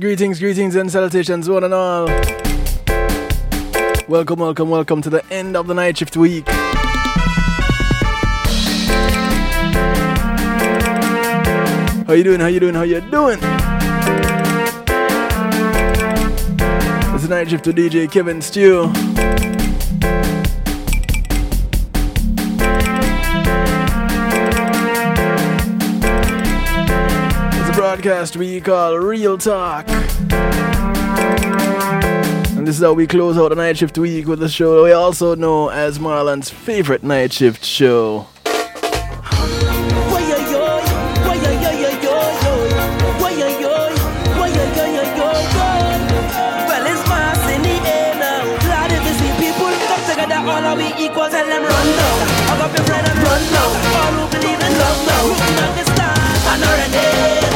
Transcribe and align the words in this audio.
Greetings, 0.00 0.38
greetings, 0.38 0.76
and 0.76 0.88
salutations, 0.92 1.50
one 1.50 1.64
and 1.64 1.74
all. 1.74 2.06
Welcome, 4.06 4.38
welcome, 4.38 4.70
welcome 4.70 5.02
to 5.02 5.10
the 5.10 5.24
end 5.28 5.56
of 5.56 5.66
the 5.66 5.74
night 5.74 5.98
shift 5.98 6.16
week. 6.16 6.46
How 12.06 12.12
you 12.12 12.22
doing? 12.22 12.38
How 12.38 12.46
you 12.46 12.60
doing? 12.60 12.74
How 12.74 12.82
you 12.82 13.00
doing? 13.00 13.40
It's 17.16 17.24
a 17.24 17.28
night 17.28 17.50
shift 17.50 17.64
to 17.64 17.72
DJ 17.72 18.08
Kevin 18.08 18.40
Stew. 18.40 18.92
broadcast 27.98 28.36
we 28.36 28.60
call 28.60 28.96
Real 28.96 29.36
Talk. 29.36 29.87
And 32.56 32.66
this 32.66 32.76
is 32.76 32.82
how 32.82 32.92
we 32.92 33.06
close 33.06 33.36
out 33.38 33.48
the 33.50 33.56
night 33.56 33.78
shift 33.78 33.98
week 33.98 34.26
with 34.26 34.42
a 34.42 34.48
show 34.48 34.76
that 34.76 34.82
we 34.82 34.92
also 34.92 35.34
know 35.34 35.68
as 35.68 35.98
Marlon's 35.98 36.50
favorite 36.50 37.02
night 37.02 37.32
shift 37.32 37.64
show. 37.64 38.26
run 53.28 53.42
now. 53.52 53.68
All 53.98 54.12
who 54.18 54.24
believe 54.30 54.60
in 54.60 54.72
love 54.82 55.00
now, 55.06 55.24
understand 55.68 56.62
and 56.84 56.92
name. 56.92 57.47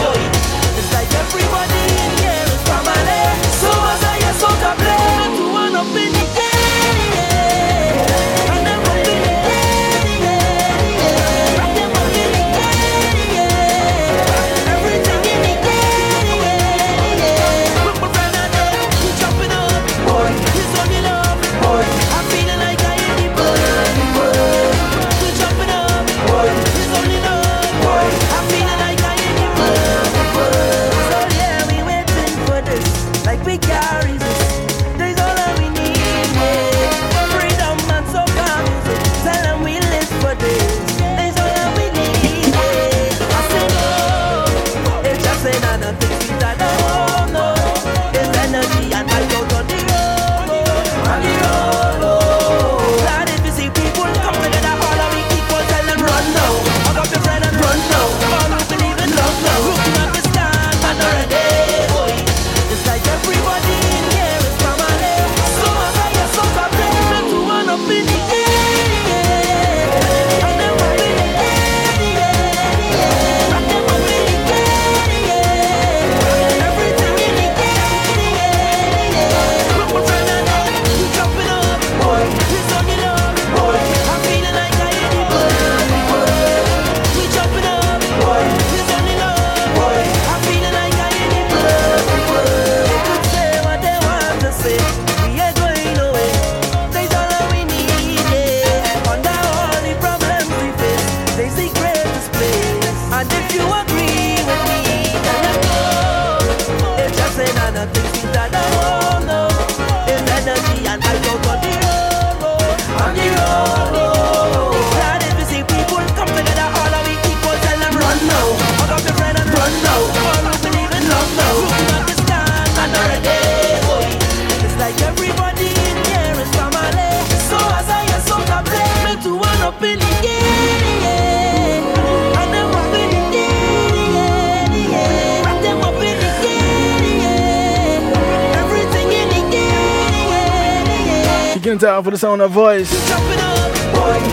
in 141.72 141.78
time 141.78 142.04
for 142.04 142.10
the 142.10 142.18
sound 142.18 142.42
of 142.42 142.50
voice. 142.50 142.90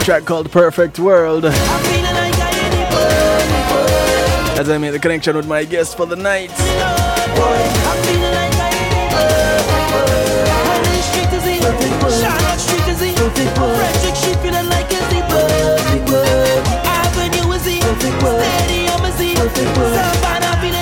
track 0.04 0.26
called 0.26 0.52
Perfect 0.52 1.00
World. 1.00 1.46
As 1.46 1.54
I 4.70 4.78
made 4.78 4.90
the 4.90 5.00
connection 5.00 5.38
with 5.38 5.48
my 5.48 5.64
guest 5.64 5.96
for 5.96 6.06
the 6.06 6.18
night. 6.18 6.52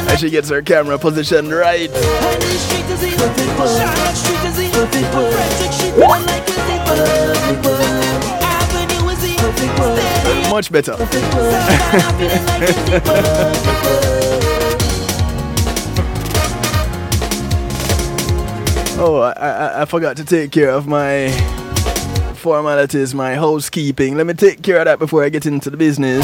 As 0.09 0.19
she 0.19 0.31
gets 0.31 0.49
her 0.49 0.63
camera 0.63 0.97
positioned 0.97 1.51
right. 1.51 1.91
Perfect 4.77 5.15
world. 5.15 5.33
Perfect 9.37 9.79
world. 9.79 10.51
Much 10.51 10.71
better. 10.71 10.91
oh, 18.99 19.21
I, 19.21 19.31
I, 19.31 19.81
I 19.81 19.85
forgot 19.85 20.15
to 20.17 20.23
take 20.23 20.51
care 20.51 20.69
of 20.69 20.85
my 20.85 21.31
formalities, 22.35 23.15
my 23.15 23.33
housekeeping. 23.33 24.15
Let 24.15 24.27
me 24.27 24.35
take 24.35 24.61
care 24.61 24.77
of 24.77 24.85
that 24.85 24.99
before 24.99 25.23
I 25.23 25.29
get 25.29 25.47
into 25.47 25.71
the 25.71 25.77
business. 25.77 26.23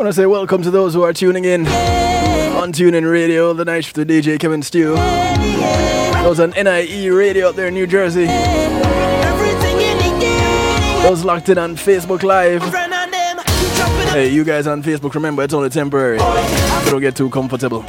want 0.00 0.08
to 0.08 0.18
say 0.18 0.24
welcome 0.24 0.62
to 0.62 0.70
those 0.70 0.94
who 0.94 1.02
are 1.02 1.12
tuning 1.12 1.44
in 1.44 1.66
on 1.66 2.72
TuneIn 2.72 3.10
Radio, 3.10 3.52
the 3.52 3.66
night 3.66 3.84
shift 3.84 3.98
DJ 3.98 4.40
Kevin 4.40 4.62
Stew. 4.62 4.94
Those 6.22 6.40
on 6.40 6.52
NIE 6.52 7.08
Radio 7.08 7.50
up 7.50 7.56
there 7.56 7.66
in 7.66 7.74
New 7.74 7.86
Jersey. 7.86 8.24
Those 11.02 11.22
locked 11.22 11.50
in 11.50 11.58
on 11.58 11.76
Facebook 11.76 12.22
Live. 12.22 12.62
Hey, 14.10 14.28
you 14.28 14.42
guys 14.42 14.66
on 14.66 14.82
Facebook, 14.82 15.12
remember 15.12 15.42
it's 15.42 15.52
only 15.52 15.68
temporary. 15.68 16.18
So 16.18 16.92
don't 16.92 17.02
get 17.02 17.14
too 17.14 17.28
comfortable. 17.28 17.84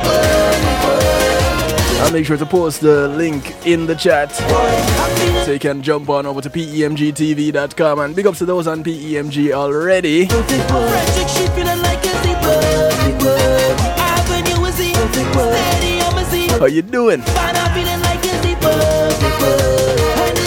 I'll 2.02 2.12
make 2.12 2.26
sure 2.26 2.36
to 2.36 2.46
post 2.46 2.82
the 2.82 3.08
link 3.08 3.56
in 3.66 3.86
the 3.86 3.96
chat 3.96 4.34
so 5.46 5.54
you 5.54 5.60
can 5.60 5.82
jump 5.82 6.10
on 6.10 6.26
over 6.26 6.42
to 6.42 6.50
PEMGTV.com 6.50 8.00
and 8.00 8.14
big 8.14 8.28
ups 8.28 8.40
to 8.40 8.46
those 8.46 8.68
on 8.68 8.84
PEMG 8.84 9.54
already. 9.54 10.28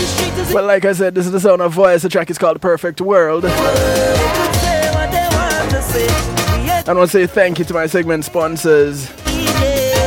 Street 0.06 0.38
is 0.38 0.48
the 0.48 0.54
Well, 0.54 0.64
like 0.66 0.84
I 0.84 0.92
said, 0.92 1.14
this 1.14 1.26
is 1.26 1.32
the 1.32 1.40
sound 1.40 1.62
of 1.62 1.72
voice. 1.72 2.02
The 2.02 2.08
track 2.08 2.30
is 2.30 2.38
called 2.38 2.60
Perfect 2.60 3.00
World. 3.00 3.44
They 3.44 3.48
could 3.48 4.54
say 4.56 4.90
what 4.94 5.10
they 5.10 5.26
want 5.36 5.70
to 5.70 5.82
say. 5.82 6.06
I 6.86 6.92
want 6.92 7.10
to 7.10 7.18
say 7.18 7.26
thank 7.26 7.58
you 7.58 7.64
to 7.64 7.74
my 7.74 7.86
segment 7.86 8.24
sponsors. 8.24 9.08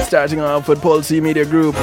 Starting 0.08 0.40
off 0.40 0.70
with 0.70 0.82
Paul 0.82 1.02
C 1.04 1.20
Media 1.20 1.46
Group. 1.46 1.76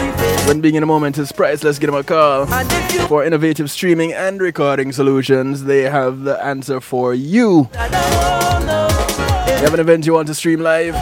When 0.47 0.61
being 0.61 0.77
in 0.77 0.82
a 0.82 0.87
moment 0.87 1.19
is 1.19 1.31
priceless, 1.31 1.79
give 1.79 1.88
them 1.91 2.00
a 2.00 2.03
call. 2.05 2.47
You 2.47 3.06
For 3.06 3.25
innovative 3.25 3.70
streaming 3.70 4.12
and 4.12 4.41
recording 4.41 4.93
solutions, 4.93 5.65
they 5.65 5.82
have 5.82 6.20
the 6.23 6.43
answer 6.43 6.81
for 6.81 7.13
you. 7.13 7.69
I 7.75 7.89
don't 7.89 8.67
know, 8.67 9.56
You 9.58 9.65
have 9.65 9.75
an 9.75 9.81
event 9.81 10.06
you 10.06 10.15
want 10.15 10.29
to 10.29 10.34
stream 10.34 10.60
live? 10.60 10.94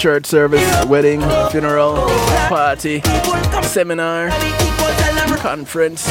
Church 0.00 0.24
service, 0.24 0.84
wedding, 0.86 1.20
funeral, 1.50 1.94
party, 2.48 3.02
seminar, 3.62 4.30
conference. 5.36 6.06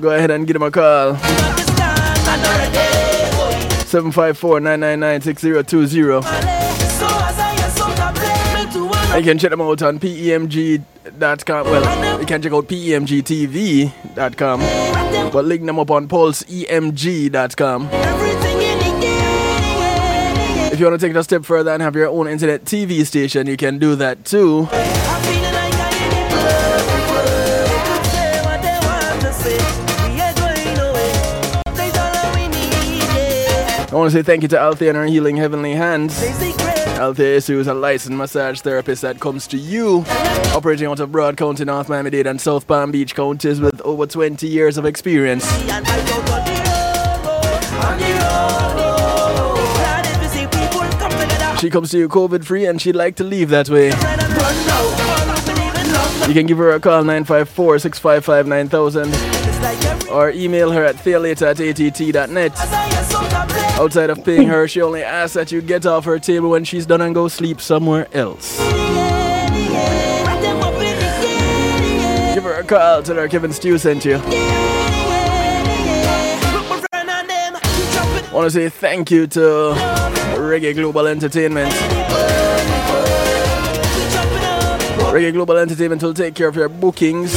Go 0.00 0.10
ahead 0.10 0.30
and 0.30 0.46
give 0.46 0.54
them 0.54 0.62
a 0.62 0.70
call. 0.70 1.14
Understand 1.14 2.18
another 2.28 2.70
day, 2.72 3.30
boy. 3.32 3.50
754 3.84 4.60
999 4.60 5.22
6020. 5.22 6.22
So 6.22 7.06
as 7.06 7.36
I 7.36 7.50
am 7.58 7.70
so 7.72 7.86
to 7.96 8.12
blame 8.14 8.54
me 8.64 8.72
to 8.74 8.84
one 8.86 9.18
You 9.18 9.24
can 9.24 9.36
check 9.36 9.50
them 9.50 9.60
out 9.60 9.82
on 9.82 9.98
PEMG.com. 9.98 11.66
Well, 11.66 12.20
you 12.20 12.26
can 12.26 12.40
check 12.40 12.52
out 12.52 12.68
PEMGTV.com. 12.68 14.60
But 15.32 15.44
link 15.46 15.66
them 15.66 15.80
up 15.80 15.90
on 15.90 16.06
PulseEMG.com. 16.06 17.88
If 20.74 20.80
you 20.80 20.86
want 20.86 21.00
to 21.00 21.06
take 21.06 21.14
it 21.14 21.16
a 21.16 21.22
step 21.22 21.44
further 21.44 21.70
and 21.70 21.80
have 21.80 21.94
your 21.94 22.08
own 22.08 22.26
internet 22.26 22.64
TV 22.64 23.06
station, 23.06 23.46
you 23.46 23.56
can 23.56 23.78
do 23.78 23.94
that 23.94 24.24
too. 24.24 24.66
I 24.68 24.76
want 33.92 34.10
to 34.10 34.18
say. 34.18 34.22
Thank 34.24 34.42
you 34.42 34.48
to 34.48 34.58
Althea 34.58 34.88
and 34.88 34.96
her 34.98 35.04
Healing 35.04 35.36
Heavenly 35.36 35.74
Hands. 35.74 36.12
Althea 36.98 37.36
is 37.36 37.48
a 37.48 37.72
licensed 37.72 38.18
massage 38.18 38.60
therapist 38.60 39.02
that 39.02 39.20
comes 39.20 39.46
to 39.46 39.56
you, 39.56 40.04
operating 40.56 40.88
out 40.88 40.98
of 40.98 41.10
Broward 41.10 41.36
County, 41.36 41.64
North 41.64 41.88
Miami-Dade, 41.88 42.26
and 42.26 42.40
South 42.40 42.66
Palm 42.66 42.90
Beach 42.90 43.14
counties 43.14 43.60
with 43.60 43.80
over 43.82 44.08
20 44.08 44.48
years 44.48 44.76
of 44.76 44.86
experience. 44.86 45.44
She 51.64 51.70
comes 51.70 51.90
to 51.92 51.98
you 51.98 52.10
COVID-free, 52.10 52.66
and 52.66 52.78
she'd 52.78 52.94
like 52.94 53.16
to 53.16 53.24
leave 53.24 53.48
that 53.48 53.70
way. 53.70 53.86
You 56.28 56.34
can 56.34 56.44
give 56.44 56.58
her 56.58 56.72
a 56.72 56.78
call 56.78 57.02
954-655-9000 57.04 59.06
It's 59.06 59.60
like 59.62 59.82
every 59.86 60.10
or 60.10 60.30
email 60.32 60.72
her 60.72 60.84
at 60.84 60.96
thealater 60.96 61.46
at 61.46 61.60
att.net. 61.60 62.52
Outside 63.80 64.10
of 64.10 64.22
paying 64.26 64.48
her, 64.48 64.68
she 64.68 64.82
only 64.82 65.02
asks 65.02 65.32
that 65.32 65.50
you 65.52 65.62
get 65.62 65.86
off 65.86 66.04
her 66.04 66.18
table 66.18 66.50
when 66.50 66.64
she's 66.64 66.84
done 66.84 67.00
and 67.00 67.14
go 67.14 67.28
sleep 67.28 67.62
somewhere 67.62 68.08
else. 68.12 68.58
Give 72.34 72.44
her 72.44 72.60
a 72.60 72.64
call, 72.64 73.02
tell 73.02 73.16
her 73.16 73.26
Kevin 73.26 73.54
Stew 73.54 73.78
sent 73.78 74.04
you. 74.04 74.20
Want 78.34 78.44
to 78.44 78.50
say 78.50 78.68
thank 78.68 79.10
you 79.10 79.26
to 79.28 80.13
Reggae 80.54 80.72
Global 80.72 81.08
Entertainment. 81.08 81.72
Reggae 85.12 85.32
Global 85.32 85.56
Entertainment 85.56 86.00
will 86.00 86.14
take 86.14 86.36
care 86.36 86.46
of 86.46 86.54
your 86.54 86.68
bookings, 86.68 87.34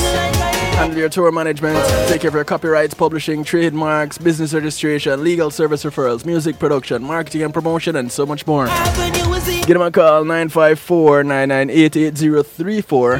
handle 0.75 0.99
your 0.99 1.09
tour 1.09 1.31
management, 1.31 1.83
take 2.09 2.21
care 2.21 2.27
of 2.27 2.35
your 2.35 2.43
copyrights, 2.43 2.93
publishing, 2.93 3.43
trademarks, 3.43 4.19
business 4.19 4.53
registration, 4.53 5.23
legal 5.23 5.49
service 5.49 5.83
referrals, 5.83 6.27
music 6.27 6.59
production, 6.59 7.01
marketing 7.01 7.41
and 7.41 7.55
promotion, 7.55 7.95
and 7.95 8.11
so 8.11 8.23
much 8.23 8.45
more. 8.45 8.67
Give 9.65 9.69
them 9.69 9.81
a 9.81 9.89
call 9.89 10.23
954 10.23 11.23
998 11.23 11.97
8034 11.97 13.13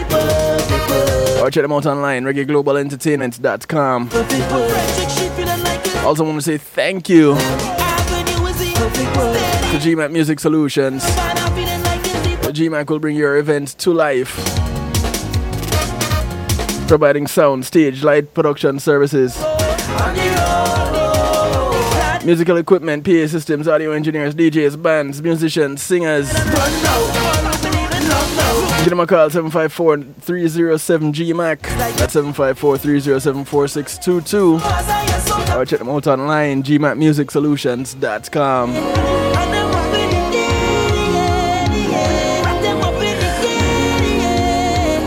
or 1.41 1.49
check 1.49 1.63
them 1.63 1.73
out 1.73 1.87
online 1.87 2.23
reggaeglobalentertainment.com. 2.23 4.09
Also, 6.05 6.23
want 6.23 6.35
to 6.35 6.41
say 6.43 6.59
thank 6.59 7.09
you 7.09 7.35
to 9.71 9.77
GMAC 9.79 10.11
Music 10.11 10.39
Solutions. 10.39 11.03
GMAC 12.55 12.89
will 12.89 12.99
bring 12.99 13.17
your 13.17 13.37
event 13.37 13.77
to 13.79 13.91
life. 13.91 14.33
Providing 16.87 17.27
sound, 17.27 17.65
stage, 17.65 18.01
light 18.01 18.33
production 18.33 18.79
services, 18.79 19.35
musical 22.23 22.55
equipment, 22.55 23.03
PA 23.03 23.27
systems, 23.27 23.67
audio 23.67 23.91
engineers, 23.91 24.33
DJs, 24.33 24.81
bands, 24.81 25.21
musicians, 25.21 25.83
singers. 25.83 26.31
Give 28.79 28.89
them 28.91 28.99
a 29.01 29.07
call 29.07 29.29
754 29.29 30.03
307 30.21 31.13
GMAC. 31.13 31.61
That's 31.97 32.13
754 32.13 32.77
307 32.77 33.45
4622. 33.45 34.59
I 34.61 35.51
am 35.51 35.59
Or 35.59 35.65
check 35.65 35.79
them 35.79 35.89
out 35.89 36.07
online, 36.07 36.59
up 36.59 36.65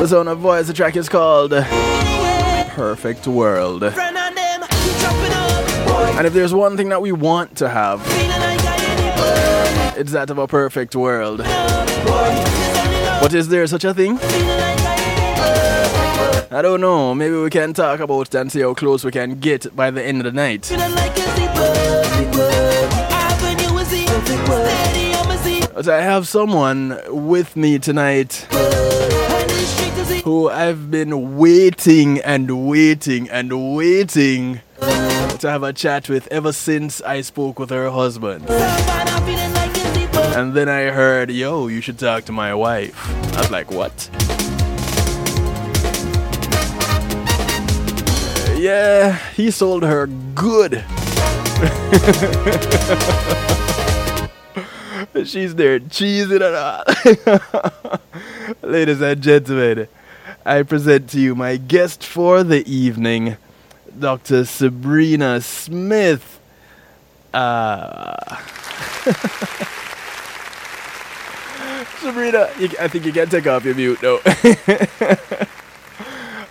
the 0.00 0.06
Zone 0.06 0.28
of 0.28 0.38
Voice, 0.38 0.66
the 0.66 0.72
track 0.72 0.96
is 0.96 1.08
called 1.08 1.52
Perfect 2.70 3.26
World. 3.26 3.82
And 3.82 3.94
if 6.26 6.32
there's 6.32 6.54
one 6.54 6.76
thing 6.76 6.88
that 6.88 7.02
we 7.02 7.12
want 7.12 7.58
to 7.58 7.68
have, 7.68 8.02
it's 9.98 10.12
that 10.12 10.30
of 10.30 10.38
a 10.38 10.46
perfect 10.46 10.96
world. 10.96 11.40
But 13.20 13.34
is 13.34 13.48
there 13.48 13.66
such 13.66 13.84
a 13.84 13.92
thing? 13.92 14.18
I 14.18 14.24
ain't 14.24 14.80
in 14.80 15.36
love. 15.36 16.52
I 16.52 16.62
don't 16.62 16.80
know. 16.80 17.14
Maybe 17.14 17.36
we 17.36 17.50
can 17.50 17.74
talk 17.74 18.00
about 18.00 18.28
it 18.28 18.34
and 18.34 18.50
see 18.50 18.60
how 18.60 18.72
close 18.72 19.04
we 19.04 19.10
can 19.10 19.38
get 19.38 19.76
by 19.76 19.90
the 19.90 20.02
end 20.02 20.18
of 20.18 20.24
the 20.24 20.32
night. 20.32 20.64
Feeling 20.64 20.94
like 20.94 21.12
a 21.18 21.36
zebra. 21.36 21.66
Avenue 23.12 23.78
is 23.78 23.90
the 23.90 24.06
stadium 24.06 25.30
is 25.30 25.42
the 25.44 25.70
But 25.74 25.88
I 25.88 26.00
have 26.00 26.26
someone 26.26 26.98
with 27.08 27.56
me 27.56 27.78
tonight 27.78 28.46
and 28.50 29.50
the 29.50 29.64
street 29.66 29.92
is 29.98 30.08
the 30.08 30.20
who 30.24 30.48
I've 30.48 30.90
been 30.90 31.36
waiting 31.36 32.20
and 32.20 32.66
waiting 32.68 33.28
and 33.28 33.76
waiting 33.76 34.60
to 34.80 35.50
have 35.50 35.62
a 35.62 35.72
chat 35.74 36.08
with 36.08 36.26
ever 36.28 36.52
since 36.52 37.02
I 37.02 37.20
spoke 37.20 37.58
with 37.58 37.68
her 37.70 37.90
husband. 37.90 38.46
And 40.40 40.54
then 40.54 40.70
I 40.70 40.84
heard, 40.84 41.30
yo, 41.30 41.66
you 41.66 41.82
should 41.82 41.98
talk 41.98 42.24
to 42.24 42.32
my 42.32 42.54
wife. 42.54 42.96
I 43.36 43.42
was 43.42 43.50
like, 43.50 43.70
what? 43.70 44.08
Yeah, 48.58 49.18
he 49.36 49.50
sold 49.50 49.82
her 49.82 50.06
good. 50.06 50.72
She's 55.28 55.54
there 55.56 55.78
cheesing 55.78 56.40
it 56.40 56.54
all. 56.54 56.84
Ladies 58.62 59.02
and 59.02 59.20
gentlemen, 59.20 59.88
I 60.46 60.62
present 60.62 61.10
to 61.10 61.20
you 61.20 61.34
my 61.34 61.58
guest 61.58 62.02
for 62.02 62.42
the 62.42 62.66
evening, 62.66 63.36
Dr. 63.98 64.44
Subrena 64.44 65.42
Smith. 65.42 66.40
Uh, 67.34 68.16
Subrena, 72.00 72.48
you, 72.58 72.68
I 72.80 72.88
think 72.88 73.04
you 73.04 73.12
can 73.12 73.28
take 73.28 73.46
off 73.46 73.64
your 73.64 73.74
mute 73.74 74.02
now. 74.02 74.18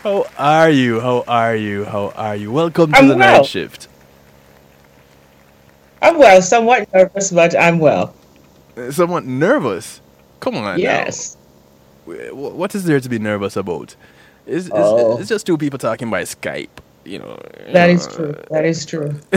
How 0.03 0.25
are 0.37 0.69
you? 0.69 0.99
How 0.99 1.23
are 1.27 1.55
you? 1.55 1.85
How 1.85 2.09
are 2.15 2.35
you? 2.35 2.51
Welcome 2.51 2.91
to 2.93 2.97
I'm 2.99 3.07
the 3.07 3.15
well. 3.15 3.37
night 3.39 3.45
shift. 3.45 3.87
I'm 6.01 6.17
well, 6.17 6.41
somewhat 6.41 6.91
nervous, 6.93 7.31
but 7.31 7.57
I'm 7.59 7.79
well. 7.79 8.13
Uh, 8.77 8.91
Somewhat 8.91 9.25
nervous. 9.25 9.99
Come 10.39 10.55
on. 10.55 10.79
Yes. 10.79 11.35
Wh- 12.05 12.33
What 12.33 12.75
is 12.75 12.85
there 12.85 12.99
to 12.99 13.09
be 13.09 13.19
nervous 13.19 13.57
about? 13.57 13.95
It's, 14.45 14.67
it's, 14.67 14.75
Oh. 14.75 15.19
it's 15.19 15.29
just 15.29 15.45
two 15.45 15.57
people 15.57 15.79
talking 15.79 16.09
by 16.09 16.23
Skype. 16.23 16.69
You 17.05 17.19
know. 17.19 17.39
you 17.67 17.73
That 17.73 17.89
is 17.89 18.07
true. 18.07 18.35
That 18.51 18.65
is 18.65 18.85
true. 18.85 19.19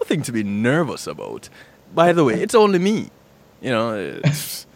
Nothing 0.00 0.22
to 0.22 0.32
be 0.32 0.42
nervous 0.42 1.06
about. 1.06 1.48
By 1.94 2.12
the 2.12 2.24
way, 2.24 2.40
it's 2.42 2.54
only 2.54 2.78
me. 2.78 3.10
You 3.60 3.70
know, 3.70 4.20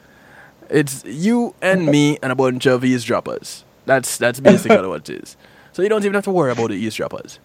it's, 0.73 1.05
you 1.05 1.55
and 1.61 1.87
me 1.87 2.19
and 2.23 2.33
a 2.33 2.35
bunch 2.35 2.67
of 2.67 2.85
eavesdroppers. 2.85 3.65
That's 3.87 4.17
that's 4.17 4.41
basically 4.41 4.87
what 4.89 5.09
it 5.09 5.23
is. 5.23 5.37
So 5.73 5.83
you 5.83 5.89
don't 5.89 6.03
even 6.03 6.15
have 6.15 6.25
to 6.25 6.31
worry 6.31 6.53
about 6.53 6.69
the 6.69 6.77
eavesdroppers. 6.77 7.39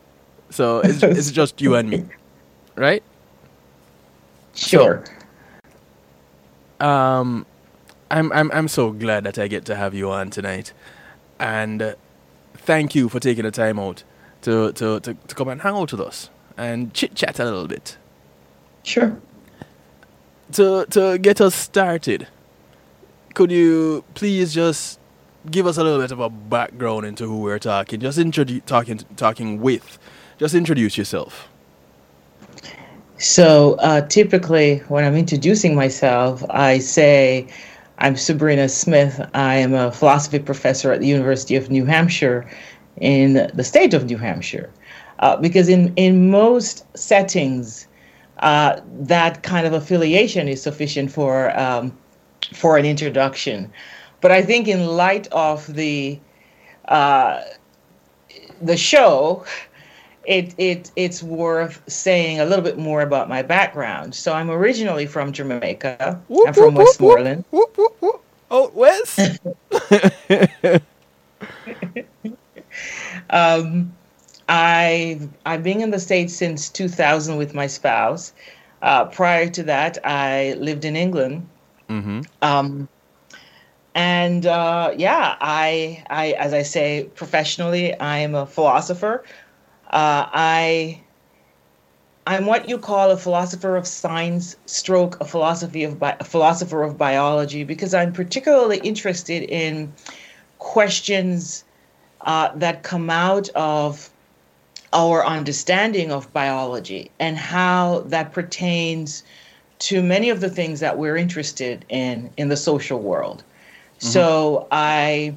So 0.50 0.80
it's, 0.80 1.04
it's 1.04 1.32
just 1.32 1.62
you 1.62 1.76
and 1.76 1.90
me, 1.90 2.06
right? 2.76 3.04
Sure. 4.54 5.04
Um, 6.80 7.46
I'm 8.12 8.32
I'm 8.32 8.52
I'm 8.52 8.68
so 8.68 8.92
glad 8.92 9.24
that 9.24 9.38
I 9.38 9.48
get 9.48 9.66
to 9.66 9.76
have 9.76 9.94
you 9.94 10.10
on 10.12 10.30
tonight, 10.30 10.74
and 11.40 11.82
uh, 11.82 11.96
thank 12.54 12.96
you 12.96 13.10
for 13.10 13.20
taking 13.20 13.44
the 13.44 13.52
time 13.52 13.80
out 13.80 14.04
to 14.42 14.72
to 14.74 15.00
to, 15.00 15.14
to 15.14 15.36
come 15.36 15.48
and 15.50 15.62
hang 15.62 15.74
out 15.74 15.92
with 15.92 16.02
us 16.02 16.30
and 16.58 16.94
chit 16.94 17.16
chat 17.16 17.40
a 17.40 17.46
little 17.46 17.68
bit. 17.68 17.98
Sure. 18.84 19.20
To 20.54 20.86
to 20.92 21.18
get 21.18 21.42
us 21.42 21.56
started, 21.56 22.28
could 23.38 23.52
you 23.52 24.04
please 24.16 24.52
just 24.52 25.00
give 25.52 25.68
us 25.68 25.78
a 25.78 25.84
little 25.84 26.00
bit 26.00 26.12
of 26.12 26.20
a 26.20 26.28
background 26.28 27.06
into 27.06 27.28
who 27.28 27.38
we're 27.38 27.60
talking? 27.60 28.00
Just 28.00 28.18
introduce 28.18 28.64
talking 28.66 28.98
talking 29.16 29.62
with. 29.62 30.00
Just 30.40 30.56
introduce 30.56 30.98
yourself. 30.98 31.48
So 33.20 33.76
uh, 33.76 34.02
typically, 34.08 34.80
when 34.88 35.06
I'm 35.06 35.16
introducing 35.16 35.76
myself, 35.76 36.44
I 36.50 36.80
say, 36.80 37.48
I'm 38.00 38.16
Subrena 38.16 38.72
Smith. 38.72 39.22
I 39.36 39.58
am 39.58 39.76
a 39.76 39.92
philosophy 39.92 40.40
professor 40.40 40.92
at 40.92 41.00
the 41.00 41.08
University 41.08 41.56
of 41.56 41.70
New 41.70 41.86
Hampshire 41.86 42.50
in 43.00 43.52
the 43.54 43.64
state 43.64 43.94
of 43.94 44.06
New 44.06 44.18
Hampshire. 44.18 44.72
Uh, 45.20 45.38
because 45.38 45.70
in, 45.70 45.94
in 45.96 46.32
most 46.32 46.86
settings, 46.98 47.88
uh, 48.40 48.82
that 49.02 49.44
kind 49.44 49.68
of 49.68 49.74
affiliation 49.74 50.48
is 50.48 50.60
sufficient 50.60 51.12
for, 51.12 51.56
um, 51.60 51.96
for 52.54 52.78
an 52.78 52.86
introduction. 52.86 53.72
But 54.22 54.32
I 54.32 54.42
think, 54.42 54.68
in 54.68 54.88
light 54.88 55.28
of 55.32 55.74
the, 55.74 56.20
uh, 56.88 57.42
the 58.62 58.78
show, 58.78 59.46
it, 60.26 60.54
it 60.58 60.92
it's 60.96 61.24
worth 61.24 61.82
saying 61.88 62.40
a 62.40 62.46
little 62.46 62.64
bit 62.64 62.78
more 62.78 63.02
about 63.02 63.30
my 63.30 63.42
background. 63.42 64.16
So 64.16 64.34
I'm 64.34 64.50
originally 64.50 65.06
from 65.06 65.32
Jamaica. 65.32 66.20
I'm 66.46 66.54
from 66.54 66.76
Westmoreland. 66.76 67.46
Whoop, 67.52 67.78
whoop, 67.78 67.96
whoop. 68.02 68.22
Oh, 68.50 68.72
West. 68.74 69.40
Um, 73.30 73.94
I've 74.50 75.28
I've 75.46 75.64
been 75.64 75.82
in 75.82 75.92
the 75.92 76.00
states 76.00 76.34
since 76.34 76.70
2000 76.70 77.38
with 77.38 77.54
my 77.54 77.68
spouse. 77.68 78.34
Uh, 78.82 79.06
prior 79.06 79.50
to 79.50 79.64
that, 79.64 79.98
I 80.06 80.54
lived 80.60 80.86
in 80.86 80.96
England. 80.96 81.48
Mm-hmm. 81.90 82.22
Um, 82.42 82.88
and 83.96 84.46
uh, 84.46 84.94
yeah, 84.96 85.36
I, 85.42 86.04
I, 86.10 86.32
as 86.34 86.54
I 86.54 86.62
say, 86.62 87.10
professionally, 87.16 87.98
I 88.00 88.20
am 88.20 88.36
a 88.36 88.46
philosopher. 88.46 89.24
Uh, 89.88 90.28
I, 90.32 91.02
I'm 92.28 92.46
what 92.46 92.70
you 92.70 92.78
call 92.78 93.10
a 93.10 93.18
philosopher 93.18 93.76
of 93.76 93.88
science, 93.88 94.56
stroke 94.66 95.20
a 95.20 95.26
philosophy 95.26 95.84
of 95.84 95.98
bi- 95.98 96.18
a 96.20 96.24
philosopher 96.24 96.84
of 96.84 96.98
biology, 96.98 97.64
because 97.64 97.94
I'm 97.94 98.14
particularly 98.14 98.78
interested 98.80 99.44
in 99.44 99.94
questions 100.60 101.64
uh, 102.22 102.52
that 102.56 102.84
come 102.84 103.10
out 103.10 103.50
of 103.56 104.12
our 104.94 105.26
understanding 105.26 106.12
of 106.12 106.32
biology 106.34 107.12
and 107.20 107.38
how 107.38 108.04
that 108.08 108.32
pertains 108.32 109.24
to 109.80 110.02
many 110.02 110.30
of 110.30 110.42
the 110.42 110.50
things 110.50 110.80
that 110.80 110.98
we're 110.98 111.18
interested 111.18 111.86
in 111.90 112.30
in 112.38 112.50
the 112.50 112.58
social 112.58 113.00
world. 113.00 113.44
So 114.00 114.68
I 114.72 115.34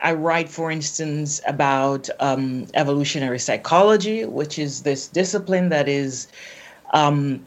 I 0.00 0.12
write, 0.12 0.48
for 0.48 0.70
instance, 0.70 1.40
about 1.46 2.08
um, 2.20 2.66
evolutionary 2.74 3.38
psychology, 3.38 4.24
which 4.24 4.58
is 4.58 4.82
this 4.82 5.08
discipline 5.08 5.68
that 5.70 5.88
is 5.88 6.28
um, 6.92 7.44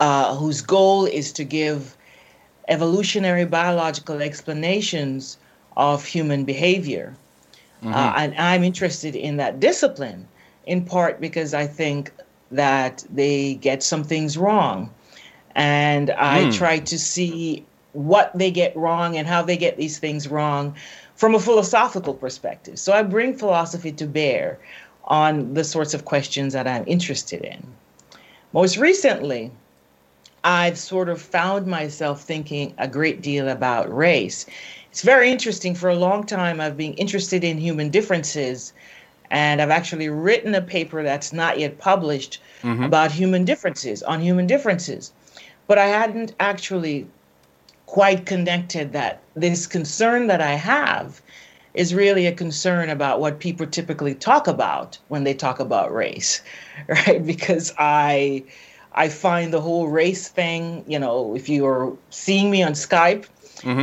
uh, 0.00 0.34
whose 0.34 0.60
goal 0.60 1.06
is 1.06 1.32
to 1.32 1.44
give 1.44 1.96
evolutionary 2.68 3.44
biological 3.44 4.20
explanations 4.20 5.36
of 5.76 6.04
human 6.04 6.44
behavior. 6.44 7.14
Uh, 7.94 8.12
and 8.16 8.34
I'm 8.36 8.62
interested 8.64 9.16
in 9.16 9.36
that 9.36 9.60
discipline 9.60 10.26
in 10.66 10.84
part 10.84 11.20
because 11.20 11.54
I 11.54 11.66
think 11.66 12.12
that 12.50 13.04
they 13.10 13.54
get 13.54 13.82
some 13.82 14.04
things 14.04 14.36
wrong. 14.36 14.90
And 15.54 16.10
I 16.10 16.44
Hmm. 16.44 16.50
try 16.50 16.78
to 16.78 16.98
see 16.98 17.64
what 17.92 18.30
they 18.36 18.50
get 18.50 18.76
wrong 18.76 19.16
and 19.16 19.26
how 19.26 19.42
they 19.42 19.56
get 19.56 19.76
these 19.76 19.98
things 19.98 20.28
wrong 20.28 20.74
from 21.16 21.34
a 21.34 21.40
philosophical 21.40 22.14
perspective. 22.14 22.78
So 22.78 22.92
I 22.92 23.02
bring 23.02 23.34
philosophy 23.34 23.92
to 23.92 24.06
bear 24.06 24.58
on 25.04 25.54
the 25.54 25.64
sorts 25.64 25.92
of 25.92 26.04
questions 26.04 26.52
that 26.52 26.68
I'm 26.68 26.84
interested 26.86 27.42
in. 27.42 27.66
Most 28.52 28.76
recently, 28.76 29.50
I've 30.44 30.78
sort 30.78 31.08
of 31.08 31.20
found 31.20 31.66
myself 31.66 32.22
thinking 32.22 32.74
a 32.78 32.88
great 32.88 33.20
deal 33.20 33.48
about 33.48 33.94
race. 33.94 34.46
It's 34.90 35.02
very 35.02 35.30
interesting. 35.30 35.74
For 35.74 35.90
a 35.90 35.94
long 35.96 36.24
time, 36.24 36.60
I've 36.60 36.76
been 36.76 36.94
interested 36.94 37.44
in 37.44 37.58
human 37.58 37.90
differences, 37.90 38.72
and 39.30 39.60
I've 39.60 39.70
actually 39.70 40.08
written 40.08 40.54
a 40.54 40.62
paper 40.62 41.02
that's 41.02 41.32
not 41.32 41.58
yet 41.58 41.78
published 41.78 42.40
about 42.84 43.12
human 43.12 43.44
differences, 43.44 44.02
on 44.02 44.20
human 44.20 44.46
differences. 44.46 45.12
But 45.70 45.78
I 45.78 45.86
hadn't 45.86 46.34
actually 46.40 47.06
quite 47.86 48.26
connected 48.26 48.92
that 48.92 49.22
this 49.36 49.68
concern 49.68 50.26
that 50.26 50.40
I 50.40 50.54
have 50.54 51.22
is 51.74 51.94
really 51.94 52.26
a 52.26 52.32
concern 52.32 52.90
about 52.90 53.20
what 53.20 53.38
people 53.38 53.68
typically 53.68 54.16
talk 54.16 54.48
about 54.48 54.98
when 55.06 55.22
they 55.22 55.32
talk 55.32 55.60
about 55.60 55.94
race, 55.94 56.42
right? 56.88 57.24
Because 57.24 57.72
I 57.78 58.42
I 58.94 59.08
find 59.08 59.52
the 59.52 59.60
whole 59.60 59.86
race 59.86 60.26
thing, 60.26 60.84
you 60.88 60.98
know, 60.98 61.36
if 61.36 61.48
you're 61.48 61.96
seeing 62.10 62.50
me 62.50 62.64
on 62.64 62.72
Skype, 62.72 63.26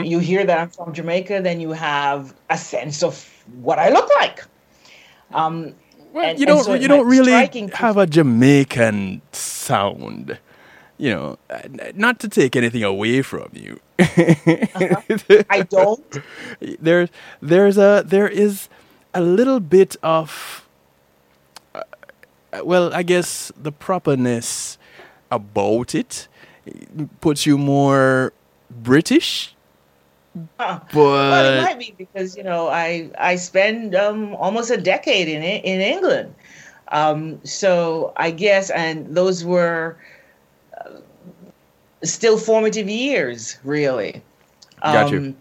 you 0.06 0.20
hear 0.20 0.44
that 0.44 0.60
I'm 0.60 0.70
from 0.70 0.92
Jamaica, 0.92 1.40
then 1.42 1.62
you 1.62 1.72
have 1.72 2.34
a 2.50 2.58
sense 2.58 3.02
of 3.02 3.16
what 3.62 3.80
I 3.80 3.88
look 3.92 4.10
like. 4.20 4.44
Um, 5.34 5.74
Well, 6.12 6.26
And- 6.26 6.40
you 6.40 6.46
don't 6.46 6.66
so 6.66 6.74
you 6.74 6.90
don't 6.90 7.08
really 7.08 7.32
striking 7.32 7.70
have 7.70 7.96
a 7.96 8.06
Jamaican 8.08 9.22
sound. 9.32 10.38
You 10.98 11.10
know, 11.12 11.38
uh, 11.50 11.60
not 11.96 12.20
to 12.22 12.28
take 12.30 12.56
anything 12.56 12.84
away 12.84 13.22
from 13.22 13.50
you. 13.54 13.80
I 15.50 15.62
don't. 15.70 16.18
There's 16.80 17.10
there's 17.42 17.78
a 17.78 18.04
there 18.06 18.28
is 18.28 18.70
a 19.14 19.22
little 19.22 19.60
bit 19.60 19.96
of 20.04 20.68
uh, 22.54 22.62
well, 22.64 22.94
I 22.94 23.04
guess 23.04 23.52
the 23.58 23.72
properness 23.72 24.78
about 25.32 25.96
it 25.96 26.28
puts 27.22 27.46
you 27.46 27.58
more 27.58 28.34
British, 28.70 29.56
Huh. 30.60 30.80
but 31.28 31.28
Well, 31.30 31.46
it 31.46 31.56
might 31.56 31.78
be 31.80 31.94
because 31.98 32.36
you 32.36 32.44
know 32.44 32.68
I 32.68 33.10
I 33.18 33.36
spend 33.36 33.96
um, 33.96 34.36
almost 34.36 34.70
a 34.72 34.78
decade 34.78 35.28
in 35.28 35.42
it 35.44 35.64
in 35.66 35.82
England, 35.82 36.36
um, 36.90 37.40
so 37.44 38.14
I 38.18 38.32
guess 38.32 38.70
and 38.70 39.16
those 39.16 39.44
were 39.46 39.98
uh, 39.98 40.17
still 42.04 42.38
formative 42.38 42.90
years, 42.90 43.58
really. 43.64 44.24
Got 44.92 45.12
you. 45.12 45.36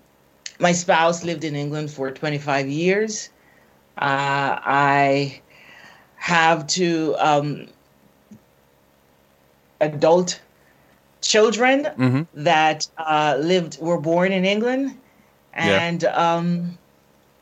My 0.58 0.72
spouse 0.72 1.24
lived 1.24 1.44
in 1.44 1.54
England 1.54 1.90
for 1.90 2.10
25 2.10 2.68
years. 2.68 3.30
Uh, 3.96 4.58
I 4.64 5.40
have 6.16 6.66
two 6.66 7.14
um, 7.18 7.66
adult 9.80 10.40
children 11.20 11.86
Mhm. 11.98 12.26
that 12.34 12.86
uh, 12.96 13.36
lived 13.40 13.78
were 13.80 14.00
born 14.00 14.32
in 14.32 14.44
England, 14.44 14.98
Yeah. 15.62 15.80
and 15.80 16.04
um, 16.04 16.78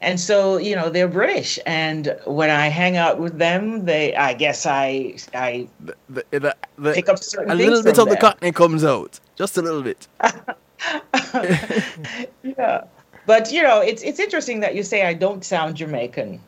and 0.04 0.20
so 0.20 0.58
you 0.58 0.76
know 0.76 0.90
they're 0.90 1.08
British. 1.08 1.58
And 1.66 2.16
when 2.26 2.50
I 2.50 2.68
hang 2.68 2.96
out 2.96 3.18
with 3.18 3.38
them, 3.38 3.84
they 3.86 4.14
I 4.14 4.34
guess 4.34 4.66
I 4.66 5.16
I 5.34 5.68
the, 5.80 5.96
the, 6.30 6.56
the, 6.78 6.92
pick 6.92 7.08
up 7.08 7.18
certain 7.18 7.50
a 7.50 7.54
little 7.54 7.82
bit 7.82 7.98
of 7.98 8.06
the 8.06 8.14
them. 8.14 8.20
cockney 8.20 8.52
comes 8.52 8.84
out, 8.84 9.18
just 9.36 9.56
a 9.56 9.62
little 9.62 9.82
bit. 9.82 10.06
yeah. 12.42 12.84
But 13.26 13.50
you 13.50 13.62
know, 13.62 13.80
it's 13.80 14.02
it's 14.02 14.20
interesting 14.20 14.60
that 14.60 14.74
you 14.74 14.82
say 14.82 15.06
I 15.06 15.14
don't 15.14 15.44
sound 15.44 15.76
Jamaican. 15.76 16.40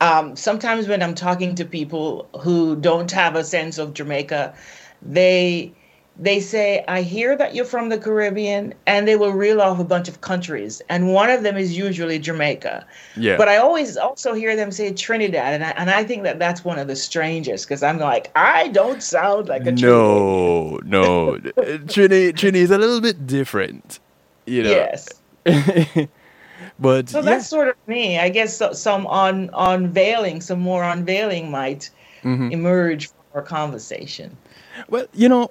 Um, 0.00 0.34
sometimes 0.34 0.88
when 0.88 1.00
I'm 1.00 1.14
talking 1.14 1.54
to 1.54 1.64
people 1.64 2.28
who 2.40 2.74
don't 2.74 3.10
have 3.12 3.36
a 3.36 3.44
sense 3.44 3.78
of 3.78 3.94
Jamaica, 3.94 4.52
they 5.00 5.72
they 6.22 6.38
say, 6.40 6.84
I 6.86 7.02
hear 7.02 7.36
that 7.36 7.54
you're 7.54 7.64
from 7.64 7.88
the 7.88 7.98
Caribbean, 7.98 8.74
and 8.86 9.08
they 9.08 9.16
will 9.16 9.32
reel 9.32 9.60
off 9.60 9.80
a 9.80 9.84
bunch 9.84 10.08
of 10.08 10.20
countries, 10.20 10.80
and 10.88 11.12
one 11.12 11.28
of 11.30 11.42
them 11.42 11.56
is 11.56 11.76
usually 11.76 12.18
Jamaica. 12.18 12.86
Yeah. 13.16 13.36
But 13.36 13.48
I 13.48 13.56
always 13.56 13.96
also 13.96 14.32
hear 14.32 14.54
them 14.54 14.70
say 14.70 14.92
Trinidad, 14.92 15.52
and 15.54 15.64
I, 15.64 15.70
and 15.70 15.90
I 15.90 16.04
think 16.04 16.22
that 16.22 16.38
that's 16.38 16.64
one 16.64 16.78
of 16.78 16.86
the 16.86 16.96
strangest 16.96 17.66
because 17.66 17.82
I'm 17.82 17.98
like, 17.98 18.30
I 18.36 18.68
don't 18.68 19.02
sound 19.02 19.48
like 19.48 19.66
a 19.66 19.72
no, 19.72 20.78
no. 20.84 21.32
Trini 21.90 22.32
Trini 22.32 22.56
is 22.56 22.70
a 22.70 22.78
little 22.78 23.00
bit 23.00 23.26
different, 23.26 23.98
you 24.46 24.62
know. 24.62 24.70
Yes. 24.70 25.08
But 26.78 27.08
So 27.10 27.18
yeah. 27.18 27.24
that's 27.24 27.46
sort 27.48 27.68
of 27.68 27.76
me. 27.86 28.18
I 28.18 28.28
guess 28.28 28.56
so, 28.56 28.72
some 28.72 29.06
on 29.06 29.50
unveiling, 29.54 30.40
some 30.40 30.60
more 30.60 30.84
unveiling 30.84 31.50
might 31.50 31.90
Mm-hmm. 32.24 32.52
emerge 32.52 33.08
from 33.08 33.18
our 33.34 33.42
conversation. 33.42 34.36
Well, 34.88 35.06
you 35.12 35.28
know, 35.28 35.50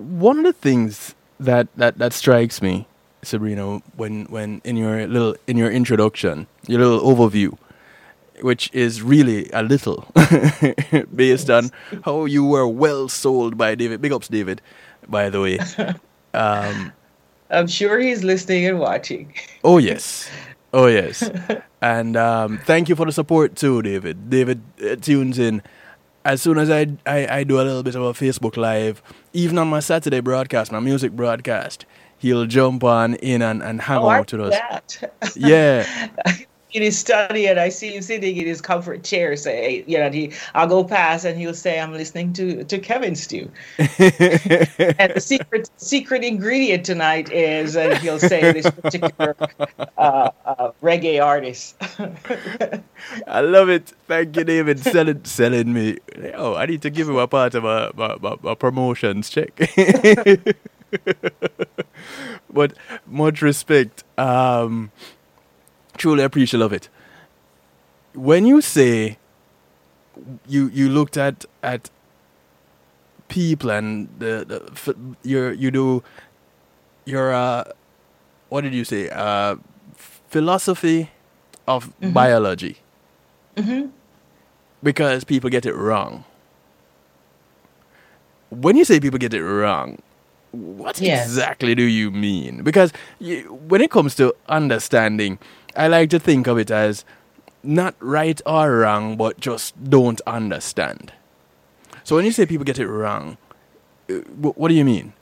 one 0.00 0.38
of 0.38 0.44
the 0.44 0.52
things 0.52 1.14
that, 1.38 1.68
that, 1.76 1.98
that 1.98 2.12
strikes 2.12 2.60
me, 2.60 2.86
Subrena, 3.22 3.82
when, 3.96 4.24
when 4.26 4.60
in 4.64 4.76
your 4.76 5.06
little 5.06 5.36
in 5.46 5.56
your 5.56 5.70
introduction, 5.70 6.46
your 6.66 6.80
little 6.80 7.00
overview, 7.00 7.56
which 8.40 8.70
is 8.72 9.02
really 9.02 9.50
a 9.52 9.62
little 9.62 10.06
based 11.14 11.50
on 11.50 11.70
how 12.04 12.24
you 12.24 12.44
were 12.44 12.66
well 12.66 13.08
sold 13.08 13.58
by 13.58 13.74
David. 13.74 14.00
Big 14.00 14.12
ups, 14.12 14.28
David, 14.28 14.62
by 15.08 15.30
the 15.30 15.40
way. 15.40 15.58
Um, 16.32 16.92
I'm 17.50 17.66
sure 17.66 17.98
he's 17.98 18.22
listening 18.22 18.66
and 18.66 18.78
watching. 18.78 19.34
Oh 19.64 19.78
yes, 19.78 20.30
oh 20.72 20.86
yes, 20.86 21.28
and 21.82 22.16
um, 22.16 22.58
thank 22.58 22.88
you 22.88 22.94
for 22.94 23.04
the 23.04 23.12
support 23.12 23.56
too, 23.56 23.82
David. 23.82 24.30
David 24.30 24.62
uh, 24.80 24.94
tunes 24.96 25.38
in 25.38 25.60
as 26.24 26.40
soon 26.40 26.58
as 26.58 26.70
I, 26.70 26.86
I 27.06 27.38
I 27.38 27.44
do 27.44 27.56
a 27.56 27.64
little 27.64 27.82
bit 27.82 27.96
of 27.96 28.02
a 28.02 28.12
Facebook 28.12 28.56
live, 28.56 29.02
even 29.32 29.58
on 29.58 29.68
my 29.68 29.80
Saturday 29.80 30.20
broadcast, 30.20 30.72
my 30.72 30.80
music 30.80 31.12
broadcast. 31.12 31.86
He'll 32.18 32.46
jump 32.46 32.84
on 32.84 33.14
in 33.14 33.40
and, 33.40 33.62
and 33.62 33.80
hang 33.80 33.98
Oh, 33.98 34.06
I 34.08 34.18
out 34.18 34.32
with 34.32 34.52
us. 34.52 35.04
Yeah, 35.36 36.08
in 36.72 36.82
his 36.82 36.98
study 36.98 37.46
and 37.46 37.58
I 37.58 37.68
see 37.68 37.94
him 37.94 38.02
sitting 38.02 38.36
in 38.36 38.46
his 38.46 38.60
comfort 38.60 39.02
chair. 39.02 39.36
Say, 39.36 39.84
you 39.86 39.98
know, 39.98 40.10
he, 40.10 40.32
I'll 40.54 40.66
go 40.66 40.84
past 40.84 41.24
and 41.24 41.38
he'll 41.38 41.54
say, 41.54 41.80
"I'm 41.80 41.92
listening 41.92 42.32
to 42.34 42.64
to 42.64 42.78
Kevin 42.78 43.16
Stew." 43.16 43.50
and 43.78 43.88
the 43.88 45.20
secret 45.20 45.70
secret 45.76 46.24
ingredient 46.24 46.84
tonight 46.84 47.30
is, 47.32 47.76
and 47.76 47.96
he'll 47.98 48.18
say 48.18 48.52
this 48.52 48.70
particular 48.70 49.36
uh, 49.98 50.30
uh, 50.44 50.72
reggae 50.82 51.22
artist. 51.22 51.76
I 53.26 53.40
love 53.40 53.68
it. 53.68 53.92
Thank 54.06 54.36
you, 54.36 54.44
David. 54.44 54.80
Selling 54.80 55.24
selling 55.24 55.72
me. 55.72 55.98
Oh, 56.34 56.54
I 56.54 56.66
need 56.66 56.82
to 56.82 56.90
give 56.90 57.08
him 57.08 57.16
a 57.16 57.26
part 57.26 57.54
of 57.54 57.64
my 57.64 57.90
my, 57.94 58.16
my, 58.20 58.36
my 58.42 58.54
promotions 58.54 59.30
check. 59.30 59.58
but 62.52 62.72
much 63.06 63.42
respect. 63.42 64.04
Um, 64.18 64.90
truly 66.00 66.24
appreciate 66.24 66.62
of 66.62 66.72
it. 66.72 66.88
When 68.14 68.46
you 68.46 68.60
say 68.62 69.18
you 70.48 70.68
you 70.72 70.88
looked 70.88 71.16
at 71.16 71.44
at 71.62 71.90
people 73.28 73.70
and 73.70 74.08
the, 74.18 74.44
the 74.48 74.58
your 75.22 75.52
you 75.52 75.70
do 75.70 76.02
your 77.04 77.32
uh 77.32 77.64
what 78.48 78.62
did 78.62 78.74
you 78.74 78.84
say 78.84 79.08
uh 79.10 79.54
philosophy 80.28 81.10
of 81.68 81.92
biology 82.00 82.76
because 84.82 85.24
people 85.24 85.50
get 85.50 85.66
it 85.66 85.74
wrong. 85.74 86.24
When 88.50 88.76
you 88.76 88.84
say 88.84 88.98
people 89.00 89.18
get 89.18 89.34
it 89.34 89.44
wrong, 89.44 89.98
what 90.52 90.98
Yes. 91.00 91.26
exactly 91.26 91.74
do 91.74 91.82
you 91.84 92.10
mean? 92.10 92.62
Because 92.62 92.92
you, 93.20 93.42
when 93.68 93.80
it 93.80 93.90
comes 93.90 94.14
to 94.16 94.34
understanding, 94.48 95.38
I 95.76 95.88
like 95.88 96.10
to 96.10 96.18
think 96.18 96.46
of 96.46 96.58
it 96.58 96.70
as 96.70 97.04
not 97.62 97.94
right 98.00 98.40
or 98.46 98.78
wrong, 98.78 99.16
but 99.16 99.40
just 99.40 99.82
don't 99.84 100.20
understand. 100.26 101.12
So 102.04 102.16
when 102.16 102.24
you 102.24 102.32
say 102.32 102.46
people 102.46 102.64
get 102.64 102.78
it 102.78 102.88
wrong, 102.88 103.36
uh, 104.08 104.14
what 104.14 104.68
do 104.68 104.74
you 104.74 104.84
mean? 104.84 105.12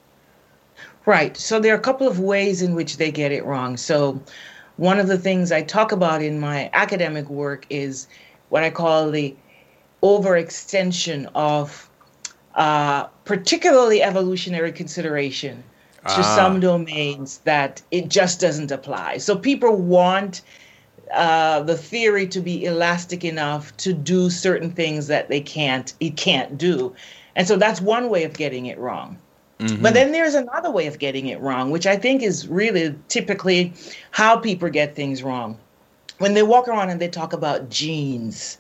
Right. 1.05 1.37
So 1.37 1.59
there 1.59 1.75
are 1.75 1.79
a 1.79 1.81
couple 1.81 2.07
of 2.07 2.21
ways 2.21 2.63
in 2.63 2.75
which 2.75 2.99
they 2.99 3.11
get 3.11 3.33
it 3.33 3.45
wrong. 3.45 3.77
So 3.77 4.23
one 4.77 4.99
of 4.99 5.09
the 5.09 5.19
things 5.19 5.51
I 5.51 5.63
talk 5.63 5.93
about 5.93 6.23
in 6.23 6.39
my 6.39 6.71
academic 6.73 7.29
work 7.29 7.67
is 7.71 8.07
what 8.49 8.63
I 8.63 8.71
call 8.71 9.11
the 9.11 9.35
overextension 10.03 11.31
of 11.35 11.91
uh, 12.55 13.05
particularly 13.25 14.03
evolutionary 14.03 14.73
consideration 14.73 15.63
to 16.09 16.21
Ah. 16.21 16.35
some 16.37 16.61
domains 16.61 17.38
that 17.44 17.83
it 17.90 18.09
just 18.09 18.40
doesn't 18.40 18.71
apply. 18.71 19.18
So 19.18 19.37
people 19.37 19.77
want 19.77 20.42
uh, 21.14 21.62
the 21.62 21.77
theory 21.77 22.27
to 22.29 22.40
be 22.40 22.64
elastic 22.64 23.25
enough 23.25 23.77
to 23.79 23.92
do 23.92 24.29
certain 24.31 24.71
things 24.71 25.07
that 25.07 25.29
they 25.29 25.40
can't 25.40 25.94
it 26.01 26.16
can't 26.16 26.59
do, 26.59 26.94
and 27.37 27.47
so 27.49 27.57
that's 27.57 27.81
one 27.81 28.11
way 28.11 28.25
of 28.25 28.35
getting 28.35 28.66
it 28.66 28.79
wrong. 28.79 29.18
But 29.83 29.94
then 29.94 30.12
there's 30.12 30.35
another 30.35 30.71
way 30.71 30.87
of 30.87 30.99
getting 30.99 31.27
it 31.27 31.40
wrong, 31.40 31.71
which 31.73 31.87
I 31.87 31.97
think 31.97 32.23
is 32.23 32.47
really 32.47 32.94
typically 33.09 33.73
how 34.12 34.37
people 34.37 34.68
get 34.68 34.94
things 34.94 35.23
wrong. 35.23 35.59
When 36.18 36.35
they 36.35 36.42
walk 36.44 36.68
around 36.68 36.90
and 36.90 37.01
they 37.01 37.09
talk 37.09 37.33
about 37.33 37.68
genes, 37.68 38.59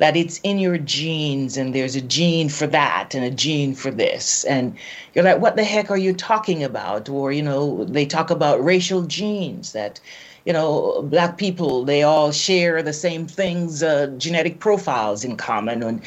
that 0.00 0.16
it's 0.16 0.40
in 0.42 0.58
your 0.58 0.78
genes 0.78 1.58
and 1.58 1.74
there's 1.74 1.94
a 1.94 2.00
gene 2.00 2.48
for 2.48 2.66
that 2.66 3.14
and 3.14 3.22
a 3.22 3.30
gene 3.30 3.74
for 3.74 3.90
this. 3.90 4.44
And 4.44 4.74
you're 5.12 5.24
like, 5.24 5.40
what 5.40 5.56
the 5.56 5.64
heck 5.64 5.90
are 5.90 5.98
you 5.98 6.14
talking 6.14 6.64
about? 6.64 7.10
Or, 7.10 7.32
you 7.32 7.42
know, 7.42 7.84
they 7.84 8.06
talk 8.06 8.30
about 8.30 8.64
racial 8.64 9.02
genes 9.02 9.72
that, 9.72 10.00
you 10.46 10.54
know, 10.54 11.02
black 11.02 11.36
people, 11.36 11.84
they 11.84 12.02
all 12.02 12.32
share 12.32 12.82
the 12.82 12.94
same 12.94 13.26
things, 13.26 13.82
uh, 13.82 14.06
genetic 14.16 14.58
profiles 14.58 15.22
in 15.22 15.36
common, 15.36 15.82
and 15.82 16.02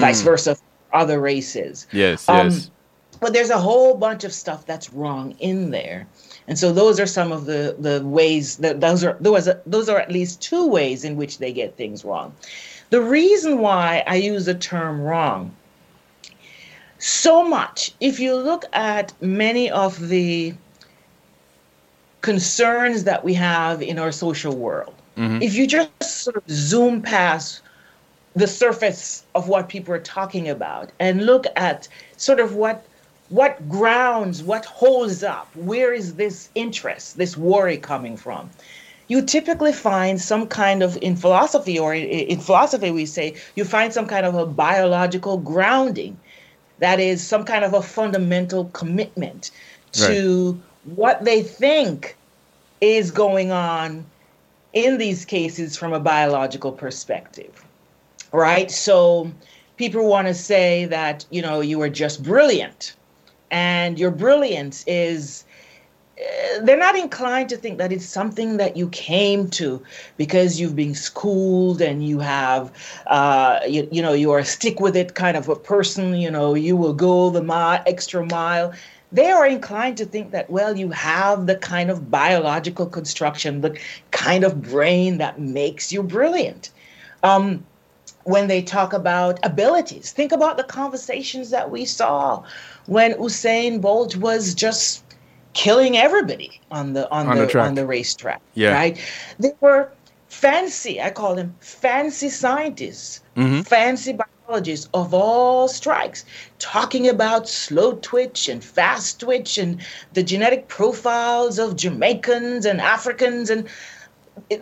vice 0.00 0.20
versa 0.20 0.54
for 0.54 0.62
other 0.92 1.18
races. 1.18 1.86
Yes, 1.92 2.28
Um, 2.28 2.50
yes. 2.50 2.70
But 3.20 3.32
there's 3.32 3.50
a 3.50 3.58
whole 3.58 3.96
bunch 3.96 4.24
of 4.24 4.34
stuff 4.34 4.66
that's 4.66 4.92
wrong 4.92 5.34
in 5.40 5.70
there. 5.70 6.06
And 6.46 6.58
so 6.58 6.72
those 6.72 7.00
are 7.00 7.06
some 7.06 7.32
of 7.32 7.46
the, 7.46 7.74
the 7.78 8.04
ways 8.04 8.56
that 8.58 8.80
those 8.80 9.04
are 9.04 9.16
those 9.20 9.46
are 9.46 9.60
those 9.66 9.88
are 9.88 9.98
at 9.98 10.10
least 10.10 10.42
two 10.42 10.66
ways 10.66 11.04
in 11.04 11.16
which 11.16 11.38
they 11.38 11.52
get 11.52 11.76
things 11.76 12.04
wrong. 12.04 12.34
The 12.90 13.00
reason 13.00 13.58
why 13.58 14.02
I 14.06 14.16
use 14.16 14.46
the 14.46 14.54
term 14.54 15.00
wrong 15.00 15.54
so 16.98 17.42
much, 17.42 17.94
if 18.00 18.20
you 18.20 18.34
look 18.34 18.64
at 18.74 19.12
many 19.22 19.70
of 19.70 20.08
the 20.08 20.54
concerns 22.20 23.04
that 23.04 23.24
we 23.24 23.32
have 23.34 23.80
in 23.80 23.98
our 23.98 24.12
social 24.12 24.54
world, 24.54 24.94
mm-hmm. 25.16 25.40
if 25.40 25.54
you 25.54 25.66
just 25.66 26.02
sort 26.02 26.36
of 26.36 26.42
zoom 26.50 27.00
past 27.00 27.62
the 28.34 28.46
surface 28.46 29.24
of 29.34 29.48
what 29.48 29.68
people 29.68 29.94
are 29.94 30.00
talking 30.00 30.48
about 30.48 30.90
and 31.00 31.26
look 31.26 31.46
at 31.56 31.88
sort 32.16 32.38
of 32.38 32.54
what 32.54 32.86
what 33.28 33.68
grounds 33.68 34.42
what 34.42 34.64
holds 34.64 35.22
up 35.22 35.48
where 35.54 35.92
is 35.92 36.14
this 36.14 36.48
interest 36.54 37.16
this 37.16 37.36
worry 37.36 37.76
coming 37.76 38.16
from 38.16 38.50
you 39.10 39.20
typically 39.22 39.72
find 39.72 40.20
some 40.20 40.46
kind 40.46 40.82
of 40.82 40.96
in 41.02 41.16
philosophy 41.16 41.78
or 41.78 41.92
in, 41.94 42.04
in 42.04 42.38
philosophy 42.38 42.90
we 42.90 43.04
say 43.04 43.34
you 43.56 43.64
find 43.64 43.92
some 43.92 44.06
kind 44.06 44.24
of 44.24 44.34
a 44.34 44.46
biological 44.46 45.36
grounding. 45.38 46.18
That 46.78 46.98
is 46.98 47.26
some 47.26 47.44
kind 47.44 47.64
of 47.64 47.74
a 47.74 47.82
fundamental 47.82 48.66
commitment 48.66 49.50
to 49.92 50.58
what 50.84 51.24
they 51.24 51.42
think 51.42 52.16
is 52.80 53.10
going 53.10 53.50
on 53.52 54.06
in 54.72 54.96
these 54.96 55.24
cases 55.24 55.76
from 55.76 55.92
a 55.92 56.00
biological 56.00 56.72
perspective 56.72 57.64
right? 58.32 58.70
So 58.70 59.30
people 59.76 60.06
want 60.06 60.28
to 60.28 60.34
say 60.34 60.84
that 60.86 61.24
you 61.30 61.42
know 61.42 61.60
you 61.60 61.80
are 61.82 61.88
just 61.88 62.22
brilliant 62.22 62.94
and 63.50 63.98
your 63.98 64.10
brilliance 64.10 64.84
is 64.86 65.44
they're 66.62 66.76
not 66.76 66.96
inclined 66.96 67.48
to 67.48 67.56
think 67.56 67.78
that 67.78 67.92
it's 67.92 68.04
something 68.04 68.56
that 68.58 68.76
you 68.76 68.88
came 68.90 69.48
to 69.48 69.82
because 70.16 70.60
you've 70.60 70.76
been 70.76 70.94
schooled 70.94 71.80
and 71.80 72.06
you 72.06 72.18
have 72.18 72.72
uh, 73.06 73.60
you, 73.66 73.88
you 73.90 74.02
know 74.02 74.12
you're 74.12 74.38
a 74.38 74.44
stick 74.44 74.80
with 74.80 74.96
it 74.96 75.14
kind 75.14 75.36
of 75.36 75.48
a 75.48 75.56
person 75.56 76.14
you 76.14 76.30
know 76.30 76.54
you 76.54 76.76
will 76.76 76.92
go 76.94 77.30
the 77.30 77.42
mi- 77.42 77.82
extra 77.86 78.24
mile 78.26 78.72
they 79.12 79.30
are 79.30 79.46
inclined 79.46 79.96
to 79.96 80.04
think 80.04 80.30
that 80.30 80.48
well 80.50 80.76
you 80.76 80.90
have 80.90 81.46
the 81.46 81.56
kind 81.56 81.90
of 81.90 82.10
biological 82.10 82.86
construction 82.86 83.60
the 83.60 83.78
kind 84.10 84.44
of 84.44 84.62
brain 84.62 85.18
that 85.18 85.40
makes 85.40 85.92
you 85.92 86.02
brilliant 86.02 86.70
um, 87.22 87.64
when 88.24 88.48
they 88.48 88.62
talk 88.62 88.92
about 88.92 89.40
abilities. 89.42 90.12
Think 90.12 90.32
about 90.32 90.56
the 90.56 90.64
conversations 90.64 91.50
that 91.50 91.70
we 91.70 91.84
saw 91.84 92.44
when 92.86 93.14
Usain 93.14 93.80
Bolt 93.80 94.16
was 94.16 94.54
just 94.54 95.02
killing 95.52 95.96
everybody 95.96 96.60
on 96.70 96.92
the 96.92 97.10
on, 97.10 97.28
On 97.28 97.36
the, 97.36 97.46
the 97.46 97.60
on 97.60 97.74
the 97.74 97.86
racetrack. 97.86 98.40
Yeah. 98.54 98.72
Right? 98.72 98.98
They 99.38 99.52
were 99.60 99.90
fancy, 100.28 101.00
I 101.00 101.10
call 101.10 101.34
them 101.34 101.54
fancy 101.60 102.28
scientists, 102.28 103.20
mm-hmm. 103.36 103.62
fancy 103.62 104.16
biologists 104.46 104.88
of 104.94 105.12
all 105.12 105.68
strikes, 105.68 106.24
talking 106.58 107.08
about 107.08 107.48
slow 107.48 107.92
twitch 108.00 108.48
and 108.48 108.62
fast 108.62 109.20
twitch 109.20 109.58
and 109.58 109.80
the 110.12 110.22
genetic 110.22 110.68
profiles 110.68 111.58
of 111.58 111.76
Jamaicans 111.76 112.64
and 112.64 112.80
Africans 112.80 113.50
and 113.50 113.68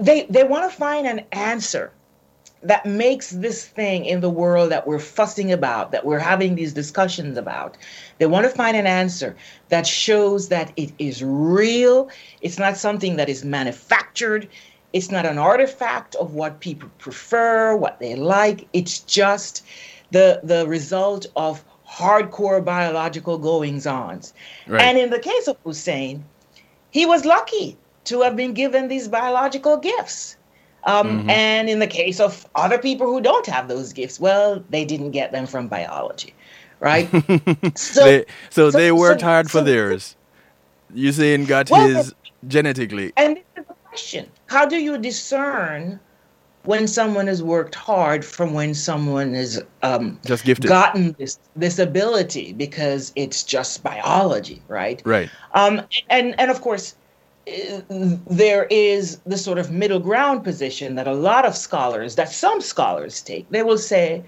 they 0.01 0.27
they 0.29 0.45
want 0.45 0.71
to 0.71 0.77
find 0.77 1.07
an 1.07 1.25
answer 1.33 1.93
that 2.63 2.85
makes 2.85 3.31
this 3.31 3.67
thing 3.67 4.05
in 4.05 4.21
the 4.21 4.31
world 4.31 4.71
that 4.71 4.87
we're 4.87 4.99
fussing 4.99 5.53
about, 5.53 5.93
that 5.93 6.05
we're 6.05 6.19
having 6.19 6.55
these 6.55 6.73
discussions 6.73 7.39
about. 7.39 7.77
They 8.19 8.27
want 8.27 8.45
to 8.45 8.51
find 8.51 8.77
an 8.77 8.87
answer 8.87 9.37
that 9.69 9.87
shows 9.87 10.49
that 10.49 10.73
it 10.77 10.93
is 10.99 11.23
real. 11.23 12.11
It's 12.41 12.59
not 12.59 12.77
something 12.77 13.17
that 13.17 13.29
is 13.29 13.45
manufactured. 13.45 14.49
It's 14.93 15.11
not 15.11 15.27
an 15.27 15.39
artifact 15.39 16.15
of 16.17 16.35
what 16.35 16.61
people 16.61 16.91
prefer, 16.99 17.77
what 17.77 18.01
they 18.01 18.17
like. 18.17 18.67
It's 18.73 19.01
just 19.01 19.65
the 20.11 20.41
the 20.43 20.67
result 20.67 21.27
of 21.37 21.63
hardcore 21.89 22.65
biological 22.65 23.39
goings 23.39 23.87
ons. 23.87 24.35
Right. 24.67 24.83
And 24.83 24.99
in 24.99 25.11
the 25.11 25.19
case 25.19 25.49
of 25.49 25.63
Usain, 25.65 26.23
he 26.91 27.07
was 27.07 27.25
lucky 27.25 27.77
to 28.05 28.23
have 28.23 28.37
been 28.37 28.55
given 28.55 28.89
these 28.89 29.09
biological 29.09 29.77
gifts. 29.77 30.38
Um, 30.85 31.29
And 31.29 31.69
in 31.69 31.79
the 31.81 31.87
case 31.87 32.21
of 32.21 32.47
other 32.55 32.79
people 32.79 33.07
who 33.07 33.21
don't 33.21 33.47
have 33.47 33.69
those 33.69 33.93
gifts, 33.93 34.19
well, 34.21 34.63
they 34.71 34.85
didn't 34.85 35.11
get 35.11 35.33
them 35.33 35.47
from 35.47 35.69
biology, 35.69 36.33
right? 36.81 37.09
so, 37.77 38.05
they, 38.05 38.25
so, 38.51 38.71
so- 38.71 38.79
they 38.79 38.93
worked 38.93 39.21
so- 39.21 39.27
hard 39.27 39.51
for 39.51 39.61
theirs. 39.63 40.17
Usain 40.95 41.47
got 41.47 41.71
Well, 41.71 41.87
his 41.87 42.15
genetically. 42.47 43.13
and 43.17 43.37
this 43.37 43.43
is 43.57 43.67
the 43.69 43.75
question: 43.91 44.27
How 44.47 44.65
do 44.65 44.77
you 44.77 44.97
discern 44.97 46.01
when 46.65 46.87
someone 46.87 47.27
has 47.27 47.43
worked 47.43 47.75
hard 47.75 48.25
from 48.25 48.55
when 48.55 48.73
someone 48.75 49.35
is 49.35 49.63
um, 49.83 50.19
Just 50.25 50.45
gifted. 50.45 50.69
gotten 50.69 51.15
this 51.19 51.39
this 51.57 51.79
ability 51.79 52.55
because 52.55 53.13
it's 53.17 53.43
just 53.43 53.83
biology, 53.83 54.63
right? 54.69 55.03
Right. 55.05 55.29
Um, 55.53 55.83
and 56.09 56.35
and 56.41 56.51
of 56.51 56.63
course, 56.63 56.95
there 57.89 58.67
is 58.71 59.19
the 59.27 59.39
sort 59.39 59.59
of 59.59 59.71
middle 59.71 60.01
ground 60.01 60.45
position 60.45 60.95
that 60.97 61.09
a 61.09 61.15
lot 61.15 61.45
of 61.45 61.57
scholars, 61.57 62.15
that 62.17 62.31
some 62.31 62.61
scholars 62.61 63.21
take. 63.21 63.49
They 63.51 63.63
will 63.63 63.79
say, 63.79 64.23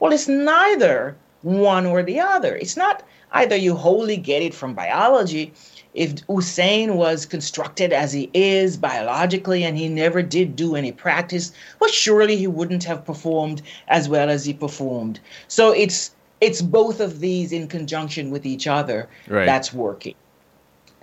well, 0.00 0.12
it's 0.12 0.28
neither 0.28 1.16
one 1.42 1.86
or 1.86 2.02
the 2.02 2.20
other. 2.20 2.56
It's 2.56 2.76
not 2.76 3.02
either 3.32 3.56
you 3.56 3.74
wholly 3.74 4.16
get 4.16 4.42
it 4.42 4.54
from 4.54 4.74
biology. 4.74 5.52
If 5.94 6.26
Usain 6.26 6.96
was 6.96 7.24
constructed 7.26 7.92
as 7.92 8.12
he 8.12 8.28
is 8.34 8.76
biologically 8.76 9.62
and 9.62 9.76
he 9.76 9.88
never 9.88 10.22
did 10.22 10.56
do 10.56 10.74
any 10.74 10.90
practice, 10.90 11.52
well, 11.80 11.90
surely 11.90 12.36
he 12.36 12.46
wouldn't 12.48 12.84
have 12.84 13.04
performed 13.04 13.62
as 13.88 14.08
well 14.08 14.28
as 14.28 14.44
he 14.44 14.52
performed. 14.54 15.20
So 15.48 15.72
it's 15.72 16.10
it's 16.40 16.60
both 16.60 17.00
of 17.00 17.20
these 17.20 17.52
in 17.52 17.68
conjunction 17.68 18.30
with 18.30 18.44
each 18.44 18.66
other 18.66 19.08
Right. 19.28 19.46
that's 19.46 19.72
working. 19.72 20.14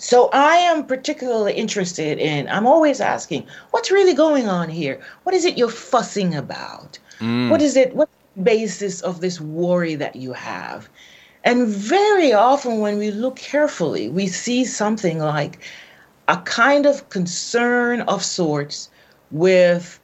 So 0.01 0.29
I 0.33 0.55
am 0.55 0.87
particularly 0.87 1.53
interested 1.53 2.17
in, 2.17 2.49
I'm 2.49 2.65
always 2.65 2.99
asking, 2.99 3.45
what's 3.69 3.91
really 3.91 4.15
going 4.15 4.49
on 4.49 4.67
here? 4.67 4.99
What 5.23 5.35
is 5.35 5.45
it 5.45 5.59
you're 5.59 5.69
fussing 5.69 6.33
about? 6.33 6.97
Mm. 7.19 7.51
What 7.51 7.61
is 7.61 7.77
it, 7.77 7.95
what's 7.95 8.11
the 8.35 8.41
basis 8.41 9.01
of 9.01 9.21
this 9.21 9.39
worry 9.39 9.93
that 9.93 10.15
you 10.15 10.33
have? 10.33 10.89
And 11.43 11.67
very 11.67 12.33
often 12.33 12.79
when 12.79 12.97
we 12.97 13.11
look 13.11 13.35
carefully, 13.35 14.09
we 14.09 14.25
see 14.25 14.65
something 14.65 15.19
like 15.19 15.59
a 16.27 16.37
kind 16.37 16.87
of 16.87 17.07
concern 17.09 18.01
of 18.01 18.23
sorts 18.23 18.89
with 19.29 19.99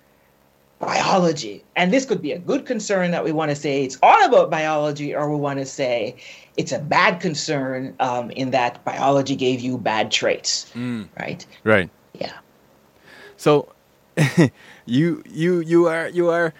biology. 0.78 1.64
And 1.76 1.92
this 1.92 2.06
could 2.06 2.22
be 2.22 2.34
a 2.34 2.40
good 2.40 2.68
concern 2.68 3.10
that 3.10 3.24
we 3.24 3.32
want 3.32 3.50
to 3.50 3.56
say 3.56 3.84
it's 3.84 3.98
all 4.04 4.24
about 4.24 4.52
biology, 4.52 5.16
or 5.16 5.28
we 5.28 5.38
want 5.38 5.58
to 5.58 5.66
say 5.66 6.16
it's 6.58 6.72
a 6.72 6.80
bad 6.80 7.20
concern 7.22 7.94
um, 8.00 8.32
in 8.32 8.52
that 8.52 8.84
biology 8.84 9.36
gave 9.36 9.62
you 9.62 9.78
bad 9.78 10.12
traits, 10.12 10.72
right? 11.20 11.46
Right. 11.64 11.90
Yeah. 12.20 12.34
So 13.38 13.70
you 14.86 15.24
you 15.30 15.60
you 15.62 15.88
are 15.88 16.10
you 16.10 16.30
are 16.30 16.54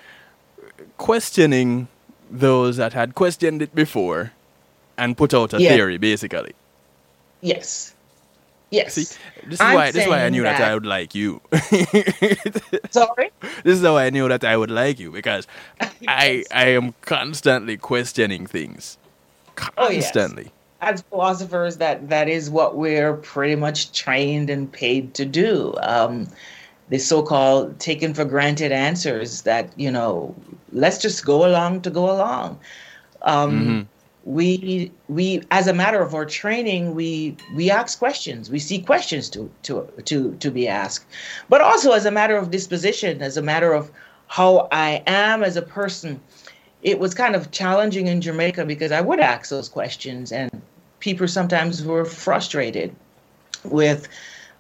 questioning 0.98 1.88
those 2.30 2.78
that 2.78 2.94
had 2.94 3.16
questioned 3.16 3.62
it 3.62 3.74
before 3.74 4.32
and 4.98 5.18
put 5.18 5.34
out 5.34 5.54
a 5.54 5.60
Yeah. 5.62 5.70
theory 5.76 5.98
basically. 5.98 6.54
Yes. 7.42 7.94
Yes. 8.70 8.94
See, 8.96 9.04
this 9.46 9.54
is 9.54 9.62
I'm 9.62 9.76
why 9.76 9.92
this 9.92 10.04
is 10.04 10.10
why 10.10 10.26
I 10.26 10.30
knew 10.30 10.44
that, 10.44 10.58
that- 10.60 10.72
I 10.72 10.74
would 10.74 10.86
like 10.86 11.16
you. 11.16 11.42
Sorry? 12.92 13.32
this 13.64 13.78
is 13.80 13.82
how 13.84 13.98
I 13.98 14.10
knew 14.10 14.28
that 14.28 14.44
I 14.44 14.58
would 14.58 14.72
like 14.72 15.00
you 15.00 15.12
because 15.12 15.48
I 16.08 16.44
I 16.52 16.68
am 16.76 16.94
constantly 17.02 17.78
questioning 17.78 18.46
things. 18.46 18.98
Oh, 19.78 19.90
yes. 19.90 20.12
Constantly. 20.12 20.52
as 20.82 21.02
philosophers 21.10 21.78
that 21.78 22.10
that 22.10 22.30
is 22.30 22.50
what 22.50 22.76
we're 22.76 23.16
pretty 23.16 23.56
much 23.56 23.92
trained 23.92 24.50
and 24.50 24.72
paid 24.72 25.14
to 25.16 25.26
do. 25.26 25.74
Um, 25.82 26.28
the 26.90 27.00
so-called 27.00 27.80
taken 27.80 28.14
for 28.14 28.24
granted 28.24 28.72
answers 28.72 29.42
that 29.42 29.74
you 29.76 29.92
know 29.92 30.36
let's 30.72 31.00
just 31.00 31.26
go 31.26 31.46
along 31.46 31.82
to 31.82 31.90
go 31.90 32.10
along. 32.10 32.60
Um, 33.24 33.90
we 34.24 34.92
we 35.08 35.42
as 35.52 35.68
a 35.68 35.74
matter 35.74 36.02
of 36.02 36.14
our 36.14 36.26
training 36.26 36.94
we 36.96 37.36
we 37.56 37.72
ask 37.72 37.98
questions. 37.98 38.50
We 38.50 38.60
see 38.60 38.80
questions 38.82 39.30
to 39.32 39.50
to 39.64 39.88
to 40.06 40.36
to 40.36 40.52
be 40.52 40.68
asked. 40.68 41.06
But 41.50 41.62
also 41.62 41.92
as 41.92 42.06
a 42.06 42.12
matter 42.12 42.38
of 42.38 42.52
disposition 42.52 43.22
as 43.22 43.38
a 43.38 43.42
matter 43.42 43.74
of 43.74 43.90
how 44.28 44.68
i 44.72 45.02
am 45.08 45.42
as 45.44 45.56
a 45.56 45.62
person 45.62 46.20
it 46.82 47.00
was 47.00 47.14
kind 47.14 47.36
of 47.36 47.52
challenging 47.52 48.08
in 48.08 48.22
Jamaica 48.22 48.66
because 48.66 48.92
I 48.92 49.02
would 49.02 49.20
ask 49.20 49.50
those 49.50 49.70
questions, 49.70 50.32
and 50.32 50.62
people 51.00 51.28
sometimes 51.28 51.84
were 51.84 52.06
frustrated 52.06 52.96
with 53.64 54.08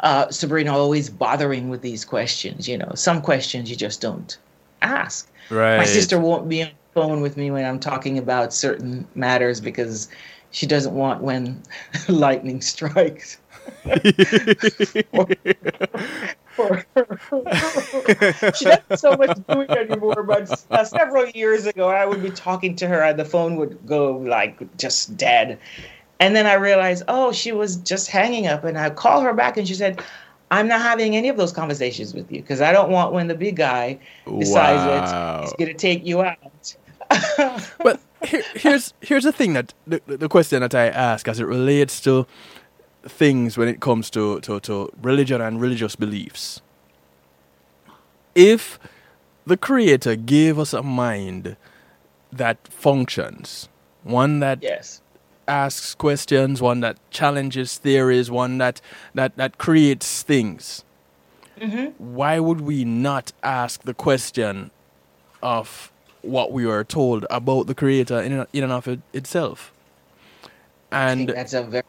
uh, 0.01 0.27
Subrena 0.27 0.71
always 0.71 1.10
bothering 1.10 1.69
with 1.69 1.82
these 1.82 2.06
questions. 2.06 2.67
You 2.67 2.77
know, 2.77 2.91
some 2.95 3.21
questions 3.21 3.69
you 3.69 3.75
just 3.75 4.01
don't 4.01 4.38
ask. 4.82 5.30
Right. 5.49 5.77
My 5.77 5.86
sister 5.86 6.19
won't 6.19 6.49
be 6.49 6.63
on 6.63 6.69
the 6.69 6.93
phone 6.93 7.21
with 7.21 7.38
me 7.38 7.51
when 7.51 7.65
I'm 7.65 7.80
talking 7.80 8.17
about 8.17 8.53
certain 8.53 9.08
matters 9.15 9.62
because 9.62 10.10
she 10.51 10.65
doesn't 10.65 10.93
want 10.93 11.21
when 11.21 11.62
lightning 12.08 12.62
strikes. 12.62 13.38
For 16.57 16.83
she 18.55 18.65
doesn't 18.65 18.97
so 18.97 19.15
much 19.15 19.37
do 19.47 19.61
it 19.61 19.69
anymore, 19.71 20.23
but 20.23 20.65
uh, 20.71 20.83
several 20.83 21.29
years 21.29 21.67
ago, 21.67 21.89
I 21.89 22.05
would 22.05 22.21
be 22.23 22.31
talking 22.31 22.75
to 22.77 22.87
her, 22.87 23.01
and 23.03 23.17
the 23.19 23.25
phone 23.25 23.57
would 23.57 23.77
go 23.85 24.13
like 24.17 24.57
just 24.77 25.15
dead. 25.15 25.59
And 26.19 26.35
then 26.35 26.47
I 26.47 26.55
realized, 26.55 27.03
oh, 27.07 27.31
she 27.31 27.51
was 27.51 27.75
just 27.77 28.09
hanging 28.09 28.47
up, 28.47 28.63
and 28.63 28.75
I 28.77 28.89
call 28.89 29.21
her 29.21 29.33
back, 29.33 29.55
and 29.57 29.67
she 29.67 29.75
said, 29.75 30.01
"I'm 30.49 30.67
not 30.67 30.81
having 30.81 31.15
any 31.15 31.29
of 31.29 31.37
those 31.37 31.51
conversations 31.53 32.15
with 32.15 32.31
you 32.31 32.41
because 32.41 32.59
I 32.59 32.71
don't 32.71 32.89
want 32.89 33.13
when 33.13 33.27
the 33.27 33.35
big 33.35 33.55
guy 33.55 33.99
decides 34.39 34.83
that 34.83 35.03
Wow. 35.13 35.41
he's 35.41 35.53
going 35.53 35.67
to 35.69 35.75
take 35.75 36.03
you 36.05 36.23
out." 36.23 36.75
But 37.83 37.99
here, 38.25 38.43
here's 38.55 38.93
here's 39.01 39.23
the 39.23 39.31
thing 39.31 39.53
that 39.53 39.73
the, 39.85 40.01
the 40.07 40.27
question 40.27 40.61
that 40.61 40.73
I 40.73 40.87
ask 40.87 41.27
as 41.27 41.39
it 41.39 41.45
relates 41.45 42.01
to 42.01 42.25
things 43.07 43.57
when 43.57 43.67
it 43.67 43.79
comes 43.79 44.09
to, 44.11 44.39
to, 44.41 44.59
to 44.61 44.91
religion 45.01 45.41
and 45.41 45.61
religious 45.61 45.95
beliefs. 45.95 46.61
If 48.35 48.79
the 49.45 49.57
Creator 49.57 50.15
gave 50.17 50.59
us 50.59 50.73
a 50.73 50.83
mind 50.83 51.55
that 52.31 52.67
functions, 52.67 53.69
one 54.03 54.39
that 54.41 54.61
yes. 54.61 55.01
asks 55.47 55.95
questions, 55.95 56.61
one 56.61 56.81
that 56.81 56.97
challenges 57.09 57.77
theories, 57.77 58.29
one 58.29 58.57
that 58.57 58.81
that, 59.15 59.35
that 59.37 59.57
creates 59.57 60.21
things, 60.21 60.83
mm-hmm. 61.59 61.85
why 61.97 62.39
would 62.39 62.61
we 62.61 62.85
not 62.85 63.31
ask 63.41 63.83
the 63.83 63.93
question 63.93 64.69
of 65.41 65.91
what 66.21 66.51
we 66.51 66.65
are 66.65 66.83
told 66.83 67.25
about 67.29 67.67
the 67.67 67.75
Creator 67.75 68.21
in 68.21 68.33
and, 68.33 68.47
in 68.53 68.63
and 68.63 68.73
of 68.73 68.87
it, 68.87 68.99
itself? 69.13 69.73
I 70.91 71.15
think 71.15 71.29
And 71.29 71.37
that's 71.37 71.53
a 71.53 71.63
very 71.63 71.83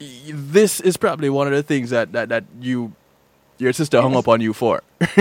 this 0.00 0.80
is 0.80 0.96
probably 0.96 1.30
one 1.30 1.46
of 1.46 1.52
the 1.52 1.62
things 1.62 1.90
that, 1.90 2.12
that, 2.12 2.28
that 2.28 2.44
you 2.60 2.92
your 3.58 3.72
sister 3.72 4.00
hung 4.00 4.14
up 4.14 4.28
on 4.28 4.40
you 4.40 4.52
for. 4.52 4.82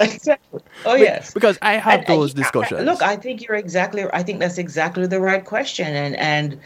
exactly. 0.00 0.60
Oh 0.86 0.94
yes. 0.94 1.34
because 1.34 1.58
I 1.60 1.74
have 1.74 2.00
And- 2.00 2.06
those 2.06 2.32
I- 2.34 2.38
discussions. 2.38 2.82
look, 2.84 3.02
I 3.02 3.16
think 3.16 3.42
you're 3.42 3.56
exactly. 3.56 4.04
I 4.12 4.22
think 4.22 4.40
that's 4.40 4.56
exactly 4.58 5.06
the 5.06 5.20
right 5.20 5.44
question, 5.44 5.88
and 5.88 6.16
and 6.16 6.58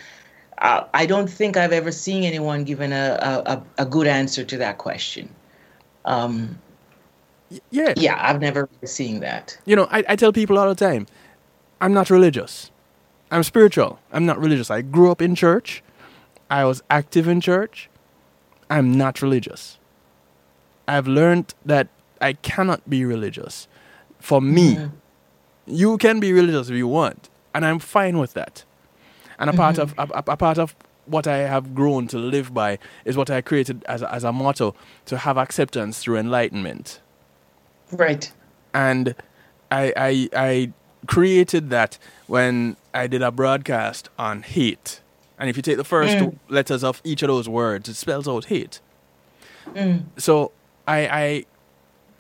uh, 0.59 0.85
I 0.95 1.07
don't 1.07 1.29
think 1.29 1.57
I've 1.57 1.73
ever 1.73 1.91
seen 1.91 2.23
anyone 2.23 2.63
given 2.65 2.93
a 2.93 3.19
a, 3.21 3.53
a- 3.55 3.63
a 3.83 3.87
good 3.87 4.07
answer 4.07 4.45
to 4.45 4.57
that 4.59 4.79
question. 4.79 5.29
Um, 6.05 6.59
yeah. 7.71 7.95
yeah, 7.97 8.17
I've 8.21 8.41
never 8.41 8.69
seen 8.85 9.21
that. 9.21 9.59
You 9.65 9.75
know, 9.75 9.89
I, 9.91 10.05
I 10.09 10.17
tell 10.17 10.33
people 10.33 10.59
all 10.59 10.69
the 10.69 10.75
time, 10.75 11.07
I'm 11.81 11.93
not 11.95 12.11
religious. 12.11 12.71
I'm 13.31 13.43
spiritual. 13.43 13.99
I'm 14.13 14.25
not 14.27 14.39
religious. 14.39 14.71
I 14.71 14.83
grew 14.83 15.11
up 15.11 15.21
in 15.23 15.35
church. 15.35 15.83
I 16.51 16.65
was 16.65 16.83
active 16.91 17.29
in 17.29 17.41
church. 17.41 17.89
I'm 18.71 18.97
not 18.97 19.23
religious. 19.23 19.79
I've 20.87 21.07
learned 21.07 21.55
that 21.65 21.89
I 22.21 22.33
cannot 22.33 22.89
be 22.89 23.05
religious. 23.05 23.69
For 24.21 24.41
me, 24.41 24.77
mm-hmm. 24.77 24.95
you 25.67 25.99
can 25.99 26.21
be 26.21 26.33
religious 26.33 26.69
if 26.71 26.77
you 26.77 26.89
want, 26.89 27.29
and 27.55 27.65
I'm 27.65 27.79
fine 27.79 28.19
with 28.19 28.35
that. 28.35 28.65
And 29.39 29.49
a 29.49 29.53
part 29.53 29.77
mm-hmm. 29.77 30.01
of 30.01 30.11
a, 30.11 30.33
a- 30.33 30.37
part 30.37 30.59
of 30.59 30.75
what 31.07 31.27
I 31.27 31.39
have 31.39 31.75
grown 31.75 32.07
to 32.09 32.19
live 32.19 32.53
by 32.53 32.79
is 33.05 33.17
what 33.17 33.31
I 33.31 33.41
created 33.41 33.85
as 33.85 34.03
a, 34.03 34.13
as 34.13 34.25
a 34.25 34.33
motto 34.33 34.75
to 35.07 35.19
have 35.19 35.39
acceptance 35.39 36.01
through 36.01 36.19
enlightenment. 36.19 37.01
Right. 37.93 38.31
and 38.75 39.15
I 39.71 39.93
I 39.97 40.29
I 40.35 40.73
created 41.07 41.71
that 41.71 41.99
when 42.27 42.77
I 42.93 43.07
did 43.07 43.23
a 43.23 43.31
broadcast 43.31 44.09
on 44.19 44.43
hate. 44.43 45.01
And 45.39 45.49
if 45.49 45.57
you 45.57 45.63
take 45.63 45.77
the 45.77 45.85
first 45.85 46.17
Mm. 46.17 46.39
letters 46.49 46.83
of 46.83 47.01
each 47.05 47.23
of 47.23 47.29
those 47.29 47.49
words, 47.49 47.89
it 47.89 47.95
spells 47.95 48.27
out 48.27 48.47
hate. 48.47 48.81
Mm. 49.75 50.05
So 50.17 50.51
I, 50.87 50.99
I 51.09 51.45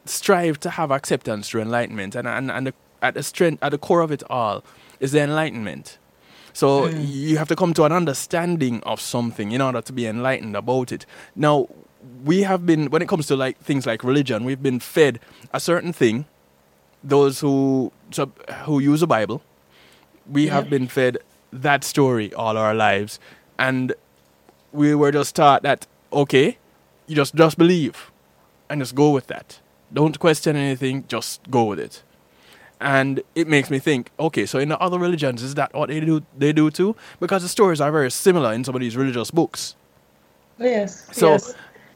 strive 0.04 0.61
to 0.61 0.70
have 0.70 0.90
acceptance 0.90 1.48
through 1.48 1.62
enlightenment, 1.62 2.14
and 2.14 2.28
and, 2.28 2.50
and 2.50 2.66
the, 2.68 2.74
at 3.02 3.14
the 3.14 3.22
strength 3.22 3.62
at 3.62 3.70
the 3.70 3.78
core 3.78 4.00
of 4.00 4.11
it 4.12 4.22
all 4.31 4.62
is 5.00 5.12
the 5.12 5.20
enlightenment. 5.20 5.98
So 6.52 6.87
you 6.88 7.38
have 7.38 7.48
to 7.48 7.57
come 7.57 7.72
to 7.74 7.85
an 7.85 7.92
understanding 7.92 8.83
of 8.83 9.00
something 9.00 9.52
in 9.52 9.61
order 9.61 9.81
to 9.81 9.92
be 9.92 10.07
enlightened 10.07 10.57
about 10.57 10.90
it. 10.92 11.07
Now 11.37 11.68
we 12.24 12.42
have 12.42 12.66
been 12.66 12.90
when 12.90 13.00
it 13.02 13.09
comes 13.09 13.26
to 13.28 13.37
like 13.37 13.59
things 13.59 13.87
like 13.87 14.02
religion, 14.02 14.44
we've 14.44 14.62
been 14.62 14.81
fed 14.81 15.20
a 15.52 15.61
certain 15.61 15.92
thing. 15.92 16.26
Those 17.04 17.40
who 17.40 17.92
who 18.64 18.81
use 18.81 19.00
the 19.00 19.07
Bible, 19.07 19.40
we 20.28 20.48
have 20.48 20.68
been 20.68 20.88
fed 20.88 21.18
that 21.52 21.84
story 21.84 22.32
all 22.34 22.56
our 22.56 22.74
lives, 22.74 23.18
and 23.58 23.94
we 24.72 24.94
were 24.94 25.12
just 25.12 25.34
taught 25.37 25.62
that 25.62 25.87
okay, 26.12 26.58
you 27.06 27.16
just 27.16 27.34
just 27.34 27.58
believe 27.58 28.11
and 28.68 28.80
just 28.80 28.94
go 28.94 29.11
with 29.11 29.26
that. 29.28 29.61
Don't 29.92 30.18
question 30.18 30.56
anything, 30.56 31.04
just 31.08 31.40
go 31.50 31.64
with 31.64 31.80
it. 31.80 32.02
And 32.80 33.22
it 33.34 33.48
makes 33.48 33.70
me 33.70 33.78
think, 33.78 34.11
okay, 34.20 34.46
so 34.46 34.58
in 34.58 34.68
the 34.68 34.78
other 34.78 34.98
religions, 34.98 35.42
is 35.42 35.54
that 35.54 35.74
what 35.74 35.88
they 35.88 36.00
do 36.00 36.22
they 36.37 36.52
do 36.52 36.70
too? 36.70 36.94
Because 37.18 37.42
the 37.42 37.48
stories 37.48 37.80
are 37.80 37.90
very 37.90 38.11
similar 38.11 38.52
in 38.52 38.64
some 38.64 38.74
of 38.74 38.80
these 38.80 38.96
religious 38.96 39.30
books. 39.30 39.74
Yes. 40.58 41.08
So, 41.12 41.32
yes. 41.32 41.54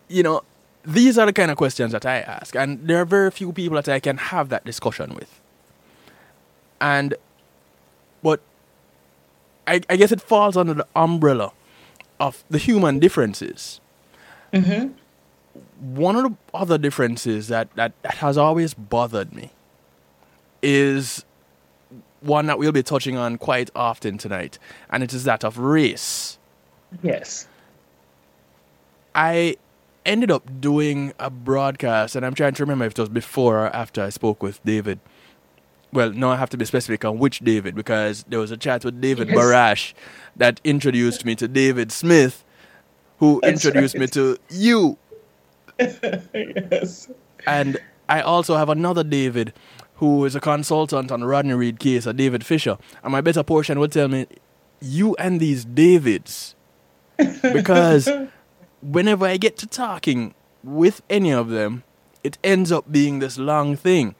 you 0.08 0.22
know, 0.22 0.42
these 0.84 1.18
are 1.18 1.26
the 1.26 1.32
kind 1.32 1.50
of 1.50 1.56
questions 1.56 1.92
that 1.92 2.04
I 2.06 2.18
ask, 2.18 2.56
and 2.56 2.86
there 2.86 3.00
are 3.00 3.04
very 3.04 3.30
few 3.30 3.52
people 3.52 3.76
that 3.76 3.88
I 3.88 4.00
can 4.00 4.16
have 4.16 4.48
that 4.48 4.64
discussion 4.64 5.14
with. 5.14 5.40
And, 6.80 7.14
but 8.22 8.40
I, 9.66 9.80
I 9.88 9.96
guess 9.96 10.12
it 10.12 10.20
falls 10.20 10.56
under 10.56 10.74
the 10.74 10.86
umbrella 10.96 11.52
of 12.18 12.44
the 12.50 12.58
human 12.58 12.98
differences. 12.98 13.80
Mm-hmm. 14.52 14.92
One 15.94 16.16
of 16.16 16.24
the 16.24 16.36
other 16.54 16.78
differences 16.78 17.48
that, 17.48 17.74
that, 17.74 17.92
that 18.02 18.14
has 18.16 18.38
always 18.38 18.74
bothered 18.74 19.32
me 19.32 19.50
is 20.62 21.24
one 22.20 22.46
that 22.46 22.58
we'll 22.58 22.72
be 22.72 22.82
touching 22.82 23.16
on 23.16 23.36
quite 23.36 23.70
often 23.74 24.16
tonight, 24.18 24.58
and 24.90 25.02
it 25.02 25.12
is 25.12 25.24
that 25.24 25.44
of 25.44 25.58
race. 25.58 26.38
Yes. 27.02 27.48
I 29.14 29.56
ended 30.06 30.30
up 30.30 30.60
doing 30.60 31.12
a 31.18 31.30
broadcast, 31.30 32.16
and 32.16 32.24
I'm 32.24 32.34
trying 32.34 32.54
to 32.54 32.62
remember 32.62 32.84
if 32.84 32.92
it 32.92 32.98
was 32.98 33.08
before 33.08 33.66
or 33.66 33.74
after 33.74 34.02
I 34.02 34.10
spoke 34.10 34.42
with 34.42 34.64
David. 34.64 35.00
Well, 35.92 36.10
no, 36.12 36.30
I 36.30 36.36
have 36.36 36.50
to 36.50 36.56
be 36.56 36.64
specific 36.64 37.04
on 37.04 37.18
which 37.18 37.40
David 37.40 37.74
because 37.74 38.24
there 38.28 38.38
was 38.38 38.50
a 38.50 38.56
chat 38.56 38.84
with 38.84 39.00
David 39.00 39.28
Yes. 39.28 39.36
Barash 39.36 39.94
that 40.36 40.60
introduced 40.64 41.24
me 41.24 41.34
to 41.36 41.46
David 41.46 41.92
Smith, 41.92 42.44
who 43.18 43.40
That's 43.42 43.64
introduced 43.64 43.96
me 43.96 44.06
to 44.08 44.38
you. 44.48 44.96
yes. 45.78 47.10
And 47.46 47.78
I 48.08 48.20
also 48.22 48.56
have 48.56 48.68
another 48.70 49.04
David 49.04 49.52
who 49.96 50.24
is 50.24 50.34
a 50.34 50.40
consultant 50.40 51.12
on 51.12 51.20
the 51.20 51.26
Rodney 51.26 51.54
Reed 51.54 51.78
case, 51.78 52.06
a 52.06 52.12
David 52.12 52.44
Fisher. 52.44 52.78
And 53.04 53.12
my 53.12 53.20
better 53.20 53.42
portion 53.42 53.78
would 53.78 53.92
tell 53.92 54.08
me, 54.08 54.26
you 54.80 55.14
and 55.16 55.40
these 55.40 55.64
Davids. 55.64 56.54
Because 57.42 58.08
whenever 58.80 59.26
I 59.26 59.36
get 59.36 59.56
to 59.58 59.66
talking 59.66 60.34
with 60.64 61.02
any 61.08 61.30
of 61.32 61.50
them, 61.50 61.84
it 62.24 62.38
ends 62.42 62.72
up 62.72 62.90
being 62.90 63.18
this 63.18 63.38
long 63.38 63.76
thing. 63.76 64.14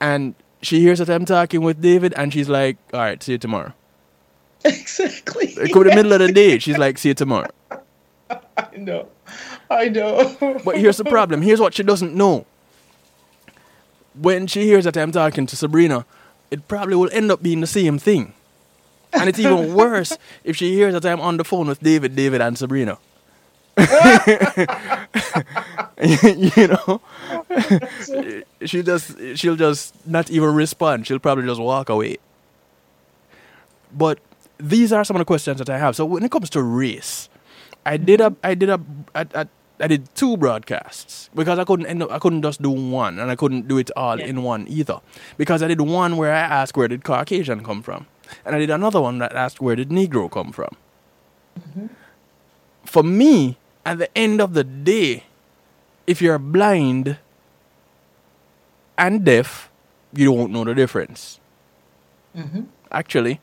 And 0.00 0.34
she 0.62 0.80
hears 0.80 0.98
that 0.98 1.08
I'm 1.08 1.24
talking 1.24 1.62
with 1.62 1.80
David 1.80 2.14
and 2.16 2.32
she's 2.32 2.48
like, 2.48 2.76
all 2.92 3.00
right, 3.00 3.22
see 3.22 3.32
you 3.32 3.38
tomorrow. 3.38 3.72
Exactly. 4.64 5.54
Could 5.54 5.84
be 5.84 5.90
the 5.90 5.96
middle 5.96 6.12
of 6.12 6.18
the 6.20 6.32
day. 6.34 6.58
She's 6.58 6.76
like, 6.76 6.98
see 6.98 7.08
you 7.08 7.14
tomorrow. 7.14 7.48
I 8.30 8.76
know. 8.76 9.08
I 9.70 9.88
know. 9.88 10.36
But 10.64 10.76
here's 10.76 10.98
the 10.98 11.04
problem. 11.04 11.40
Here's 11.40 11.60
what 11.60 11.72
she 11.72 11.82
doesn't 11.82 12.14
know. 12.14 12.44
When 14.14 14.46
she 14.46 14.64
hears 14.64 14.84
that 14.84 14.98
I'm 14.98 15.12
talking 15.12 15.46
to 15.46 15.56
Subrena, 15.56 16.04
it 16.50 16.68
probably 16.68 16.94
will 16.96 17.08
end 17.12 17.30
up 17.30 17.42
being 17.42 17.60
the 17.62 17.66
same 17.66 17.98
thing. 17.98 18.34
And 19.14 19.28
it's 19.30 19.38
even 19.38 19.74
worse 19.82 20.18
if 20.44 20.56
she 20.56 20.74
hears 20.74 20.92
that 20.92 21.06
I'm 21.06 21.20
on 21.20 21.38
the 21.38 21.44
phone 21.44 21.68
with 21.68 21.80
David, 21.80 22.14
David, 22.14 22.42
and 22.42 22.56
Subrena. 22.56 22.98
you 26.56 26.68
know, 26.68 27.00
she 28.64 28.82
just 28.82 29.16
she'll 29.36 29.56
just 29.56 29.94
not 30.06 30.30
even 30.30 30.54
respond. 30.54 31.06
She'll 31.06 31.18
probably 31.18 31.46
just 31.46 31.60
walk 31.60 31.88
away. 31.88 32.18
But 33.92 34.18
these 34.58 34.92
are 34.92 35.04
some 35.04 35.16
of 35.16 35.20
the 35.20 35.24
questions 35.24 35.58
that 35.58 35.70
I 35.70 35.78
have. 35.78 35.96
So 35.96 36.04
when 36.04 36.22
it 36.22 36.30
comes 36.30 36.50
to 36.50 36.62
race, 36.62 37.28
I 37.86 37.96
did 37.96 38.20
a 38.20 38.34
I 38.42 38.54
did 38.54 38.68
a 38.70 38.80
I, 39.14 39.26
I, 39.34 39.46
I 39.80 39.86
did 39.88 40.14
two 40.14 40.36
broadcasts 40.36 41.30
because 41.34 41.58
I 41.58 41.64
couldn't 41.64 41.86
end 41.86 42.02
up 42.02 42.10
I 42.10 42.18
couldn't 42.18 42.42
just 42.42 42.60
do 42.62 42.70
one 42.70 43.18
and 43.18 43.30
I 43.30 43.36
couldn't 43.36 43.66
do 43.68 43.78
it 43.78 43.90
all 43.96 44.18
Yeah. 44.20 44.26
in 44.26 44.42
one 44.42 44.66
either 44.68 45.00
because 45.38 45.62
I 45.62 45.68
did 45.68 45.80
one 45.80 46.16
where 46.16 46.32
I 46.32 46.40
asked 46.40 46.76
where 46.76 46.88
did 46.88 47.02
Caucasian 47.04 47.64
come 47.64 47.82
from 47.82 48.06
and 48.44 48.54
I 48.54 48.58
did 48.58 48.70
another 48.70 49.00
one 49.00 49.18
that 49.18 49.34
asked 49.34 49.60
where 49.60 49.74
did 49.76 49.88
Negro 49.88 50.30
come 50.30 50.52
from. 50.52 50.76
Mm-hmm. 51.58 51.86
For 52.84 53.02
me, 53.02 53.56
at 53.84 53.98
the 53.98 54.16
end 54.16 54.40
of 54.40 54.54
the 54.54 54.64
day, 54.64 55.24
if 56.10 56.20
you're 56.20 56.40
blind 56.40 57.18
and 58.98 59.24
deaf, 59.24 59.70
you 60.12 60.32
won't 60.32 60.50
know 60.50 60.64
the 60.64 60.74
difference. 60.74 61.38
Mhm. 62.36 62.66
Actually, 62.90 63.38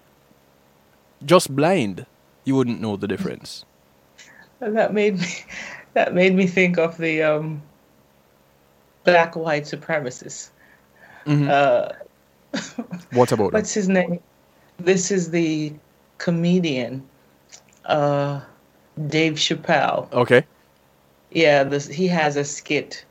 just 1.23 1.55
blind, 1.55 2.05
you 2.43 2.55
wouldn't 2.55 2.81
know 2.81 2.97
the 2.97 3.07
difference. 3.07 3.63
And 4.59 4.75
that 4.75 4.93
made 4.93 5.17
me 5.19 5.31
that 5.93 6.13
made 6.13 6.35
me 6.35 6.45
think 6.45 6.77
of 6.77 6.97
the 6.97 7.23
um, 7.23 7.61
black 9.05 9.37
white 9.37 9.63
supremacists. 9.63 10.49
Mhm. 11.25 11.47
Uh, 11.47 11.95
what 13.13 13.31
about 13.31 13.53
what's 13.55 13.73
his 13.73 13.87
name? 13.87 14.19
This 14.77 15.09
is 15.09 15.31
the 15.31 15.73
comedian 16.17 17.01
uh, 17.85 18.41
Dave 19.07 19.35
Chappelle. 19.39 20.11
Okay. 20.11 20.43
Yeah, 21.31 21.63
this, 21.63 21.87
he 21.87 22.07
has 22.07 22.35
a 22.35 22.43
skit 22.43 23.05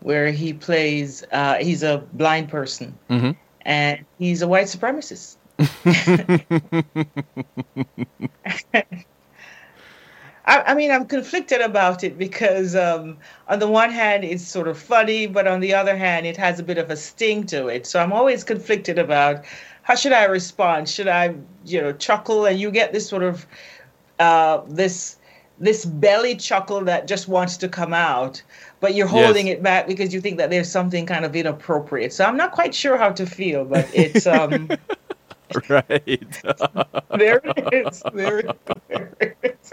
where 0.00 0.30
he 0.30 0.52
plays. 0.52 1.24
Uh, 1.32 1.56
he's 1.56 1.82
a 1.82 1.98
blind 2.12 2.48
person, 2.48 2.96
hmm 3.08 3.32
and 3.62 4.04
he's 4.18 4.40
a 4.40 4.48
white 4.48 4.66
supremacist. 4.66 5.36
I, 10.48 10.72
I 10.72 10.74
mean, 10.74 10.90
I'm 10.90 11.06
conflicted 11.06 11.60
about 11.60 12.02
it 12.02 12.16
because, 12.16 12.74
um, 12.74 13.18
on 13.48 13.58
the 13.58 13.68
one 13.68 13.90
hand, 13.90 14.24
it's 14.24 14.42
sort 14.42 14.66
of 14.66 14.78
funny, 14.78 15.26
but 15.26 15.46
on 15.46 15.60
the 15.60 15.74
other 15.74 15.96
hand, 15.96 16.26
it 16.26 16.38
has 16.38 16.58
a 16.58 16.62
bit 16.62 16.78
of 16.78 16.90
a 16.90 16.96
sting 16.96 17.44
to 17.46 17.68
it. 17.68 17.86
So 17.86 18.00
I'm 18.00 18.14
always 18.14 18.44
conflicted 18.44 18.98
about 18.98 19.44
how 19.82 19.94
should 19.94 20.12
I 20.12 20.24
respond? 20.24 20.88
Should 20.88 21.08
I, 21.08 21.34
you 21.66 21.82
know, 21.82 21.92
chuckle? 21.92 22.46
And 22.46 22.58
you 22.58 22.70
get 22.70 22.94
this 22.94 23.06
sort 23.06 23.22
of 23.22 23.46
uh, 24.18 24.62
this 24.66 25.17
this 25.60 25.84
belly 25.84 26.36
chuckle 26.36 26.82
that 26.84 27.08
just 27.08 27.28
wants 27.28 27.56
to 27.58 27.68
come 27.68 27.94
out, 27.94 28.42
but 28.80 28.94
you're 28.94 29.08
Yes. 29.12 29.24
holding 29.26 29.48
it 29.48 29.62
back 29.62 29.86
because 29.88 30.14
you 30.14 30.20
think 30.20 30.38
that 30.38 30.50
there's 30.50 30.70
something 30.70 31.06
kind 31.06 31.24
of 31.24 31.34
inappropriate. 31.36 32.12
So 32.12 32.24
I'm 32.24 32.36
not 32.36 32.52
quite 32.52 32.74
sure 32.74 32.96
how 32.98 33.10
to 33.12 33.26
feel, 33.26 33.64
but 33.64 33.90
it's 33.94 34.26
um. 34.26 34.68
Right. 35.68 36.42
there 37.10 37.40
it 37.44 37.68
is. 37.72 38.06
There 38.12 38.40
it 38.40 38.52
there 38.88 39.14
it 39.20 39.58
is. 39.62 39.72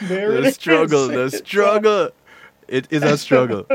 There 0.00 0.36
it 0.36 0.40
the 0.42 0.48
is. 0.48 0.54
struggle, 0.54 1.08
the 1.10 1.24
uh, 1.26 1.30
struggle. 1.30 2.10
It 2.68 2.88
is 2.90 3.04
a 3.04 3.18
struggle. 3.18 3.66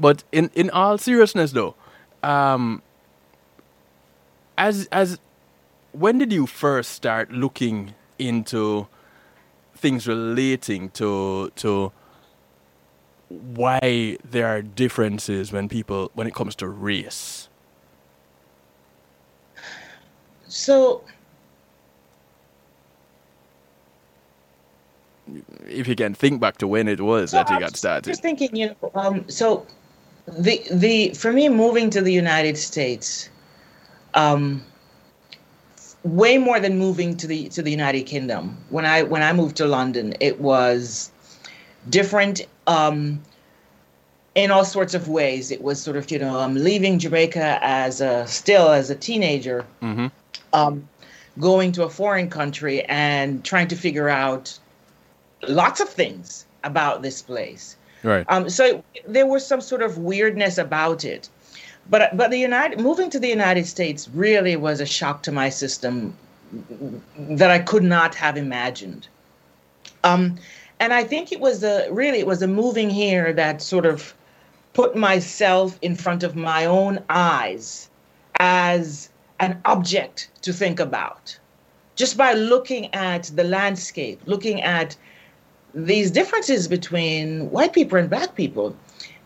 but 0.00 0.24
in 0.32 0.50
in 0.54 0.70
all 0.70 0.98
seriousness, 0.98 1.52
though, 1.52 1.74
um, 2.22 2.82
as 4.58 4.86
as 4.92 5.18
when 5.92 6.18
did 6.18 6.32
you 6.32 6.46
first 6.46 6.92
start 6.92 7.32
looking 7.32 7.94
into 8.18 8.86
things 9.80 10.06
relating 10.06 10.90
to 10.90 11.50
to 11.56 11.92
why 13.28 14.16
there 14.28 14.46
are 14.46 14.62
differences 14.62 15.52
when 15.52 15.68
people 15.68 16.10
when 16.14 16.26
it 16.26 16.34
comes 16.34 16.54
to 16.56 16.68
race? 16.68 17.48
So 20.48 21.02
If 25.68 25.86
you 25.86 25.94
can 25.94 26.14
think 26.14 26.40
back 26.40 26.58
to 26.58 26.66
when 26.66 26.88
it 26.88 27.00
was 27.00 27.30
that 27.30 27.48
you 27.50 27.60
got 27.60 27.76
started. 27.76 28.10
Just 28.10 28.22
thinking, 28.22 28.54
you 28.54 28.74
know, 28.82 28.90
um, 28.94 29.28
so 29.28 29.66
the 30.26 30.62
the 30.72 31.10
for 31.10 31.32
me 31.32 31.48
moving 31.48 31.90
to 31.90 32.00
the 32.00 32.12
United 32.12 32.58
States, 32.58 33.28
um, 34.14 34.64
way 36.04 36.38
more 36.38 36.60
than 36.60 36.78
moving 36.78 37.16
to 37.18 37.26
the 37.26 37.48
to 37.50 37.62
the 37.62 37.70
United 37.70 38.02
Kingdom. 38.02 38.56
When 38.70 38.84
I 38.84 39.02
when 39.02 39.22
I 39.22 39.32
moved 39.32 39.56
to 39.56 39.66
London, 39.66 40.14
it 40.20 40.40
was 40.40 41.10
different. 41.88 42.42
Um, 42.66 43.22
in 44.34 44.50
all 44.50 44.64
sorts 44.64 44.94
of 44.94 45.08
ways. 45.08 45.50
It 45.50 45.62
was 45.62 45.82
sort 45.82 45.96
of, 45.96 46.10
you 46.10 46.18
know, 46.18 46.38
I'm 46.38 46.54
leaving 46.54 46.98
Jamaica 46.98 47.58
as 47.62 48.00
a 48.00 48.26
still 48.26 48.70
as 48.70 48.90
a 48.90 48.94
teenager, 48.94 49.66
Mm-hmm. 49.82 50.06
um, 50.52 50.88
going 51.38 51.72
to 51.72 51.84
a 51.84 51.90
foreign 51.90 52.28
country 52.30 52.82
and 52.84 53.44
trying 53.44 53.68
to 53.68 53.76
figure 53.76 54.08
out 54.08 54.56
lots 55.48 55.80
of 55.80 55.88
things 55.88 56.46
about 56.64 57.02
this 57.02 57.22
place. 57.22 57.76
Right. 58.02 58.24
Um, 58.28 58.48
so 58.48 58.84
it, 58.94 59.04
there 59.06 59.26
was 59.26 59.46
some 59.46 59.60
sort 59.60 59.82
of 59.82 59.98
weirdness 59.98 60.58
about 60.58 61.04
it, 61.04 61.28
but 61.90 62.16
but 62.16 62.30
the 62.30 62.38
United 62.38 62.80
moving 62.80 63.10
to 63.10 63.18
the 63.18 63.28
United 63.28 63.66
States 63.66 64.08
really 64.14 64.56
was 64.56 64.80
a 64.80 64.86
shock 64.86 65.22
to 65.24 65.32
my 65.32 65.50
system 65.50 66.16
that 67.18 67.50
I 67.50 67.58
could 67.58 67.82
not 67.82 68.14
have 68.14 68.36
imagined. 68.36 69.08
Um, 70.04 70.38
and 70.78 70.92
I 70.92 71.04
think 71.04 71.32
it 71.32 71.40
was 71.40 71.62
a 71.62 71.88
really 71.90 72.20
it 72.20 72.26
was 72.26 72.42
a 72.42 72.46
moving 72.46 72.90
here 72.90 73.32
that 73.32 73.60
sort 73.60 73.86
of 73.86 74.14
put 74.72 74.96
myself 74.96 75.78
in 75.82 75.96
front 75.96 76.22
of 76.22 76.36
my 76.36 76.64
own 76.64 77.02
eyes 77.10 77.90
as 78.38 79.10
an 79.40 79.60
object 79.64 80.30
to 80.42 80.52
think 80.52 80.78
about, 80.78 81.36
just 81.96 82.16
by 82.16 82.32
looking 82.32 82.94
at 82.94 83.24
the 83.34 83.44
landscape, 83.44 84.20
looking 84.26 84.62
at 84.62 84.96
these 85.74 86.10
differences 86.10 86.68
between 86.68 87.50
white 87.50 87.72
people 87.72 87.98
and 87.98 88.08
black 88.08 88.34
people, 88.34 88.76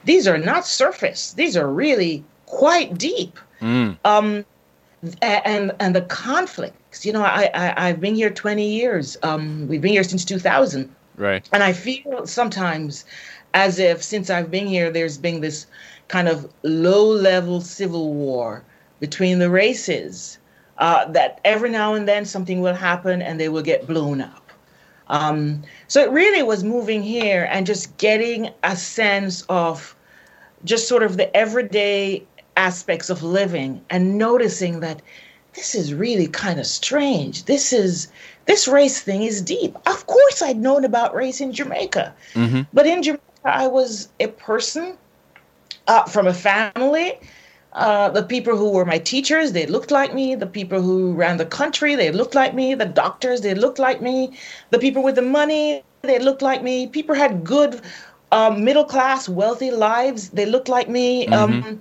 these 0.04 0.26
are 0.26 0.38
not 0.38 0.66
surface. 0.66 1.32
These 1.32 1.56
are 1.56 1.68
really 1.68 2.24
quite 2.58 2.96
deep. 2.96 3.38
Mm. 3.60 3.96
Um, 4.04 4.44
and 5.20 5.72
and 5.80 5.94
the 5.94 6.02
conflicts. 6.02 7.04
You 7.04 7.12
know, 7.12 7.22
I, 7.22 7.50
I 7.54 7.88
I've 7.88 8.00
been 8.00 8.14
here 8.14 8.30
20 8.30 8.66
years. 8.66 9.16
Um, 9.22 9.66
we've 9.68 9.80
been 9.80 9.92
here 9.92 10.04
since 10.04 10.24
2000, 10.24 10.88
Right. 11.16 11.48
and 11.52 11.62
I 11.62 11.72
feel 11.72 12.26
sometimes 12.26 13.04
as 13.52 13.78
if 13.78 14.02
since 14.02 14.30
I've 14.30 14.50
been 14.50 14.66
here, 14.66 14.90
there's 14.90 15.18
been 15.18 15.40
this 15.40 15.66
kind 16.08 16.28
of 16.28 16.48
low-level 16.62 17.60
civil 17.60 18.12
war 18.14 18.62
between 19.00 19.38
the 19.38 19.50
races. 19.50 20.38
Uh, 20.78 21.04
that 21.12 21.40
every 21.44 21.70
now 21.70 21.94
and 21.94 22.08
then 22.08 22.24
something 22.24 22.60
will 22.60 22.74
happen 22.74 23.22
and 23.22 23.38
they 23.38 23.48
will 23.48 23.62
get 23.62 23.86
blown 23.86 24.20
up. 24.20 24.50
Um, 25.06 25.62
so 25.86 26.02
it 26.02 26.10
really 26.10 26.42
was 26.42 26.64
moving 26.64 27.00
here 27.00 27.46
and 27.48 27.64
just 27.64 27.96
getting 27.98 28.50
a 28.64 28.74
sense 28.74 29.42
of 29.48 29.94
just 30.64 30.88
sort 30.88 31.04
of 31.04 31.16
the 31.16 31.28
everyday 31.36 32.24
aspects 32.56 33.10
of 33.10 33.22
living 33.22 33.82
and 33.90 34.18
noticing 34.18 34.80
that 34.80 35.02
this 35.54 35.74
is 35.74 35.94
really 35.94 36.26
kind 36.26 36.58
of 36.60 36.66
strange. 36.66 37.44
This 37.44 37.72
is 37.72 38.08
this 38.46 38.66
race 38.68 39.00
thing 39.02 39.22
is 39.22 39.42
deep. 39.42 39.76
Of 39.86 40.06
course, 40.06 40.42
I'd 40.42 40.58
known 40.58 40.84
about 40.84 41.14
race 41.14 41.40
in 41.40 41.52
Jamaica, 41.52 42.14
Mm-hmm. 42.34 42.62
but 42.72 42.86
in 42.86 43.02
Jamaica, 43.02 43.22
I 43.44 43.66
was 43.66 44.08
a 44.20 44.28
person 44.28 44.96
uh, 45.88 46.04
from 46.04 46.26
a 46.26 46.34
family. 46.34 47.02
Uh, 47.58 48.08
the 48.10 48.22
people 48.22 48.56
who 48.56 48.70
were 48.70 48.84
my 48.84 48.98
teachers, 48.98 49.52
they 49.52 49.66
looked 49.66 49.90
like 49.90 50.14
me. 50.14 50.34
The 50.34 50.46
people 50.46 50.80
who 50.80 51.12
ran 51.12 51.36
the 51.38 51.46
country, 51.46 51.94
they 51.94 52.10
looked 52.10 52.34
like 52.34 52.54
me. 52.54 52.74
The 52.74 52.86
doctors, 52.86 53.40
they 53.42 53.54
looked 53.54 53.78
like 53.78 54.00
me. 54.02 54.36
The 54.70 54.78
people 54.78 55.02
with 55.02 55.16
the 55.16 55.22
money, 55.22 55.82
they 56.02 56.18
looked 56.18 56.42
like 56.42 56.62
me. 56.62 56.86
People 56.86 57.14
had 57.14 57.44
good, 57.44 57.80
um, 58.32 58.64
middle 58.64 58.84
class, 58.84 59.28
wealthy 59.28 59.70
lives. 59.70 60.30
They 60.30 60.46
looked 60.46 60.68
like 60.68 60.88
me. 60.88 61.28
Um, 61.28 61.80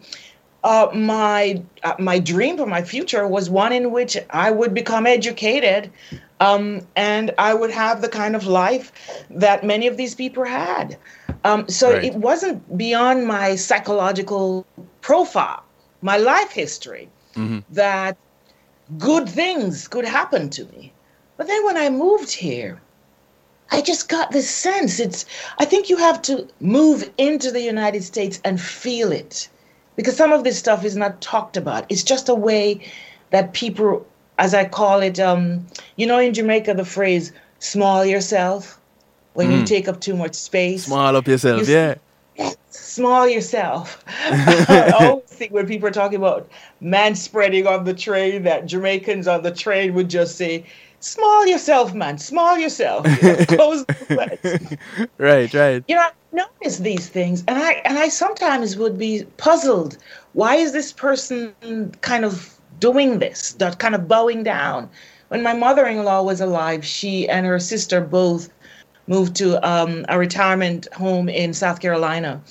uh, 0.64 0.90
my 0.94 1.62
uh, 1.84 1.96
my 2.00 2.20
dream 2.20 2.58
for 2.58 2.66
my 2.66 2.82
future 2.82 3.28
was 3.28 3.50
one 3.50 3.74
in 3.74 3.92
which 3.92 4.18
I 4.30 4.52
would 4.52 4.74
become 4.74 5.06
educated, 5.06 5.92
um, 6.40 6.88
and 6.96 7.34
I 7.38 7.54
would 7.54 7.72
have 7.72 8.02
the 8.02 8.10
kind 8.10 8.36
of 8.36 8.48
life 8.48 8.92
that 9.30 9.64
many 9.64 9.88
of 9.88 9.98
these 9.98 10.16
people 10.16 10.46
had. 10.46 10.98
Um, 11.44 11.68
so 11.68 11.92
Right. 11.92 12.06
it 12.06 12.16
wasn't 12.16 12.78
beyond 12.78 13.28
my 13.28 13.56
psychological 13.56 14.66
profile, 15.02 15.64
my 16.02 16.18
life 16.18 16.52
history, 16.52 17.10
that 17.72 18.18
good 18.98 19.28
things 19.30 19.88
could 19.88 20.06
happen 20.06 20.50
to 20.52 20.66
me. 20.66 20.94
But 21.38 21.48
then 21.48 21.66
when 21.66 21.78
I 21.78 21.90
moved 21.90 22.32
here, 22.32 22.82
I 23.72 23.82
just 23.82 24.08
got 24.08 24.32
this 24.32 24.50
sense. 24.50 25.00
It's 25.00 25.26
I 25.60 25.66
think 25.66 25.90
you 25.90 25.98
have 25.98 26.22
to 26.24 26.48
move 26.62 27.10
into 27.18 27.52
the 27.52 27.62
United 27.62 28.04
States 28.04 28.40
and 28.46 28.60
feel 28.62 29.12
it. 29.12 29.50
Because 29.96 30.16
some 30.18 30.32
of 30.32 30.44
this 30.44 30.58
stuff 30.58 30.84
is 30.86 30.96
not 30.96 31.22
talked 31.22 31.58
about. 31.58 31.86
It's 31.90 32.04
just 32.04 32.30
a 32.30 32.36
way 32.36 32.80
that 33.32 33.54
people, 33.54 34.06
as 34.40 34.54
I 34.54 34.66
call 34.66 35.02
it, 35.02 35.20
um, 35.20 35.66
you 35.96 36.06
know, 36.08 36.20
in 36.20 36.34
Jamaica, 36.34 36.74
the 36.74 36.86
phrase 36.86 37.32
"small 37.60 38.04
yourself" 38.06 38.80
when 39.34 39.52
you 39.52 39.60
Mm. 39.62 39.66
take 39.68 39.88
up 39.88 40.00
too 40.02 40.16
much 40.16 40.36
space. 40.36 40.86
Small 40.86 41.16
up 41.16 41.28
yourself. 41.28 41.68
You- 41.68 41.74
yeah. 41.76 41.96
Small 42.70 43.28
yourself. 43.28 44.04
I 44.30 44.92
always 45.00 45.26
think 45.26 45.52
when 45.52 45.68
people 45.68 45.88
are 45.88 45.92
talking 45.92 46.18
about 46.18 46.48
man 46.82 47.14
spreading 47.16 47.68
on 47.68 47.84
the 47.86 47.94
train, 47.94 48.44
that 48.44 48.66
Jamaicans 48.66 49.28
on 49.28 49.44
the 49.44 49.52
train 49.52 49.94
would 49.94 50.10
just 50.10 50.36
say, 50.38 50.64
"Small 51.00 51.46
yourself, 51.48 51.94
man. 51.94 52.18
Small 52.18 52.58
yourself. 52.58 53.06
You 53.22 53.30
know, 53.30 53.46
close 53.46 53.86
the. 53.86 54.78
Right. 55.18 55.54
Right. 55.54 55.84
you 55.88 55.96
know, 55.96 56.08
notice 56.34 56.80
these 56.80 57.08
things, 57.08 57.44
and 57.48 57.58
I 57.58 57.74
and 57.86 57.98
I 57.98 58.10
sometimes 58.10 58.76
would 58.78 58.98
be 58.98 59.26
puzzled. 59.38 59.98
Why 60.34 60.56
is 60.56 60.74
this 60.74 60.92
person 60.92 61.54
kind 62.02 62.26
of 62.26 62.60
doing 62.80 63.20
this? 63.20 63.54
That 63.54 63.80
kind 63.80 63.96
of 63.96 64.08
bowing 64.08 64.44
down. 64.44 64.90
When 65.30 65.44
my 65.44 65.54
mother-in-law 65.54 66.24
was 66.24 66.42
alive, 66.42 66.86
she 66.86 67.28
and 67.30 67.46
her 67.46 67.60
sister 67.60 68.02
both 68.02 68.50
moved 69.08 69.36
to 69.38 69.66
um, 69.68 70.06
a 70.10 70.18
retirement 70.18 70.88
home 70.94 71.30
in 71.30 71.54
South 71.54 71.80
Carolina, 71.80 72.42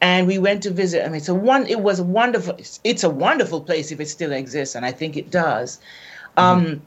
and 0.00 0.26
we 0.26 0.38
went 0.38 0.62
to 0.62 0.70
visit. 0.70 1.04
I 1.04 1.08
mean, 1.08 1.16
it's 1.16 1.28
a 1.28 1.34
one. 1.34 1.66
It 1.66 1.80
was 1.80 1.98
a 1.98 2.04
wonderful. 2.04 2.58
It's 2.84 3.04
a 3.04 3.10
wonderful 3.10 3.60
place 3.60 3.90
if 3.90 4.00
it 4.00 4.08
still 4.08 4.32
exists, 4.32 4.74
and 4.74 4.84
I 4.84 4.92
think 4.92 5.16
it 5.16 5.30
does. 5.30 5.80
Um, 6.36 6.82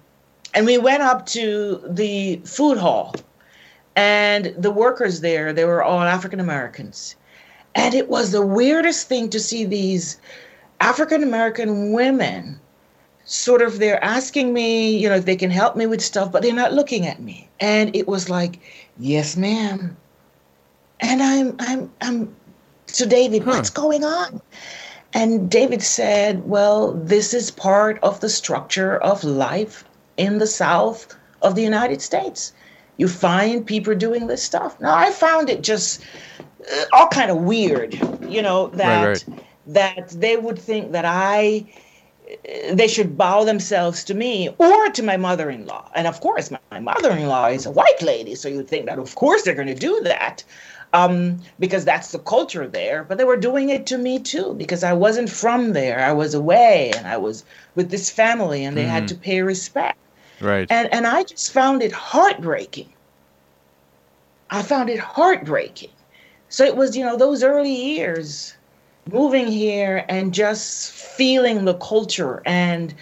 and 0.54 0.66
we 0.66 0.78
went 0.78 1.04
up 1.04 1.26
to 1.28 1.82
the 1.88 2.38
food 2.46 2.78
hall 2.78 3.14
and 3.96 4.54
the 4.58 4.72
workers 4.72 5.22
there 5.22 5.54
they 5.54 5.66
were 5.66 5.84
all 5.84 6.02
african 6.02 6.40
americans. 6.40 7.16
And 7.76 7.94
it 7.94 8.08
was 8.10 8.32
the 8.32 8.46
weirdest 8.46 9.08
thing 9.10 9.30
to 9.30 9.40
see 9.40 9.66
these 9.66 10.20
african 10.80 11.24
american 11.24 11.94
women 11.94 12.60
sort 13.26 13.62
of 13.62 13.80
they're 13.80 14.04
asking 14.04 14.54
me 14.54 14.96
you 14.98 15.10
know 15.10 15.16
if 15.16 15.26
they 15.26 15.36
can 15.36 15.50
help 15.50 15.76
me 15.76 15.86
with 15.88 16.02
stuff 16.02 16.32
but 16.32 16.42
they're 16.42 16.54
not 16.54 16.74
looking 16.74 17.06
at 17.08 17.22
me. 17.22 17.50
And 17.60 17.96
it 17.96 18.08
was 18.08 18.30
like 18.30 18.60
yes 19.00 19.36
ma'am. 19.38 19.96
And 21.00 21.22
i'm 21.24 21.56
i'm 21.60 21.92
i'm 22.02 22.36
so 22.88 23.06
david 23.06 23.44
Huh. 23.44 23.52
what's 23.52 23.70
going 23.70 24.04
on? 24.04 24.42
And 25.14 25.50
david 25.50 25.82
said 25.82 26.46
well 26.48 26.92
this 26.94 27.34
is 27.34 27.52
part 27.52 28.00
of 28.04 28.20
the 28.20 28.30
structure 28.30 28.98
of 28.98 29.24
life 29.24 29.84
in 30.18 30.38
the 30.40 30.48
south 30.48 31.16
of 31.42 31.56
the 31.56 31.62
united 31.64 32.02
states 32.02 32.54
you 32.98 33.08
find 33.08 33.66
people 33.66 33.96
doing 33.96 34.28
this 34.28 34.44
stuff. 34.44 34.80
Now 34.80 34.96
I 34.96 35.12
found 35.12 35.50
it 35.50 35.62
just 35.62 36.02
uh, 36.40 36.86
all 36.94 37.08
kind 37.08 37.32
of 37.32 37.38
weird, 37.38 37.94
you 38.28 38.42
know, 38.42 38.68
that 38.68 39.06
right. 39.06 39.26
that 39.68 40.10
they 40.10 40.38
would 40.38 40.60
think 40.60 40.92
that 40.94 41.06
I 41.06 41.66
uh, 42.30 42.74
they 42.74 42.88
should 42.88 43.18
bow 43.18 43.44
themselves 43.44 44.04
to 44.06 44.14
me 44.14 44.50
or 44.58 44.90
to 44.90 45.04
my 45.04 45.18
mother-in-law. 45.18 45.92
And 45.94 46.08
of 46.08 46.22
course, 46.22 46.52
my, 46.52 46.80
mother-in-law 46.80 47.48
is 47.48 47.66
a 47.66 47.72
white 47.72 48.02
lady, 48.02 48.36
so 48.36 48.50
you'd 48.50 48.68
think 48.68 48.86
that 48.88 49.00
of 49.00 49.16
course 49.16 49.44
they're 49.44 49.56
going 49.56 49.68
to 49.68 49.76
do 49.76 50.02
that. 50.04 50.44
Um, 50.94 51.42
because 51.60 51.84
that's 51.84 52.14
the 52.14 52.20
culture 52.20 52.68
there, 52.68 53.04
but 53.04 53.18
they 53.18 53.26
were 53.26 53.36
doing 53.36 53.68
it 53.68 53.86
to 53.88 53.98
me 53.98 54.18
too 54.18 54.54
because 54.54 54.82
I 54.82 54.94
wasn't 54.94 55.30
from 55.30 55.74
there. 55.74 56.00
I 56.00 56.14
was 56.14 56.34
away 56.34 56.94
and 56.96 57.06
I 57.06 57.18
was 57.18 57.44
with 57.74 57.90
this 57.90 58.10
family 58.10 58.64
and 58.64 58.78
they 58.78 58.84
had 58.84 59.10
to 59.10 59.16
pay 59.16 59.42
respect 59.42 59.98
Right. 60.42 60.68
and 60.70 60.94
and 60.94 61.08
I 61.08 61.24
just 61.24 61.52
found 61.52 61.82
it 61.82 61.92
heartbreaking. 61.92 62.90
I 64.50 64.62
found 64.62 64.90
it 64.90 65.00
heartbreaking. 65.00 65.90
So 66.50 66.64
it 66.64 66.76
was, 66.76 66.96
you 66.96 67.04
know, 67.04 67.18
those 67.18 67.44
early 67.44 67.74
years 67.74 68.56
moving 69.12 69.48
here 69.48 70.06
and 70.08 70.34
just 70.34 70.92
feeling 70.92 71.66
the 71.66 71.74
culture 71.76 72.42
and 72.46 72.94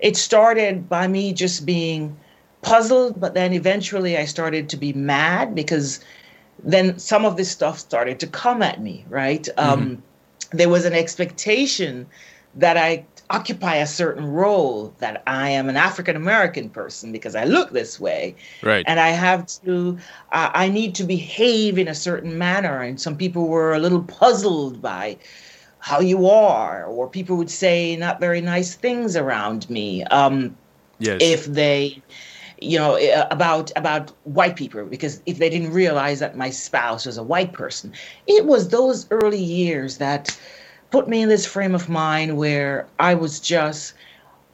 it 0.00 0.16
started 0.16 0.88
by 0.88 1.06
me 1.06 1.32
just 1.32 1.64
being 1.64 2.16
puzzled, 2.62 3.18
but 3.20 3.34
then 3.34 3.52
eventually 3.52 4.16
I 4.18 4.24
started 4.24 4.68
to 4.70 4.76
be 4.76 4.92
mad 4.92 5.54
because 5.54 6.00
then 6.62 6.98
some 6.98 7.24
of 7.24 7.36
this 7.36 7.50
stuff 7.50 7.78
started 7.78 8.20
to 8.20 8.26
come 8.26 8.62
at 8.62 8.82
me, 8.82 9.04
right? 9.08 9.48
Um, 9.56 10.02
there 10.50 10.68
was 10.68 10.84
an 10.84 10.92
expectation 10.92 12.06
that 12.56 12.76
I 12.76 13.04
occupy 13.30 13.76
a 13.76 13.86
certain 13.86 14.26
role, 14.26 14.94
that 14.98 15.22
I 15.26 15.50
am 15.50 15.68
an 15.68 15.76
African 15.76 16.16
American 16.16 16.70
person 16.70 17.12
because 17.12 17.34
I 17.34 17.44
look 17.44 17.70
this 17.70 17.98
way. 17.98 18.34
Right. 18.62 18.84
And 18.86 19.00
I 19.00 19.08
have 19.08 19.46
to, 19.64 19.98
uh, 20.32 20.50
I 20.54 20.68
need 20.68 20.94
to 20.96 21.04
behave 21.04 21.78
in 21.78 21.88
a 21.88 21.94
certain 21.94 22.38
manner. 22.38 22.82
And 22.82 23.00
some 23.00 23.16
people 23.16 23.48
were 23.48 23.74
a 23.74 23.78
little 23.78 24.02
puzzled 24.02 24.80
by 24.80 25.16
how 25.78 26.00
you 26.00 26.28
are, 26.28 26.84
or 26.84 27.08
people 27.08 27.36
would 27.36 27.50
say 27.50 27.96
not 27.96 28.20
very 28.20 28.40
nice 28.40 28.74
things 28.74 29.16
around 29.16 29.68
me. 29.70 30.04
Um, 30.04 30.56
yes. 30.98 31.18
if 31.20 31.46
they 31.46 32.02
you 32.60 32.78
know, 32.78 32.96
uh, 32.96 33.26
about 33.30 33.70
about 33.76 34.12
white 34.24 34.56
people 34.56 34.84
because 34.86 35.20
if 35.26 35.38
they 35.38 35.50
didn't 35.50 35.72
realize 35.72 36.20
that 36.20 36.36
my 36.36 36.50
spouse 36.50 37.06
was 37.06 37.18
a 37.18 37.22
white 37.22 37.52
person, 37.52 37.92
it 38.26 38.46
was 38.46 38.68
those 38.68 39.06
early 39.10 39.42
years 39.42 39.98
that 39.98 40.38
put 40.96 41.08
me 41.08 41.20
in 41.20 41.28
this 41.28 41.44
frame 41.44 41.74
of 41.74 41.90
mind 41.90 42.38
where 42.38 42.86
I 42.98 43.12
was 43.12 43.38
just 43.38 43.92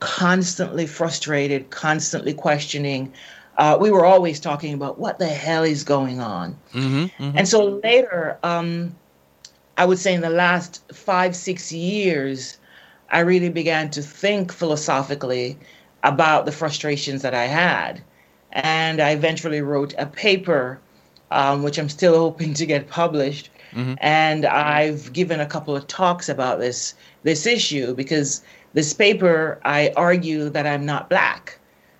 constantly 0.01 0.88
frustrated, 0.88 1.70
constantly 1.70 2.34
questioning. 2.34 3.12
Uh, 3.59 3.78
we 3.80 3.93
were 3.93 4.05
always 4.05 4.40
talking 4.40 4.74
about 4.74 4.99
what 4.99 5.20
the 5.20 5.28
hell 5.28 5.62
is 5.62 5.84
going 5.84 6.18
on. 6.20 6.57
Mm-hmm, 6.72 7.30
And 7.36 7.49
so 7.49 7.78
later, 7.84 8.40
um, 8.43 8.93
I 9.76 9.84
would 9.84 10.01
say 10.01 10.14
in 10.14 10.20
the 10.20 10.30
last 10.30 10.82
five, 10.93 11.36
six 11.36 11.70
years, 11.70 12.59
I 13.11 13.20
really 13.20 13.51
began 13.51 13.88
to 13.90 14.03
think 14.03 14.53
philosophically 14.53 15.57
about 16.03 16.45
the 16.45 16.51
frustrations 16.51 17.22
that 17.22 17.34
I 17.34 17.45
had. 17.45 18.03
And 18.51 19.01
I 19.01 19.11
eventually 19.11 19.61
wrote 19.61 19.95
a 19.97 20.07
paper, 20.07 20.80
um, 21.30 21.62
which 21.62 21.78
I'm 21.78 21.88
still 21.88 22.18
hoping 22.26 22.53
to 22.55 22.66
get 22.66 22.88
published. 22.88 23.49
Mm-hmm. 23.75 23.95
And 23.99 24.47
I've 24.47 25.12
given 25.12 25.41
a 25.41 25.47
couple 25.47 25.77
of 25.77 25.87
talks 25.87 26.29
about 26.29 26.59
this 26.59 26.95
this 27.23 27.47
issue 27.47 27.95
because 27.95 28.43
this 28.75 28.93
paper 28.93 29.61
I 29.64 29.93
argue 29.97 30.49
that 30.51 30.66
I'm 30.66 30.85
not 30.87 31.09
black, 31.09 31.59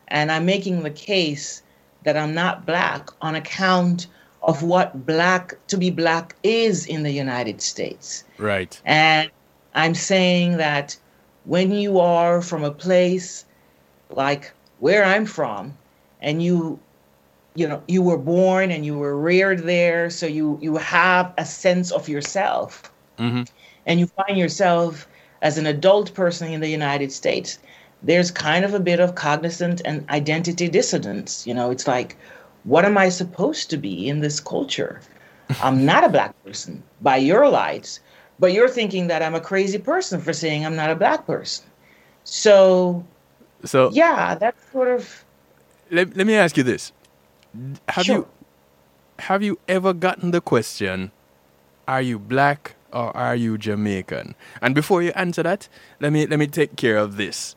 and 0.09 0.31
I'm 0.31 0.45
making 0.45 0.83
the 0.83 0.91
case 0.91 1.63
that 2.05 2.17
I'm 2.17 2.35
not 2.35 2.67
black 2.67 3.09
on 3.21 3.35
account 3.35 4.07
of 4.43 4.63
what 4.63 5.07
black 5.07 5.55
to 5.69 5.77
be 5.77 5.91
black 5.91 6.35
is 6.43 6.87
in 6.87 7.05
the 7.05 7.13
United 7.13 7.63
States. 7.63 8.25
Right. 8.39 8.81
And 8.85 9.31
I'm 9.75 9.95
saying 9.95 10.57
that 10.57 10.97
when 11.45 11.73
you 11.73 11.99
are 11.99 12.43
from 12.43 12.65
a 12.65 12.71
place 12.71 13.45
like 14.11 14.53
where 14.81 15.05
I'm 15.05 15.27
from, 15.27 15.77
and 16.21 16.43
you, 16.43 16.79
you 17.55 17.69
know, 17.69 17.83
you 17.89 18.03
were 18.03 18.19
born 18.19 18.71
and 18.71 18.85
you 18.87 18.97
were 18.99 19.17
reared 19.19 19.61
there, 19.65 20.11
so 20.11 20.27
you 20.27 20.59
you 20.63 20.77
have 20.77 21.33
a 21.39 21.45
sense 21.45 21.91
of 21.91 22.09
yourself, 22.09 22.91
Mhm. 23.19 23.47
and 23.87 24.01
you 24.01 24.07
find 24.07 24.39
yourself 24.39 25.07
as 25.43 25.59
an 25.59 25.67
adult 25.67 26.15
person 26.15 26.53
in 26.53 26.61
the 26.61 26.69
United 26.69 27.13
States. 27.13 27.59
There's 28.03 28.31
kind 28.31 28.65
of 28.65 28.75
a 28.75 28.81
bit 28.81 29.01
of 29.01 29.15
cognizant 29.15 29.83
and 29.85 30.09
identity 30.11 30.69
dissonance. 30.69 31.47
You 31.47 31.55
know, 31.55 31.71
it's 31.71 31.87
like, 31.87 32.17
what 32.65 32.85
am 32.85 32.97
I 32.99 33.09
supposed 33.11 33.71
to 33.71 33.77
be 33.77 34.09
in 34.09 34.21
this 34.21 34.41
culture? 34.41 35.01
I'm 35.63 35.85
not 35.85 36.05
a 36.05 36.09
black 36.09 36.35
person 36.45 36.83
by 37.01 37.17
your 37.17 37.49
lights, 37.49 38.01
but 38.39 38.53
you're 38.53 38.69
thinking 38.69 39.09
that 39.09 39.23
I'm 39.23 39.35
a 39.35 39.41
crazy 39.41 39.79
person 39.79 40.21
for 40.21 40.33
saying 40.33 40.65
I'm 40.65 40.77
not 40.77 40.91
a 40.91 40.97
black 40.97 41.27
person. 41.27 41.67
So, 42.25 43.05
So 43.65 43.91
yeah, 43.93 44.35
that's 44.35 44.61
sort 44.73 44.89
of 44.89 45.25
let, 45.91 46.17
let 46.17 46.27
me 46.27 46.35
ask 46.35 46.57
you 46.57 46.63
this: 46.63 46.93
Have 47.89 48.05
Sure. 48.07 48.17
you 48.17 48.27
have 49.19 49.43
you 49.43 49.59
ever 49.69 49.93
gotten 49.93 50.31
the 50.31 50.41
question, 50.41 51.11
"Are 51.87 52.03
you 52.03 52.19
black 52.19 52.75
or 52.93 53.15
are 53.17 53.37
you 53.37 53.59
Jamaican?" 53.59 54.35
And 54.61 54.75
before 54.75 55.03
you 55.03 55.13
answer 55.15 55.43
that, 55.43 55.69
let 56.01 56.13
me 56.13 56.27
let 56.27 56.39
me 56.39 56.47
take 56.47 56.77
care 56.77 56.97
of 56.97 57.17
this. 57.17 57.55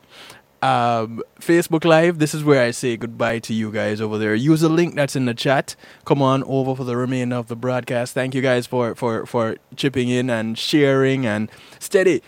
Um, 0.62 1.22
Facebook 1.40 1.86
Live. 1.86 2.18
This 2.18 2.34
is 2.34 2.44
where 2.44 2.64
I 2.64 2.72
say 2.72 2.98
goodbye 2.98 3.40
to 3.40 3.54
you 3.54 3.72
guys 3.72 4.02
over 4.02 4.18
there. 4.18 4.34
Use 4.34 4.62
the 4.62 4.70
link 4.70 4.96
that's 4.96 5.16
in 5.16 5.26
the 5.26 5.34
chat. 5.36 5.76
Come 6.06 6.22
on 6.24 6.44
over 6.46 6.76
for 6.76 6.84
the 6.84 6.98
remainder 6.98 7.36
of 7.36 7.48
the 7.48 7.56
broadcast. 7.56 8.14
Thank 8.14 8.34
you 8.34 8.42
guys 8.42 8.66
for 8.66 8.96
for 8.96 9.26
for 9.26 9.58
chipping 9.76 10.10
in 10.10 10.30
and 10.30 10.58
sharing 10.58 11.26
and 11.26 11.52
steady. 11.80 12.22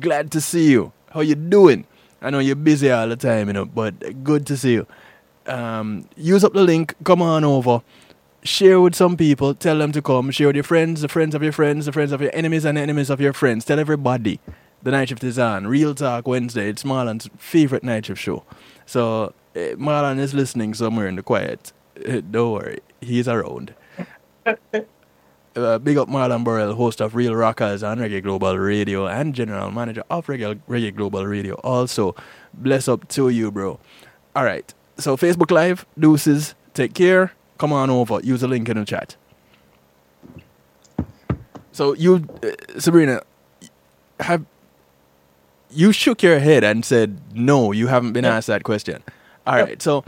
Glad 0.00 0.30
to 0.32 0.40
see 0.40 0.70
you. 0.70 0.92
How 1.10 1.20
you 1.20 1.34
doing? 1.34 1.84
I 2.22 2.30
know 2.30 2.38
you're 2.38 2.56
busy 2.56 2.90
all 2.90 3.08
the 3.08 3.16
time, 3.16 3.48
you 3.48 3.52
know, 3.52 3.66
but 3.66 4.22
good 4.24 4.46
to 4.46 4.56
see 4.56 4.72
you 4.74 4.86
um, 5.46 6.08
use 6.16 6.44
up 6.44 6.52
the 6.52 6.62
link, 6.62 6.94
come 7.04 7.22
on 7.22 7.44
over, 7.44 7.82
share 8.42 8.80
with 8.80 8.94
some 8.94 9.16
people, 9.16 9.54
tell 9.54 9.78
them 9.78 9.92
to 9.92 10.02
come, 10.02 10.30
share 10.30 10.48
with 10.48 10.56
your 10.56 10.62
friends, 10.64 11.00
the 11.00 11.08
friends 11.08 11.34
of 11.34 11.42
your 11.42 11.52
friends, 11.52 11.86
the 11.86 11.92
friends 11.92 12.12
of 12.12 12.20
your 12.20 12.30
enemies, 12.34 12.64
and 12.64 12.76
the 12.76 12.82
enemies 12.82 13.10
of 13.10 13.20
your 13.20 13.32
friends. 13.32 13.64
Tell 13.64 13.78
everybody 13.78 14.40
the 14.82 14.90
night 14.90 15.08
shift 15.10 15.24
is 15.24 15.38
on. 15.38 15.66
Real 15.66 15.94
Talk 15.94 16.26
Wednesday. 16.26 16.68
It's 16.68 16.82
Marlon's 16.82 17.28
favorite 17.38 17.84
night 17.84 18.06
shift 18.06 18.20
show. 18.20 18.44
So 18.86 19.32
eh, 19.54 19.74
Marlon 19.74 20.18
is 20.18 20.34
listening 20.34 20.74
somewhere 20.74 21.06
in 21.06 21.16
the 21.16 21.22
quiet. 21.22 21.72
Eh, 22.04 22.20
Don't 22.30 22.52
worry, 22.52 22.80
he's 23.00 23.28
around. 23.28 23.74
Uh, 25.54 25.78
big 25.78 25.98
up 25.98 26.08
Marlon 26.08 26.44
Burrell, 26.44 26.74
host 26.74 27.02
of 27.02 27.14
Real 27.14 27.34
Rockers 27.34 27.82
on 27.82 27.98
Reggae 27.98 28.22
Global 28.22 28.56
Radio 28.58 29.06
and 29.06 29.34
general 29.34 29.70
manager 29.70 30.02
of 30.08 30.26
Reggae, 30.26 30.58
Reggae 30.66 30.96
Global 30.96 31.26
Radio. 31.26 31.56
Also, 31.56 32.14
bless 32.54 32.88
up 32.88 33.06
to 33.08 33.28
you, 33.28 33.50
bro. 33.52 33.78
All 34.34 34.44
right. 34.44 34.72
So, 34.98 35.16
Facebook 35.16 35.50
Live, 35.50 35.86
deuces, 35.98 36.54
take 36.74 36.94
care. 36.94 37.32
Come 37.58 37.72
on 37.72 37.90
over. 37.90 38.20
Use 38.22 38.40
the 38.40 38.48
link 38.48 38.68
in 38.68 38.76
the 38.76 38.84
chat. 38.84 39.16
So, 41.72 41.94
you, 41.94 42.16
uh, 42.42 42.46
Subrena, 42.76 43.22
have 44.20 44.44
you 45.70 45.92
shook 45.92 46.22
your 46.22 46.38
head 46.38 46.64
and 46.64 46.84
said, 46.84 47.18
no, 47.34 47.72
you 47.72 47.86
haven't 47.86 48.12
been 48.12 48.24
asked 48.24 48.48
that 48.48 48.62
question. 48.62 49.02
All 49.46 49.56
right. 49.56 49.80
So, 49.80 50.04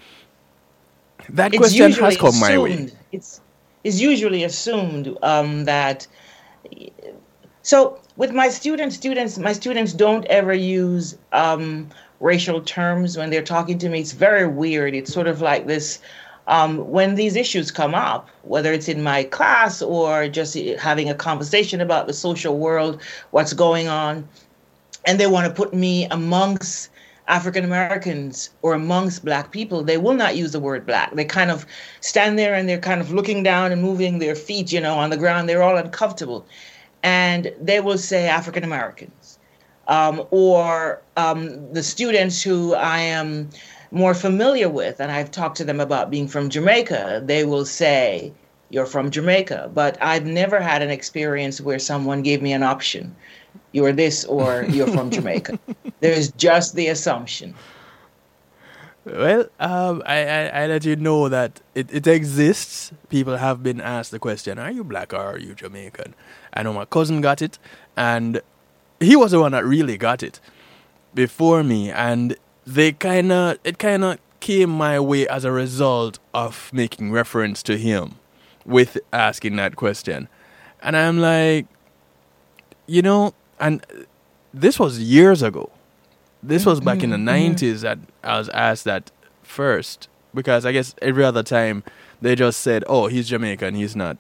that 1.31 1.55
it's 1.55 1.59
question 1.59 1.93
has 1.93 2.17
come 2.17 2.39
my 2.39 2.59
way. 2.59 2.73
assumed. 2.73 2.97
It's 3.13 3.41
it's 3.83 4.01
usually 4.01 4.45
assumed 4.45 5.17
um, 5.23 5.65
that. 5.65 6.07
So 7.63 7.99
with 8.17 8.33
my 8.33 8.49
students, 8.49 8.97
students, 8.97 9.39
my 9.39 9.53
students 9.53 9.93
don't 9.93 10.25
ever 10.27 10.53
use 10.55 11.17
um, 11.33 11.89
racial 12.21 12.61
terms 12.61 13.17
when 13.17 13.31
they're 13.31 13.43
talking 13.43 13.79
to 13.79 13.89
me. 13.89 14.01
It's 14.01 14.13
very 14.13 14.47
weird. 14.47 14.95
It's 14.95 15.13
sort 15.13 15.27
of 15.27 15.41
like 15.41 15.67
this. 15.67 16.01
Um, 16.47 16.91
when 16.91 17.15
these 17.15 17.37
issues 17.37 17.71
come 17.71 17.95
up, 17.95 18.29
whether 18.43 18.71
it's 18.73 18.89
in 18.89 19.03
my 19.03 19.25
class 19.25 19.81
or 19.81 20.29
just 20.29 20.55
having 20.79 21.09
a 21.09 21.15
conversation 21.15 21.81
about 21.81 22.07
the 22.07 22.13
social 22.13 22.59
world, 22.59 23.01
what's 23.31 23.55
going 23.55 23.89
on, 23.89 24.29
and 25.07 25.19
they 25.19 25.27
want 25.27 25.47
to 25.47 25.55
put 25.55 25.73
me 25.73 26.05
amongst 26.11 26.91
African 27.27 27.65
Americans 27.65 28.51
or 28.61 28.75
amongst 28.75 29.25
black 29.25 29.51
people, 29.51 29.83
they 29.83 29.97
will 29.97 30.15
not 30.15 30.37
use 30.37 30.53
the 30.53 30.61
word 30.61 30.85
black. 30.85 31.15
They 31.15 31.25
kind 31.25 31.51
of 31.51 31.65
stand 32.01 32.39
there 32.39 32.55
and 32.55 32.69
they're 32.69 32.79
kind 32.79 33.01
of 33.01 33.13
looking 33.13 33.43
down 33.43 33.73
and 33.73 33.81
moving 33.81 34.19
their 34.19 34.35
feet, 34.35 34.73
you 34.73 34.81
know, 34.81 34.99
on 34.99 35.11
the 35.11 35.17
ground. 35.17 35.49
They're 35.49 35.63
all 35.63 35.77
uncomfortable. 35.77 36.47
And 37.03 37.53
they 37.61 37.81
will 37.81 37.99
say 37.99 38.29
African 38.29 38.65
Americans. 38.65 39.24
Um, 39.89 40.23
or 40.31 41.03
um, 41.17 41.73
the 41.73 41.83
students 41.83 42.43
who 42.43 42.75
I 42.75 42.99
am 42.99 43.51
more 43.91 44.15
familiar 44.15 44.69
with, 44.69 45.01
and 45.01 45.13
I've 45.13 45.31
talked 45.31 45.57
to 45.59 45.65
them 45.65 45.81
about 45.81 46.11
being 46.11 46.27
from 46.27 46.49
Jamaica, 46.51 47.23
they 47.25 47.45
will 47.45 47.65
say, 47.65 48.33
You're 48.71 48.87
from 48.87 49.11
Jamaica. 49.11 49.71
But 49.75 49.97
I've 50.03 50.27
never 50.27 50.61
had 50.61 50.83
an 50.83 50.91
experience 50.91 51.61
where 51.61 51.79
someone 51.79 52.23
gave 52.23 52.41
me 52.43 52.53
an 52.53 52.63
option 52.63 53.15
you're 53.75 53.93
this 53.93 54.25
or 54.25 54.65
you're 54.65 54.87
from 54.87 55.11
Jamaica. 55.17 55.59
There's 56.01 56.31
just 56.33 56.75
the 56.77 56.89
assumption. 56.89 57.55
Well, 59.05 59.47
um, 59.61 60.03
I, 60.07 60.25
I, 60.25 60.47
I 60.63 60.67
let 60.67 60.85
you 60.85 60.97
know 60.97 61.29
that 61.29 61.61
it, 61.75 61.93
it 61.93 62.07
exists. 62.07 62.91
People 63.11 63.37
have 63.37 63.63
been 63.63 63.81
asked 63.81 64.13
the 64.13 64.19
question, 64.19 64.59
are 64.59 64.71
you 64.71 64.83
black 64.83 65.13
or 65.13 65.19
are 65.19 65.39
you 65.39 65.55
Jamaican? 65.55 66.15
I 66.55 66.63
know 66.63 66.73
my 66.73 66.87
cousin 66.87 67.21
got 67.21 67.43
it, 67.43 67.59
and 67.97 68.41
he 69.01 69.17
was 69.17 69.33
the 69.33 69.41
one 69.41 69.53
that 69.53 69.65
really 69.65 69.97
got 69.97 70.23
it 70.23 70.41
before 71.15 71.63
me, 71.63 71.91
and 71.91 72.37
they 72.67 72.93
kind 72.93 73.33
of, 73.33 73.59
it 73.65 73.79
kind 73.79 74.05
of 74.05 74.19
came 74.41 74.71
my 74.71 74.99
way 75.01 75.27
as 75.29 75.45
a 75.45 75.53
result 75.53 76.19
of 76.33 76.71
making 76.73 77.13
reference 77.13 77.63
to 77.65 77.77
him 77.77 78.17
with 78.65 78.99
asking 79.13 79.57
that 79.57 79.77
question. 79.77 80.29
And 80.83 80.97
I'm 80.97 81.19
like, 81.19 81.67
you 82.87 83.03
know, 83.03 83.35
and 83.59 83.85
this 84.53 84.79
was 84.79 84.99
years 84.99 85.43
ago 85.43 85.71
this 86.47 86.67
was 86.67 86.81
back 86.81 87.03
in 87.03 87.11
the 87.11 87.17
mm-hmm, 87.17 87.29
mm-hmm, 87.29 87.65
90s 87.65 87.81
that 87.81 87.99
I 88.23 88.39
was 88.39 88.49
asked 88.51 88.85
that 88.85 89.11
first 89.43 90.09
because 90.35 90.67
I 90.67 90.73
guess 90.73 90.95
every 91.01 91.25
other 91.25 91.43
time 91.43 91.83
they 92.21 92.35
just 92.35 92.61
said, 92.61 92.85
"Oh, 92.87 93.07
he's 93.07 93.29
Jamaican, 93.29 93.75
he's 93.75 93.97
not 93.97 94.19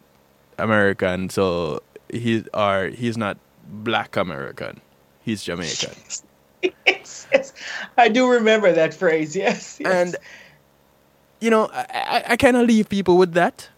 American, 0.58 1.28
so 1.28 1.82
he 2.08 2.44
or 2.54 2.88
he's 2.88 3.16
not 3.16 3.36
black 3.68 4.16
American, 4.16 4.80
he's 5.22 5.42
Jamaican." 5.42 5.94
yes, 6.86 7.26
yes. 7.32 7.52
I 7.96 8.08
do 8.08 8.30
remember 8.30 8.72
that 8.72 8.94
phrase. 8.94 9.36
Yes. 9.36 9.78
yes. 9.80 9.92
And 9.92 10.16
you 11.40 11.50
know, 11.50 11.68
I, 11.72 12.24
I, 12.28 12.36
kind 12.36 12.56
of 12.56 12.66
leave 12.66 12.88
people 12.88 13.18
with 13.18 13.34
that. 13.34 13.68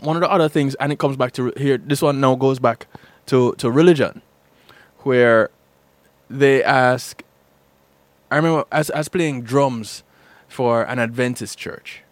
One 0.00 0.16
of 0.16 0.22
the 0.22 0.30
other 0.30 0.48
things, 0.48 0.74
and 0.76 0.90
it 0.90 0.98
comes 0.98 1.16
back 1.16 1.32
to 1.32 1.52
here. 1.56 1.78
This 1.78 2.00
one 2.00 2.20
now 2.20 2.34
goes 2.34 2.58
back 2.58 2.86
to 3.26 3.54
to 3.58 3.70
religion, 3.70 4.22
where 5.00 5.50
they 6.30 6.64
ask. 6.64 7.22
I 8.30 8.36
remember 8.36 8.64
as 8.72 8.90
as 8.90 9.08
playing 9.08 9.42
drums 9.42 10.02
for 10.48 10.82
an 10.84 10.98
Adventist 10.98 11.58
church, 11.58 12.02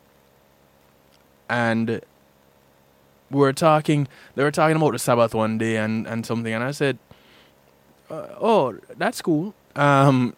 and 1.48 2.02
were 3.38 3.52
talking. 3.52 4.08
They 4.34 4.42
were 4.42 4.50
talking 4.50 4.76
about 4.76 4.92
the 4.92 4.98
Sabbath 4.98 5.34
one 5.34 5.58
day 5.58 5.76
and 5.76 6.06
and 6.06 6.24
something, 6.24 6.52
and 6.52 6.62
I 6.64 6.70
said, 6.72 6.98
uh, 8.10 8.28
"Oh, 8.40 8.78
that's 8.96 9.22
cool." 9.22 9.54
Um, 9.76 10.34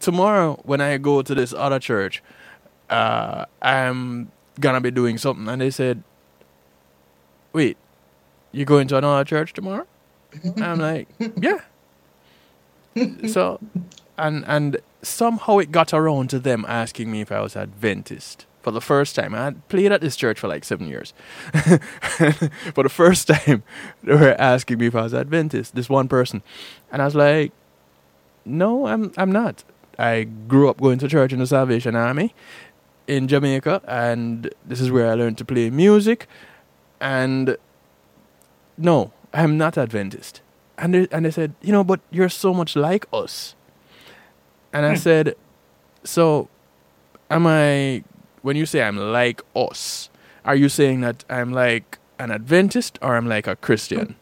tomorrow 0.00 0.60
when 0.64 0.80
I 0.80 0.98
go 0.98 1.22
to 1.22 1.34
this 1.34 1.52
other 1.52 1.78
church, 1.78 2.22
uh, 2.90 3.44
I'm 3.62 4.30
gonna 4.60 4.80
be 4.80 4.90
doing 4.90 5.18
something, 5.18 5.48
and 5.48 5.60
they 5.60 5.70
said, 5.70 6.02
"Wait, 7.52 7.76
you're 8.52 8.66
going 8.66 8.88
to 8.88 8.96
another 8.98 9.24
church 9.24 9.52
tomorrow?" 9.52 9.86
I'm 10.56 10.78
like, 10.78 11.08
"Yeah." 11.36 11.60
so, 13.28 13.60
and 14.16 14.44
and 14.46 14.78
somehow 15.02 15.58
it 15.58 15.70
got 15.70 15.94
around 15.94 16.30
to 16.30 16.38
them 16.38 16.64
asking 16.68 17.10
me 17.10 17.20
if 17.20 17.30
I 17.30 17.40
was 17.40 17.56
Adventist 17.56 18.46
for 18.62 18.70
the 18.70 18.80
first 18.80 19.14
time. 19.14 19.34
I 19.34 19.44
had 19.44 19.68
played 19.68 19.92
at 19.92 20.00
this 20.00 20.16
church 20.16 20.38
for 20.38 20.48
like 20.48 20.64
seven 20.64 20.88
years. 20.88 21.12
for 22.74 22.82
the 22.82 22.88
first 22.90 23.28
time, 23.28 23.62
they 24.02 24.14
were 24.14 24.36
asking 24.38 24.78
me 24.78 24.86
if 24.86 24.94
I 24.94 25.02
was 25.02 25.14
Adventist. 25.14 25.74
This 25.74 25.88
one 25.88 26.08
person, 26.08 26.42
and 26.92 27.02
I 27.02 27.04
was 27.04 27.14
like, 27.14 27.52
"No, 28.44 28.86
I'm 28.86 29.12
I'm 29.16 29.32
not." 29.32 29.64
I 29.98 30.24
grew 30.24 30.68
up 30.68 30.80
going 30.80 30.98
to 31.00 31.08
church 31.08 31.32
in 31.32 31.40
the 31.40 31.46
Salvation 31.46 31.96
Army 31.96 32.32
in 33.08 33.26
Jamaica, 33.26 33.82
and 33.88 34.48
this 34.64 34.80
is 34.80 34.92
where 34.92 35.10
I 35.10 35.14
learned 35.14 35.38
to 35.38 35.44
play 35.44 35.70
music. 35.70 36.28
And 37.00 37.56
no, 38.76 39.12
I'm 39.32 39.58
not 39.58 39.76
Adventist. 39.76 40.40
And 40.76 40.94
they, 40.94 41.08
and 41.10 41.24
they 41.24 41.32
said, 41.32 41.54
you 41.60 41.72
know, 41.72 41.82
but 41.82 42.00
you're 42.10 42.28
so 42.28 42.54
much 42.54 42.76
like 42.76 43.06
us. 43.12 43.56
And 44.72 44.86
I 44.86 44.90
hmm. 44.90 44.96
said, 44.96 45.34
so 46.04 46.48
am 47.30 47.46
I, 47.46 48.04
when 48.42 48.56
you 48.56 48.66
say 48.66 48.82
I'm 48.82 48.96
like 48.96 49.42
us, 49.54 50.10
are 50.44 50.56
you 50.56 50.68
saying 50.68 51.00
that 51.02 51.24
I'm 51.28 51.52
like 51.52 51.98
an 52.18 52.30
Adventist 52.30 52.98
or 53.02 53.16
I'm 53.16 53.28
like 53.28 53.46
a 53.46 53.56
Christian? 53.56 54.16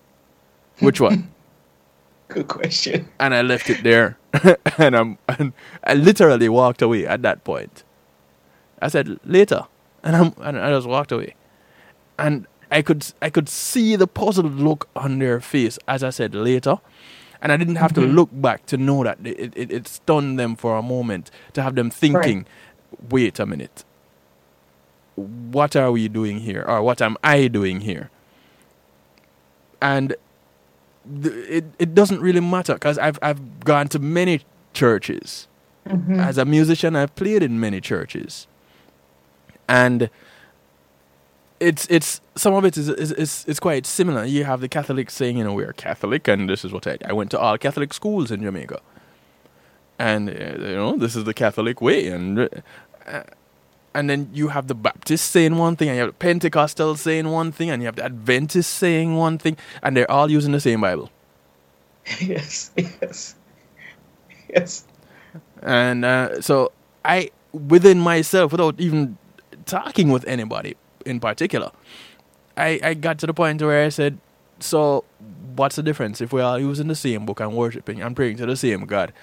Hmm. 0.79 0.85
Which 0.85 1.01
one? 1.01 1.33
Good 2.29 2.49
question. 2.49 3.09
and 3.21 3.35
I 3.35 3.43
left 3.43 3.71
it 3.71 3.85
there, 3.85 4.19
and 4.79 4.97
I'm 4.97 5.19
and 5.29 5.53
I 5.85 5.95
literally 5.95 6.49
walked 6.49 6.83
away 6.83 7.07
at 7.07 7.23
that 7.23 7.45
point. 7.45 7.85
I 8.83 8.89
said 8.89 9.21
later, 9.25 9.67
and 10.03 10.17
I'm 10.17 10.35
and 10.39 10.59
I 10.59 10.71
just 10.71 10.89
walked 10.89 11.13
away, 11.13 11.35
and 12.19 12.47
I 12.71 12.83
could 12.83 13.07
I 13.23 13.31
could 13.31 13.49
see 13.49 13.95
the 13.95 14.09
puzzled 14.09 14.57
look 14.57 14.89
on 14.97 15.21
their 15.21 15.41
face 15.41 15.79
as 15.87 16.03
I 16.03 16.11
said 16.11 16.35
later, 16.35 16.79
and 17.41 17.53
I 17.53 17.57
didn't 17.57 17.77
have 17.77 17.93
to 17.95 18.01
mm-hmm. 18.01 18.17
look 18.17 18.31
back 18.33 18.67
to 18.67 18.77
know 18.77 19.05
that 19.05 19.19
it, 19.25 19.53
it 19.57 19.71
it 19.71 19.89
stunned 19.89 20.39
them 20.39 20.57
for 20.57 20.77
a 20.77 20.83
moment 20.83 21.31
to 21.53 21.63
have 21.63 21.77
them 21.77 21.91
thinking, 21.91 22.45
wait 23.09 23.39
a 23.39 23.47
minute, 23.47 23.85
what 25.17 25.75
are 25.77 25.91
we 25.91 26.09
doing 26.09 26.41
here, 26.41 26.65
or 26.67 26.83
what 26.83 27.03
am 27.03 27.17
I 27.25 27.49
doing 27.49 27.81
here? 27.81 28.11
And 29.81 30.15
it 31.23 31.65
it 31.79 31.95
doesn't 31.95 32.21
really 32.21 32.41
matter 32.41 32.75
because 32.75 32.99
I've 32.99 33.19
I've 33.23 33.61
gone 33.61 33.89
to 33.89 33.99
many 33.99 34.43
churches. 34.73 35.49
As 36.19 36.37
a 36.37 36.45
musician, 36.45 36.97
I've 36.97 37.15
played 37.15 37.45
in 37.45 37.61
many 37.61 37.81
churches, 37.81 38.49
and 39.69 40.11
it's 41.61 41.87
it's 41.89 42.21
some 42.35 42.55
of 42.55 42.65
it 42.65 42.77
is 42.77 42.89
is 42.89 43.13
is, 43.13 43.45
is 43.47 43.61
quite 43.61 43.87
similar. 43.87 44.25
You 44.25 44.45
have 44.45 44.61
the 44.61 44.69
Catholics 44.69 45.15
saying, 45.15 45.39
you 45.39 45.45
know, 45.45 45.55
we're 45.55 45.73
Catholic, 45.73 46.27
and 46.29 46.49
this 46.49 46.65
is 46.65 46.73
what 46.73 46.87
I 46.87 46.99
I 47.05 47.13
went 47.13 47.31
to 47.31 47.39
all 47.39 47.57
Catholic 47.57 47.95
schools 47.95 48.31
in 48.33 48.43
Jamaica, 48.43 48.81
and 49.99 50.29
uh, 50.29 50.33
you 50.33 50.75
know 50.75 50.97
this 50.97 51.15
is 51.15 51.25
the 51.25 51.35
Catholic 51.35 51.81
way, 51.81 52.09
and 52.09 52.49
uh, 53.07 53.23
and 53.97 54.11
then 54.11 54.29
you 54.35 54.49
have 54.49 54.67
the 54.67 54.75
Baptists 54.75 55.23
saying 55.23 55.57
one 55.57 55.75
thing, 55.75 55.89
and 55.89 55.97
you 55.97 56.05
have 56.05 56.19
the 56.19 56.25
Pentecostals 56.25 56.99
saying 56.99 57.31
one 57.31 57.51
thing, 57.51 57.71
and 57.71 57.81
you 57.81 57.87
have 57.87 57.97
the 57.97 58.05
Adventists 58.05 58.67
saying 58.67 59.17
one 59.17 59.39
thing, 59.39 59.57
and 59.83 59.97
they're 59.97 60.11
all 60.11 60.31
using 60.31 60.53
the 60.53 60.61
same 60.61 60.83
Bible. 60.83 61.11
yes, 62.21 62.71
yes, 62.77 63.35
yes. 64.51 64.85
And 65.63 66.05
uh, 66.05 66.43
so 66.43 66.73
I, 67.07 67.31
within 67.53 67.99
myself, 67.99 68.53
without 68.53 68.79
even 68.79 69.17
talking 69.65 70.11
with 70.11 70.27
anybody 70.27 70.77
in 71.07 71.19
particular, 71.19 71.73
I, 72.55 72.79
I 72.83 72.95
got 72.95 73.19
to 73.21 73.27
the 73.27 73.35
point 73.35 73.63
where 73.63 73.83
I 73.83 73.89
said, 73.89 74.19
so 74.61 75.05
what's 75.55 75.77
the 75.77 75.83
difference 75.83 76.21
if 76.21 76.35
we're 76.35 76.43
all 76.43 76.59
using 76.59 76.89
the 76.89 76.95
same 76.95 77.25
book 77.25 77.41
and 77.41 77.57
worshiping 77.57 78.03
and 78.03 78.15
praying 78.15 78.37
to 78.37 78.47
the 78.47 78.57
same 78.57 78.85
God? 78.85 79.15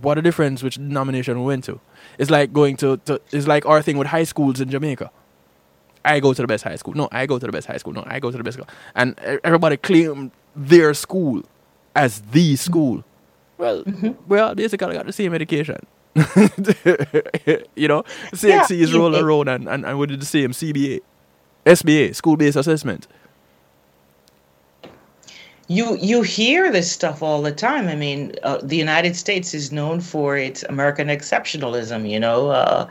What 0.00 0.16
a 0.16 0.22
difference 0.22 0.62
which 0.62 0.76
denomination 0.76 1.38
we 1.38 1.44
went 1.44 1.64
to. 1.64 1.80
It's 2.18 2.30
like 2.30 2.52
going 2.52 2.76
to, 2.78 2.96
to 3.06 3.20
it's 3.32 3.46
like 3.46 3.66
our 3.66 3.82
thing 3.82 3.96
with 3.98 4.08
high 4.08 4.24
schools 4.24 4.60
in 4.60 4.68
Jamaica. 4.70 5.10
I 6.04 6.20
go 6.20 6.34
to 6.34 6.42
the 6.42 6.46
best 6.46 6.64
high 6.64 6.76
school. 6.76 6.94
No, 6.94 7.08
I 7.12 7.26
go 7.26 7.38
to 7.38 7.46
the 7.46 7.52
best 7.52 7.66
high 7.66 7.78
school. 7.78 7.92
No, 7.94 8.04
I 8.06 8.20
go 8.20 8.30
to 8.30 8.36
the 8.36 8.44
best 8.44 8.56
school. 8.58 8.68
And 8.94 9.18
everybody 9.42 9.76
claim 9.78 10.32
their 10.54 10.92
school 10.94 11.42
as 11.96 12.20
the 12.32 12.56
school. 12.56 13.04
Well, 13.56 13.84
we 14.28 14.38
all 14.38 14.54
basically 14.54 14.94
got 14.94 15.06
the 15.06 15.12
same 15.12 15.32
education. 15.34 15.78
you 16.14 17.88
know, 17.88 18.02
CXC 18.32 18.92
Yeah, 18.92 18.98
roll 18.98 19.14
it- 19.14 19.22
around 19.22 19.48
and, 19.48 19.68
and, 19.68 19.84
and 19.86 19.98
we 19.98 20.06
did 20.06 20.20
the 20.20 20.26
same 20.26 20.50
CBA, 20.52 21.00
SBA, 21.66 22.14
school 22.14 22.36
based 22.36 22.56
assessment. 22.56 23.06
You 25.68 25.96
you 25.96 26.22
hear 26.22 26.70
this 26.70 26.92
stuff 26.92 27.22
all 27.22 27.40
the 27.40 27.52
time. 27.52 27.88
I 27.88 27.94
mean, 27.96 28.32
uh, 28.42 28.58
the 28.62 28.76
United 28.76 29.16
States 29.16 29.54
is 29.54 29.72
known 29.72 30.00
for 30.00 30.36
its 30.36 30.62
American 30.64 31.08
exceptionalism. 31.08 32.08
You 32.08 32.20
know, 32.20 32.50
uh, 32.50 32.90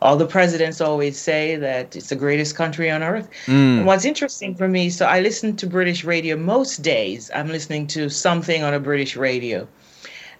all 0.00 0.16
the 0.16 0.26
presidents 0.26 0.80
always 0.80 1.18
say 1.18 1.56
that 1.56 1.94
it's 1.94 2.08
the 2.08 2.16
greatest 2.16 2.56
country 2.56 2.90
on 2.90 3.02
earth. 3.02 3.28
And 3.78 3.86
what's 3.86 4.04
interesting 4.04 4.54
for 4.54 4.68
me, 4.68 4.90
so 4.90 5.06
I 5.06 5.20
listen 5.20 5.56
to 5.56 5.66
British 5.66 6.04
radio 6.04 6.36
most 6.36 6.82
days. 6.82 7.30
I'm 7.34 7.48
listening 7.48 7.86
to 7.88 8.08
something 8.08 8.62
on 8.62 8.72
a 8.72 8.80
British 8.80 9.16
radio, 9.16 9.68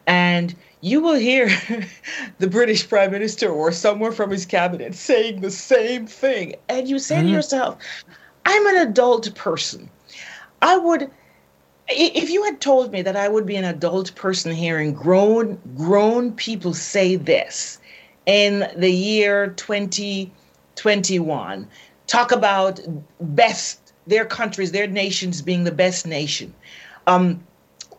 and 0.06 0.54
you 0.80 1.00
will 1.00 1.16
hear 1.16 1.48
the 2.38 2.48
British 2.48 2.88
Prime 2.88 3.10
Minister 3.10 3.50
or 3.50 3.72
someone 3.72 4.12
from 4.12 4.30
his 4.30 4.46
cabinet 4.46 4.94
saying 4.94 5.40
the 5.42 5.50
same 5.50 6.06
thing, 6.06 6.54
and 6.68 6.88
you 6.88 6.98
say 6.98 7.20
to 7.22 7.28
yourself, 7.28 7.76
"I'm 8.46 8.66
an 8.68 8.88
adult 8.88 9.34
person. 9.34 9.90
I 10.62 10.78
would." 10.78 11.10
If 11.88 12.30
you 12.30 12.44
had 12.44 12.60
told 12.60 12.92
me 12.92 13.02
that 13.02 13.16
I 13.16 13.28
would 13.28 13.46
be 13.46 13.56
an 13.56 13.64
adult 13.64 14.14
person 14.14 14.54
hearing 14.54 14.94
grown 14.94 15.58
grown 15.76 16.30
people 16.32 16.72
say 16.72 17.16
this 17.16 17.78
in 18.26 18.70
the 18.76 18.90
year 18.90 19.48
2021, 19.48 21.68
talk 22.06 22.32
about 22.32 22.80
best 23.20 23.92
their 24.06 24.24
countries, 24.24 24.72
their 24.72 24.86
nations 24.86 25.42
being 25.42 25.64
the 25.64 25.72
best 25.72 26.06
nation, 26.06 26.54
um, 27.06 27.44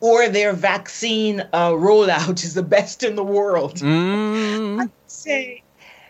or 0.01 0.27
their 0.29 0.53
vaccine 0.53 1.41
uh, 1.53 1.69
rollout 1.71 2.43
is 2.43 2.55
the 2.55 2.63
best 2.63 3.03
in 3.03 3.15
the 3.15 3.23
world, 3.23 3.75
Mm. 3.75 4.81
I'd 4.81 4.89
say 5.07 5.61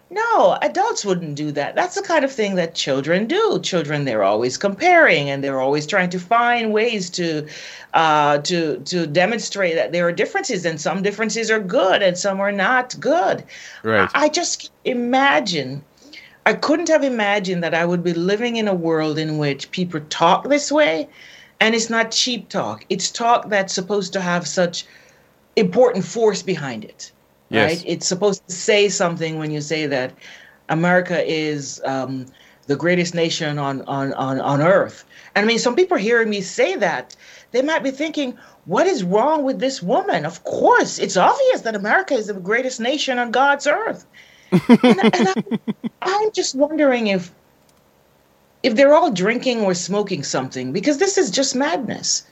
no 0.10 0.58
adults 0.62 1.04
wouldn't 1.04 1.36
do 1.36 1.52
that. 1.52 1.76
That's 1.76 1.96
the 1.96 2.02
kind 2.02 2.24
of 2.24 2.32
thing 2.32 2.56
that 2.56 2.76
children 2.76 3.26
do. 3.26 3.60
Children 3.62 4.06
they're 4.06 4.24
always 4.24 4.58
comparing 4.58 5.30
and 5.30 5.44
they're 5.44 5.60
always 5.60 5.88
trying 5.88 6.10
to 6.12 6.20
find 6.20 6.72
ways 6.74 7.10
to 7.12 7.48
uh, 7.94 8.40
to 8.40 8.80
to 8.80 9.08
demonstrate 9.08 9.76
that 9.76 9.92
there 9.92 10.08
are 10.08 10.12
differences 10.12 10.66
and 10.66 10.80
some 10.80 11.02
differences 11.02 11.50
are 11.50 11.60
good 11.60 12.04
and 12.04 12.18
some 12.18 12.40
are 12.40 12.52
not 12.52 13.00
good. 13.00 13.44
Right. 13.84 14.10
I, 14.14 14.26
I 14.26 14.30
just 14.30 14.72
imagine 14.84 15.84
i 16.48 16.54
couldn't 16.54 16.90
have 16.90 17.04
imagined 17.04 17.64
that 17.64 17.74
i 17.74 17.84
would 17.84 18.04
be 18.04 18.14
living 18.14 18.58
in 18.58 18.68
a 18.68 18.74
world 18.74 19.18
in 19.18 19.40
which 19.40 19.72
people 19.72 20.00
talk 20.10 20.48
this 20.48 20.72
way 20.72 21.10
and 21.60 21.74
it's 21.74 21.90
not 21.90 22.12
cheap 22.12 22.50
talk. 22.50 22.86
It's 22.90 23.10
talk 23.10 23.50
that's 23.50 23.74
supposed 23.74 24.14
to 24.14 24.22
have 24.22 24.48
such 24.48 24.86
important 25.56 26.04
force 26.06 26.42
behind 26.42 26.84
it 26.84 27.12
Yes. 27.50 27.78
right? 27.78 27.84
It's 27.88 28.08
supposed 28.08 28.48
to 28.48 28.54
say 28.54 28.90
something 28.90 29.38
when 29.38 29.52
you 29.52 29.62
say 29.62 29.86
that 29.88 30.14
America 30.70 31.24
is 31.26 31.82
um, 31.86 32.26
the 32.68 32.76
greatest 32.76 33.14
nation 33.14 33.60
on, 33.60 33.82
on, 33.84 34.14
on, 34.14 34.40
on 34.40 34.62
earth. 34.62 35.06
And 35.36 35.46
I 35.46 35.48
mean, 35.48 35.60
some 35.60 35.76
people 35.76 35.98
hearing 35.98 36.30
me 36.30 36.42
say 36.42 36.76
that, 36.78 37.16
they 37.52 37.62
might 37.62 37.84
be 37.84 37.92
thinking, 37.92 38.38
what 38.66 38.88
is 38.88 39.04
wrong 39.04 39.44
with 39.44 39.60
this 39.60 39.82
woman? 39.82 40.26
Of 40.26 40.44
course, 40.44 41.00
it's 41.00 41.18
obvious 41.18 41.62
that 41.62 41.76
America 41.76 42.16
is 42.16 42.28
the 42.28 42.34
greatest 42.34 42.80
nation 42.80 43.20
on 43.20 43.32
God's 43.32 43.68
earth. 43.68 44.06
and 44.52 45.00
and 45.14 45.28
I, 45.30 45.60
I'm 46.02 46.32
just 46.32 46.56
wondering 46.56 47.08
if 47.08 47.32
if 48.64 48.76
they're 48.76 48.96
all 48.96 49.12
drinking 49.12 49.62
or 49.62 49.76
smoking 49.76 50.24
something, 50.24 50.72
because 50.72 50.98
this 50.98 51.20
is 51.20 51.30
just 51.30 51.56
madness, 51.56 52.26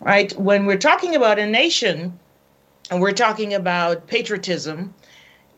right? 0.00 0.32
When 0.38 0.64
we're 0.64 0.78
talking 0.78 1.16
about 1.16 1.40
a 1.40 1.46
nation 1.46 2.18
and 2.92 3.00
we're 3.00 3.12
talking 3.12 3.54
about 3.54 4.06
patriotism, 4.06 4.92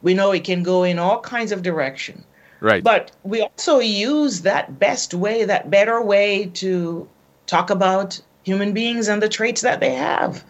we 0.03 0.15
know 0.15 0.31
it 0.31 0.45
can 0.45 0.63
go 0.63 0.85
in 0.85 1.01
all 1.01 1.21
kinds 1.21 1.51
of 1.51 1.63
direction. 1.63 2.23
Right. 2.61 2.85
But 2.85 3.11
we 3.25 3.43
also 3.43 3.81
use 3.81 4.43
that 4.43 4.79
best 4.79 5.15
way, 5.15 5.45
that 5.45 5.69
better 5.69 6.01
way 6.01 6.47
to 6.55 7.09
talk 7.49 7.71
about 7.71 8.21
human 8.45 8.73
beings 8.73 9.09
and 9.09 9.21
the 9.21 9.29
traits 9.29 9.63
that 9.63 9.81
they 9.81 9.95
have. 9.95 10.45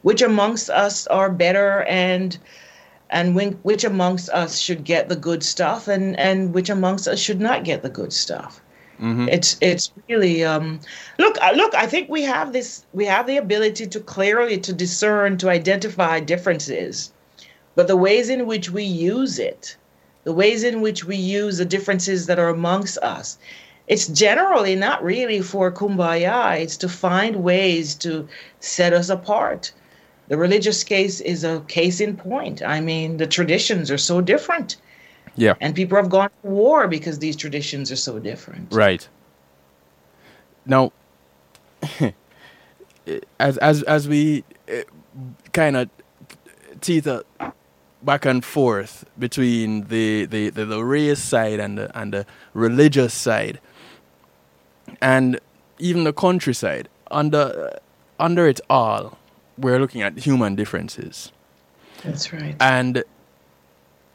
Which 0.00 0.22
amongst 0.22 0.70
us 0.70 1.06
are 1.08 1.30
better 1.30 1.82
and 1.82 2.38
and 3.10 3.36
when, 3.36 3.52
which 3.62 3.84
amongst 3.84 4.30
us 4.30 4.58
should 4.58 4.84
get 4.84 5.10
the 5.10 5.16
good 5.16 5.42
stuff 5.42 5.86
and, 5.86 6.18
and 6.18 6.54
which 6.54 6.70
amongst 6.70 7.06
us 7.06 7.20
should 7.20 7.42
not 7.42 7.62
get 7.62 7.82
the 7.82 7.90
good 7.90 8.10
stuff. 8.10 8.62
It's 9.28 9.56
it's 9.60 9.92
really 10.08 10.44
um, 10.44 10.80
look 11.18 11.36
look. 11.54 11.74
I 11.74 11.86
think 11.86 12.08
we 12.08 12.22
have 12.22 12.52
this. 12.52 12.84
We 12.92 13.06
have 13.06 13.26
the 13.26 13.36
ability 13.36 13.86
to 13.86 14.00
clearly 14.00 14.58
to 14.58 14.72
discern 14.72 15.38
to 15.38 15.50
identify 15.50 16.20
differences, 16.20 17.12
but 17.74 17.88
the 17.88 17.96
ways 17.96 18.28
in 18.28 18.46
which 18.46 18.70
we 18.70 18.84
use 18.84 19.38
it 19.38 19.76
the 20.24 20.32
ways 20.32 20.62
in 20.62 20.80
which 20.80 21.04
we 21.04 21.16
use 21.16 21.58
the 21.58 21.64
differences 21.64 22.26
that 22.26 22.38
are 22.38 22.48
amongst 22.48 22.98
us. 22.98 23.38
It's 23.88 24.06
generally 24.06 24.76
not 24.76 25.02
really 25.02 25.40
for 25.40 25.72
kumbaya, 25.72 26.60
it's 26.60 26.76
to 26.78 26.88
find 26.88 27.42
ways 27.42 27.94
to 27.96 28.28
set 28.60 28.92
us 28.92 29.08
apart. 29.08 29.72
The 30.28 30.36
religious 30.36 30.84
case 30.84 31.20
is 31.20 31.42
a 31.42 31.60
case 31.66 32.00
in 32.00 32.16
point. 32.16 32.62
I 32.62 32.80
mean, 32.80 33.16
the 33.16 33.26
traditions 33.26 33.90
are 33.90 33.98
so 33.98 34.20
different, 34.20 34.76
Yeah. 35.36 35.54
and 35.60 35.74
people 35.74 35.96
have 35.96 36.10
gone 36.10 36.30
to 36.42 36.48
war 36.48 36.88
because 36.88 37.18
these 37.18 37.36
traditions 37.36 37.90
are 37.90 37.96
so 37.96 38.18
different. 38.18 38.72
Right. 38.72 39.08
Now, 40.66 40.92
as 43.40 43.56
as 43.58 43.82
as 43.84 44.08
we 44.08 44.44
eh, 44.68 44.82
kind 45.52 45.76
of 45.76 45.90
teeter 46.80 47.22
back 48.02 48.24
and 48.24 48.44
forth 48.44 49.04
between 49.18 49.86
the, 49.86 50.26
the, 50.26 50.50
the, 50.50 50.64
the 50.64 50.84
race 50.84 51.20
side 51.20 51.60
and 51.60 51.78
the, 51.78 51.98
and 51.98 52.12
the 52.12 52.26
religious 52.52 53.14
side, 53.14 53.60
and 55.00 55.38
even 55.78 56.04
the 56.04 56.12
countryside, 56.12 56.88
under 57.10 57.78
under 58.18 58.46
it 58.46 58.60
all, 58.70 59.18
we're 59.58 59.78
looking 59.78 60.02
at 60.02 60.18
human 60.18 60.54
differences 60.54 61.32
That's 62.04 62.32
right. 62.32 62.56
and 62.60 63.02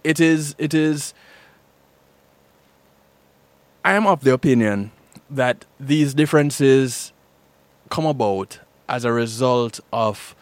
it 0.04 0.20
is 0.20 0.56
it 0.58 0.74
is 0.74 1.14
i 3.86 3.94
am 3.94 4.08
of 4.08 4.24
the 4.24 4.34
opinion 4.34 4.92
that 5.30 5.66
these 5.80 6.14
differences 6.14 7.14
come 7.90 8.06
about 8.06 8.60
as 8.90 9.06
a 9.06 9.12
result 9.12 9.80
of 9.94 10.36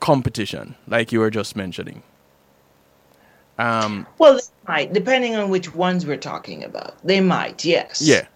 competition 0.00 0.76
like 0.86 1.12
you 1.12 1.20
were 1.20 1.30
just 1.30 1.56
mentioning 1.56 2.02
um 3.58 4.06
Well, 4.18 4.34
they 4.36 4.42
might, 4.72 4.92
depending 4.92 5.36
on 5.36 5.50
which 5.50 5.74
ones 5.74 6.06
we're 6.06 6.16
talking 6.18 6.64
about. 6.64 6.96
They 7.04 7.20
might, 7.20 7.64
yes. 7.64 8.00
yeah 8.00 8.26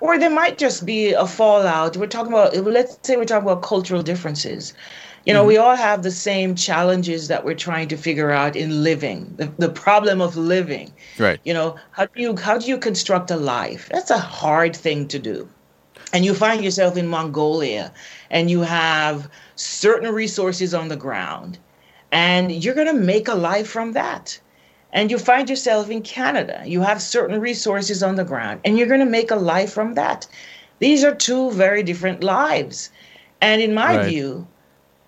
Or 0.00 0.18
there 0.18 0.30
might 0.30 0.58
just 0.58 0.86
be 0.86 1.12
a 1.12 1.26
fallout. 1.26 1.96
We're 1.96 2.06
talking 2.06 2.32
about, 2.32 2.56
let's 2.56 2.98
say 3.02 3.16
we're 3.16 3.24
talking 3.26 3.48
about 3.48 3.62
cultural 3.62 4.02
differences. 4.02 4.74
You 5.26 5.34
know, 5.34 5.40
mm-hmm. 5.40 5.48
we 5.48 5.56
all 5.58 5.76
have 5.76 6.02
the 6.02 6.10
same 6.12 6.54
challenges 6.54 7.28
that 7.28 7.44
we're 7.44 7.54
trying 7.54 7.88
to 7.88 7.96
figure 7.96 8.30
out 8.30 8.56
in 8.56 8.82
living, 8.84 9.34
the, 9.36 9.46
the 9.58 9.68
problem 9.68 10.20
of 10.22 10.36
living. 10.36 10.92
right 11.18 11.40
You 11.44 11.52
know, 11.54 11.76
how 11.90 12.06
do 12.06 12.22
you 12.22 12.36
how 12.36 12.58
do 12.58 12.66
you 12.68 12.78
construct 12.78 13.30
a 13.30 13.36
life? 13.36 13.88
That's 13.92 14.10
a 14.10 14.18
hard 14.18 14.76
thing 14.76 15.08
to 15.08 15.18
do. 15.18 15.48
And 16.12 16.24
you 16.24 16.34
find 16.34 16.64
yourself 16.64 16.96
in 16.96 17.08
Mongolia 17.08 17.92
and 18.30 18.50
you 18.50 18.62
have 18.62 19.28
certain 19.56 20.12
resources 20.14 20.74
on 20.74 20.88
the 20.88 20.96
ground 20.96 21.58
and 22.12 22.52
you're 22.52 22.74
going 22.74 22.86
to 22.86 23.06
make 23.14 23.28
a 23.28 23.34
life 23.34 23.68
from 23.68 23.92
that. 23.92 24.40
And 24.92 25.10
you 25.10 25.18
find 25.18 25.50
yourself 25.50 25.90
in 25.90 26.02
Canada. 26.02 26.62
You 26.64 26.82
have 26.82 27.02
certain 27.02 27.40
resources 27.40 28.02
on 28.02 28.14
the 28.14 28.24
ground 28.24 28.60
and 28.64 28.78
you're 28.78 28.86
going 28.86 29.00
to 29.00 29.06
make 29.18 29.30
a 29.32 29.36
life 29.36 29.72
from 29.72 29.94
that. 29.94 30.26
These 30.78 31.04
are 31.04 31.14
two 31.14 31.50
very 31.50 31.82
different 31.82 32.22
lives. 32.22 32.90
And 33.40 33.60
in 33.60 33.74
my 33.74 33.96
Right. 33.96 34.06
view, 34.06 34.46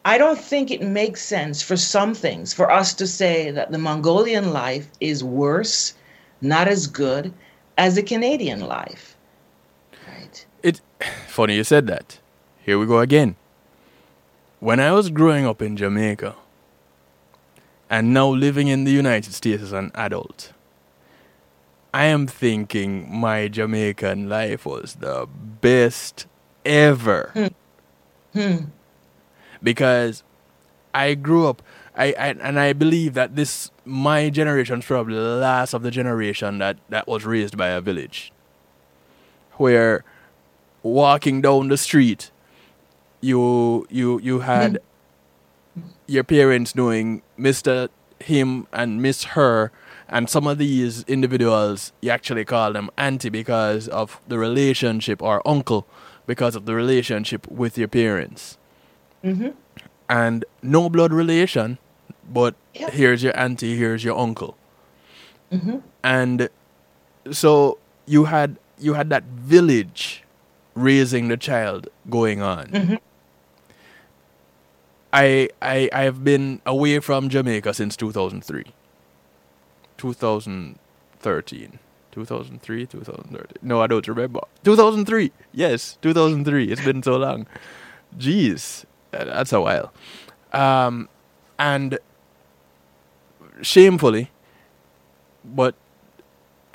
I 0.04 0.18
don't 0.18 0.38
think 0.38 0.70
it 0.70 0.82
makes 0.82 1.22
sense 1.22 1.60
for 1.60 1.76
some 1.76 2.14
things 2.14 2.54
for 2.54 2.70
us 2.70 2.94
to 2.94 3.06
say 3.06 3.50
that 3.50 3.72
the 3.72 3.78
Mongolian 3.78 4.52
life 4.52 4.88
is 5.00 5.22
worse, 5.22 5.94
not 6.40 6.68
as 6.68 6.86
good 6.86 7.32
as 7.76 7.94
the 7.94 8.02
Canadian 8.02 8.60
life. 8.60 9.16
Right. 10.06 10.46
it 10.62 10.80
funny 11.26 11.56
you 11.56 11.64
said 11.64 11.86
that. 11.88 12.18
Here 12.64 12.78
we 12.78 12.86
go 12.86 13.00
again. 13.00 13.36
When 14.60 14.80
i 14.80 14.90
was 14.90 15.08
growing 15.08 15.46
up 15.46 15.62
in 15.62 15.76
jamaica 15.76 16.34
and 17.88 18.12
now 18.12 18.28
living 18.28 18.66
in 18.66 18.82
the 18.84 18.90
united 18.90 19.32
states 19.32 19.62
as 19.62 19.72
an 19.72 19.92
adult 19.94 20.52
i 21.94 22.04
am 22.04 22.26
thinking 22.26 23.08
my 23.08 23.46
jamaican 23.46 24.28
life 24.28 24.66
was 24.66 24.96
the 24.96 25.28
best 25.60 26.26
ever 26.64 27.30
hmm. 27.34 27.46
Hmm. 28.38 28.64
Because 29.62 30.22
i 30.94 31.14
grew 31.14 31.46
up 31.46 31.62
I, 31.96 32.14
I 32.18 32.28
and 32.28 32.58
i 32.58 32.72
believe 32.72 33.14
that 33.14 33.36
this 33.36 33.70
my 33.84 34.30
generation 34.30 34.80
is 34.80 34.84
probably 34.84 35.14
the 35.14 35.36
last 35.36 35.74
of 35.74 35.82
the 35.82 35.90
generation 35.90 36.58
that 36.58 36.78
that 36.88 37.06
was 37.08 37.24
raised 37.24 37.56
by 37.56 37.68
a 37.68 37.80
village 37.80 38.32
where 39.54 40.04
walking 40.82 41.40
down 41.40 41.68
the 41.68 41.76
street 41.76 42.30
you 43.20 43.86
you 43.90 44.20
you 44.20 44.40
had 44.40 44.78
your 46.06 46.24
parents 46.24 46.74
knowing 46.74 47.22
Mr. 47.38 47.88
him 48.20 48.66
and 48.72 49.02
Miss 49.02 49.24
her 49.24 49.72
and 50.08 50.30
some 50.30 50.46
of 50.46 50.58
these 50.58 51.02
individuals 51.04 51.92
you 52.00 52.10
actually 52.10 52.44
call 52.44 52.72
them 52.72 52.90
auntie 52.96 53.28
because 53.28 53.88
of 53.88 54.20
the 54.28 54.38
relationship 54.38 55.22
or 55.22 55.46
uncle 55.46 55.86
because 56.26 56.54
of 56.54 56.66
the 56.66 56.74
relationship 56.74 57.46
with 57.48 57.76
your 57.76 57.88
parents 57.88 58.57
Mhm. 59.24 59.54
and 60.08 60.44
no 60.62 60.88
blood 60.88 61.12
relation 61.12 61.78
but 62.30 62.54
Yeah. 62.74 62.90
here's 62.90 63.22
your 63.22 63.36
auntie 63.38 63.76
here's 63.76 64.04
your 64.04 64.16
uncle 64.18 64.56
Mhm. 65.52 65.82
and 66.04 66.48
so 67.32 67.78
you 68.06 68.24
had 68.24 68.56
you 68.78 68.94
had 68.94 69.10
that 69.10 69.24
village 69.24 70.22
raising 70.74 71.26
the 71.28 71.36
child 71.36 71.88
going 72.08 72.40
on. 72.40 72.66
Mhm. 72.68 72.98
I 75.12 75.48
I 75.60 75.88
I 75.92 76.02
have 76.04 76.22
been 76.22 76.60
away 76.64 77.00
from 77.00 77.28
Jamaica 77.28 77.74
since 77.74 77.96
2003. 77.96 78.64
2013. 79.96 81.78
2003, 82.12 82.86
2013. 82.86 83.58
No, 83.62 83.80
I 83.80 83.86
don't 83.86 84.06
remember. 84.06 84.40
2003. 84.64 85.32
Yes, 85.52 85.98
2003. 86.02 86.70
It's 86.70 86.84
been 86.84 87.02
so 87.02 87.16
long. 87.16 87.46
Jeez, 88.16 88.84
that's 89.10 89.52
a 89.52 89.60
while. 89.60 89.92
Um, 90.52 91.08
and 91.58 91.98
shamefully, 93.62 94.30
but 95.44 95.74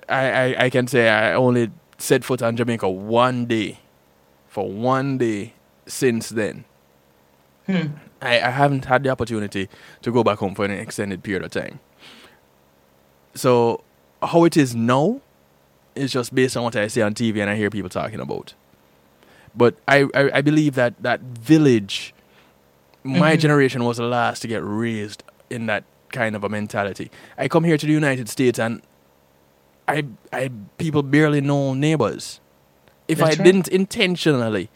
I, 0.09 0.29
I, 0.29 0.63
I 0.65 0.69
can 0.69 0.87
say 0.87 1.09
I 1.09 1.33
only 1.33 1.71
set 1.97 2.23
foot 2.23 2.41
on 2.41 2.55
Jamaica 2.55 2.89
one 2.89 3.45
day, 3.45 3.79
for 4.47 4.69
one 4.69 5.17
day 5.17 5.53
since 5.85 6.29
then. 6.29 6.65
Hmm. 7.65 7.87
I, 8.21 8.39
I 8.41 8.49
haven't 8.49 8.85
had 8.85 9.03
the 9.03 9.09
opportunity 9.09 9.69
to 10.01 10.11
go 10.11 10.23
back 10.23 10.39
home 10.39 10.55
for 10.55 10.65
an 10.65 10.71
extended 10.71 11.23
period 11.23 11.43
of 11.43 11.51
time. 11.51 11.79
So 13.35 13.83
how 14.21 14.45
it 14.45 14.55
is 14.57 14.75
now 14.75 15.21
is 15.95 16.11
just 16.11 16.33
based 16.33 16.57
on 16.57 16.63
what 16.63 16.75
I 16.75 16.87
see 16.87 17.01
on 17.01 17.13
TV 17.13 17.41
and 17.41 17.49
I 17.49 17.55
hear 17.55 17.69
people 17.69 17.89
talking 17.89 18.19
about. 18.19 18.53
But 19.55 19.75
I, 19.87 20.07
I, 20.13 20.31
I 20.35 20.41
believe 20.41 20.75
that 20.75 21.01
that 21.03 21.19
village, 21.21 22.13
my 23.03 23.35
Mhm. 23.35 23.39
generation 23.39 23.83
was 23.83 23.97
the 23.97 24.03
last 24.05 24.41
to 24.41 24.47
get 24.47 24.61
raised 24.63 25.23
in 25.49 25.65
that 25.67 25.83
kind 26.11 26.35
of 26.35 26.43
a 26.43 26.49
mentality. 26.49 27.11
I 27.37 27.47
come 27.47 27.63
here 27.63 27.77
to 27.77 27.85
the 27.85 27.91
United 27.91 28.29
States 28.29 28.59
and 28.59 28.81
I, 29.87 30.05
I 30.31 30.49
people 30.77 31.03
barely 31.03 31.41
know 31.41 31.73
neighbors. 31.73 32.39
If 33.07 33.17
That's 33.19 33.39
I 33.39 33.43
right. 33.43 33.43
didn't 33.43 33.67
intentionally 33.67 34.69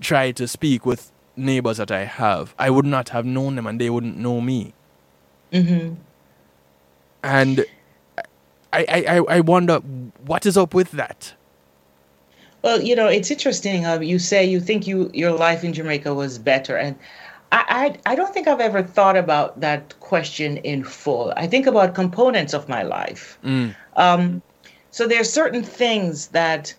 try 0.00 0.32
to 0.32 0.46
speak 0.46 0.84
with 0.84 1.12
neighbors 1.36 1.78
that 1.78 1.90
I 1.90 2.04
have, 2.04 2.54
I 2.58 2.70
would 2.70 2.84
not 2.86 3.10
have 3.10 3.24
known 3.24 3.56
them 3.56 3.66
and 3.66 3.80
they 3.80 3.90
wouldn't 3.90 4.18
know 4.18 4.40
me. 4.40 4.74
hmm 5.52 5.94
And 7.22 7.64
I, 8.72 8.84
I, 8.88 9.04
I, 9.08 9.36
I 9.36 9.40
wonder 9.40 9.78
what 9.78 10.46
is 10.46 10.56
up 10.56 10.74
with 10.74 10.90
that. 10.92 11.34
Well, 12.62 12.82
you 12.82 12.94
know, 12.94 13.08
it's 13.08 13.30
interesting. 13.30 13.86
Uh, 13.86 14.00
you 14.00 14.18
say 14.18 14.44
you 14.44 14.60
think 14.60 14.86
you 14.86 15.10
your 15.14 15.32
life 15.32 15.64
in 15.64 15.72
Jamaica 15.72 16.12
was 16.14 16.38
better, 16.38 16.76
and 16.76 16.94
I, 17.52 17.96
I 18.06 18.12
I 18.12 18.14
don't 18.14 18.32
think 18.32 18.46
I've 18.46 18.60
ever 18.60 18.82
thought 18.82 19.16
about 19.16 19.60
that 19.60 19.98
question 20.00 20.58
in 20.58 20.84
full. 20.84 21.32
I 21.36 21.46
think 21.46 21.66
about 21.66 21.94
components 21.94 22.54
of 22.54 22.68
my 22.68 22.82
life. 22.82 23.38
Mm. 23.44 23.74
Um, 23.96 24.42
so 24.90 25.06
there 25.06 25.20
are 25.20 25.24
certain 25.24 25.62
things 25.62 26.28
that 26.28 26.74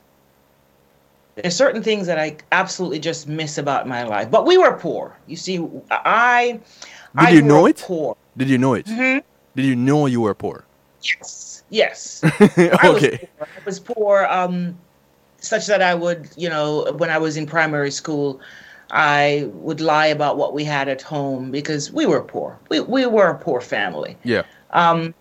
there 1.35 1.47
are 1.47 1.51
certain 1.51 1.81
things 1.81 2.07
that 2.07 2.19
I 2.19 2.37
absolutely 2.51 2.99
just 2.99 3.27
miss 3.27 3.57
about 3.57 3.87
my 3.87 4.03
life. 4.03 4.29
But 4.29 4.45
we 4.45 4.57
were 4.57 4.73
poor. 4.73 5.15
You 5.27 5.37
see, 5.37 5.65
I 5.89 6.59
Did 7.17 7.25
I 7.25 7.29
you 7.29 7.41
know 7.41 7.65
it? 7.65 7.77
Poor. 7.77 8.15
Did 8.37 8.49
you 8.49 8.57
know 8.57 8.73
it? 8.73 8.85
Mhm. 8.85 9.23
Did 9.55 9.65
you 9.65 9.75
know 9.75 10.05
you 10.05 10.21
were 10.21 10.33
poor? 10.33 10.63
Yes. 11.03 11.63
Yes. 11.69 12.21
I 12.23 12.89
was 12.89 13.03
okay. 13.03 13.29
poor. 13.37 13.47
I 13.47 13.65
was 13.65 13.79
poor, 13.79 14.25
um, 14.29 14.77
such 15.39 15.67
that 15.67 15.81
I 15.81 15.95
would, 15.95 16.29
you 16.37 16.49
know, 16.49 16.93
when 16.97 17.09
I 17.09 17.17
was 17.17 17.37
in 17.37 17.45
primary 17.45 17.91
school, 17.91 18.39
I 18.91 19.49
would 19.53 19.81
lie 19.81 20.07
about 20.07 20.37
what 20.37 20.53
we 20.53 20.63
had 20.65 20.89
at 20.89 21.01
home 21.01 21.49
because 21.49 21.91
we 21.91 22.05
were 22.05 22.21
poor. 22.21 22.59
We 22.69 22.81
we 22.81 23.05
were 23.05 23.29
a 23.29 23.37
poor 23.37 23.61
family. 23.61 24.17
Yeah. 24.23 24.43
Um, 24.71 25.13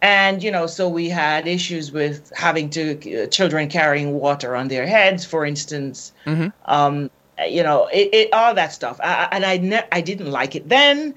and 0.00 0.42
you 0.42 0.50
know, 0.50 0.66
so 0.66 0.88
we 0.88 1.08
had 1.08 1.48
issues 1.48 1.90
with 1.90 2.32
having 2.36 2.70
to 2.70 3.24
uh, 3.24 3.26
children 3.26 3.68
carrying 3.68 4.14
water 4.14 4.54
on 4.54 4.68
their 4.68 4.86
heads, 4.86 5.24
for 5.24 5.44
instance. 5.44 6.12
Mhm. 6.26 6.52
Um, 6.66 7.10
you 7.48 7.62
know, 7.62 7.88
it, 7.92 8.08
it 8.12 8.32
all 8.32 8.54
that 8.54 8.72
stuff. 8.72 9.00
I, 9.02 9.28
and 9.32 9.44
I 9.44 9.58
ne- 9.58 9.88
I 9.90 10.00
didn't 10.00 10.30
like 10.30 10.54
it 10.54 10.68
then, 10.68 11.14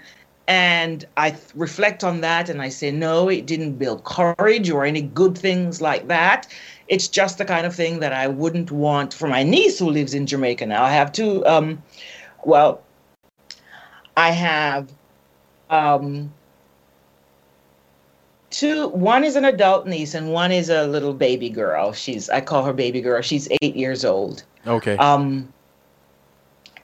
and 0.47 1.05
I 1.17 1.35
reflect 1.55 2.03
on 2.03 2.21
that 2.21 2.49
and 2.49 2.61
I 2.61 2.69
say, 2.69 2.91
no, 2.91 3.29
it 3.29 3.45
didn't 3.45 3.73
build 3.73 4.03
courage 4.03 4.69
or 4.69 4.85
any 4.85 5.01
good 5.01 5.37
things 5.37 5.81
like 5.81 6.07
that. 6.07 6.47
It's 6.91 7.07
just 7.07 7.37
the 7.37 7.45
kind 7.45 7.65
of 7.65 7.73
thing 7.73 8.01
that 8.01 8.11
I 8.11 8.27
wouldn't 8.27 8.69
want 8.69 9.13
for 9.13 9.27
my 9.27 9.43
niece 9.43 9.79
who 9.79 9.89
lives 9.89 10.13
in 10.13 10.27
Jamaica 10.27 10.65
now. 10.65 10.83
I 10.83 10.91
have 10.91 11.11
two, 11.13 11.45
um, 11.45 11.81
well, 12.43 12.81
I 14.17 14.31
have 14.31 14.91
um, 15.69 16.33
two, 18.49 18.89
one 18.89 19.23
is 19.23 19.37
an 19.37 19.45
adult 19.45 19.87
niece 19.87 20.13
and 20.13 20.33
one 20.33 20.51
is 20.51 20.69
a 20.69 20.85
little 20.85 21.13
baby 21.13 21.49
girl. 21.49 21.93
She's, 21.93 22.29
I 22.29 22.41
call 22.41 22.65
her 22.65 22.73
baby 22.73 22.99
girl. 22.99 23.21
She's 23.21 23.47
eight 23.61 23.77
years 23.77 24.03
old. 24.03 24.43
Okay. 24.67 24.97
Um, 24.97 25.47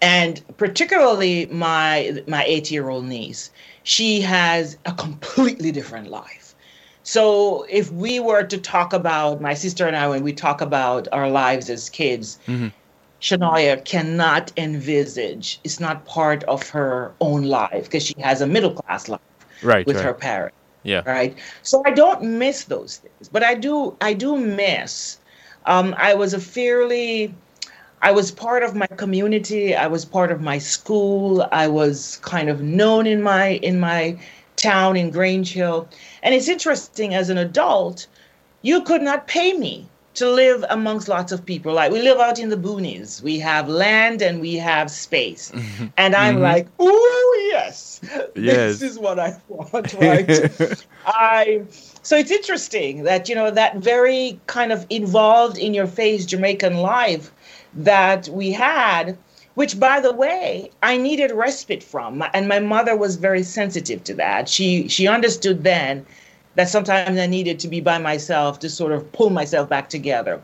and 0.01 0.41
particularly 0.57 1.47
my 1.47 2.23
my 2.27 2.43
eight 2.45 2.69
year 2.69 2.89
old 2.89 3.05
niece, 3.05 3.51
she 3.83 4.21
has 4.21 4.77
a 4.85 4.93
completely 4.93 5.71
different 5.71 6.07
life. 6.09 6.36
So 7.07 7.65
if 7.69 7.89
we 7.89 8.19
were 8.19 8.43
to 8.43 8.57
talk 8.57 8.91
about 8.91 9.39
my 9.39 9.53
sister 9.53 9.87
and 9.87 9.95
I, 9.95 10.09
when 10.09 10.23
we 10.23 10.33
talk 10.33 10.59
about 10.59 11.07
our 11.13 11.29
lives 11.29 11.69
as 11.69 11.89
kids, 11.89 12.37
Mhm. 12.47 12.73
Shania 13.21 13.83
cannot 13.85 14.51
envisage. 14.57 15.61
It's 15.63 15.79
not 15.79 16.05
part 16.05 16.43
of 16.43 16.67
her 16.69 17.13
own 17.21 17.43
life 17.43 17.85
because 17.85 18.03
she 18.03 18.15
has 18.19 18.41
a 18.41 18.45
middle 18.45 18.73
class 18.73 19.07
life 19.07 19.21
right. 19.63 19.87
with 19.87 19.95
right. 19.95 20.05
her 20.05 20.13
parents 20.13 20.57
Yeah. 20.83 21.01
right 21.05 21.33
so 21.63 21.81
i 21.85 21.91
don't 21.91 22.21
miss 22.23 22.65
those 22.65 22.97
things 22.97 23.29
but 23.29 23.43
i 23.43 23.53
do 23.55 23.95
i 23.99 24.13
do 24.13 24.37
miss 24.37 25.17
um, 25.65 25.95
i 25.97 26.13
was 26.13 26.33
a 26.33 26.39
fairly 26.39 27.33
i 28.01 28.11
was 28.11 28.31
part 28.31 28.63
of 28.63 28.75
my 28.75 28.87
community 29.03 29.75
i 29.75 29.87
was 29.87 30.05
part 30.05 30.31
of 30.31 30.39
my 30.41 30.59
school 30.59 31.47
i 31.51 31.67
was 31.67 32.19
kind 32.21 32.47
of 32.49 32.61
known 32.61 33.07
in 33.07 33.21
my 33.21 33.45
in 33.69 33.79
my 33.79 34.17
town 34.57 34.97
in 34.97 35.09
grange 35.11 35.53
hill. 35.53 35.87
And 36.23 36.35
it's 36.35 36.49
interesting 36.49 37.13
as 37.13 37.29
an 37.29 37.37
adult 37.37 38.07
you 38.63 38.81
could 38.81 39.01
not 39.03 39.27
pay 39.27 39.53
me 39.53 39.87
to 40.15 40.27
live 40.29 40.65
amongst 40.71 41.07
lots 41.07 41.31
of 41.31 41.45
people. 41.45 41.73
Like 41.73 41.91
we 41.91 42.01
live 42.01 42.19
out 42.19 42.39
in 42.39 42.49
the 42.49 42.57
boonies. 42.57 43.21
We 43.21 43.37
have 43.39 43.69
land 43.69 44.21
and 44.23 44.41
we 44.41 44.55
have 44.55 44.89
space. 44.89 45.51
And 45.95 46.15
i'm 46.15 46.37
Mhm. 46.37 46.41
like 46.41 46.67
oh 46.79 47.49
yes. 47.53 48.01
Yes. 48.35 48.79
this 48.79 48.91
is 48.91 48.99
what 48.99 49.19
i 49.19 49.35
want 49.47 49.93
right? 49.93 50.27
I 51.05 51.61
so 52.01 52.17
it's 52.17 52.31
interesting 52.31 53.03
that 53.03 53.29
you 53.29 53.35
know 53.35 53.51
that 53.51 53.77
very 53.77 54.39
kind 54.47 54.71
of 54.71 54.85
involved 54.89 55.57
in 55.57 55.73
your 55.73 55.87
face 55.87 56.25
Jamaican 56.25 56.77
life 56.77 57.31
that 57.75 58.27
we 58.29 58.51
had, 58.51 59.17
which 59.57 59.79
by 59.79 59.99
the 59.99 60.13
way 60.13 60.69
I 60.83 60.97
needed 60.97 61.31
respite 61.31 61.81
from, 61.81 62.23
and 62.35 62.47
my 62.47 62.59
mother 62.59 62.95
was 62.95 63.15
very 63.15 63.41
sensitive 63.41 64.03
to 64.03 64.13
that. 64.13 64.47
She 64.47 64.87
she 64.87 65.07
understood 65.07 65.63
then 65.63 66.05
that 66.53 66.69
sometimes 66.69 67.17
I 67.17 67.25
needed 67.25 67.57
to 67.61 67.67
be 67.67 67.81
by 67.81 67.97
myself 67.97 68.59
to 68.59 68.69
sort 68.69 68.91
of 68.91 69.11
pull 69.13 69.31
myself 69.31 69.67
back 69.67 69.89
together. 69.89 70.39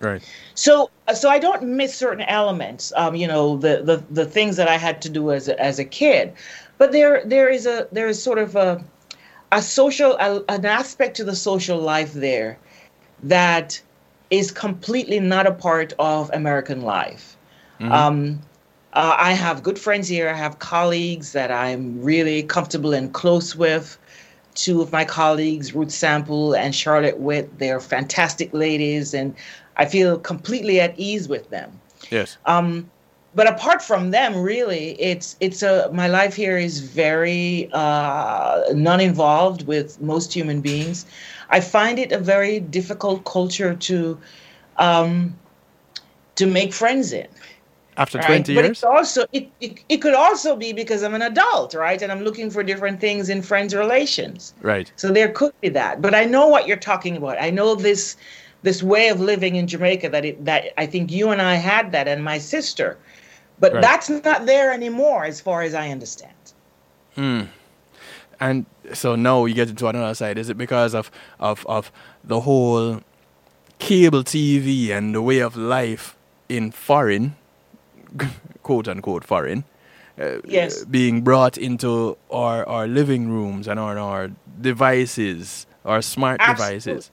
right. 0.00 0.22
So, 0.54 0.90
so 1.14 1.30
I 1.30 1.38
don't 1.38 1.62
miss 1.62 1.94
certain 1.94 2.26
elements, 2.28 2.92
um, 2.94 3.14
you 3.14 3.26
know, 3.26 3.56
the, 3.56 3.80
the 3.82 4.04
the 4.10 4.26
things 4.26 4.56
that 4.56 4.68
I 4.68 4.76
had 4.76 5.00
to 5.00 5.08
do 5.08 5.32
as 5.32 5.48
a, 5.48 5.58
as 5.58 5.78
a 5.78 5.84
kid, 5.86 6.34
but 6.76 6.92
there 6.92 7.22
there 7.24 7.48
is 7.48 7.64
a 7.64 7.88
there 7.90 8.06
is 8.06 8.22
sort 8.22 8.38
of 8.38 8.54
a 8.54 8.84
a 9.50 9.62
social 9.62 10.12
a, 10.18 10.44
an 10.50 10.66
aspect 10.66 11.16
to 11.16 11.24
the 11.24 11.36
social 11.36 11.78
life 11.78 12.12
there 12.12 12.58
that 13.22 13.80
is 14.28 14.52
completely 14.52 15.20
not 15.20 15.46
a 15.46 15.54
part 15.54 15.94
of 15.98 16.30
American 16.34 16.82
life. 16.82 17.34
Um, 17.80 18.40
uh, 18.92 19.14
I 19.18 19.32
have 19.32 19.62
good 19.62 19.78
friends 19.78 20.08
here. 20.08 20.28
I 20.28 20.34
have 20.34 20.58
colleagues 20.58 21.32
that 21.32 21.50
I'm 21.50 22.02
really 22.02 22.42
comfortable 22.42 22.92
and 22.94 23.12
close 23.12 23.54
with. 23.54 23.98
Two 24.54 24.82
of 24.82 24.90
my 24.90 25.04
colleagues, 25.04 25.74
Ruth 25.74 25.92
Sample 25.92 26.54
and 26.54 26.74
Charlotte 26.74 27.18
Witt, 27.18 27.58
they're 27.58 27.78
fantastic 27.80 28.52
ladies, 28.52 29.14
and 29.14 29.34
I 29.76 29.84
feel 29.84 30.18
completely 30.18 30.80
at 30.80 30.98
ease 30.98 31.28
with 31.28 31.48
them. 31.50 31.78
Yes. 32.10 32.38
Um, 32.46 32.90
but 33.34 33.46
apart 33.46 33.82
from 33.82 34.10
them, 34.10 34.36
really, 34.36 35.00
it's 35.00 35.36
it's 35.38 35.62
a 35.62 35.90
my 35.92 36.08
life 36.08 36.34
here 36.34 36.56
is 36.56 36.80
very 36.80 37.68
uh, 37.72 38.62
non-involved 38.72 39.66
with 39.66 40.00
most 40.00 40.32
human 40.32 40.60
beings. 40.60 41.06
I 41.50 41.60
find 41.60 41.98
it 41.98 42.10
a 42.10 42.18
very 42.18 42.58
difficult 42.58 43.24
culture 43.24 43.74
to 43.74 44.18
um, 44.78 45.38
to 46.34 46.46
make 46.46 46.72
friends 46.72 47.12
in. 47.12 47.28
After 47.98 48.18
right? 48.18 48.26
20 48.44 48.54
But 48.54 48.64
years? 48.64 48.70
it's 48.70 48.84
also 48.84 49.26
it, 49.32 49.50
it 49.60 49.80
it 49.90 49.96
could 49.98 50.14
also 50.14 50.56
be 50.56 50.72
because 50.72 51.02
I'm 51.02 51.14
an 51.14 51.22
adult, 51.22 51.74
right? 51.74 52.00
And 52.00 52.10
I'm 52.10 52.22
looking 52.22 52.48
for 52.50 52.62
different 52.62 53.00
things 53.00 53.28
in 53.28 53.42
friends 53.42 53.74
relations. 53.74 54.54
Right. 54.62 54.90
So 54.96 55.12
there 55.12 55.28
could 55.30 55.52
be 55.60 55.68
that. 55.70 56.00
But 56.00 56.14
I 56.14 56.24
know 56.24 56.46
what 56.48 56.66
you're 56.66 56.76
talking 56.92 57.16
about. 57.16 57.36
I 57.42 57.50
know 57.50 57.74
this 57.74 58.16
this 58.62 58.82
way 58.82 59.08
of 59.08 59.20
living 59.20 59.56
in 59.56 59.66
Jamaica 59.66 60.08
that 60.10 60.24
it 60.24 60.44
that 60.44 60.72
I 60.78 60.86
think 60.86 61.10
you 61.12 61.30
and 61.30 61.42
I 61.42 61.56
had 61.56 61.92
that 61.92 62.08
and 62.08 62.24
my 62.24 62.38
sister. 62.38 62.96
But 63.60 63.72
Right. 63.72 63.82
that's 63.82 64.08
not 64.08 64.46
there 64.46 64.72
anymore 64.72 65.24
as 65.24 65.40
far 65.40 65.62
as 65.62 65.74
I 65.74 65.90
understand. 65.90 66.32
Hmm. 67.16 67.42
And 68.40 68.66
so 68.94 69.16
now 69.16 69.46
you 69.46 69.54
get 69.54 69.68
into 69.68 69.88
another 69.88 70.14
side. 70.14 70.38
Is 70.38 70.48
it 70.48 70.56
because 70.56 70.94
of, 70.94 71.10
of, 71.40 71.66
of 71.68 71.90
the 72.22 72.38
whole 72.42 73.00
cable 73.80 74.22
TV 74.22 74.90
and 74.90 75.12
the 75.12 75.20
way 75.22 75.40
of 75.40 75.56
life 75.56 76.14
in 76.48 76.70
foreign, 76.70 77.34
quote 78.62 78.88
unquote 78.88 79.24
foreign, 79.24 79.64
uh, 80.20 80.38
Yes. 80.44 80.84
being 80.84 81.22
brought 81.22 81.58
into 81.58 82.16
our, 82.30 82.66
our 82.68 82.86
living 82.86 83.28
rooms 83.30 83.68
and 83.68 83.78
on 83.78 83.96
our 83.96 84.30
devices, 84.60 85.66
our 85.84 86.02
smart 86.02 86.40
Absolutely. 86.40 86.76
devices? 86.78 87.10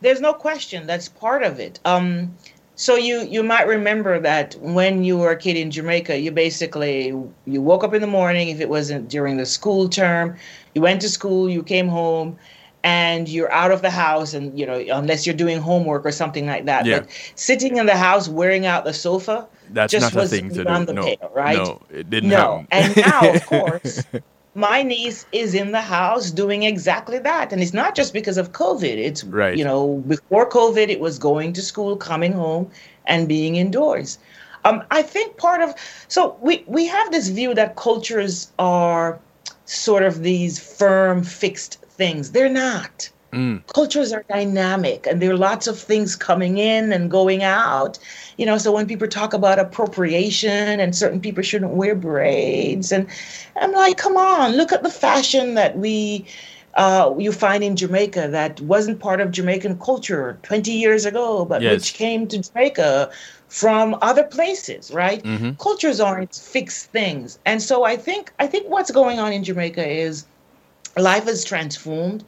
There's 0.00 0.20
no 0.20 0.32
question 0.32 0.86
that's 0.86 1.08
part 1.08 1.42
of 1.42 1.58
it. 1.58 1.80
Um, 1.84 2.34
so 2.76 2.94
you 2.94 3.22
you 3.22 3.42
might 3.42 3.66
remember 3.66 4.20
that 4.20 4.54
when 4.60 5.02
you 5.02 5.18
were 5.18 5.32
a 5.32 5.36
kid 5.36 5.56
in 5.56 5.72
Jamaica, 5.72 6.20
you 6.20 6.30
basically 6.30 7.06
you 7.44 7.60
woke 7.60 7.82
up 7.82 7.92
in 7.92 8.00
the 8.00 8.06
morning 8.06 8.50
if 8.50 8.60
it 8.60 8.68
wasn't 8.68 9.08
during 9.08 9.36
the 9.36 9.46
school 9.46 9.88
term, 9.88 10.36
you 10.74 10.80
went 10.80 11.00
to 11.00 11.08
school, 11.08 11.50
you 11.50 11.64
came 11.64 11.88
home, 11.88 12.38
and 12.84 13.28
you're 13.28 13.50
out 13.50 13.72
of 13.72 13.82
the 13.82 13.90
house, 13.90 14.32
and 14.32 14.56
you 14.56 14.64
know 14.64 14.78
unless 14.92 15.26
you're 15.26 15.34
doing 15.34 15.58
homework 15.60 16.06
or 16.06 16.12
something 16.12 16.46
like 16.46 16.66
that. 16.66 16.86
Yeah. 16.86 17.00
But 17.00 17.08
sitting 17.34 17.78
in 17.78 17.86
the 17.86 17.96
house 17.96 18.28
wearing 18.28 18.64
out 18.64 18.84
the 18.84 18.94
sofa, 18.94 19.48
That's 19.72 19.92
just 19.92 20.14
not 20.14 20.14
a 20.14 20.18
was 20.22 20.30
thing 20.30 20.48
to 20.50 20.64
do. 20.64 20.84
the 20.86 20.92
No, 20.92 21.02
pale, 21.02 21.30
right? 21.34 21.56
no, 21.56 21.80
it 21.90 22.10
didn't 22.10 22.30
no. 22.30 22.66
happen. 22.70 22.96
And 22.96 22.96
now, 23.06 23.34
of 23.34 23.46
course, 23.46 24.02
my 24.54 24.82
niece 24.82 25.26
is 25.32 25.54
in 25.54 25.72
the 25.72 25.80
house 25.80 26.30
doing 26.30 26.62
exactly 26.64 27.18
that. 27.20 27.52
And 27.52 27.62
it's 27.62 27.74
not 27.74 27.94
just 27.94 28.12
because 28.12 28.38
of 28.38 28.52
COVID. 28.52 28.96
It's, 28.96 29.24
Right. 29.24 29.56
you 29.56 29.64
know, 29.64 30.02
before 30.08 30.48
COVID, 30.48 30.88
it 30.88 31.00
was 31.00 31.18
going 31.18 31.52
to 31.54 31.62
school, 31.62 31.96
coming 31.96 32.32
home, 32.32 32.70
and 33.06 33.28
being 33.28 33.56
indoors. 33.56 34.18
Um, 34.64 34.82
I 34.90 35.02
think 35.02 35.36
part 35.36 35.60
of, 35.60 35.74
so 36.08 36.36
we, 36.40 36.64
we 36.66 36.86
have 36.86 37.10
this 37.12 37.28
view 37.28 37.54
that 37.54 37.76
cultures 37.76 38.50
are 38.58 39.18
sort 39.66 40.02
of 40.02 40.22
these 40.22 40.58
firm, 40.58 41.22
fixed 41.22 41.80
things. 41.88 42.32
They're 42.32 42.48
not 42.48 43.08
Mm, 43.32 43.62
cultures 43.74 44.10
are 44.12 44.24
dynamic 44.30 45.06
and 45.06 45.20
there 45.20 45.30
are 45.30 45.36
lots 45.36 45.66
of 45.66 45.78
things 45.78 46.16
coming 46.16 46.56
in 46.56 46.92
and 46.92 47.10
going 47.10 47.42
out 47.42 47.98
you 48.38 48.46
know 48.46 48.56
so 48.56 48.72
when 48.72 48.86
people 48.86 49.06
talk 49.06 49.34
about 49.34 49.58
appropriation 49.58 50.80
and 50.80 50.96
certain 50.96 51.20
people 51.20 51.42
shouldn't 51.42 51.72
wear 51.72 51.94
braids 51.94 52.90
and 52.90 53.06
i'm 53.60 53.72
like 53.72 53.98
come 53.98 54.16
on 54.16 54.52
look 54.52 54.72
at 54.72 54.82
the 54.82 54.88
fashion 54.90 55.52
that 55.54 55.76
we 55.76 56.26
uh, 56.74 57.12
you 57.18 57.30
find 57.32 57.62
in 57.62 57.76
jamaica 57.76 58.28
that 58.30 58.60
wasn't 58.62 58.98
part 58.98 59.20
of 59.20 59.30
jamaican 59.30 59.78
culture 59.78 60.38
20 60.42 60.72
years 60.72 61.04
ago 61.04 61.44
but 61.44 61.60
Yes. 61.60 61.72
which 61.72 61.94
came 61.94 62.26
to 62.28 62.38
jamaica 62.40 63.10
from 63.48 63.94
other 64.00 64.24
places 64.24 64.90
right 64.90 65.22
Mhm. 65.22 65.58
cultures 65.58 66.00
aren't 66.00 66.34
fixed 66.34 66.86
things 66.92 67.38
and 67.44 67.60
so 67.62 67.84
i 67.84 67.94
think 67.96 68.32
i 68.38 68.46
think 68.46 68.70
what's 68.70 68.90
going 68.90 69.18
on 69.18 69.32
in 69.32 69.44
jamaica 69.44 69.86
is 69.86 70.26
life 70.96 71.24
has 71.24 71.44
transformed 71.44 72.24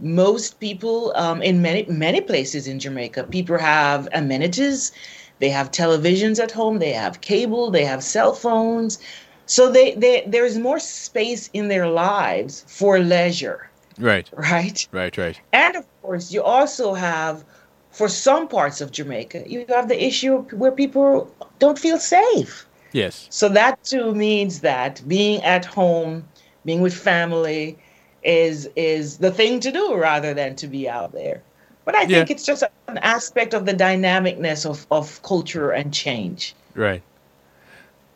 most 0.00 0.60
people 0.60 1.12
um, 1.16 1.42
in 1.42 1.62
many 1.62 1.84
many 1.86 2.20
places 2.20 2.66
in 2.66 2.78
Jamaica, 2.78 3.24
people 3.24 3.58
have 3.58 4.08
amenities. 4.12 4.92
They 5.40 5.50
have 5.50 5.70
televisions 5.70 6.42
at 6.42 6.52
home. 6.52 6.78
They 6.78 6.92
have 6.92 7.20
cable. 7.20 7.70
They 7.70 7.84
have 7.84 8.02
cell 8.02 8.32
phones. 8.34 8.98
So 9.46 9.70
they, 9.70 9.94
they 9.94 10.24
there's 10.26 10.58
more 10.58 10.78
space 10.78 11.50
in 11.52 11.68
their 11.68 11.86
lives 11.86 12.64
for 12.66 12.98
leisure, 12.98 13.68
right, 13.98 14.30
right? 14.32 14.88
right, 14.92 15.16
right. 15.18 15.40
And 15.52 15.76
of 15.76 15.84
course, 16.02 16.32
you 16.32 16.42
also 16.42 16.94
have, 16.94 17.44
for 17.90 18.08
some 18.08 18.48
parts 18.48 18.80
of 18.80 18.90
Jamaica, 18.90 19.44
you 19.46 19.66
have 19.68 19.88
the 19.88 20.02
issue 20.02 20.38
where 20.56 20.72
people 20.72 21.30
don't 21.58 21.78
feel 21.78 21.98
safe. 21.98 22.66
Yes. 22.92 23.26
So 23.30 23.48
that 23.50 23.82
too 23.84 24.14
means 24.14 24.60
that 24.60 25.02
being 25.06 25.42
at 25.42 25.64
home, 25.64 26.24
being 26.64 26.80
with 26.80 26.94
family, 26.94 27.76
is 28.24 28.68
is 28.76 29.18
the 29.18 29.30
thing 29.30 29.60
to 29.60 29.72
do 29.72 29.94
rather 29.96 30.34
than 30.34 30.56
to 30.56 30.66
be 30.66 30.88
out 30.88 31.12
there. 31.12 31.42
But 31.84 31.94
I 31.94 32.06
think 32.06 32.28
Yeah. 32.28 32.34
it's 32.34 32.44
just 32.44 32.64
an 32.88 32.98
aspect 32.98 33.54
of 33.54 33.66
the 33.66 33.74
dynamicness 33.74 34.64
of, 34.68 34.86
of 34.90 35.22
culture 35.22 35.70
and 35.70 35.92
change. 35.92 36.54
Right. 36.74 37.02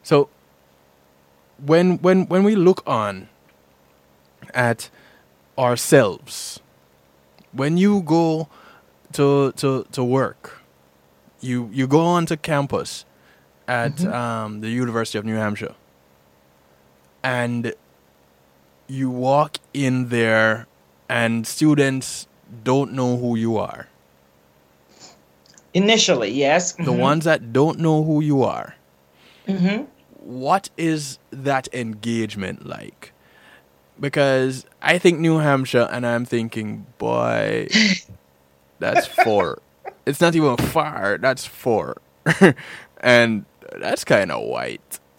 So 0.02 0.28
when 1.64 1.98
when 1.98 2.26
when 2.26 2.44
we 2.44 2.56
look 2.56 2.82
on 2.86 3.28
at 4.54 4.90
ourselves. 5.58 6.60
When 7.52 7.76
you 7.76 8.02
go 8.02 8.48
to 9.12 9.52
to 9.52 9.84
to 9.92 10.04
work, 10.04 10.62
you 11.40 11.68
you 11.72 11.86
go 11.86 12.00
onto 12.00 12.36
campus 12.36 13.04
at 13.66 14.04
um, 14.04 14.60
the 14.60 14.68
University 14.70 15.18
of 15.18 15.24
New 15.24 15.36
Hampshire, 15.36 15.74
and 17.22 17.72
you 18.88 19.10
walk 19.10 19.58
in 19.74 20.08
there, 20.08 20.66
and 21.08 21.46
students 21.46 22.26
don't 22.64 22.92
know 22.92 23.16
who 23.16 23.36
you 23.36 23.56
are. 23.58 23.88
Initially, 25.74 26.30
yes. 26.30 26.72
The 26.72 26.92
ones 26.92 27.24
that 27.24 27.52
don't 27.52 27.78
know 27.78 28.02
who 28.04 28.20
you 28.20 28.42
are, 28.42 28.74
hmm 29.46 29.84
what 30.20 30.68
is 30.76 31.18
that 31.30 31.68
engagement 31.72 32.66
like? 32.66 33.12
Because 34.00 34.66
I 34.82 34.98
think 34.98 35.18
New 35.20 35.38
Hampshire, 35.38 35.88
and 35.90 36.06
I'm 36.06 36.24
thinking, 36.26 36.86
boy, 36.98 37.68
that's 38.78 39.06
four. 39.06 39.60
it's 40.06 40.20
not 40.20 40.34
even 40.34 40.56
far. 40.56 41.18
That's 41.18 41.44
four, 41.46 42.00
and 43.00 43.44
that's 43.76 44.04
kind 44.04 44.30
of 44.32 44.42
white. 44.46 45.00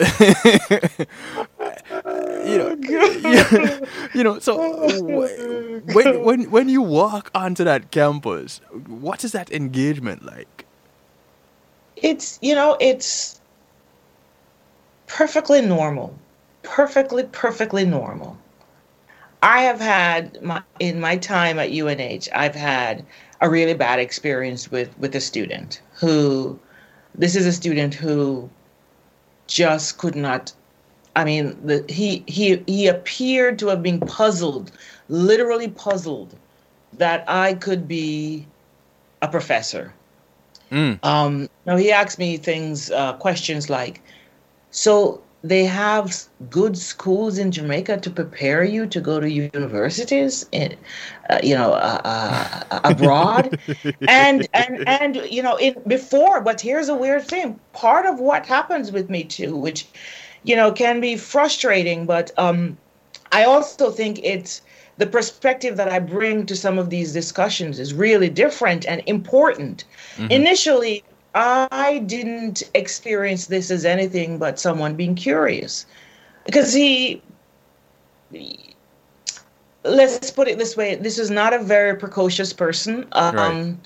you 1.90 2.58
know, 2.58 2.76
oh, 2.88 3.80
you, 3.80 3.86
you 4.14 4.24
know. 4.24 4.38
So 4.38 4.56
oh, 4.58 5.80
when 5.92 6.24
when 6.24 6.50
when 6.50 6.68
you 6.68 6.82
walk 6.82 7.30
onto 7.34 7.64
that 7.64 7.90
campus, 7.90 8.60
what 8.86 9.24
is 9.24 9.32
that 9.32 9.50
engagement 9.52 10.24
like? 10.24 10.66
It's 11.96 12.38
you 12.40 12.54
know 12.54 12.76
it's 12.80 13.40
perfectly 15.06 15.60
normal, 15.60 16.16
perfectly 16.62 17.24
perfectly 17.24 17.84
normal. 17.84 18.38
I 19.42 19.62
have 19.62 19.80
had 19.80 20.40
my 20.42 20.62
in 20.78 21.00
my 21.00 21.16
time 21.16 21.58
at 21.58 21.70
UNH, 21.70 22.28
I've 22.34 22.54
had 22.54 23.04
a 23.40 23.50
really 23.50 23.74
bad 23.74 23.98
experience 23.98 24.70
with 24.70 24.96
with 24.98 25.14
a 25.14 25.20
student 25.20 25.80
who 25.94 26.58
this 27.14 27.34
is 27.34 27.46
a 27.46 27.52
student 27.52 27.94
who 27.94 28.48
just 29.46 29.98
could 29.98 30.14
not 30.14 30.52
I 31.16 31.24
mean 31.24 31.58
the 31.64 31.84
he 31.88 32.24
he 32.26 32.62
he 32.66 32.86
appeared 32.86 33.58
to 33.60 33.68
have 33.68 33.82
been 33.82 34.00
puzzled, 34.00 34.72
literally 35.08 35.68
puzzled 35.68 36.34
that 36.94 37.24
I 37.28 37.54
could 37.54 37.88
be 37.88 38.46
a 39.22 39.28
professor. 39.28 39.92
Mm. 40.70 41.04
Um, 41.04 41.48
now 41.66 41.76
he 41.76 41.90
asked 41.90 42.18
me 42.18 42.36
things, 42.36 42.90
uh, 42.92 43.14
questions 43.14 43.68
like, 43.68 44.00
"So 44.70 45.20
they 45.42 45.64
have 45.64 46.16
good 46.48 46.78
schools 46.78 47.38
in 47.38 47.50
Jamaica 47.50 47.98
to 47.98 48.10
prepare 48.10 48.62
you 48.62 48.86
to 48.86 49.00
go 49.00 49.18
to 49.18 49.28
universities, 49.28 50.46
in, 50.52 50.76
uh, 51.28 51.40
you 51.42 51.56
know, 51.56 51.72
uh, 51.72 52.00
uh, 52.70 52.80
abroad?" 52.84 53.58
and 54.08 54.46
and 54.54 54.88
and 54.88 55.16
you 55.28 55.42
know, 55.42 55.56
in 55.56 55.74
before. 55.88 56.40
But 56.40 56.60
here's 56.60 56.88
a 56.88 56.94
weird 56.94 57.26
thing: 57.26 57.58
part 57.72 58.06
of 58.06 58.20
what 58.20 58.46
happens 58.46 58.92
with 58.92 59.10
me 59.10 59.24
too, 59.24 59.56
which 59.56 59.86
you 60.44 60.56
know 60.56 60.72
can 60.72 61.00
be 61.00 61.16
frustrating, 61.16 62.06
but 62.06 62.30
um, 62.38 62.78
I 63.32 63.44
also 63.44 63.84
think 63.84 64.12
it's 64.16 64.54
the 64.90 65.06
perspective 65.06 65.70
that 65.76 65.88
I 65.88 65.98
bring 65.98 66.46
to 66.46 66.56
some 66.56 66.78
of 66.78 66.90
these 66.90 67.12
discussions 67.12 67.78
is 67.78 67.92
really 67.94 68.28
different 68.28 68.86
and 68.86 69.02
important. 69.06 69.84
Initially, 70.30 71.04
I 71.34 72.02
didn't 72.06 72.62
experience 72.74 73.46
this 73.46 73.70
as 73.70 73.84
anything 73.84 74.38
but 74.38 74.58
someone 74.58 74.96
being 74.96 75.14
curious 75.16 75.86
because 76.44 76.72
he, 76.72 77.22
let's 79.84 80.30
put 80.30 80.48
it 80.48 80.58
this 80.58 80.76
way 80.76 80.96
this 80.96 81.18
is 81.18 81.30
not 81.30 81.52
a 81.54 81.58
very 81.58 81.96
precocious 81.96 82.52
person 82.52 83.06
um, 83.12 83.34
Right. 83.34 83.76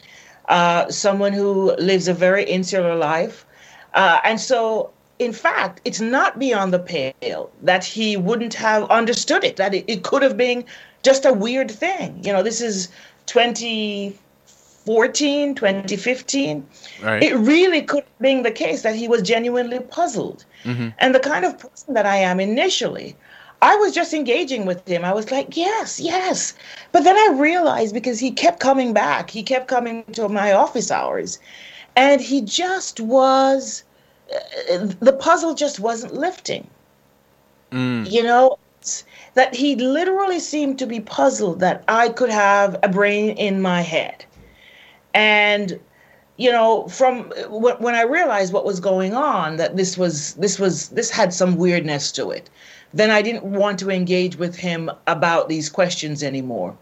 uh, 0.48 0.90
someone 0.90 1.32
who 1.32 1.74
lives 1.76 2.09
a 2.09 2.14
very 2.14 2.44
insular 2.44 2.96
life 2.96 3.46
uh, 3.94 4.20
and 4.24 4.40
so 4.40 4.93
in 5.18 5.32
fact 5.32 5.80
it's 5.84 6.00
not 6.00 6.38
beyond 6.38 6.72
the 6.72 6.78
pale 6.78 7.50
that 7.62 7.84
he 7.84 8.16
wouldn't 8.16 8.54
have 8.54 8.88
understood 8.90 9.44
it 9.44 9.56
that 9.56 9.74
it, 9.74 9.84
it 9.86 10.02
could 10.02 10.22
have 10.22 10.36
been 10.36 10.64
just 11.02 11.24
a 11.24 11.32
weird 11.32 11.70
thing 11.70 12.20
you 12.24 12.32
know 12.32 12.42
this 12.42 12.60
is 12.60 12.88
2014 13.26 15.54
2015 15.54 16.66
Right. 17.02 17.22
it 17.22 17.34
really 17.36 17.82
could 17.82 18.04
have 18.04 18.18
been 18.18 18.42
the 18.42 18.50
case 18.50 18.82
that 18.82 18.94
he 18.94 19.08
was 19.08 19.22
genuinely 19.22 19.80
puzzled. 19.80 20.44
Mm-hmm. 20.64 20.88
And 20.98 21.14
the 21.14 21.20
kind 21.20 21.44
of 21.44 21.58
person 21.58 21.94
that 21.94 22.06
I 22.06 22.16
am 22.16 22.40
initially, 22.40 23.14
I 23.60 23.76
was 23.76 23.92
just 23.94 24.14
engaging 24.14 24.64
with 24.64 24.86
him. 24.88 25.04
I 25.04 25.12
was 25.12 25.30
like, 25.30 25.56
yes, 25.56 26.00
yes. 26.00 26.54
But 26.92 27.04
then 27.04 27.16
I 27.16 27.36
realized 27.38 27.94
because 27.94 28.18
he 28.18 28.30
kept 28.30 28.60
coming 28.60 28.92
back, 28.94 29.30
he 29.30 29.42
kept 29.42 29.68
coming 29.68 30.04
to 30.12 30.28
my 30.28 30.52
office 30.52 30.90
hours, 30.90 31.38
and 31.96 32.20
he 32.20 32.40
just 32.40 33.00
was, 33.00 33.84
the 35.01 35.16
puzzle 35.18 35.55
just 35.55 35.80
wasn't 35.80 36.14
lifting. 36.14 36.66
Mm. 37.72 38.11
You 38.11 38.22
know, 38.22 38.59
that 39.35 39.55
he 39.55 39.76
literally 39.76 40.41
seemed 40.41 40.78
to 40.78 40.87
be 40.87 41.01
puzzled 41.01 41.61
that 41.61 41.85
I 41.89 42.09
could 42.11 42.30
have 42.30 42.78
a 42.82 42.89
brain 42.89 43.37
in 43.37 43.62
my 43.62 43.80
head. 43.80 44.24
And 45.12 45.80
you 46.37 46.51
know 46.51 46.87
from 46.89 47.32
when 47.49 47.76
when 47.76 47.95
i 47.95 48.03
realized 48.03 48.53
what 48.53 48.64
was 48.64 48.80
going 48.80 49.14
on 49.14 49.57
that 49.57 49.76
this 49.76 49.97
was 49.97 50.35
this 50.35 50.59
was 50.59 50.89
this 50.89 51.11
had 51.11 51.32
some 51.32 51.57
weirdness 51.57 52.11
to 52.11 52.30
it 52.30 52.51
then 52.93 53.11
i 53.11 53.22
didn't 53.22 53.45
want 53.45 53.78
to 53.78 53.91
engage 53.91 54.37
with 54.37 54.57
him 54.57 54.91
about 55.07 55.49
these 55.49 55.70
questions 55.70 56.22
anymore 56.22 56.76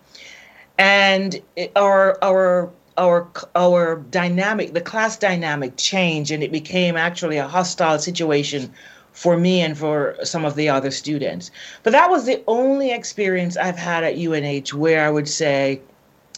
and 0.78 1.40
our 1.76 2.18
our 2.22 2.70
our 2.98 3.28
our 3.54 3.96
dynamic 4.10 4.72
the 4.74 4.80
class 4.80 5.16
dynamic 5.18 5.76
changed 5.76 6.30
and 6.30 6.42
it 6.42 6.52
became 6.52 6.96
actually 6.96 7.38
a 7.38 7.48
hostile 7.48 7.98
situation 7.98 8.72
for 9.12 9.36
me 9.36 9.60
and 9.60 9.76
for 9.76 10.16
some 10.24 10.44
of 10.44 10.54
the 10.54 10.68
other 10.68 10.90
students 10.90 11.50
but 11.82 11.92
that 11.92 12.10
was 12.10 12.26
the 12.26 12.42
only 12.46 12.90
experience 12.90 13.56
i've 13.56 13.78
had 13.78 14.04
at 14.04 14.16
unh 14.16 14.72
where 14.74 15.06
i 15.06 15.10
would 15.10 15.28
say 15.28 15.80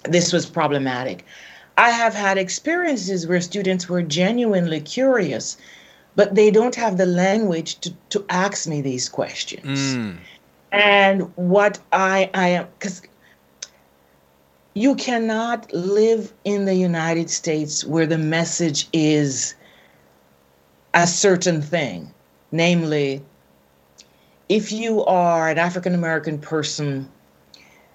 this 0.05 0.33
was 0.33 0.47
problematic 0.47 1.25
I 1.77 1.91
have 1.91 2.15
had 2.15 2.39
experiences 2.39 3.27
where 3.27 3.41
students 3.41 3.89
were 3.89 4.03
genuinely 4.03 4.81
curious, 4.81 5.57
but 6.15 6.35
they 6.35 6.51
don't 6.51 6.75
have 6.77 6.97
the 6.97 7.07
language 7.07 7.81
to, 7.81 7.93
to 8.11 8.25
ask 8.29 8.69
me 8.69 8.81
these 8.81 9.09
questions. 9.09 9.97
Mm. 9.97 10.17
And 10.71 11.37
what 11.37 11.79
I, 11.93 12.31
I 12.35 12.49
am, 12.49 12.67
because 12.79 13.03
you 14.75 14.97
cannot 14.97 15.73
live 15.73 16.33
in 16.45 16.65
the 16.65 16.75
United 16.75 17.31
States 17.31 17.85
where 17.85 18.07
the 18.07 18.19
message 18.19 18.89
is 18.93 19.55
a 20.93 21.07
certain 21.07 21.63
thing. 21.63 22.13
Namely, 22.51 23.23
if 24.49 24.73
you 24.73 25.05
are 25.05 25.49
an 25.49 25.59
African 25.59 25.95
American 25.95 26.39
person, 26.39 27.09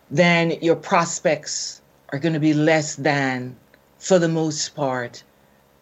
then 0.10 0.52
your 0.62 0.76
prospects 0.76 1.82
are 2.10 2.20
going 2.20 2.34
to 2.34 2.40
be 2.40 2.54
less 2.54 2.96
than, 2.96 3.56
for 4.00 4.18
the 4.18 4.28
most 4.28 4.76
part, 4.76 5.24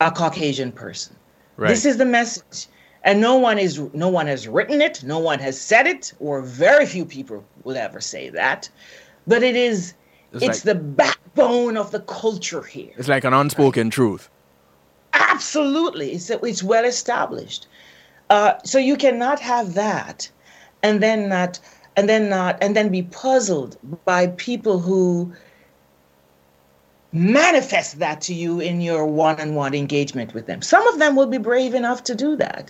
a 0.01 0.11
Caucasian 0.11 0.71
person. 0.71 1.15
Right. 1.55 1.69
This 1.69 1.85
is 1.85 1.97
the 1.97 2.05
message. 2.05 2.67
And 3.03 3.21
no 3.21 3.37
one 3.37 3.57
is 3.57 3.79
no 3.93 4.09
one 4.09 4.27
has 4.27 4.47
written 4.47 4.81
it, 4.81 5.03
no 5.03 5.19
one 5.19 5.39
has 5.39 5.59
said 5.59 5.87
it, 5.87 6.13
or 6.19 6.41
very 6.41 6.85
few 6.85 7.05
people 7.05 7.45
will 7.63 7.77
ever 7.77 8.01
say 8.01 8.29
that. 8.29 8.69
But 9.25 9.43
it 9.43 9.55
is 9.55 9.93
It's 10.33 10.43
it's, 10.43 10.65
like- 10.65 10.75
the 10.75 10.75
backbone 10.75 11.77
of 11.77 11.91
the 11.91 12.01
culture 12.01 12.63
here. 12.63 12.93
It's 12.97 13.07
like 13.07 13.23
an 13.23 13.33
unspoken 13.33 13.89
truth. 13.89 14.29
Absolutely. 15.13 16.11
It's 16.11 16.29
it's 16.29 16.63
well 16.63 16.85
established. 16.85 17.67
Uh, 18.29 18.53
so 18.63 18.77
you 18.77 18.97
cannot 18.97 19.39
have 19.39 19.73
that 19.75 20.29
and 20.83 21.01
then 21.01 21.29
not 21.29 21.59
and 21.95 22.09
then 22.09 22.29
not 22.29 22.57
and 22.61 22.75
then 22.75 22.89
be 22.89 23.03
puzzled 23.03 23.77
by 24.05 24.27
people 24.27 24.79
who 24.79 25.33
manifest 27.13 27.99
that 27.99 28.21
to 28.21 28.33
you 28.33 28.59
in 28.59 28.81
your 28.81 29.05
one-on-one 29.05 29.73
engagement 29.73 30.33
with 30.33 30.45
them. 30.45 30.61
Some 30.61 30.85
of 30.87 30.99
them 30.99 31.15
will 31.15 31.25
be 31.27 31.37
brave 31.37 31.73
enough 31.73 32.03
to 32.03 32.15
do 32.15 32.35
that. 32.35 32.69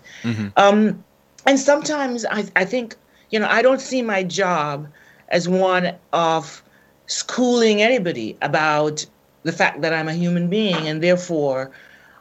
Um, 0.55 1.03
and 1.45 1.59
sometimes 1.59 2.25
I, 2.25 2.45
I 2.55 2.63
think, 2.63 2.95
you 3.31 3.39
know, 3.39 3.47
I 3.49 3.61
don't 3.61 3.81
see 3.81 4.01
my 4.01 4.23
job 4.23 4.87
as 5.29 5.49
one 5.49 5.95
of 6.13 6.63
schooling 7.07 7.81
anybody 7.81 8.37
about 8.41 9.05
the 9.43 9.51
fact 9.51 9.81
that 9.81 9.93
I'm 9.93 10.07
a 10.07 10.13
human 10.13 10.49
being 10.49 10.87
and 10.87 11.01
therefore 11.01 11.71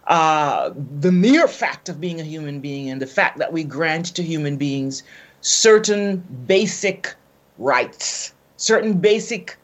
uh, 0.07 0.71
the 1.01 1.11
mere 1.13 1.49
fact 1.49 1.89
of 1.89 2.01
being 2.01 2.21
a 2.21 2.25
human 2.25 2.61
being 2.61 2.89
and 2.89 3.03
the 3.03 3.07
fact 3.07 3.39
that 3.39 3.53
we 3.53 3.65
grant 3.65 4.07
to 4.15 4.23
human 4.23 4.57
beings 4.57 5.03
certain 5.41 6.25
basic 6.47 7.15
rights, 7.59 8.33
certain 8.57 8.95
basic 8.95 9.57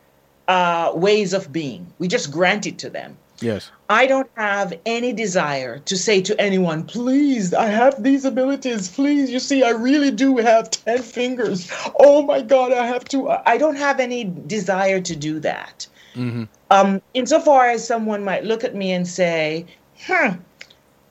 uh, 0.48 0.92
ways 0.94 1.32
of 1.32 1.52
being. 1.52 1.86
We 1.98 2.08
just 2.08 2.30
grant 2.30 2.66
it 2.66 2.78
to 2.78 2.90
them. 2.90 3.16
Yes. 3.42 3.70
I 3.90 4.06
don't 4.06 4.30
have 4.36 4.72
any 4.86 5.12
desire 5.12 5.78
to 5.80 5.96
say 5.96 6.22
to 6.22 6.40
anyone, 6.40 6.84
please, 6.84 7.52
I 7.52 7.66
have 7.66 8.02
these 8.02 8.24
abilities. 8.24 8.88
Please, 8.88 9.30
you 9.30 9.38
see, 9.38 9.62
I 9.62 9.70
really 9.70 10.10
do 10.10 10.38
have 10.38 10.70
10 10.70 11.02
fingers. 11.02 11.70
Oh 11.98 12.22
my 12.22 12.40
God, 12.40 12.72
I 12.72 12.86
have 12.86 13.04
to. 13.06 13.28
I 13.30 13.58
don't 13.58 13.76
have 13.76 14.00
any 14.00 14.24
desire 14.24 15.00
to 15.00 15.16
do 15.16 15.40
that. 15.40 15.86
Um, 16.70 17.02
insofar 17.14 17.68
as 17.68 17.86
someone 17.86 18.24
might 18.24 18.44
look 18.44 18.64
at 18.64 18.74
me 18.74 18.92
and 18.92 19.06
say, 19.06 19.66
hmm, 20.06 20.36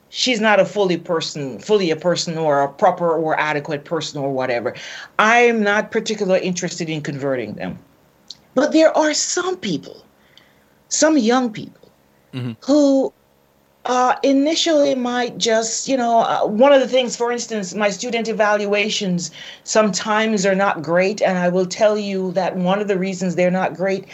she's 0.09 0.39
not 0.39 0.59
a 0.59 0.65
fully 0.65 0.97
person, 0.97 1.59
fully 1.59 1.89
a 1.91 1.95
person 1.95 2.37
or 2.37 2.61
a 2.61 2.71
proper 2.71 3.11
or 3.11 3.39
adequate 3.39 3.85
person 3.85 4.21
or 4.21 4.31
whatever. 4.31 4.75
I'm 5.17 5.63
not 5.63 5.91
particularly 5.91 6.45
interested 6.45 6.89
in 6.89 7.01
converting 7.01 7.53
them. 7.55 7.79
But 8.53 8.73
there 8.73 8.95
are 8.95 9.13
some 9.13 9.57
people, 9.57 10.05
some 10.89 11.17
young 11.17 11.51
people, 11.51 11.80
who 12.61 13.13
uh, 13.85 14.15
initially 14.23 14.93
might 14.95 15.37
just, 15.37 15.87
you 15.87 15.97
know, 15.97 16.19
uh, 16.19 16.45
one 16.45 16.71
of 16.71 16.79
the 16.79 16.87
things, 16.87 17.15
for 17.15 17.31
instance, 17.31 17.73
my 17.73 17.89
student 17.89 18.27
evaluations 18.27 19.31
sometimes 19.63 20.45
are 20.45 20.55
not 20.55 20.83
great. 20.83 21.21
And 21.21 21.37
I 21.37 21.49
will 21.49 21.65
tell 21.65 21.97
you 21.97 22.31
that 22.33 22.55
one 22.55 22.79
of 22.79 22.87
the 22.87 22.97
reasons 22.97 23.35
they're 23.35 23.49
not 23.49 23.73
great, 23.75 24.05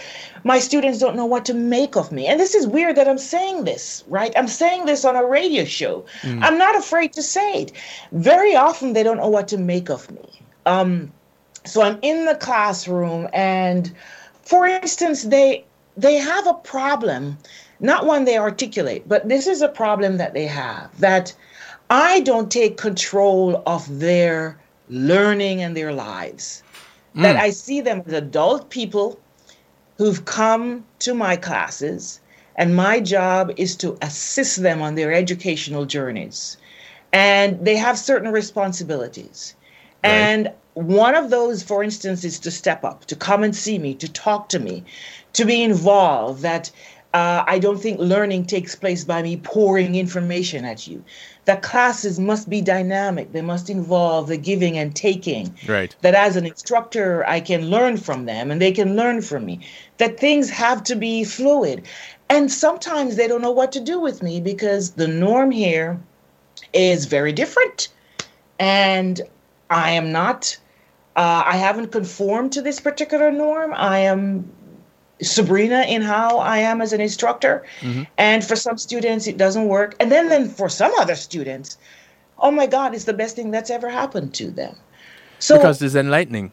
my 0.44 0.60
students 0.60 1.00
don't 1.00 1.18
know 1.18 1.26
what 1.26 1.46
to 1.46 1.54
make 1.54 1.98
of 1.98 2.12
me. 2.12 2.28
And 2.28 2.40
this 2.40 2.56
is 2.56 2.66
weird 2.66 2.96
that 2.96 3.08
I'm 3.10 3.18
saying 3.18 3.66
this, 3.66 4.04
right? 4.08 4.34
I'm 4.38 4.48
saying 4.48 4.86
this 4.86 5.04
on 5.04 5.16
a 5.18 5.26
radio 5.26 5.66
show. 5.66 6.06
I'm 6.42 6.58
not 6.58 6.78
afraid 6.78 7.12
to 7.14 7.22
say 7.22 7.64
it. 7.64 7.72
Very 8.14 8.56
often 8.56 8.94
they 8.94 9.04
don't 9.04 9.18
know 9.18 9.28
what 9.28 9.50
to 9.50 9.58
make 9.58 9.90
of 9.90 10.10
me. 10.12 10.42
Um, 10.66 11.12
so 11.66 11.82
I'm 11.82 12.00
in 12.02 12.26
the 12.26 12.36
classroom 12.36 13.28
and 13.34 13.92
for 14.44 14.66
instance 14.66 15.24
they 15.24 15.66
they 15.98 16.16
have 16.16 16.48
a 16.48 16.54
problem 16.54 17.38
not 17.80 18.06
one 18.06 18.26
they 18.26 18.38
articulate 18.38 19.08
but 19.08 19.28
this 19.28 19.48
is 19.48 19.62
a 19.62 19.68
problem 19.68 20.18
that 20.18 20.34
they 20.34 20.48
have 20.48 20.90
that 21.00 21.34
i 21.90 22.20
don't 22.22 22.52
take 22.52 22.78
control 22.78 23.62
of 23.66 24.00
their 24.00 24.58
learning 24.90 25.62
and 25.62 25.76
their 25.76 25.92
lives. 25.92 26.64
Hmm. 27.14 27.24
That 27.24 27.36
i 27.36 27.50
see 27.50 27.82
them 27.82 28.04
as 28.06 28.14
adult 28.14 28.70
people 28.70 29.20
who've 29.98 30.24
come 30.26 30.86
to 31.00 31.14
my 31.14 31.36
classes 31.36 32.20
and 32.58 32.76
my 32.76 33.00
job 33.00 33.52
is 33.58 33.76
to 33.78 33.98
assist 34.02 34.62
them 34.62 34.82
on 34.82 34.96
their 34.96 35.14
educational 35.14 35.86
journeys. 35.86 36.58
And 37.14 37.64
they 37.64 37.76
have 37.76 37.98
certain 37.98 38.32
responsibilities. 38.32 39.56
And 40.04 40.52
one 40.74 41.16
of 41.16 41.30
those, 41.30 41.64
for 41.64 41.84
instance, 41.84 42.24
is 42.24 42.40
to 42.40 42.52
step 42.52 42.84
up, 42.84 43.06
to 43.06 43.16
come 43.16 43.44
and 43.44 43.56
see 43.56 43.78
me, 43.78 43.94
to 43.96 44.12
talk 44.12 44.50
to 44.50 44.60
me, 44.60 44.84
to 45.34 45.46
be 45.46 45.64
involved. 45.64 46.42
That 46.42 46.72
uh, 47.14 47.44
I 47.48 47.60
don't 47.60 47.80
think 47.80 48.00
learning 48.00 48.46
takes 48.46 48.76
place 48.76 49.04
by 49.04 49.22
me 49.22 49.38
pouring 49.38 49.96
information 49.96 50.66
at 50.66 50.88
you. 50.88 51.04
The 51.46 51.56
classes 51.56 52.20
must 52.20 52.50
be 52.50 52.62
dynamic, 52.62 53.32
they 53.32 53.42
must 53.42 53.70
involve 53.70 54.28
the 54.28 54.38
giving 54.38 54.78
and 54.78 54.94
taking. 54.94 55.56
Right. 55.68 55.96
That 56.02 56.14
as 56.14 56.36
an 56.36 56.46
instructor, 56.46 57.26
I 57.26 57.40
can 57.40 57.70
learn 57.70 57.98
from 57.98 58.26
them 58.26 58.52
and 58.52 58.62
they 58.62 58.74
can 58.74 58.96
learn 58.96 59.22
from 59.22 59.46
me. 59.46 59.62
That 59.98 60.20
things 60.20 60.50
have 60.50 60.84
to 60.84 60.96
be 60.96 61.24
fluid. 61.24 61.84
And 62.30 62.52
sometimes 62.52 63.16
they 63.16 63.28
don't 63.28 63.42
know 63.42 63.52
what 63.52 63.72
to 63.72 63.80
do 63.80 64.00
with 64.00 64.22
me 64.22 64.42
because 64.42 64.92
the 64.92 65.08
norm 65.08 65.52
here 65.52 66.00
is 66.74 67.06
very 67.06 67.32
different. 67.32 67.88
And 68.60 69.22
I 69.70 69.92
am 69.92 70.12
not, 70.12 70.58
uh, 71.16 71.44
I 71.46 71.56
haven't 71.56 71.94
conformed 71.94 72.52
to 72.54 72.62
this 72.62 72.82
particular 72.82 73.32
norm. 73.32 73.74
I 73.74 74.00
am 74.00 74.52
Subrena 75.22 75.88
in 75.88 76.02
how 76.02 76.38
I 76.38 76.60
am 76.60 76.82
as 76.82 76.94
an 76.94 77.02
instructor. 77.02 77.66
Mm-hmm. 77.82 78.04
And 78.18 78.44
for 78.44 78.56
some 78.56 78.78
students, 78.78 79.28
it 79.28 79.38
doesn't 79.38 79.68
work. 79.68 79.96
And 80.00 80.12
then, 80.12 80.30
then 80.30 80.50
for 80.50 80.70
some 80.70 80.92
other 81.00 81.16
students, 81.16 81.78
oh 82.40 82.52
my 82.52 82.68
God, 82.68 82.94
it's 82.94 83.06
the 83.06 83.14
best 83.14 83.36
thing 83.36 83.52
that's 83.52 83.70
ever 83.70 83.90
happened 83.90 84.34
to 84.36 84.52
them. 84.52 84.76
So, 85.40 85.58
Because 85.58 85.82
it's 85.82 85.96
enlightening. 85.96 86.52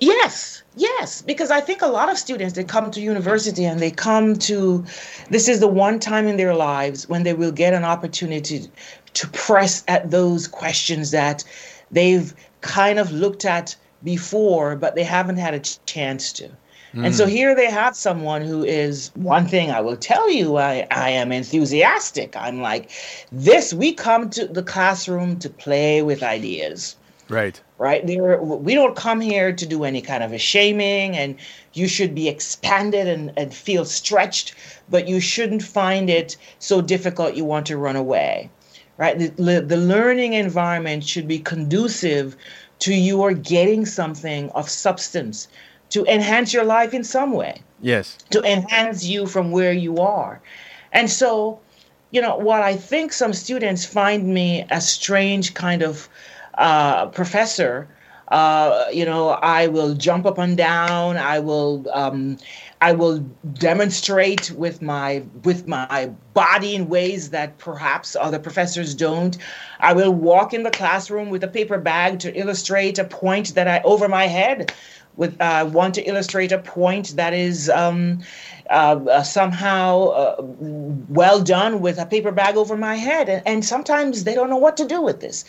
Yes, 0.00 0.62
yes, 0.76 1.22
because 1.22 1.50
I 1.50 1.60
think 1.60 1.82
a 1.82 1.88
lot 1.88 2.08
of 2.08 2.16
students 2.16 2.54
that 2.54 2.68
come 2.68 2.90
to 2.92 3.00
university 3.00 3.64
and 3.64 3.80
they 3.80 3.90
come 3.90 4.36
to 4.36 4.84
this 5.28 5.48
is 5.48 5.58
the 5.58 5.66
one 5.66 5.98
time 5.98 6.28
in 6.28 6.36
their 6.36 6.54
lives 6.54 7.08
when 7.08 7.24
they 7.24 7.34
will 7.34 7.50
get 7.50 7.74
an 7.74 7.82
opportunity 7.82 8.70
to 9.14 9.28
press 9.28 9.82
at 9.88 10.12
those 10.12 10.46
questions 10.46 11.10
that 11.10 11.42
they've 11.90 12.32
kind 12.60 13.00
of 13.00 13.10
looked 13.10 13.44
at 13.44 13.74
before, 14.04 14.76
but 14.76 14.94
they 14.94 15.02
haven't 15.02 15.38
had 15.38 15.54
a 15.54 15.60
chance 15.86 16.32
to. 16.34 16.48
And 17.04 17.14
so 17.14 17.24
hmm. 17.24 17.30
here 17.30 17.54
they 17.54 17.70
have 17.70 17.94
someone 17.96 18.42
who 18.42 18.64
is 18.64 19.10
one 19.14 19.46
thing 19.46 19.70
I 19.70 19.80
will 19.80 19.96
tell 19.96 20.30
you, 20.30 20.56
I, 20.56 20.86
I 20.90 21.10
am 21.10 21.32
enthusiastic. 21.32 22.36
I'm 22.36 22.60
like, 22.60 22.90
this, 23.30 23.72
we 23.72 23.92
come 23.92 24.30
to 24.30 24.46
the 24.46 24.62
classroom 24.62 25.38
to 25.40 25.50
play 25.50 26.02
with 26.02 26.22
ideas. 26.22 26.96
Right. 27.28 27.60
right? 27.76 28.06
There 28.06 28.42
we 28.42 28.74
don't 28.74 28.96
come 28.96 29.20
here 29.20 29.52
to 29.52 29.66
do 29.66 29.84
any 29.84 30.00
kind 30.00 30.24
of 30.24 30.32
a 30.32 30.38
shaming 30.38 31.14
and 31.14 31.36
you 31.74 31.86
should 31.86 32.14
be 32.14 32.26
expanded 32.26 33.06
and, 33.06 33.32
and 33.36 33.52
feel 33.52 33.84
stretched 33.84 34.54
but 34.88 35.06
you 35.06 35.20
shouldn't 35.20 35.62
find 35.62 36.08
it 36.08 36.38
so 36.58 36.80
difficult 36.80 37.34
you 37.34 37.44
want 37.44 37.66
to 37.66 37.76
run 37.76 37.96
away. 37.96 38.48
Right? 38.96 39.18
The, 39.18 39.60
the 39.60 39.76
learning 39.76 40.32
environment 40.32 41.04
should 41.04 41.28
be 41.28 41.38
conducive 41.38 42.34
to 42.80 42.94
your 42.94 43.34
getting 43.34 43.84
something 43.84 44.50
of 44.50 44.68
substance 44.68 45.48
to 45.90 46.04
enhance 46.06 46.52
your 46.52 46.64
life 46.64 46.94
in 46.94 47.04
some 47.04 47.32
way 47.32 47.60
Yes. 47.80 48.18
to 48.30 48.42
enhance 48.42 49.04
you 49.04 49.26
from 49.26 49.50
where 49.50 49.72
you 49.72 49.98
are. 49.98 50.40
And 50.92 51.10
so, 51.10 51.60
you 52.10 52.20
know, 52.20 52.36
what 52.36 52.62
I 52.62 52.74
think 52.76 53.12
some 53.12 53.32
students 53.32 53.84
find 53.84 54.26
me 54.34 54.64
a 54.70 54.80
strange 54.80 55.54
kind 55.54 55.82
of 55.82 56.08
uh, 56.56 57.06
professor. 57.06 57.88
Uh, 58.28 58.84
you 58.92 59.06
know, 59.06 59.30
I 59.30 59.68
will 59.68 59.94
jump 59.94 60.26
up 60.26 60.36
and 60.38 60.56
down. 60.56 61.16
I 61.16 61.38
will, 61.38 61.86
um, 61.94 62.36
I 62.82 62.92
will 62.92 63.20
demonstrate 63.54 64.50
with 64.50 64.82
my 64.82 65.22
with 65.44 65.66
my 65.66 66.10
body 66.34 66.74
in 66.74 66.88
ways 66.88 67.30
that 67.30 67.56
perhaps 67.58 68.14
other 68.16 68.38
professors 68.38 68.94
don't. 68.94 69.38
I 69.80 69.94
will 69.94 70.12
walk 70.12 70.52
in 70.52 70.62
the 70.62 70.70
classroom 70.70 71.30
with 71.30 71.42
a 71.42 71.48
paper 71.48 71.78
bag 71.78 72.18
to 72.20 72.34
illustrate 72.38 72.98
a 72.98 73.04
point 73.04 73.54
that 73.54 73.66
I 73.66 73.80
over 73.82 74.08
my 74.08 74.26
head 74.26 74.72
with 75.18 75.38
uh, 75.40 75.68
want 75.70 75.94
to 75.96 76.02
illustrate 76.02 76.52
a 76.52 76.58
point 76.58 77.16
that 77.16 77.34
is 77.34 77.68
um, 77.68 78.20
uh, 78.70 79.00
uh, 79.10 79.22
somehow 79.22 80.06
uh, 80.10 80.36
well 81.08 81.42
done 81.42 81.80
with 81.80 81.98
a 81.98 82.06
paper 82.06 82.30
bag 82.30 82.56
over 82.56 82.76
my 82.76 82.94
head, 82.94 83.28
and, 83.28 83.42
and 83.44 83.64
sometimes 83.64 84.24
they 84.24 84.34
don't 84.34 84.48
know 84.48 84.56
what 84.56 84.76
to 84.76 84.86
do 84.86 85.02
with 85.02 85.20
this. 85.20 85.44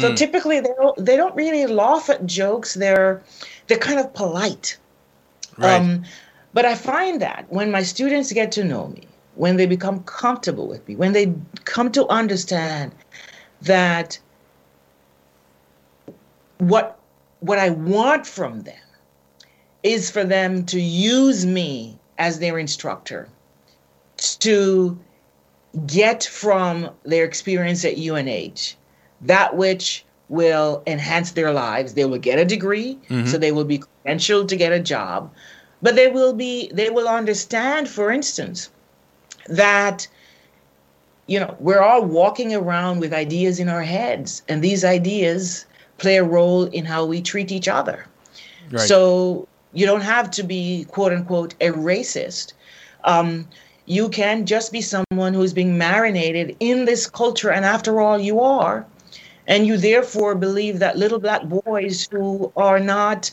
So 0.00 0.14
typically 0.14 0.60
they 0.60 0.74
don't, 0.76 1.04
they 1.04 1.16
don't 1.16 1.34
really 1.34 1.66
laugh 1.66 2.10
at 2.10 2.26
jokes. 2.26 2.74
They're 2.74 3.22
they're 3.66 3.78
kind 3.78 3.98
of 3.98 4.12
polite. 4.12 4.76
Right. 5.56 5.80
Um, 5.80 6.04
but 6.52 6.66
I 6.66 6.74
find 6.74 7.20
that 7.22 7.46
when 7.48 7.70
my 7.70 7.82
students 7.82 8.30
get 8.30 8.52
to 8.52 8.62
know 8.62 8.88
me, 8.88 9.08
when 9.36 9.56
they 9.56 9.66
become 9.66 10.04
comfortable 10.04 10.68
with 10.68 10.86
me, 10.86 10.96
when 10.96 11.12
they 11.12 11.32
come 11.64 11.90
to 11.92 12.06
understand 12.08 12.92
that 13.62 14.18
what 16.58 16.98
what 17.40 17.58
I 17.58 17.70
want 17.70 18.26
from 18.26 18.62
them 18.62 18.83
is 19.84 20.10
for 20.10 20.24
them 20.24 20.64
to 20.66 20.80
use 20.80 21.46
me 21.46 21.96
as 22.18 22.40
their 22.40 22.58
instructor 22.58 23.28
to 24.16 24.98
get 25.86 26.24
from 26.24 26.90
their 27.04 27.24
experience 27.24 27.84
at 27.84 27.98
UNH 27.98 28.76
that 29.20 29.56
which 29.56 30.04
will 30.28 30.82
enhance 30.86 31.32
their 31.32 31.52
lives. 31.52 31.94
They 31.94 32.04
will 32.04 32.18
get 32.18 32.38
a 32.38 32.44
degree, 32.44 32.98
mm-hmm. 33.08 33.26
so 33.26 33.38
they 33.38 33.52
will 33.52 33.64
be 33.64 33.82
credentialed 34.06 34.48
to 34.48 34.56
get 34.56 34.72
a 34.72 34.80
job, 34.80 35.32
but 35.82 35.96
they 35.96 36.08
will 36.08 36.32
be 36.32 36.70
they 36.72 36.90
will 36.90 37.08
understand, 37.08 37.88
for 37.88 38.10
instance, 38.10 38.70
that 39.48 40.06
you 41.26 41.40
know 41.40 41.56
we're 41.58 41.82
all 41.82 42.02
walking 42.02 42.54
around 42.54 43.00
with 43.00 43.12
ideas 43.12 43.60
in 43.60 43.68
our 43.68 43.82
heads, 43.82 44.42
and 44.48 44.62
these 44.62 44.84
ideas 44.84 45.66
play 45.98 46.16
a 46.16 46.24
role 46.24 46.64
in 46.64 46.84
how 46.84 47.04
we 47.04 47.20
treat 47.20 47.52
each 47.52 47.68
other. 47.68 48.06
Right. 48.70 48.80
So 48.80 49.46
you 49.74 49.86
don't 49.86 50.00
have 50.00 50.30
to 50.32 50.42
be 50.42 50.86
quote 50.90 51.12
unquote 51.12 51.54
a 51.60 51.70
racist. 51.70 52.52
Um, 53.04 53.46
you 53.86 54.08
can 54.08 54.46
just 54.46 54.72
be 54.72 54.80
someone 54.80 55.34
who's 55.34 55.52
being 55.52 55.76
marinated 55.76 56.56
in 56.60 56.86
this 56.86 57.06
culture, 57.06 57.50
and 57.50 57.64
after 57.64 58.00
all, 58.00 58.18
you 58.18 58.40
are. 58.40 58.86
And 59.46 59.66
you 59.66 59.76
therefore 59.76 60.34
believe 60.34 60.78
that 60.78 60.96
little 60.96 61.18
black 61.18 61.42
boys 61.42 62.08
who 62.10 62.50
are 62.56 62.80
not 62.80 63.30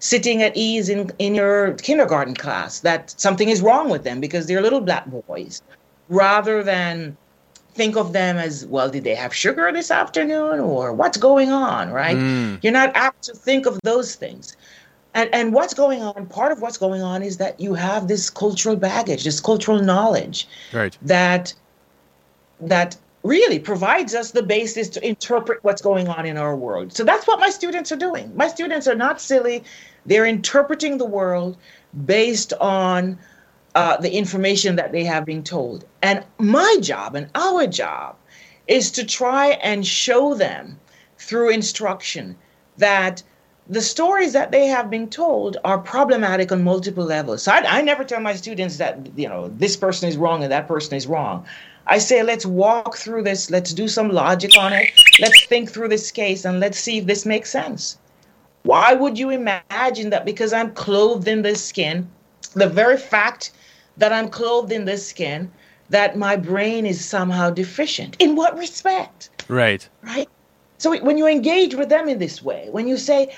sitting 0.00 0.42
at 0.42 0.56
ease 0.56 0.88
in, 0.88 1.08
in 1.20 1.36
your 1.36 1.74
kindergarten 1.74 2.34
class, 2.34 2.80
that 2.80 3.14
something 3.16 3.48
is 3.48 3.62
wrong 3.62 3.88
with 3.88 4.02
them 4.02 4.20
because 4.20 4.46
they're 4.46 4.60
little 4.60 4.80
black 4.80 5.06
boys, 5.06 5.62
rather 6.08 6.64
than 6.64 7.16
think 7.74 7.96
of 7.96 8.12
them 8.12 8.36
as, 8.36 8.66
well, 8.66 8.90
did 8.90 9.04
they 9.04 9.14
have 9.14 9.32
sugar 9.32 9.70
this 9.72 9.92
afternoon 9.92 10.58
or 10.58 10.92
what's 10.92 11.16
going 11.16 11.52
on, 11.52 11.90
right? 11.92 12.16
You're 12.62 12.72
not 12.72 12.90
apt 12.96 13.22
to 13.22 13.32
think 13.32 13.64
of 13.64 13.78
those 13.84 14.16
things. 14.16 14.56
And 15.14 15.28
and 15.34 15.52
what's 15.52 15.74
going 15.74 16.02
on? 16.02 16.26
Part 16.26 16.52
of 16.52 16.62
what's 16.62 16.78
going 16.78 17.02
on 17.02 17.22
is 17.22 17.36
that 17.36 17.60
you 17.60 17.74
have 17.74 18.08
this 18.08 18.30
cultural 18.30 18.76
baggage, 18.76 19.24
this 19.24 19.40
cultural 19.40 19.80
knowledge 19.80 20.48
Right. 20.72 20.96
that 21.02 21.52
that 22.60 22.96
really 23.22 23.58
provides 23.58 24.14
us 24.14 24.32
the 24.32 24.42
basis 24.42 24.88
to 24.88 25.06
interpret 25.06 25.62
what's 25.62 25.82
going 25.82 26.08
on 26.08 26.26
in 26.26 26.36
our 26.36 26.56
world. 26.56 26.92
So 26.92 27.04
that's 27.04 27.26
what 27.26 27.38
my 27.38 27.50
students 27.50 27.92
are 27.92 27.96
doing. 27.96 28.32
My 28.36 28.48
students 28.48 28.88
are 28.88 28.94
not 28.96 29.20
silly. 29.20 29.62
They're 30.06 30.26
interpreting 30.26 30.98
the 30.98 31.04
world 31.04 31.56
based 32.04 32.52
on 32.54 33.18
uh, 33.74 33.96
the 33.98 34.10
information 34.12 34.76
that 34.76 34.90
they 34.92 35.04
have 35.04 35.24
been 35.24 35.44
told. 35.44 35.84
And 36.02 36.24
my 36.38 36.76
job 36.80 37.14
and 37.14 37.28
our 37.34 37.66
job 37.66 38.16
is 38.66 38.90
to 38.92 39.04
try 39.04 39.58
and 39.62 39.86
show 39.86 40.34
them 40.34 40.78
through 41.18 41.50
instruction 41.50 42.36
that 42.78 43.22
the 43.68 43.80
stories 43.80 44.32
that 44.32 44.50
they 44.50 44.66
have 44.66 44.90
been 44.90 45.08
told 45.08 45.56
are 45.64 45.78
problematic 45.78 46.50
on 46.50 46.64
multiple 46.64 47.04
levels. 47.04 47.42
So 47.44 47.52
I, 47.52 47.78
I 47.78 47.82
never 47.82 48.04
tell 48.04 48.20
my 48.20 48.34
students 48.34 48.76
that, 48.78 48.98
you 49.16 49.28
know, 49.28 49.48
this 49.56 49.76
person 49.76 50.08
is 50.08 50.16
wrong 50.16 50.42
and 50.42 50.50
that 50.50 50.66
person 50.66 50.96
is 50.96 51.06
wrong. 51.06 51.46
I 51.86 51.98
say, 51.98 52.22
let's 52.22 52.46
walk 52.46 52.96
through 52.96 53.22
this, 53.24 53.50
let's 53.50 53.72
do 53.72 53.88
some 53.88 54.10
logic 54.10 54.56
on 54.58 54.72
it, 54.72 54.90
let's 55.20 55.46
think 55.46 55.70
through 55.70 55.88
this 55.88 56.10
case, 56.12 56.44
and 56.44 56.60
let's 56.60 56.78
see 56.78 56.98
if 56.98 57.06
this 57.06 57.26
makes 57.26 57.50
sense. 57.50 57.98
Why 58.62 58.94
would 58.94 59.18
you 59.18 59.30
imagine 59.30 60.10
that 60.10 60.24
because 60.24 60.52
I'm 60.52 60.72
clothed 60.74 61.26
in 61.26 61.42
this 61.42 61.64
skin, 61.64 62.08
the 62.54 62.68
very 62.68 62.96
fact 62.96 63.50
that 63.96 64.12
I'm 64.12 64.28
clothed 64.28 64.70
in 64.70 64.84
this 64.84 65.08
skin, 65.08 65.50
that 65.90 66.16
my 66.16 66.36
brain 66.36 66.86
is 66.86 67.04
somehow 67.04 67.50
deficient? 67.50 68.16
In 68.20 68.36
what 68.36 68.56
respect? 68.56 69.30
Right. 69.48 69.88
right? 70.02 70.28
So 70.82 70.98
when 70.98 71.16
you 71.16 71.28
engage 71.28 71.76
with 71.76 71.88
them 71.90 72.08
in 72.08 72.18
this 72.18 72.42
way, 72.42 72.68
when 72.72 72.88
you 72.88 72.96
say, 72.96 73.30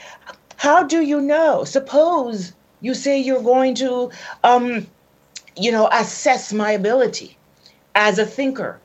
"How 0.57 0.83
do 0.83 1.03
you 1.03 1.21
know?" 1.21 1.65
Suppose 1.65 2.55
you 2.81 2.95
say 2.95 3.19
you're 3.19 3.43
going 3.55 3.75
to, 3.85 4.11
um, 4.45 4.87
you 5.57 5.71
know, 5.71 5.87
assess 5.93 6.53
my 6.55 6.71
ability 6.73 7.37
as 7.95 8.19
a 8.19 8.25
thinker. 8.25 8.81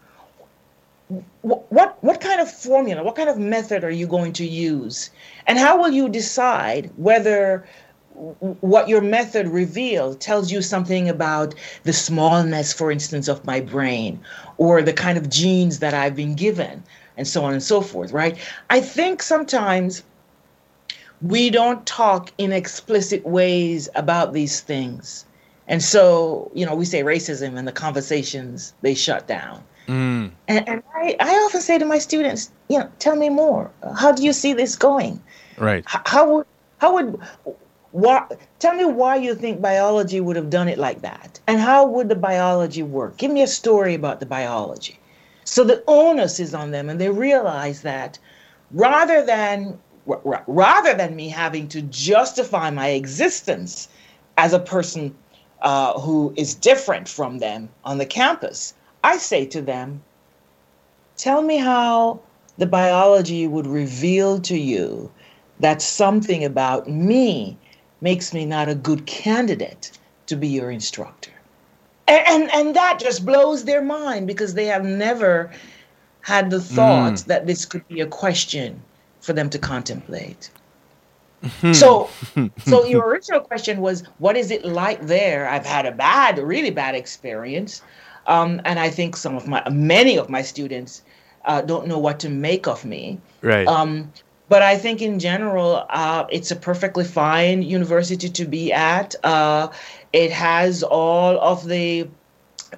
Wh- 1.41 1.63
What 1.71 1.97
what 2.03 2.19
kind 2.21 2.41
of 2.41 2.51
formula, 2.51 3.03
what 3.03 3.15
kind 3.15 3.29
of 3.29 3.37
method 3.37 3.83
are 3.85 3.89
you 4.01 4.07
going 4.07 4.33
to 4.33 4.45
use, 4.45 5.09
and 5.47 5.57
how 5.57 5.79
will 5.79 5.91
you 5.99 6.09
decide 6.09 6.91
whether 6.97 7.65
what 8.61 8.89
your 8.89 9.01
method 9.01 9.47
reveals 9.47 10.17
tells 10.17 10.51
you 10.51 10.61
something 10.61 11.07
about 11.07 11.55
the 11.83 11.93
smallness, 11.93 12.73
for 12.73 12.91
instance, 12.91 13.29
of 13.29 13.45
my 13.45 13.61
brain, 13.61 14.19
or 14.57 14.81
the 14.81 14.93
kind 14.93 15.17
of 15.17 15.29
genes 15.29 15.79
that 15.79 15.93
I've 15.93 16.15
been 16.15 16.35
given, 16.35 16.83
and 17.19 17.27
so 17.27 17.43
on 17.43 17.51
and 17.53 17.61
so 17.61 17.81
forth, 17.81 18.13
right? 18.13 18.37
I 18.69 18.79
think 18.79 19.21
sometimes 19.21 20.03
we 21.21 21.49
don't 21.49 21.85
talk 21.85 22.31
in 22.37 22.53
explicit 22.53 23.25
ways 23.25 23.89
about 23.93 24.31
these 24.31 24.61
things. 24.61 25.25
And 25.67 25.83
so, 25.83 26.49
you 26.55 26.65
know, 26.65 26.73
we 26.73 26.85
say 26.85 27.03
racism 27.03 27.57
and 27.57 27.67
the 27.67 27.73
conversations 27.73 28.73
they 28.81 28.95
shut 28.95 29.27
down. 29.27 29.63
Mm. 29.87 30.31
And, 30.47 30.69
and 30.69 30.83
I, 30.95 31.17
I 31.19 31.33
often 31.45 31.59
say 31.61 31.77
to 31.77 31.85
my 31.85 31.99
students, 31.99 32.51
you 32.69 32.79
know, 32.79 32.89
tell 32.99 33.17
me 33.17 33.27
more. 33.27 33.69
How 33.97 34.13
do 34.13 34.23
you 34.23 34.31
see 34.31 34.53
this 34.53 34.77
going? 34.77 35.21
Right. 35.57 35.83
H- 35.93 36.01
How 36.05 36.33
would 36.33 36.45
how 36.77 36.93
would 36.93 37.19
why 37.91 38.25
tell 38.59 38.75
me 38.75 38.85
why 38.85 39.17
you 39.17 39.35
think 39.35 39.59
biology 39.59 40.21
would 40.21 40.37
have 40.37 40.49
done 40.49 40.69
it 40.69 40.77
like 40.77 41.01
that? 41.01 41.39
And 41.47 41.59
how 41.59 41.85
would 41.85 42.07
the 42.07 42.15
biology 42.15 42.83
work? 42.83 43.17
Give 43.17 43.31
me 43.31 43.41
a 43.41 43.47
story 43.47 43.93
about 43.93 44.21
the 44.21 44.25
biology. 44.25 44.98
So 45.49 45.63
the 45.63 45.83
onus 45.87 46.39
is 46.39 46.53
on 46.53 46.69
them 46.69 46.89
and 46.89 47.01
they 47.01 47.09
realize 47.09 47.81
that 47.81 48.19
rather 48.69 49.25
than 49.25 49.79
rather 50.05 50.93
than 50.93 51.15
me 51.15 51.27
having 51.27 51.67
to 51.69 51.81
justify 51.81 52.69
my 52.69 52.89
existence 52.89 53.89
as 54.37 54.53
a 54.53 54.59
person 54.59 55.15
uh, 55.63 55.99
who 55.99 56.35
is 56.37 56.53
different 56.53 57.09
from 57.09 57.39
them 57.39 57.67
on 57.83 57.97
the 57.97 58.05
campus, 58.05 58.75
I 59.03 59.17
say 59.17 59.47
to 59.47 59.61
them, 59.61 60.03
tell 61.17 61.41
me 61.41 61.57
how 61.57 62.19
the 62.59 62.67
biology 62.67 63.47
would 63.47 63.65
reveal 63.65 64.39
to 64.41 64.57
you 64.57 65.11
that 65.59 65.81
something 65.81 66.45
about 66.45 66.87
me 66.87 67.57
makes 68.01 68.35
me 68.35 68.45
not 68.45 68.69
a 68.69 68.75
good 68.75 69.07
candidate 69.07 69.97
to 70.27 70.35
be 70.35 70.47
your 70.47 70.69
instructor. 70.69 71.31
And, 72.09 72.27
and, 72.27 72.51
and 72.53 72.75
that 72.75 72.99
just 72.99 73.25
blows 73.25 73.63
their 73.65 73.81
mind 73.81 74.27
because 74.27 74.53
they 74.55 74.65
have 74.65 74.83
never 74.83 75.51
had 76.21 76.49
the 76.49 76.59
thought 76.59 77.13
Mm. 77.13 77.25
that 77.25 77.47
this 77.47 77.65
could 77.65 77.87
be 77.87 78.01
a 78.01 78.07
question 78.07 78.81
for 79.21 79.33
them 79.33 79.49
to 79.51 79.59
contemplate. 79.59 80.49
So, 81.73 82.09
so 82.65 82.83
your 82.85 83.07
original 83.07 83.39
question 83.41 83.79
was, 83.79 84.03
what 84.17 84.35
is 84.35 84.51
it 84.51 84.65
like 84.65 85.01
there? 85.07 85.47
I've 85.47 85.65
had 85.65 85.85
a 85.85 85.91
bad, 85.91 86.37
a 86.39 86.45
really 86.45 86.71
bad 86.71 86.95
experience, 86.95 87.81
um, 88.27 88.59
and 88.65 88.77
I 88.79 88.89
think 88.89 89.15
some 89.15 89.35
of 89.37 89.47
my, 89.47 89.61
many 89.69 90.17
of 90.17 90.29
my 90.29 90.41
students 90.41 91.03
uh, 91.45 91.61
don't 91.61 91.87
know 91.87 91.97
what 91.97 92.19
to 92.19 92.29
make 92.29 92.67
of 92.67 92.83
me. 92.83 93.19
Right. 93.41 93.67
Um, 93.67 94.11
but 94.49 94.61
I 94.61 94.77
think 94.77 95.01
in 95.01 95.19
general, 95.19 95.85
uh, 95.89 96.25
it's 96.31 96.51
a 96.51 96.55
perfectly 96.55 97.05
fine 97.05 97.61
university 97.61 98.29
to 98.29 98.45
be 98.45 98.73
at. 98.73 99.15
Uh, 99.23 99.69
it 100.13 100.31
has 100.31 100.83
all 100.83 101.39
of 101.39 101.67
the 101.67 102.09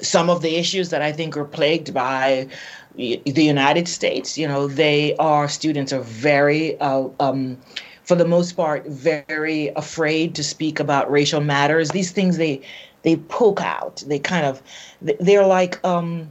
some 0.01 0.29
of 0.29 0.41
the 0.41 0.55
issues 0.55 0.89
that 0.89 1.01
I 1.01 1.11
think 1.11 1.35
are 1.37 1.45
plagued 1.45 1.93
by 1.93 2.47
the 2.95 3.21
United 3.43 3.87
States. 3.87 4.37
You 4.37 4.47
know, 4.47 4.67
they 4.67 5.15
are 5.17 5.47
students 5.49 5.91
are 5.93 6.01
very, 6.01 6.79
uh, 6.79 7.07
um, 7.19 7.57
for 8.03 8.15
the 8.15 8.25
most 8.25 8.53
part, 8.53 8.85
very 8.87 9.69
afraid 9.75 10.35
to 10.35 10.43
speak 10.43 10.79
about 10.79 11.11
racial 11.11 11.41
matters. 11.41 11.89
These 11.91 12.11
things 12.11 12.37
they 12.37 12.61
they 13.03 13.15
poke 13.15 13.61
out. 13.61 14.03
They 14.07 14.19
kind 14.19 14.45
of 14.45 14.61
they- 15.01 15.17
they're 15.19 15.45
like. 15.45 15.83
Um, 15.85 16.29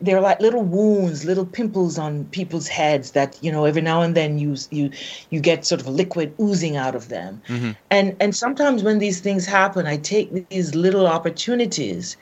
they're 0.00 0.20
like 0.20 0.40
little 0.40 0.62
wounds, 0.62 1.24
little 1.24 1.46
pimples 1.46 1.98
on 1.98 2.24
people's 2.26 2.68
heads 2.68 3.12
that 3.12 3.38
you 3.42 3.50
know 3.50 3.64
every 3.64 3.82
now 3.82 4.02
and 4.02 4.14
then 4.14 4.38
you 4.38 4.56
you 4.70 4.90
you 5.30 5.40
get 5.40 5.64
sort 5.64 5.80
of 5.80 5.86
liquid 5.88 6.34
oozing 6.40 6.76
out 6.76 6.94
of 6.94 7.08
them. 7.08 7.40
And 7.90 8.16
and 8.20 8.34
sometimes 8.34 8.82
when 8.82 8.98
these 8.98 9.20
things 9.20 9.46
happen, 9.46 9.86
I 9.86 9.96
take 9.96 10.48
these 10.48 10.74
little 10.74 11.06
opportunities 11.06 12.16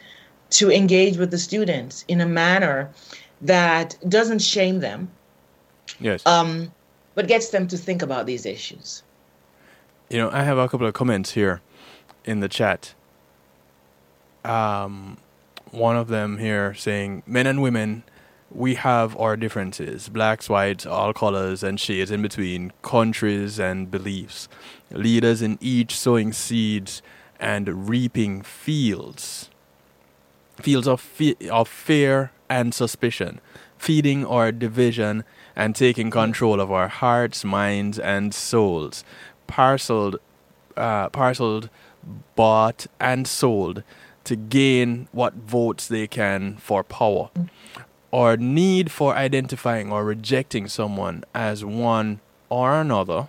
to 0.51 0.71
engage 0.71 1.17
with 1.17 1.31
the 1.31 1.39
students 1.39 2.05
in 2.09 2.21
a 2.21 2.27
manner 2.27 2.91
that 3.41 3.97
doesn't 4.09 4.41
shame 4.41 4.81
them, 4.81 5.11
yes. 5.99 6.25
um, 6.27 6.71
but 7.15 7.27
gets 7.27 7.49
them 7.49 7.67
to 7.69 7.77
think 7.77 8.03
about 8.03 8.27
these 8.27 8.47
issues. 8.47 9.03
You 10.11 10.19
know, 10.19 10.31
I 10.31 10.43
have 10.43 10.59
a 10.59 10.69
couple 10.69 10.87
of 10.87 10.95
comments 10.95 11.33
here 11.33 11.63
in 12.25 12.41
the 12.41 12.49
chat. 12.49 12.95
Um, 14.45 15.17
one 15.73 15.97
of 15.97 16.09
them 16.09 16.39
here 16.39 16.75
saying, 16.75 17.23
"Men 17.27 17.47
and 17.47 17.61
women, 17.61 18.05
we 18.51 18.75
have 18.77 19.19
our 19.19 19.37
differences: 19.37 20.09
blacks, 20.09 20.49
whites, 20.49 20.87
all 20.87 21.13
colors 21.13 21.63
and 21.63 21.81
shades 21.81 22.11
in 22.11 22.23
between, 22.23 22.73
countries 22.83 23.59
and 23.59 23.91
beliefs. 23.91 24.49
Leaders 24.91 25.43
in 25.43 25.59
each 25.61 25.99
sowing 25.99 26.33
seeds 26.33 27.03
and 27.41 27.89
reaping 27.89 28.43
fields, 28.43 29.49
fields 30.61 30.87
of 30.87 31.01
fe- 31.01 31.49
of 31.51 31.67
fear 31.67 32.31
and 32.49 32.75
suspicion, 32.75 33.41
feeding 33.79 34.25
our 34.27 34.53
division 34.53 35.25
and 35.57 35.75
taking 35.75 36.11
control 36.11 36.61
of 36.61 36.71
our 36.71 36.89
hearts, 36.89 37.45
minds, 37.45 37.99
and 37.99 38.35
souls, 38.35 39.05
parceled, 39.47 40.17
uh, 40.77 41.09
parceled, 41.09 41.69
bought, 42.37 42.87
and 43.01 43.27
sold 43.27 43.83
to 44.25 44.37
gain 44.37 45.09
what 45.13 45.35
votes 45.35 45.89
they 45.89 46.07
can 46.07 46.57
for 46.57 46.85
power. 46.85 47.31
Our 48.13 48.37
need 48.37 48.91
for 48.91 49.15
identifying 49.15 49.91
or 49.91 50.05
rejecting 50.05 50.69
someone 50.69 51.25
as 51.35 51.65
one 51.65 52.21
or 52.49 52.81
another, 52.81 53.29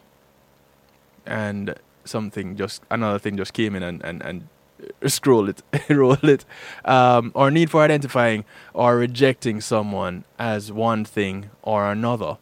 and 1.26 1.76
something 2.04 2.58
just 2.58 2.84
another 2.92 3.18
thing 3.18 3.38
just 3.38 3.54
came 3.54 3.76
in 3.76 3.84
and 3.84 4.04
and, 4.04 4.22
and 4.22 4.48
scroll 5.08 5.50
it, 5.50 5.62
roll 5.90 6.18
it. 6.24 6.46
Um, 6.86 7.32
our 7.36 7.52
need 7.52 7.70
for 7.70 7.82
identifying 7.82 8.46
or 8.74 8.98
rejecting 8.98 9.62
someone 9.62 10.26
as 10.38 10.72
one 10.72 11.06
thing 11.06 11.50
or 11.62 11.92
another, 11.92 12.38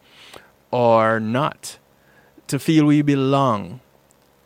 or 0.71 1.19
not, 1.19 1.77
to 2.47 2.59
feel 2.59 2.85
we 2.85 3.01
belong, 3.01 3.81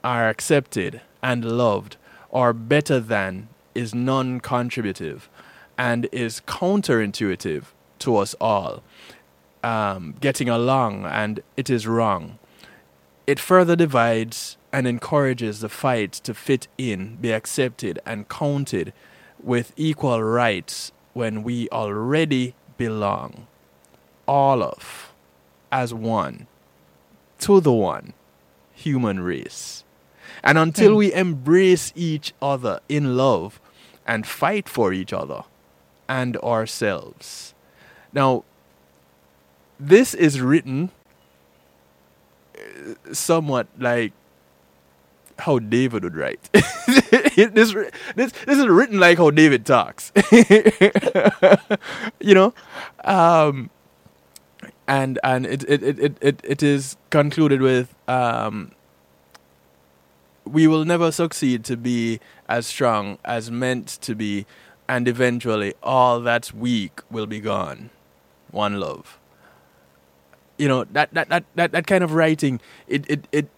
are 0.04 0.30
accepted 0.30 1.02
and 1.24 1.44
loved, 1.58 1.98
or 2.30 2.54
better 2.54 3.00
than, 3.00 3.48
is 3.76 3.94
non 3.94 4.40
contributive 4.40 5.30
and 5.78 6.08
is 6.12 6.42
counterintuitive 6.48 7.66
to 8.00 8.18
us 8.18 8.34
all. 8.42 8.82
Um, 9.64 10.16
getting 10.22 10.48
along 10.48 11.06
and 11.06 11.42
it 11.58 11.70
is 11.70 11.88
wrong. 11.88 12.40
It 13.28 13.40
further 13.40 13.76
divides 13.76 14.58
and 14.72 14.86
encourages 14.86 15.62
the 15.62 15.70
fight 15.70 16.12
to 16.14 16.34
fit 16.34 16.68
in, 16.78 17.16
be 17.16 17.32
accepted, 17.32 18.00
and 18.06 18.30
counted 18.30 18.94
with 19.42 19.74
equal 19.76 20.22
rights 20.22 20.92
when 21.14 21.44
we 21.44 21.68
already 21.70 22.54
belong. 22.78 23.48
All 24.28 24.62
of, 24.62 25.14
as 25.72 25.94
one, 25.94 26.48
to 27.40 27.60
the 27.60 27.72
one, 27.72 28.14
human 28.74 29.22
race. 29.22 29.84
And 30.44 30.58
until 30.58 30.96
we 30.96 31.14
embrace 31.14 31.92
each 31.96 32.34
other 32.42 32.80
in 32.90 33.18
love 33.18 33.60
and 34.06 34.26
fight 34.26 34.70
for 34.70 34.94
each 34.94 35.14
other 35.14 35.44
and 36.08 36.38
ourselves. 36.38 37.54
Now, 38.14 38.44
this 39.80 40.14
is 40.14 40.40
written 40.42 40.92
uh, 42.58 43.14
somewhat 43.14 43.68
like 43.78 44.14
how 45.40 45.60
David 45.60 46.04
would 46.04 46.16
write. 46.16 46.50
this, 46.54 47.74
this, 48.16 48.32
this 48.32 48.58
is 48.58 48.68
written 48.68 49.00
like 49.00 49.18
how 49.18 49.32
David 49.32 49.66
talks. 49.66 50.12
you 52.20 52.34
know? 52.34 52.54
Um, 53.04 53.70
and 54.88 55.20
and 55.24 55.46
it, 55.46 55.64
it, 55.68 55.84
it, 55.84 56.00
it, 56.00 56.18
it, 56.22 56.42
it 56.44 56.64
is 56.64 56.96
concluded 57.10 57.62
with 57.62 57.94
um, 58.08 58.72
we 60.46 60.68
will 60.68 60.86
never 60.86 61.12
succeed 61.12 61.64
to 61.66 61.76
be 61.76 62.20
as 62.48 62.68
strong 62.68 63.18
as 63.26 63.50
meant 63.52 63.88
to 64.02 64.16
be, 64.16 64.46
and 64.88 65.08
eventually 65.08 65.74
all 65.82 66.20
that's 66.22 66.54
weak 66.54 67.02
will 67.10 67.26
be 67.26 67.40
gone. 67.40 67.90
One 68.52 68.80
love. 68.80 69.20
You 70.58 70.68
know, 70.68 70.84
that, 70.86 71.14
that, 71.14 71.30
that, 71.30 71.44
that, 71.56 71.72
that 71.74 71.88
kind 71.88 72.04
of 72.04 72.14
writing, 72.14 72.62
it, 72.88 73.10
it, 73.10 73.28
it 73.32 73.50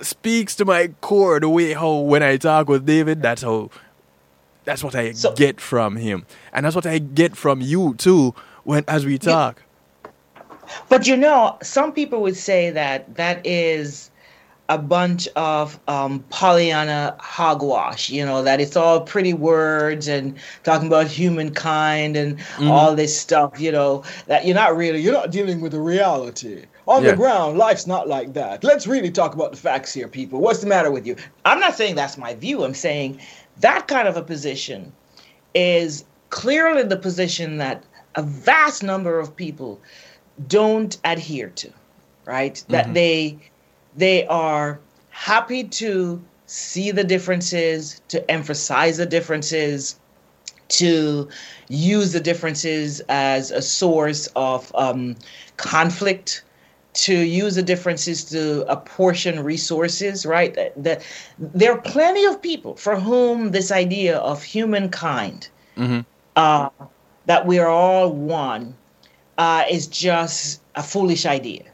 speaks 0.00 0.54
to 0.56 0.64
my 0.64 0.88
core 1.00 1.40
the 1.40 1.48
way 1.48 1.74
how 1.74 1.98
when 1.98 2.22
I 2.22 2.36
talk 2.36 2.68
with 2.68 2.86
David, 2.86 3.20
that's 3.22 3.42
how 3.42 3.70
that's 4.64 4.84
what 4.84 4.94
I 4.94 5.12
So- 5.12 5.32
get 5.34 5.60
from 5.60 5.96
him. 5.96 6.26
And 6.52 6.64
that's 6.66 6.76
what 6.76 6.86
I 6.86 6.98
get 6.98 7.36
from 7.36 7.60
you 7.60 7.94
too 7.94 8.34
when 8.64 8.84
as 8.86 9.04
we 9.06 9.18
talk. 9.18 9.62
But 10.90 11.06
you 11.06 11.16
know, 11.16 11.56
some 11.62 11.92
people 11.92 12.20
would 12.22 12.36
say 12.36 12.70
that 12.70 13.14
that 13.16 13.46
is 13.46 14.10
a 14.70 14.76
bunch 14.76 15.26
of 15.34 15.78
um, 15.88 16.22
Pollyanna 16.28 17.16
hogwash, 17.18 18.10
you 18.10 18.24
know, 18.24 18.42
that 18.42 18.60
it's 18.60 18.76
all 18.76 19.00
pretty 19.00 19.32
words 19.32 20.08
and 20.08 20.36
talking 20.62 20.88
about 20.88 21.06
humankind 21.06 22.16
and 22.16 22.38
all 22.60 22.94
this 22.94 23.18
stuff, 23.18 23.58
you 23.58 23.72
know, 23.72 24.04
that 24.26 24.44
you're 24.44 24.54
not 24.54 24.76
really, 24.76 25.00
you're 25.00 25.14
not 25.14 25.30
dealing 25.30 25.62
with 25.62 25.72
the 25.72 25.80
reality. 25.80 26.64
On 26.86 27.02
Yeah. 27.02 27.12
the 27.12 27.16
ground, 27.16 27.56
life's 27.56 27.86
not 27.86 28.08
like 28.08 28.34
that. 28.34 28.62
Let's 28.62 28.86
really 28.86 29.10
talk 29.10 29.34
about 29.34 29.52
the 29.52 29.56
facts 29.58 29.92
here, 29.94 30.08
people. 30.08 30.40
What's 30.40 30.60
the 30.60 30.66
matter 30.66 30.90
with 30.90 31.06
you? 31.06 31.16
I'm 31.46 31.60
not 31.60 31.74
saying 31.76 31.94
that's 31.94 32.18
my 32.18 32.34
view. 32.34 32.62
I'm 32.64 32.74
saying 32.74 33.20
that 33.60 33.88
kind 33.88 34.06
of 34.06 34.16
a 34.18 34.22
position 34.22 34.92
is 35.54 36.04
clearly 36.28 36.82
the 36.82 36.96
position 36.96 37.56
that 37.56 37.84
a 38.16 38.22
vast 38.22 38.82
number 38.82 39.18
of 39.18 39.34
people 39.34 39.80
don't 40.46 40.98
adhere 41.04 41.48
to 41.48 41.70
right 42.26 42.62
that 42.68 42.92
they 42.94 43.38
they 43.98 44.26
are 44.26 44.78
happy 45.10 45.64
to 45.64 46.22
see 46.46 46.90
the 46.90 47.04
differences 47.04 48.00
to 48.08 48.30
emphasize 48.30 48.96
the 48.96 49.06
differences 49.06 49.98
to 50.68 51.28
use 51.68 52.12
the 52.12 52.20
differences 52.20 53.00
as 53.08 53.50
a 53.50 53.60
source 53.60 54.28
of 54.36 54.70
um, 54.74 55.16
conflict 55.56 56.44
to 56.94 57.14
use 57.14 57.54
the 57.56 57.62
differences 57.62 58.24
to 58.24 58.64
apportion 58.70 59.42
resources 59.42 60.24
right 60.24 60.54
that, 60.76 61.02
there 61.38 61.72
are 61.72 61.80
plenty 61.80 62.24
of 62.24 62.40
people 62.40 62.76
for 62.76 62.98
whom 62.98 63.50
this 63.50 63.70
idea 63.70 64.18
of 64.18 64.42
humankind 64.42 65.48
uh, 66.36 66.70
that 67.26 67.46
we 67.46 67.58
are 67.58 67.68
all 67.68 68.12
one 68.12 68.74
uh, 69.38 69.64
is 69.70 69.86
just 69.86 70.60
a 70.74 70.82
foolish 70.82 71.26
idea. 71.26 71.64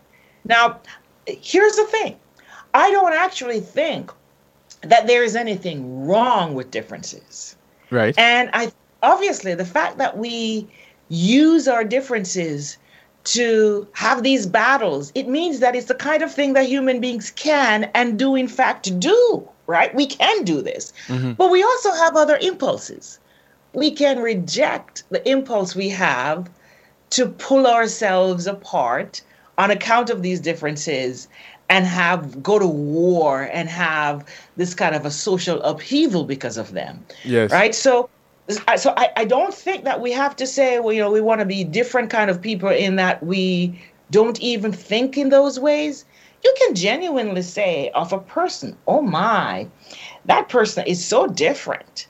Now, 0.44 0.80
here's 1.26 1.76
the 1.76 1.84
thing 1.84 2.16
I 2.74 2.90
don't 2.90 3.14
actually 3.14 3.60
think 3.60 4.10
that 4.82 5.06
there 5.06 5.24
is 5.24 5.36
anything 5.36 6.06
wrong 6.06 6.54
with 6.54 6.70
differences. 6.70 7.56
Right? 7.90 8.14
And 8.18 8.50
I 8.52 8.72
obviously 9.02 9.54
the 9.54 9.64
fact 9.64 9.98
that 9.98 10.18
we 10.18 10.68
use 11.08 11.68
our 11.68 11.84
differences 11.84 12.78
to 13.24 13.86
have 13.92 14.22
these 14.22 14.46
battles, 14.46 15.10
it 15.14 15.28
means 15.28 15.60
that 15.60 15.74
it's 15.74 15.86
the 15.86 15.94
kind 15.94 16.22
of 16.22 16.32
thing 16.32 16.52
that 16.54 16.66
human 16.66 17.00
beings 17.00 17.30
can 17.30 17.84
and 17.94 18.18
do 18.18 18.34
in 18.34 18.48
fact 18.48 18.98
do, 19.00 19.48
right? 19.66 19.94
We 19.94 20.06
can 20.06 20.44
do 20.44 20.60
this. 20.60 20.92
Mm-hmm. 21.06 21.32
But 21.32 21.50
we 21.50 21.62
also 21.62 21.92
have 21.92 22.16
other 22.16 22.36
impulses. 22.36 23.18
We 23.72 23.90
can 23.90 24.20
reject 24.20 25.04
the 25.10 25.26
impulse 25.28 25.74
we 25.74 25.88
have 25.88 26.50
to 27.10 27.26
pull 27.26 27.66
ourselves 27.66 28.46
apart 28.46 29.22
on 29.58 29.70
account 29.70 30.10
of 30.10 30.22
these 30.22 30.40
differences 30.40 31.28
and 31.68 31.86
have 31.86 32.42
go 32.42 32.58
to 32.58 32.66
war 32.66 33.48
and 33.52 33.68
have 33.68 34.26
this 34.56 34.74
kind 34.74 34.94
of 34.94 35.06
a 35.06 35.10
social 35.10 35.62
upheaval 35.62 36.24
because 36.24 36.56
of 36.56 36.72
them 36.72 37.04
Yes. 37.24 37.50
right 37.50 37.74
so 37.74 38.08
I- 38.68 38.76
so 38.76 38.92
I, 38.96 39.08
I 39.16 39.24
don't 39.24 39.54
think 39.54 39.84
that 39.84 40.00
we 40.00 40.12
have 40.12 40.36
to 40.36 40.46
say 40.46 40.78
well 40.80 40.92
you 40.92 41.00
know 41.00 41.10
we 41.10 41.20
want 41.20 41.40
to 41.40 41.46
be 41.46 41.64
different 41.64 42.10
kind 42.10 42.30
of 42.30 42.40
people 42.42 42.68
in 42.68 42.96
that 42.96 43.22
we 43.22 43.80
don't 44.10 44.38
even 44.40 44.72
think 44.72 45.16
in 45.16 45.30
those 45.30 45.58
ways 45.58 46.04
you 46.44 46.54
can 46.58 46.74
genuinely 46.74 47.40
say 47.42 47.90
of 47.94 48.12
a 48.12 48.18
person 48.18 48.76
oh 48.86 49.00
my 49.00 49.66
that 50.26 50.48
person 50.50 50.84
is 50.86 51.02
so 51.04 51.26
different 51.26 52.06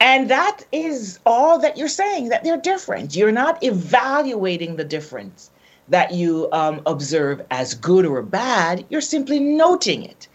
and 0.00 0.30
that 0.30 0.64
is 0.72 1.18
all 1.26 1.58
that 1.58 1.76
you're 1.76 1.88
saying 1.88 2.28
that 2.28 2.44
they're 2.44 2.56
different. 2.60 3.16
You're 3.16 3.32
not 3.32 3.60
evaluating 3.64 4.76
the 4.76 4.84
difference 4.84 5.50
that 5.88 6.12
you 6.12 6.48
um, 6.52 6.80
observe 6.86 7.42
as 7.50 7.74
good 7.74 8.04
or 8.04 8.22
bad. 8.22 8.84
You're 8.88 9.00
simply 9.00 9.40
noting 9.40 10.04
it. 10.04 10.28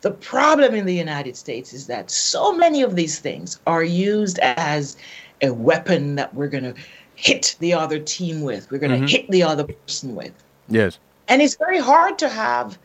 The 0.00 0.10
problem 0.10 0.74
in 0.74 0.86
the 0.86 0.94
United 0.94 1.36
States 1.36 1.72
is 1.72 1.86
that 1.86 2.10
so 2.10 2.52
many 2.52 2.82
of 2.82 2.96
these 2.96 3.18
things 3.18 3.60
are 3.66 3.82
used 3.82 4.38
as 4.40 4.96
a 5.42 5.50
weapon 5.52 6.14
that 6.16 6.32
we're 6.34 6.48
going 6.48 6.64
to 6.64 6.74
hit 7.14 7.56
the 7.60 7.72
other 7.72 7.98
team 7.98 8.42
with, 8.42 8.70
we're 8.70 8.78
going 8.78 9.00
to 9.00 9.08
hit 9.08 9.28
the 9.30 9.42
other 9.42 9.64
person 9.64 10.14
with. 10.14 10.32
Yes. 10.68 10.98
And 11.28 11.42
it's 11.42 11.56
very 11.56 11.78
hard 11.78 12.18
to 12.18 12.28
have 12.28 12.78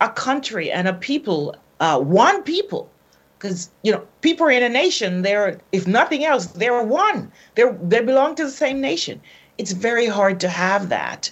a 0.00 0.08
country 0.08 0.70
and 0.70 0.88
a 0.88 0.92
people, 0.92 1.56
uh, 1.78 1.98
one 2.00 2.42
people, 2.42 2.90
because 3.38 3.70
you 3.82 3.90
know 3.90 4.06
people 4.20 4.46
are 4.46 4.50
in 4.50 4.62
a 4.62 4.68
nation. 4.68 5.22
They're, 5.22 5.60
if 5.72 5.86
nothing 5.86 6.24
else, 6.24 6.46
they're 6.46 6.82
one. 6.82 7.32
They're 7.54 7.72
they 7.82 8.02
belong 8.02 8.34
to 8.34 8.44
the 8.44 8.50
same 8.50 8.80
nation. 8.80 9.20
It's 9.56 9.72
very 9.72 10.06
hard 10.06 10.40
to 10.40 10.48
have 10.48 10.88
that 10.90 11.30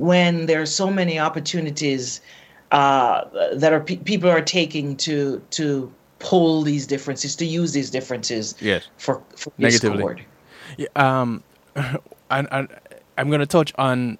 when 0.00 0.46
there 0.46 0.62
are 0.62 0.66
so 0.66 0.90
many 0.90 1.18
opportunities 1.18 2.22
uh, 2.72 3.24
that 3.52 3.72
are 3.74 3.80
pe- 3.80 3.96
people 3.96 4.30
are 4.30 4.40
taking 4.40 4.96
to 4.96 5.42
to 5.50 5.92
pull 6.18 6.62
these 6.62 6.86
differences, 6.86 7.36
to 7.36 7.44
use 7.44 7.72
these 7.72 7.90
differences 7.90 8.54
Yes. 8.60 8.88
for, 8.98 9.22
for 9.36 9.52
Negatively. 9.58 9.96
discord. 9.96 10.24
Yeah, 10.76 10.88
um, 10.96 11.42
and, 11.76 12.48
and 12.50 12.68
I'm 13.18 13.28
going 13.28 13.40
to 13.40 13.46
touch 13.46 13.72
on 13.76 14.18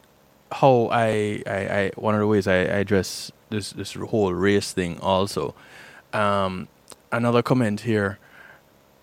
how 0.53 0.89
I, 0.91 1.43
I, 1.47 1.57
I 1.79 1.91
one 1.97 2.15
of 2.15 2.21
the 2.21 2.27
ways 2.27 2.47
I, 2.47 2.57
I 2.57 2.81
address 2.85 3.31
this 3.51 3.71
this 3.73 3.95
whole 3.95 4.33
race 4.35 4.73
thing 4.73 4.99
also. 5.01 5.55
Um, 6.13 6.69
another 7.13 7.43
comment 7.43 7.81
here, 7.83 8.19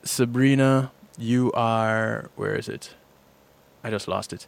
Subrena, 0.03 0.91
you 1.17 1.51
are 1.53 2.29
where 2.35 2.55
is 2.55 2.67
it? 2.69 2.93
I 3.83 3.89
just 3.89 4.07
lost 4.07 4.33
it. 4.33 4.47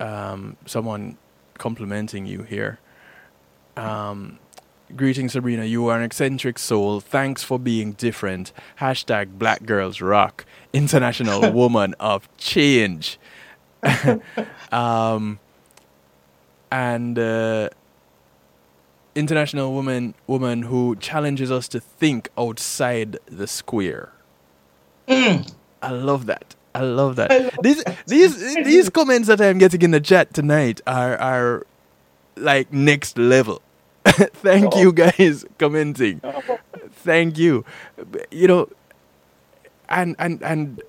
Um, 0.00 0.56
someone 0.66 1.16
complimenting 1.58 2.26
you 2.26 2.42
here. 2.42 2.78
Um, 3.76 4.38
greetings, 4.94 5.34
Subrena. 5.34 5.68
You 5.68 5.86
are 5.88 5.98
an 5.98 6.02
eccentric 6.02 6.58
soul. 6.58 7.00
Thanks 7.00 7.42
for 7.42 7.58
being 7.58 7.92
different. 7.92 8.52
Hashtag 8.80 9.38
Black 9.38 9.64
Girls 9.64 10.00
Rock. 10.00 10.44
International 10.72 11.52
Woman 11.62 11.94
of 12.00 12.28
Change. 12.36 13.18
um, 14.72 15.38
and 16.70 17.18
uh, 17.18 17.68
international 19.14 19.72
woman 19.72 20.14
woman 20.26 20.62
who 20.62 20.96
challenges 20.96 21.50
us 21.50 21.68
to 21.68 21.80
think 21.80 22.28
outside 22.36 23.18
the 23.26 23.46
square. 23.46 24.12
I 25.08 25.90
love 25.90 26.26
that. 26.26 26.54
I 26.78 26.82
love 26.82 27.16
that. 27.16 27.32
I 27.32 27.38
love 27.38 27.58
these 27.62 27.82
these 28.06 28.54
these 28.64 28.88
comments 28.88 29.26
that 29.28 29.40
I'm 29.40 29.58
getting 29.58 29.82
in 29.82 29.90
the 29.90 30.00
chat 30.00 30.32
tonight 30.32 30.80
are 30.86 31.16
are 31.18 31.66
like 32.36 32.72
next 32.72 33.18
level. 33.18 33.60
Thank 34.06 34.76
you 34.76 34.88
oh. 34.88 34.92
guys 34.92 35.44
commenting. 35.58 36.20
Oh. 36.50 36.58
Thank 37.04 37.38
you. 37.38 37.64
You 38.30 38.48
know, 38.48 38.68
and 39.88 40.14
and 40.18 40.42
and 40.42 40.82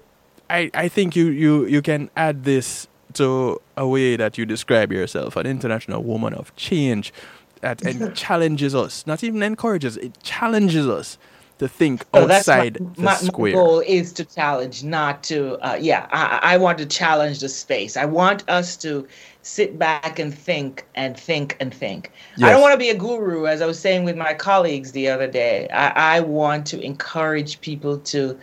I 0.49 0.69
I 0.73 0.87
think 0.87 1.15
you 1.15 1.27
you 1.27 1.65
you 1.65 1.81
can 1.81 2.09
add 2.15 2.43
this 2.43 2.87
to 3.13 3.59
a 3.75 3.87
way 3.87 4.15
that 4.15 4.37
you 4.37 4.45
describe 4.45 4.91
yourself, 4.91 5.35
an 5.35 5.45
international 5.45 6.03
woman 6.03 6.33
of 6.33 6.55
change 6.55 7.13
that 7.61 7.81
challenges 8.15 8.73
us, 8.75 9.05
not 9.05 9.23
even 9.23 9.43
encourages, 9.43 9.97
it 9.97 10.13
challenges 10.23 10.87
us 10.87 11.17
to 11.59 11.67
think 11.67 12.05
So 12.13 12.25
that's 12.25 12.47
my- 12.47 12.53
outside 12.57 12.79
my, 12.81 12.89
the 12.95 13.01
my 13.01 13.13
square. 13.15 13.53
goal 13.53 13.79
is 13.81 14.11
to 14.13 14.25
challenge, 14.25 14.83
not 14.83 15.23
to. 15.23 15.57
Uh, 15.65 15.77
yeah, 15.79 16.07
I, 16.11 16.55
I 16.55 16.57
want 16.57 16.77
to 16.79 16.85
challenge 16.85 17.39
the 17.39 17.49
space. 17.49 17.95
I 17.95 18.05
want 18.05 18.43
us 18.49 18.75
to 18.77 19.07
sit 19.41 19.77
back 19.79 20.19
and 20.19 20.33
think 20.33 20.85
and 20.95 21.17
think 21.17 21.55
and 21.59 21.73
think. 21.73 22.11
I 22.41 22.51
don't 22.51 22.61
want 22.61 22.73
to 22.73 22.77
be 22.77 22.89
a 22.89 22.95
guru, 22.95 23.45
as 23.45 23.61
I 23.61 23.65
was 23.65 23.79
saying 23.79 24.03
with 24.03 24.15
my 24.17 24.33
colleagues 24.33 24.91
the 24.93 25.07
other 25.09 25.27
day. 25.27 25.67
I, 25.69 26.17
I 26.17 26.19
want 26.21 26.65
to 26.67 26.81
encourage 26.81 27.59
people 27.61 27.97
to 27.99 28.37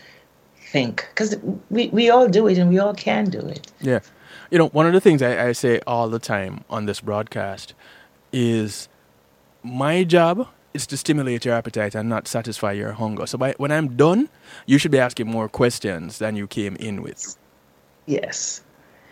think 0.73 1.07
because 1.11 1.37
we, 1.71 1.89
we 1.89 2.11
all 2.11 2.29
do 2.29 2.47
it 2.49 2.59
and 2.59 2.69
we 2.69 2.79
all 2.79 2.95
can 2.95 3.27
do 3.31 3.39
it. 3.41 3.71
Yeah. 3.81 4.01
You 4.51 4.59
know, 4.59 4.69
one 4.69 4.87
of 4.87 4.93
the 4.93 5.01
things 5.01 5.23
I, 5.23 5.49
I 5.49 5.53
say 5.53 5.81
all 5.87 6.09
the 6.09 6.19
time 6.19 6.65
on 6.69 6.87
this 6.87 7.01
broadcast 7.01 7.75
is 8.33 8.89
my 9.63 10.05
job 10.05 10.49
is 10.77 10.87
to 10.89 10.99
stimulate 10.99 11.45
your 11.47 11.55
appetite 11.57 11.97
and 11.97 12.09
not 12.09 12.29
satisfy 12.29 12.73
your 12.73 12.93
hunger. 12.93 13.27
So 13.27 13.39
by, 13.39 13.55
when 13.59 13.73
I'm 13.73 13.97
done, 13.97 14.31
you 14.67 14.79
should 14.79 14.93
be 14.93 15.01
asking 15.01 15.29
more 15.29 15.49
questions 15.49 16.19
than 16.19 16.37
you 16.37 16.47
came 16.49 16.77
in 16.77 17.03
with. 17.03 17.37
Yes, 18.07 18.63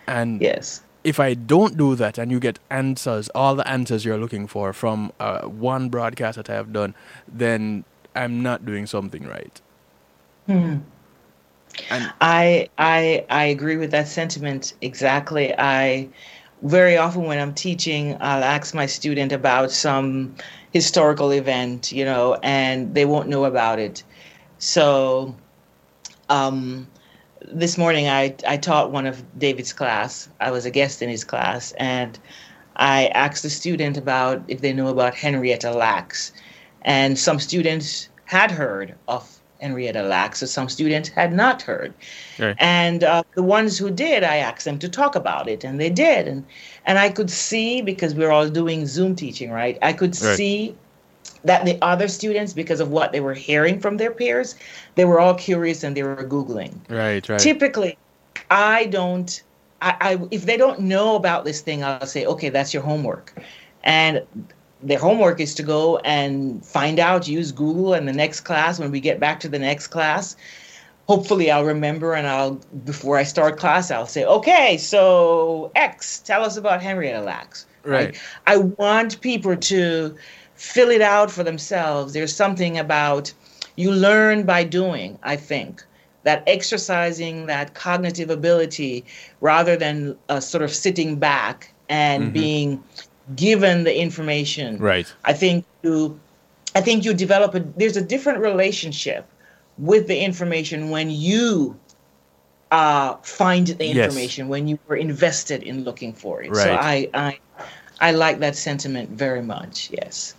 And 0.07 0.41
yes. 0.41 0.83
if 1.03 1.19
I 1.19 1.33
don't 1.35 1.77
do 1.77 1.95
that 1.95 2.17
and 2.17 2.31
you 2.31 2.39
get 2.39 2.59
answers, 2.71 3.29
all 3.35 3.55
the 3.55 3.67
answers 3.67 4.05
you're 4.05 4.17
looking 4.17 4.47
for 4.47 4.73
from 4.73 5.11
uh, 5.19 5.43
one 5.43 5.89
broadcast 5.89 6.37
that 6.37 6.49
I 6.49 6.55
have 6.55 6.73
done, 6.73 6.95
then 7.27 7.85
I'm 8.15 8.43
not 8.43 8.65
doing 8.65 8.87
something 8.87 9.27
right. 9.27 9.61
Hmm. 10.47 10.77
And 11.89 12.13
I 12.21 12.69
I 12.77 13.25
I 13.29 13.45
agree 13.45 13.77
with 13.77 13.91
that 13.91 14.07
sentiment 14.07 14.73
exactly. 14.81 15.53
I 15.57 16.09
very 16.63 16.97
often 16.97 17.23
when 17.23 17.39
I'm 17.39 17.53
teaching, 17.53 18.15
I'll 18.19 18.43
ask 18.43 18.73
my 18.73 18.85
student 18.85 19.31
about 19.31 19.71
some 19.71 20.35
historical 20.71 21.31
event, 21.31 21.91
you 21.91 22.05
know, 22.05 22.37
and 22.43 22.93
they 22.95 23.05
won't 23.05 23.29
know 23.29 23.45
about 23.45 23.79
it. 23.79 24.03
So 24.57 25.35
um 26.29 26.87
this 27.51 27.77
morning 27.77 28.07
I, 28.07 28.35
I 28.47 28.57
taught 28.57 28.91
one 28.91 29.05
of 29.05 29.23
David's 29.37 29.73
class. 29.73 30.27
I 30.39 30.49
was 30.49 30.65
a 30.65 30.71
guest 30.71 31.01
in 31.01 31.09
his 31.09 31.23
class 31.23 31.73
and 31.73 32.17
I 32.75 33.07
asked 33.07 33.43
the 33.43 33.49
student 33.49 33.97
about 33.97 34.43
if 34.47 34.61
they 34.61 34.73
know 34.73 34.87
about 34.87 35.15
Henrietta 35.15 35.71
Lacks. 35.71 36.33
And 36.81 37.17
some 37.17 37.39
students 37.39 38.09
had 38.25 38.51
heard 38.51 38.95
of 39.07 39.34
Henrietta 39.61 40.03
Lacks, 40.03 40.41
and 40.41 40.49
some 40.49 40.69
students 40.69 41.09
had 41.09 41.33
not 41.33 41.61
heard. 41.61 41.93
Right. 42.39 42.55
And 42.59 43.03
uh, 43.03 43.23
the 43.35 43.43
ones 43.43 43.77
who 43.77 43.89
did, 43.89 44.23
I 44.23 44.37
asked 44.37 44.65
them 44.65 44.79
to 44.79 44.89
talk 44.89 45.15
about 45.15 45.47
it, 45.47 45.63
and 45.63 45.79
they 45.79 45.89
did. 45.89 46.27
And 46.27 46.45
and 46.85 46.99
I 46.99 47.09
could 47.09 47.29
see 47.29 47.81
because 47.81 48.13
we 48.13 48.23
we're 48.23 48.31
all 48.31 48.49
doing 48.49 48.85
Zoom 48.85 49.15
teaching, 49.15 49.51
right? 49.51 49.77
I 49.81 49.93
could 49.93 50.15
Right. 50.21 50.37
see 50.37 50.75
that 51.43 51.65
the 51.65 51.77
other 51.81 52.07
students, 52.07 52.53
because 52.53 52.79
of 52.79 52.89
what 52.89 53.11
they 53.11 53.19
were 53.19 53.33
hearing 53.33 53.79
from 53.79 53.97
their 53.97 54.11
peers, 54.11 54.55
they 54.95 55.05
were 55.05 55.19
all 55.19 55.35
curious 55.35 55.83
and 55.83 55.95
they 55.95 56.03
were 56.03 56.15
googling 56.15 56.73
right, 56.89 57.27
right. 57.29 57.39
typically 57.39 57.97
i 58.49 58.85
don't 58.87 59.43
I, 59.81 59.95
I 60.01 60.27
if 60.31 60.45
they 60.45 60.57
don't 60.57 60.79
know 60.81 61.15
about 61.15 61.45
this 61.45 61.61
thing 61.61 61.83
i'll 61.83 62.05
say 62.07 62.25
okay 62.25 62.49
that's 62.49 62.73
your 62.73 62.83
homework 62.83 63.33
and 63.83 64.21
their 64.85 64.99
homework 64.99 65.39
is 65.39 65.53
to 65.55 65.63
go 65.63 65.97
and 65.99 66.65
find 66.65 66.99
out 66.99 67.27
use 67.27 67.51
google 67.51 67.93
and 67.93 68.07
the 68.07 68.13
next 68.13 68.41
class. 68.41 68.79
When 68.79 68.91
we 68.91 68.99
get 68.99 69.19
back 69.19 69.39
to 69.41 69.49
the 69.49 69.59
next 69.59 69.87
class 69.87 70.35
hopefully 71.07 71.51
i'll 71.51 71.65
remember 71.65 72.13
and 72.13 72.27
i'll 72.27 72.55
before 72.83 73.17
i 73.17 73.23
start 73.23 73.57
class 73.57 73.91
i'll 73.91 74.07
say 74.07 74.25
okay 74.25 74.77
so 74.77 75.71
x 75.75 76.19
tell 76.19 76.43
us 76.43 76.57
about 76.57 76.81
henrietta 76.81 77.21
lacks. 77.21 77.65
Right. 77.83 78.19
i 78.47 78.57
want 78.57 79.21
people 79.21 79.55
to 79.55 80.15
fill 80.55 80.89
it 80.89 81.01
out 81.01 81.29
for 81.29 81.43
themselves. 81.43 82.13
There's 82.13 82.33
something 82.33 82.77
about 82.77 83.33
you 83.75 83.91
learn 83.91 84.45
by 84.45 84.63
doing 84.63 85.19
i 85.23 85.35
think. 85.35 85.83
That 86.23 86.41
exercising 86.47 87.45
that 87.45 87.75
cognitive 87.75 88.31
ability 88.31 89.05
rather 89.41 89.77
than 89.77 90.17
uh, 90.27 90.39
sort 90.39 90.63
of 90.63 90.73
sitting 90.73 91.17
back 91.17 91.71
and 91.87 92.33
being 92.33 92.83
given 93.35 93.83
the 93.83 93.95
information 93.99 94.77
Right. 94.79 95.11
i 95.25 95.33
think 95.33 95.65
you 95.83 96.19
i 96.75 96.81
think 96.81 97.03
you 97.05 97.13
develop 97.13 97.55
a 97.55 97.59
there's 97.77 97.97
a 97.97 98.01
different 98.01 98.39
relationship 98.39 99.25
with 99.77 100.07
the 100.07 100.17
information 100.19 100.89
when 100.89 101.09
you 101.09 101.77
uh, 102.71 103.15
find 103.23 103.67
the 103.67 103.85
Yes. 103.85 103.97
information 103.97 104.47
when 104.47 104.67
you 104.67 104.77
were 104.87 104.95
invested 104.95 105.63
in 105.63 105.83
looking 105.83 106.13
for 106.13 106.43
it 106.43 106.55
so 106.55 106.69
Right. 106.69 107.09
I, 107.13 107.29
I 107.29 107.39
i 107.99 108.11
like 108.11 108.39
that 108.39 108.55
sentiment 108.55 109.09
very 109.09 109.41
much 109.41 109.89
yes 109.91 110.35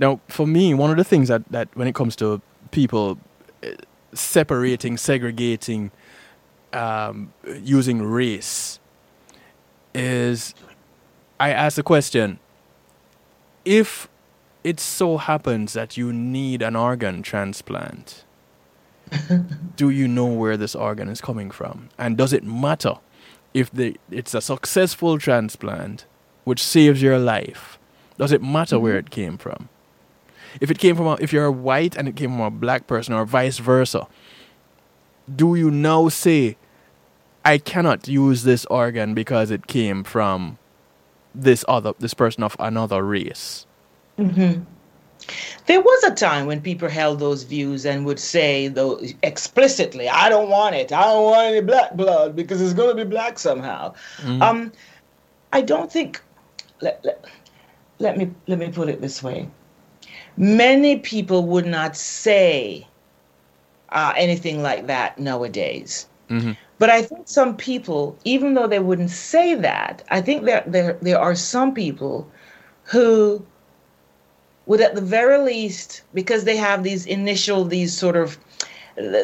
Now, 0.00 0.20
for 0.28 0.46
me, 0.46 0.74
one 0.74 0.90
of 0.92 0.96
the 0.96 1.04
things 1.04 1.26
that, 1.28 1.42
that 1.50 1.68
when 1.74 1.88
it 1.88 1.94
comes 1.94 2.14
to 2.16 2.40
people 2.70 3.18
uh, 3.64 3.70
separating, 4.14 4.96
segregating, 4.96 5.90
um, 6.72 7.32
using 7.62 8.02
race, 8.02 8.78
is 9.94 10.54
I 11.40 11.50
ask 11.50 11.76
the 11.76 11.82
question 11.82 12.38
if 13.64 14.08
it 14.64 14.80
so 14.80 15.18
happens 15.18 15.72
that 15.74 15.96
you 15.96 16.12
need 16.12 16.62
an 16.62 16.74
organ 16.74 17.22
transplant, 17.22 18.24
do 19.76 19.90
you 19.90 20.08
know 20.08 20.26
where 20.26 20.56
this 20.56 20.74
organ 20.74 21.08
is 21.08 21.20
coming 21.20 21.50
from? 21.50 21.88
And 21.98 22.16
does 22.16 22.32
it 22.32 22.44
matter 22.44 22.94
if 23.54 23.70
the, 23.70 23.96
it's 24.10 24.34
a 24.34 24.40
successful 24.40 25.18
transplant 25.18 26.06
which 26.44 26.62
saves 26.62 27.02
your 27.02 27.18
life? 27.18 27.78
Does 28.16 28.32
it 28.32 28.42
matter 28.42 28.78
where 28.78 28.94
mm-hmm. 28.94 29.06
it 29.06 29.10
came 29.10 29.38
from? 29.38 29.68
If 30.60 30.70
it 30.70 30.78
came 30.78 30.96
from 30.96 31.06
a, 31.06 31.14
if 31.20 31.32
you're 31.32 31.44
a 31.44 31.52
white 31.52 31.96
and 31.96 32.08
it 32.08 32.16
came 32.16 32.30
from 32.30 32.40
a 32.40 32.50
black 32.50 32.86
person 32.86 33.14
or 33.14 33.24
vice 33.24 33.58
versa, 33.58 34.06
do 35.34 35.54
you 35.54 35.70
now 35.70 36.08
say, 36.08 36.56
I 37.44 37.58
cannot 37.58 38.08
use 38.08 38.42
this 38.42 38.64
organ 38.66 39.14
because 39.14 39.50
it 39.50 39.66
came 39.66 40.04
from 40.04 40.58
this 41.34 41.64
other 41.68 41.92
this 41.98 42.14
person 42.14 42.42
of 42.42 42.56
another 42.58 43.02
race? 43.02 43.66
There 45.66 45.80
was 45.80 46.04
a 46.04 46.14
time 46.14 46.46
when 46.46 46.60
people 46.62 46.88
held 46.88 47.18
those 47.20 47.42
views 47.42 47.84
and 47.84 48.06
would 48.06 48.18
say 48.18 48.68
though 48.68 49.00
explicitly, 49.22 50.08
"I 50.08 50.28
don't 50.28 50.48
want 50.48 50.74
it. 50.74 50.92
I 50.92 51.02
don't 51.02 51.24
want 51.24 51.46
any 51.48 51.60
black 51.60 51.94
blood 51.94 52.34
because 52.34 52.60
it's 52.62 52.72
going 52.72 52.96
to 52.96 53.04
be 53.04 53.08
black 53.08 53.38
somehow." 53.38 53.94
Um, 54.42 54.72
I 55.52 55.60
don't 55.60 55.92
think. 55.92 56.22
Let, 56.80 57.04
let, 57.04 57.24
let 57.98 58.16
me 58.16 58.30
let 58.46 58.58
me 58.58 58.68
put 58.70 58.88
it 58.88 59.00
this 59.00 59.22
way. 59.22 59.48
Many 60.36 60.98
people 60.98 61.44
would 61.46 61.66
not 61.66 61.96
say 61.96 62.86
uh, 63.90 64.12
anything 64.16 64.62
like 64.62 64.86
that 64.86 65.18
nowadays. 65.18 66.06
But 66.78 66.90
I 66.90 67.02
think 67.02 67.26
some 67.26 67.56
people, 67.56 68.16
even 68.24 68.54
though 68.54 68.68
they 68.68 68.78
wouldn't 68.78 69.10
say 69.10 69.54
that, 69.56 70.02
I 70.10 70.20
think 70.20 70.44
there 70.44 70.62
there 70.66 70.96
there 71.02 71.18
are 71.18 71.34
some 71.34 71.74
people 71.74 72.30
who 72.84 73.44
would 74.66 74.80
at 74.80 74.94
the 74.94 75.00
very 75.00 75.38
least 75.38 76.02
because 76.14 76.44
they 76.44 76.56
have 76.56 76.84
these 76.84 77.06
initial 77.06 77.64
these 77.64 77.96
sort 77.96 78.16
of 78.16 78.38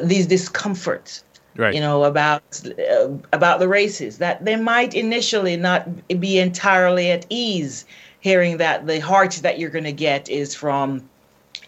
these 0.02 0.26
discomforts 0.26 1.24
Right. 1.56 1.72
you 1.72 1.80
know 1.80 2.02
about 2.02 2.42
uh, 2.66 3.10
about 3.32 3.60
the 3.60 3.68
races 3.68 4.18
that 4.18 4.44
they 4.44 4.56
might 4.56 4.92
initially 4.92 5.56
not 5.56 5.86
be 6.08 6.40
entirely 6.40 7.12
at 7.12 7.26
ease 7.28 7.84
hearing 8.18 8.56
that 8.56 8.88
the 8.88 8.98
heart 8.98 9.38
that 9.42 9.60
you're 9.60 9.70
going 9.70 9.84
to 9.84 9.92
get 9.92 10.28
is 10.28 10.52
from 10.52 11.08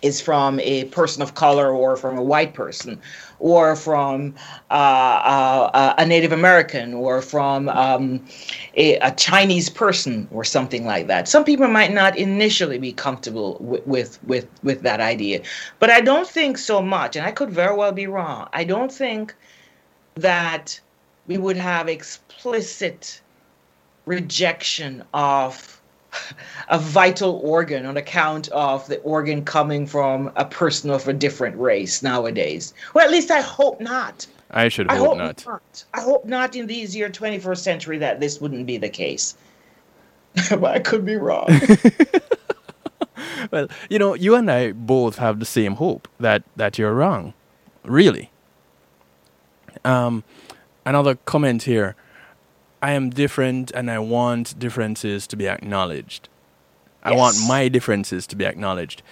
is 0.02 0.20
from 0.20 0.58
a 0.60 0.86
person 0.86 1.22
of 1.22 1.34
color 1.34 1.72
or 1.72 1.96
from 1.96 2.18
a 2.18 2.22
white 2.22 2.52
person 2.52 3.00
or 3.38 3.76
from 3.76 4.34
uh, 4.70 4.74
uh, 4.74 5.94
a 5.98 6.06
Native 6.06 6.32
American 6.32 6.94
or 6.94 7.22
from 7.22 7.68
um, 7.68 8.24
a, 8.76 8.96
a 8.96 9.10
Chinese 9.12 9.68
person 9.68 10.28
or 10.30 10.44
something 10.44 10.84
like 10.84 11.06
that. 11.06 11.28
Some 11.28 11.44
people 11.44 11.68
might 11.68 11.92
not 11.92 12.16
initially 12.16 12.78
be 12.78 12.92
comfortable 12.92 13.56
with, 13.60 13.86
with, 13.86 14.22
with, 14.24 14.48
with 14.62 14.82
that 14.82 15.00
idea. 15.00 15.42
But 15.78 15.90
I 15.90 16.00
don't 16.00 16.28
think 16.28 16.58
so 16.58 16.80
much, 16.82 17.16
and 17.16 17.26
I 17.26 17.30
could 17.32 17.50
very 17.50 17.76
well 17.76 17.92
be 17.92 18.06
wrong. 18.06 18.48
I 18.52 18.64
don't 18.64 18.92
think 18.92 19.34
that 20.14 20.80
we 21.26 21.38
would 21.38 21.56
have 21.56 21.88
explicit 21.88 23.20
rejection 24.06 25.04
of 25.12 25.75
a 26.68 26.78
vital 26.78 27.40
organ 27.42 27.86
on 27.86 27.96
account 27.96 28.48
of 28.48 28.86
the 28.88 28.98
organ 29.00 29.44
coming 29.44 29.86
from 29.86 30.32
a 30.36 30.44
person 30.44 30.90
of 30.90 31.06
a 31.08 31.12
different 31.12 31.56
race 31.56 32.02
nowadays. 32.02 32.74
Well, 32.94 33.04
at 33.04 33.10
least 33.10 33.30
I 33.30 33.40
hope 33.40 33.80
not. 33.80 34.26
I 34.50 34.68
should 34.68 34.88
I 34.88 34.96
hope, 34.96 35.08
hope 35.08 35.18
not. 35.18 35.46
not. 35.46 35.84
I 35.94 36.00
hope 36.00 36.24
not 36.24 36.54
in 36.54 36.66
these 36.66 36.94
year 36.94 37.10
21st 37.10 37.58
century 37.58 37.98
that 37.98 38.20
this 38.20 38.40
wouldn't 38.40 38.66
be 38.66 38.76
the 38.76 38.88
case. 38.88 39.36
but 40.50 40.64
I 40.64 40.78
could 40.78 41.04
be 41.04 41.16
wrong. 41.16 41.48
Well, 43.50 43.68
you 43.88 43.98
know, 43.98 44.14
you 44.14 44.34
and 44.34 44.50
I 44.50 44.72
both 44.72 45.16
have 45.16 45.40
the 45.40 45.46
same 45.46 45.74
hope 45.76 46.08
that 46.20 46.42
that 46.56 46.78
you're 46.78 46.94
wrong. 46.94 47.34
Really. 47.84 48.30
Um, 49.84 50.24
another 50.84 51.16
comment 51.26 51.62
here. 51.62 51.94
I 52.82 52.92
am 52.92 53.10
different, 53.10 53.70
and 53.72 53.90
I 53.90 53.98
want 53.98 54.58
differences 54.58 55.26
to 55.28 55.36
be 55.36 55.48
acknowledged. 55.48 56.28
I 57.02 57.12
want 57.14 57.36
my 57.46 57.68
differences 57.68 58.26
to 58.28 58.36
be 58.36 58.44
acknowledged. 58.44 59.02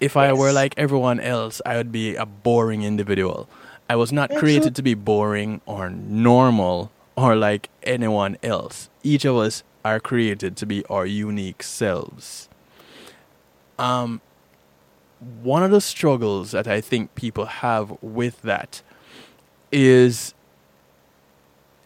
if 0.00 0.16
I 0.16 0.32
were 0.32 0.52
like 0.52 0.74
everyone 0.76 1.20
else, 1.20 1.62
I 1.64 1.76
would 1.76 1.92
be 1.92 2.16
a 2.16 2.26
boring 2.26 2.82
individual. 2.82 3.48
I 3.88 3.96
was 3.96 4.12
not 4.12 4.28
That's 4.28 4.40
created 4.40 4.74
to 4.76 4.82
be 4.82 4.94
boring 4.94 5.60
or 5.66 5.88
normal 5.88 6.90
or 7.16 7.36
like 7.36 7.70
anyone 7.84 8.36
else. 8.42 8.90
Each 9.02 9.24
of 9.24 9.36
us 9.36 9.62
are 9.84 10.00
created 10.00 10.56
to 10.56 10.66
be 10.66 10.84
our 10.86 11.06
unique 11.06 11.62
selves. 11.62 12.48
Um, 13.78 14.20
one 15.42 15.62
of 15.62 15.70
the 15.70 15.80
struggles 15.80 16.50
that 16.50 16.66
I 16.66 16.80
think 16.80 17.14
people 17.14 17.46
have 17.46 17.96
with 18.02 18.42
that 18.42 18.82
is 19.72 20.33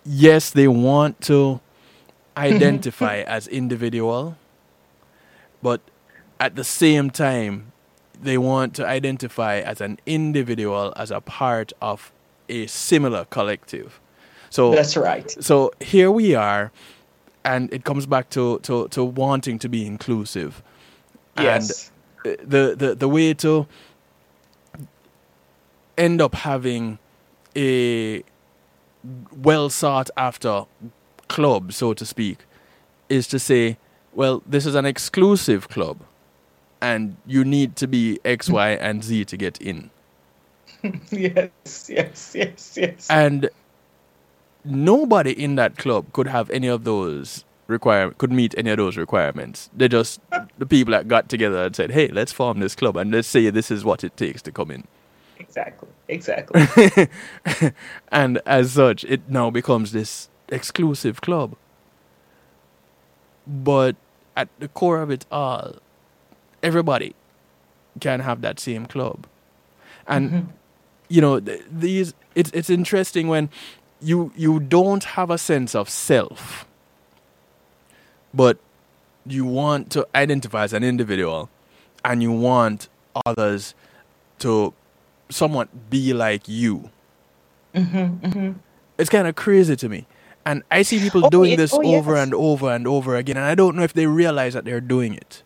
yes, 0.08 0.50
they 0.50 0.68
want 0.68 1.20
to 1.22 1.60
identify 2.36 3.18
as 3.18 3.46
individual, 3.46 4.36
but 5.62 5.80
at 6.40 6.56
the 6.56 6.64
same 6.64 7.10
time, 7.10 7.72
they 8.20 8.38
want 8.38 8.74
to 8.74 8.86
identify 8.86 9.58
as 9.58 9.80
an 9.80 9.98
individual 10.06 10.92
as 10.96 11.10
a 11.10 11.20
part 11.20 11.72
of 11.80 12.10
a 12.48 12.66
similar 12.66 13.24
collective. 13.26 14.00
So 14.50 14.72
That's 14.72 14.96
right. 14.96 15.30
so 15.42 15.72
here 15.80 16.10
we 16.10 16.34
are, 16.34 16.72
and 17.44 17.72
it 17.72 17.84
comes 17.84 18.06
back 18.06 18.30
to, 18.30 18.58
to, 18.60 18.88
to 18.88 19.04
wanting 19.04 19.58
to 19.60 19.68
be 19.68 19.86
inclusive. 19.86 20.62
Yes. 21.36 21.90
And 22.24 22.38
the, 22.50 22.74
the, 22.76 22.94
the 22.94 23.08
way 23.08 23.34
to 23.34 23.66
end 25.96 26.20
up 26.20 26.34
having 26.34 26.98
a 27.54 28.24
well 29.34 29.70
sought 29.70 30.10
after 30.16 30.64
club, 31.28 31.72
so 31.72 31.92
to 31.94 32.04
speak, 32.04 32.38
is 33.08 33.26
to 33.28 33.38
say, 33.38 33.78
well, 34.12 34.42
this 34.46 34.66
is 34.66 34.74
an 34.74 34.86
exclusive 34.86 35.68
club, 35.68 36.00
and 36.80 37.16
you 37.26 37.44
need 37.44 37.76
to 37.76 37.86
be 37.86 38.18
X, 38.24 38.48
Y, 38.48 38.70
and 38.70 39.04
Z 39.04 39.26
to 39.26 39.36
get 39.36 39.60
in. 39.60 39.90
yes, 41.10 41.90
yes, 41.90 42.32
yes, 42.34 42.76
yes. 42.76 43.06
and 43.10 43.50
nobody 44.64 45.32
in 45.32 45.56
that 45.56 45.76
club 45.76 46.12
could 46.12 46.28
have 46.28 46.50
any 46.50 46.68
of 46.68 46.84
those 46.84 47.44
require 47.66 48.10
could 48.12 48.32
meet 48.32 48.54
any 48.56 48.70
of 48.70 48.76
those 48.78 48.96
requirements. 48.96 49.70
They 49.76 49.88
just 49.88 50.20
the 50.58 50.66
people 50.66 50.92
that 50.92 51.08
got 51.08 51.28
together 51.28 51.64
and 51.64 51.76
said, 51.76 51.90
"Hey, 51.90 52.08
let's 52.08 52.32
form 52.32 52.60
this 52.60 52.74
club 52.74 52.96
and 52.96 53.10
let's 53.10 53.28
say 53.28 53.50
this 53.50 53.70
is 53.70 53.84
what 53.84 54.04
it 54.04 54.16
takes 54.16 54.42
to 54.42 54.52
come 54.52 54.70
in." 54.70 54.86
Exactly, 55.38 55.88
exactly. 56.08 57.08
and 58.12 58.40
as 58.46 58.72
such, 58.72 59.04
it 59.04 59.28
now 59.28 59.50
becomes 59.50 59.92
this 59.92 60.28
exclusive 60.48 61.20
club. 61.20 61.56
But 63.46 63.96
at 64.36 64.48
the 64.58 64.68
core 64.68 65.00
of 65.00 65.10
it 65.10 65.26
all, 65.30 65.76
everybody 66.62 67.14
can 68.00 68.20
have 68.20 68.40
that 68.42 68.60
same 68.60 68.86
club. 68.86 69.26
And 70.06 70.30
mm-hmm. 70.30 70.50
you 71.08 71.20
know, 71.20 71.40
th- 71.40 71.62
these 71.70 72.14
it's 72.34 72.50
it's 72.52 72.70
interesting 72.70 73.28
when 73.28 73.50
you 74.00 74.32
you 74.36 74.60
don't 74.60 75.04
have 75.04 75.30
a 75.30 75.38
sense 75.38 75.74
of 75.74 75.88
self, 75.88 76.66
but 78.32 78.58
you 79.26 79.44
want 79.44 79.90
to 79.90 80.06
identify 80.14 80.64
as 80.64 80.72
an 80.72 80.84
individual, 80.84 81.50
and 82.04 82.22
you 82.22 82.32
want 82.32 82.88
others 83.26 83.74
to 84.38 84.72
somewhat 85.30 85.90
be 85.90 86.12
like 86.12 86.48
you. 86.48 86.90
Mm-hmm, 87.74 88.26
mm-hmm. 88.26 88.52
It's 88.98 89.10
kind 89.10 89.26
of 89.28 89.36
crazy 89.36 89.76
to 89.76 89.88
me. 89.88 90.06
And 90.46 90.62
I 90.70 90.82
see 90.82 90.98
people 90.98 91.26
Oh, 91.26 91.30
doing 91.30 91.50
ye- 91.50 91.56
this 91.56 91.74
oh, 91.74 91.82
over 91.84 92.14
yes. 92.14 92.22
and 92.24 92.34
over 92.34 92.70
and 92.70 92.86
over 92.88 93.16
again, 93.16 93.36
and 93.36 93.46
I 93.46 93.54
don't 93.54 93.76
know 93.76 93.82
if 93.82 93.92
they 93.92 94.06
realize 94.06 94.54
that 94.54 94.64
they're 94.64 94.80
doing 94.80 95.14
it. 95.14 95.42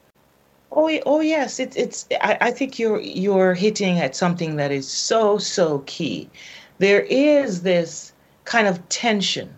Oh, 0.71 0.89
oh 1.05 1.21
yes, 1.21 1.59
it's 1.59 1.77
it's. 1.77 2.07
I, 2.23 2.39
I 2.41 2.51
think 2.51 2.79
you're 2.79 3.01
you're 3.01 3.53
hitting 3.55 3.99
at 3.99 4.15
something 4.17 4.57
that 4.57 4.71
is 4.71 4.89
so 4.89 5.37
so 5.39 5.81
key. 5.87 6.31
There 6.79 7.01
is 7.03 7.63
this 7.63 8.13
kind 8.45 8.67
of 8.67 8.89
tension, 8.89 9.55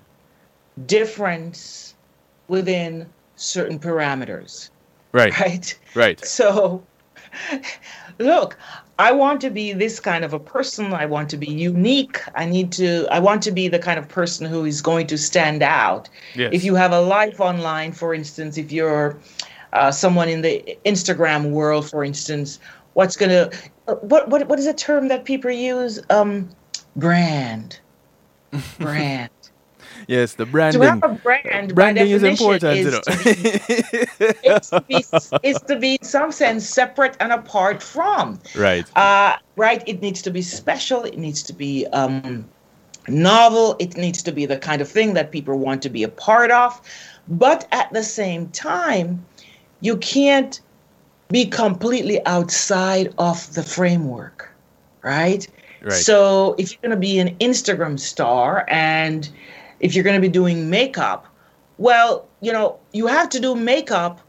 difference 0.87 1.95
within 2.49 3.07
certain 3.37 3.79
parameters, 3.79 4.71
Right. 5.13 5.39
right? 5.41 5.79
Right. 5.95 6.25
So, 6.25 6.83
look, 8.19 8.57
I 8.99 9.13
want 9.13 9.41
to 9.41 9.51
be 9.51 9.73
this 9.73 9.99
kind 9.99 10.25
of 10.25 10.33
a 10.33 10.39
person. 10.39 10.93
I 10.93 11.07
want 11.07 11.29
to 11.31 11.37
be 11.37 11.49
unique. 11.49 12.21
I 12.37 12.45
need 12.45 12.71
to. 12.73 13.07
I 13.11 13.19
want 13.19 13.43
to 13.43 13.51
be 13.51 13.67
the 13.67 13.79
kind 13.79 13.99
of 13.99 14.09
person 14.09 14.47
who 14.47 14.65
is 14.65 14.81
going 14.81 15.07
to 15.09 15.19
stand 15.19 15.63
out. 15.63 16.09
Yes. 16.35 16.51
If 16.53 16.65
you 16.65 16.75
have 16.77 16.93
a 16.93 17.01
life 17.01 17.41
online, 17.41 17.93
for 17.93 18.15
instance, 18.15 18.57
if 18.57 18.71
you're 18.71 19.19
uh, 19.73 19.91
someone 19.91 20.29
in 20.29 20.43
the 20.43 20.79
Instagram 20.85 21.51
world, 21.51 21.91
for 21.91 22.05
instance, 22.05 22.61
what's 22.93 23.17
gonna 23.17 23.51
what 23.87 24.29
what 24.29 24.47
what 24.49 24.59
is 24.59 24.67
a 24.67 24.75
term 24.75 25.09
that 25.09 25.25
people 25.25 25.51
use? 25.51 26.01
Um, 26.11 26.49
brand, 26.97 27.81
brand. 28.79 29.31
Yes, 30.07 30.35
the 30.35 30.47
branding. 30.47 30.83
to 30.83 30.89
have 30.89 31.03
a 31.05 31.09
brand, 31.09 31.75
branding 31.75 32.11
is 32.11 32.23
important, 32.23 32.77
you 32.79 32.91
know. 32.91 33.01
to 33.01 33.25
be 33.25 34.39
it's 34.45 34.71
to 34.71 34.81
be 34.83 35.05
it's 35.43 35.61
to 35.63 35.77
be 35.77 35.95
in 35.97 36.05
some 36.05 36.33
sense 36.33 36.69
separate 36.69 37.17
and 37.21 37.33
apart 37.33 37.83
from 37.83 38.39
right. 38.55 38.87
uh, 38.97 39.37
right 39.57 39.83
it 39.87 40.01
needs 40.03 40.23
to 40.23 40.31
be 40.31 40.43
special 40.43 41.05
it 41.05 41.19
needs 41.19 41.43
to 41.43 41.53
be 41.53 41.87
um, 41.89 42.45
novel 43.09 43.77
it 43.79 43.97
needs 43.97 44.23
to 44.23 44.33
be 44.33 44.47
the 44.47 44.57
kind 44.59 44.81
of 44.83 44.89
thing 44.89 45.15
that 45.15 45.31
people 45.31 45.59
want 45.59 45.83
to 45.83 45.89
be 45.91 46.03
a 46.03 46.09
part 46.09 46.51
of 46.51 46.81
but 47.29 47.67
at 47.73 47.93
the 47.93 48.03
same 48.03 48.49
time 48.49 49.25
you 49.81 49.97
can't 49.99 50.61
be 51.31 51.45
completely 51.47 52.25
outside 52.27 53.13
of 53.19 53.53
the 53.55 53.63
framework 53.63 54.51
right 55.03 55.49
Right. 55.83 55.93
so 55.93 56.55
if 56.57 56.73
you're 56.73 56.81
going 56.81 56.93
to 56.93 56.97
be 56.97 57.19
an 57.19 57.37
instagram 57.41 58.01
star 58.01 58.65
and 58.69 59.29
if 59.85 59.95
you're 59.95 60.03
going 60.05 60.21
to 60.21 60.29
be 60.29 60.33
doing 60.41 60.69
makeup 60.71 61.27
well 61.79 62.27
you 62.41 62.53
know 62.53 62.79
you 62.93 63.07
have 63.07 63.29
to 63.29 63.41
do 63.41 63.55
makeup 63.55 64.21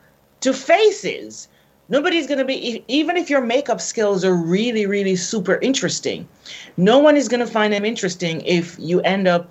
to 0.42 0.54
faces. 0.54 1.48
Nobody's 1.90 2.28
going 2.28 2.40
to 2.40 2.46
be 2.46 2.84
even 2.88 3.18
if 3.18 3.30
your 3.30 3.42
makeup 3.42 3.82
skills 3.82 4.24
are 4.26 4.36
really 4.36 4.86
really 4.86 5.16
super 5.16 5.56
interesting 5.62 6.28
no 6.78 7.00
one 7.00 7.18
is 7.18 7.28
going 7.28 7.40
to 7.46 7.52
find 7.52 7.74
them 7.74 7.86
interesting 7.86 8.42
if 8.42 8.76
you 8.80 9.02
end 9.02 9.28
up 9.28 9.50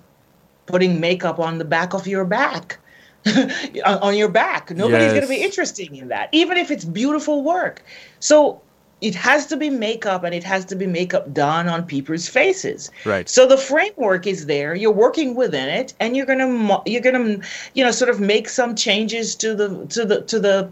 putting 0.66 1.00
makeup 1.00 1.38
on 1.38 1.58
the 1.58 1.64
back 1.64 1.94
of 1.94 2.06
your 2.06 2.24
back. 2.24 2.78
On 3.86 4.14
your 4.14 4.28
back. 4.28 4.70
Nobody's 4.70 5.12
going 5.12 5.22
to 5.22 5.28
be 5.28 5.36
Yes. 5.36 5.44
interested 5.46 5.90
in 5.90 6.08
that 6.08 6.28
even 6.32 6.58
if 6.58 6.70
it's 6.70 6.84
beautiful 6.84 7.42
work. 7.42 7.82
So 8.20 8.60
it 9.04 9.14
has 9.14 9.46
to 9.46 9.56
be 9.56 9.68
makeup 9.68 10.24
and 10.24 10.34
it 10.34 10.42
has 10.42 10.64
to 10.64 10.74
be 10.74 10.86
makeup 10.86 11.32
done 11.34 11.68
on 11.68 11.84
people's 11.84 12.26
faces 12.26 12.90
Right. 13.04 13.28
so 13.28 13.46
the 13.46 13.58
framework 13.58 14.26
is 14.26 14.46
there 14.46 14.74
you're 14.74 14.98
working 15.06 15.34
within 15.34 15.68
it 15.68 15.92
and 16.00 16.16
you're 16.16 16.26
to 16.26 16.82
you're 16.86 17.02
to 17.02 17.40
you 17.74 17.84
know 17.84 17.90
sort 17.90 18.10
of 18.10 18.18
make 18.18 18.48
some 18.48 18.74
changes 18.74 19.34
to 19.36 19.54
the 19.54 19.86
to 19.88 20.04
the 20.06 20.22
to 20.22 20.40
the 20.40 20.70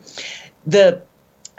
the 0.67 1.03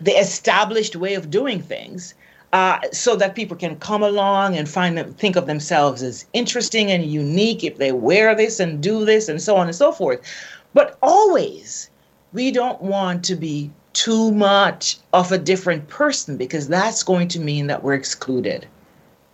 the 0.02 0.12
established 0.12 0.96
way 0.96 1.14
of 1.14 1.30
doing 1.30 1.62
things 1.62 2.16
uh, 2.54 2.80
so 2.92 3.16
that 3.16 3.34
people 3.36 3.58
can 3.58 3.76
come 3.78 4.04
along 4.04 4.56
and 4.56 4.70
find 4.70 4.96
them, 4.96 5.12
think 5.16 5.36
of 5.36 5.48
themselves 5.48 6.04
as 6.04 6.26
interesting 6.34 6.92
and 6.92 7.04
unique 7.06 7.64
if 7.64 7.78
they 7.78 7.92
wear 7.92 8.36
this 8.36 8.60
and 8.60 8.82
do 8.82 9.06
this 9.06 9.28
and 9.28 9.42
so 9.42 9.56
on 9.56 9.66
and 9.66 9.76
so 9.76 9.92
forth. 9.92 10.20
But 10.76 10.96
always, 11.02 11.90
we 12.32 12.52
don't 12.52 12.80
want 12.80 13.24
to 13.26 13.36
be 13.36 13.72
too 13.94 14.32
much 14.32 14.98
of 15.14 15.32
a 15.32 15.38
different 15.38 15.88
person 15.88 16.36
because 16.38 16.68
that's 16.68 17.04
going 17.04 17.28
to 17.30 17.40
mean 17.40 17.68
that 17.68 17.84
we're 17.84 17.94
excluded. 17.94 18.68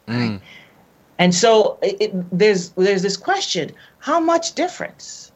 Mm. 0.08 0.40
And 1.18 1.34
so 1.36 1.78
it, 1.82 1.98
it- 2.00 2.38
there's 2.38 2.70
there's 2.72 3.02
this 3.02 3.18
question: 3.18 3.72
How 4.00 4.20
much 4.20 4.54
difference? 4.56 5.32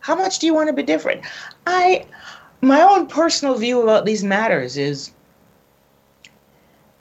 How 0.00 0.14
much 0.14 0.38
do 0.38 0.46
you 0.46 0.54
want 0.54 0.68
to 0.68 0.72
be 0.72 0.82
different? 0.82 1.22
I, 1.66 2.06
my 2.62 2.80
own 2.80 3.06
personal 3.08 3.54
view 3.56 3.82
about 3.82 4.06
these 4.06 4.24
matters 4.24 4.76
is, 4.78 5.10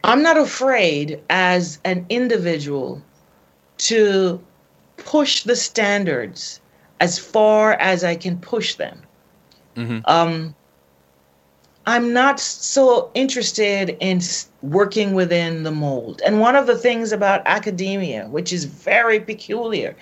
I'm 0.03 0.21
not 0.23 0.37
afraid 0.37 1.21
as 1.29 1.79
an 1.85 2.05
individual 2.09 3.01
to 3.79 4.41
push 4.97 5.43
the 5.43 5.55
standards 5.55 6.59
as 6.99 7.17
far 7.19 7.73
as 7.73 8.03
I 8.03 8.15
can 8.15 8.37
push 8.39 8.75
them. 8.75 8.99
Mhm. 9.75 10.01
Um, 10.05 10.55
I'm 11.87 12.11
not 12.11 12.37
so 12.37 13.09
interested 13.13 13.95
in 14.01 14.19
working 14.61 15.13
within 15.13 15.63
the 15.63 15.71
mold. 15.71 16.21
And 16.25 16.41
one 16.41 16.57
of 16.57 16.67
the 16.67 16.77
things 16.77 17.13
about 17.13 17.41
academia, 17.45 18.27
which 18.27 18.51
is 18.51 18.65
very 18.65 19.21
peculiar, 19.21 19.95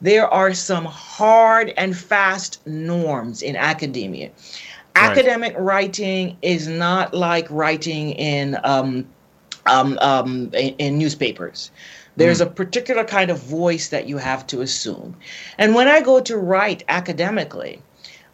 there 0.00 0.26
are 0.26 0.54
some 0.54 0.86
hard 0.86 1.74
and 1.76 1.94
fast 1.94 2.66
norms 2.66 3.42
in 3.42 3.54
academia. 3.54 4.30
Right. 4.96 5.10
Academic 5.10 5.54
writing 5.58 6.38
is 6.40 6.68
not 6.68 7.12
like 7.12 7.46
writing 7.50 8.12
in 8.12 8.58
um, 8.64 9.06
um, 9.66 9.98
um, 10.00 10.50
in, 10.54 10.74
in 10.76 10.96
newspapers. 10.96 11.70
There's 12.16 12.40
a 12.40 12.46
particular 12.46 13.04
kind 13.04 13.30
of 13.30 13.38
voice 13.42 13.90
that 13.90 14.08
you 14.08 14.16
have 14.16 14.46
to 14.46 14.62
assume. 14.62 15.14
And 15.58 15.74
when 15.74 15.86
I 15.86 16.00
go 16.00 16.18
to 16.20 16.38
write 16.38 16.82
academically, 16.88 17.82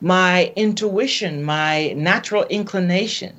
my 0.02 0.52
intuition, 0.56 1.44
my 1.44 1.92
natural 1.92 2.42
inclination 2.46 3.36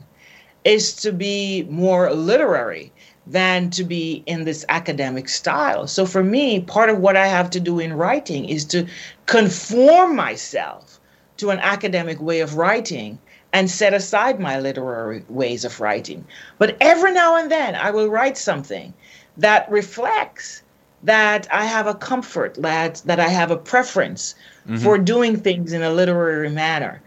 is 0.64 0.94
to 0.94 1.12
be 1.12 1.68
more 1.70 2.14
literary 2.14 2.90
than 3.28 3.70
to 3.70 3.84
be 3.84 4.24
in 4.26 4.46
this 4.46 4.64
academic 4.70 5.28
style. 5.28 5.88
So 5.88 6.06
for 6.06 6.24
me, 6.24 6.62
part 6.62 6.90
of 6.90 7.00
what 7.00 7.18
I 7.18 7.28
have 7.28 7.50
to 7.50 7.60
do 7.60 7.80
in 7.80 7.92
writing 7.94 8.48
is 8.48 8.64
to 8.66 8.88
conform 9.26 10.16
myself 10.16 11.02
to 11.38 11.50
an 11.50 11.60
academic 11.60 12.22
way 12.22 12.40
of 12.40 12.56
writing 12.56 13.20
and 13.52 13.70
set 13.70 13.94
aside 13.94 14.40
my 14.40 14.58
literary 14.58 15.26
ways 15.28 15.66
of 15.66 15.82
writing. 15.82 16.26
But 16.60 16.78
every 16.80 17.12
now 17.12 17.36
and 17.36 17.52
then 17.52 17.76
I 17.76 17.92
will 17.92 18.08
write 18.08 18.38
something 18.38 18.94
that 19.36 19.70
reflects 19.70 20.64
that 21.04 21.48
I 21.52 21.66
have 21.66 21.88
a 21.88 21.94
comfort, 21.94 22.56
that, 22.56 23.02
that 23.06 23.20
I 23.20 23.28
have 23.28 23.52
a 23.52 23.58
preference 23.58 24.36
mm-hmm. 24.68 24.78
for 24.78 24.98
doing 24.98 25.38
things 25.38 25.74
in 25.74 25.82
a 25.82 25.92
literary 25.92 26.50
manner. 26.50 27.02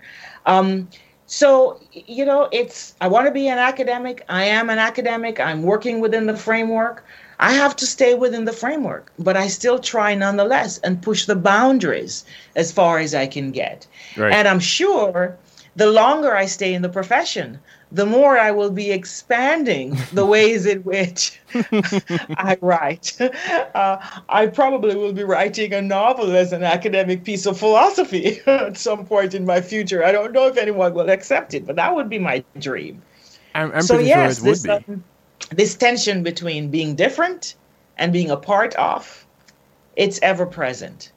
Um, 0.44 0.88
so 1.28 1.80
you 1.92 2.24
know 2.24 2.48
it's 2.52 2.94
i 3.00 3.08
want 3.08 3.26
to 3.26 3.32
be 3.32 3.48
an 3.48 3.58
academic 3.58 4.24
i 4.28 4.44
am 4.44 4.70
an 4.70 4.78
academic 4.78 5.40
i'm 5.40 5.64
working 5.64 5.98
within 5.98 6.26
the 6.26 6.36
framework 6.36 7.04
i 7.40 7.52
have 7.52 7.74
to 7.74 7.84
stay 7.84 8.14
within 8.14 8.44
the 8.44 8.52
framework 8.52 9.12
but 9.18 9.36
i 9.36 9.48
still 9.48 9.80
try 9.80 10.14
nonetheless 10.14 10.78
and 10.84 11.02
push 11.02 11.26
the 11.26 11.34
boundaries 11.34 12.24
as 12.54 12.70
far 12.70 13.00
as 13.00 13.12
i 13.12 13.26
can 13.26 13.50
get 13.50 13.88
right. 14.16 14.32
and 14.32 14.46
i'm 14.46 14.60
sure 14.60 15.36
the 15.76 15.90
longer 15.90 16.34
I 16.34 16.46
stay 16.46 16.72
in 16.74 16.82
the 16.82 16.88
profession, 16.88 17.60
the 17.92 18.06
more 18.06 18.38
I 18.38 18.50
will 18.50 18.70
be 18.70 18.90
expanding 18.90 19.96
the 20.12 20.26
ways 20.34 20.66
in 20.66 20.82
which 20.82 21.40
I 21.54 22.56
write. 22.60 23.16
Uh, 23.20 23.98
I 24.28 24.46
probably 24.46 24.96
will 24.96 25.12
be 25.12 25.22
writing 25.22 25.72
a 25.72 25.82
novel 25.82 26.34
as 26.34 26.52
an 26.52 26.64
academic 26.64 27.24
piece 27.24 27.46
of 27.46 27.58
philosophy 27.58 28.40
at 28.46 28.76
some 28.76 29.06
point 29.06 29.34
in 29.34 29.44
my 29.44 29.60
future. 29.60 30.04
I 30.04 30.12
don't 30.12 30.32
know 30.32 30.48
if 30.48 30.56
anyone 30.56 30.94
will 30.94 31.10
accept 31.10 31.54
it, 31.54 31.66
but 31.66 31.76
that 31.76 31.94
would 31.94 32.08
be 32.08 32.18
my 32.18 32.44
dream. 32.58 33.02
I'm, 33.54 33.72
I'm 33.72 33.82
so, 33.82 33.98
yes, 33.98 34.38
sure 34.42 34.52
this, 34.52 34.68
um, 34.68 35.04
this 35.50 35.74
tension 35.74 36.22
between 36.22 36.70
being 36.70 36.94
different 36.94 37.54
and 37.96 38.12
being 38.12 38.30
a 38.30 38.36
part 38.36 38.74
of, 38.74 39.26
it's 39.94 40.18
ever 40.22 40.44
present. 40.44 41.12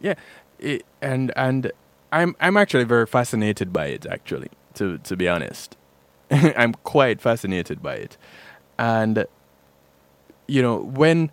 Yeah, 0.00 0.14
it, 0.58 0.84
and 1.00 1.32
and 1.36 1.70
I'm 2.12 2.34
I'm 2.40 2.56
actually 2.56 2.84
very 2.84 3.06
fascinated 3.06 3.72
by 3.72 3.86
it. 3.86 4.06
Actually, 4.06 4.50
to 4.78 4.98
to 4.98 5.16
be 5.16 5.28
honest, 5.28 5.76
I'm 6.30 6.74
quite 6.74 7.20
fascinated 7.20 7.82
by 7.82 7.94
it, 7.94 8.16
and 8.78 9.26
you 10.46 10.62
know 10.62 10.78
when 10.78 11.30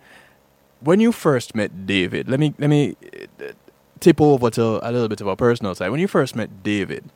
when 0.80 1.00
you 1.00 1.12
first 1.12 1.54
met 1.54 1.86
David, 1.86 2.28
let 2.28 2.38
me 2.38 2.54
let 2.58 2.68
me 2.68 2.96
uh, 3.40 3.52
tip 4.00 4.20
over 4.20 4.50
to 4.50 4.88
a 4.88 4.90
little 4.92 5.08
bit 5.08 5.20
of 5.20 5.26
a 5.26 5.36
personal 5.36 5.74
side. 5.74 5.90
When 5.90 6.00
you 6.00 6.08
first 6.08 6.36
met 6.36 6.62
David, 6.62 7.10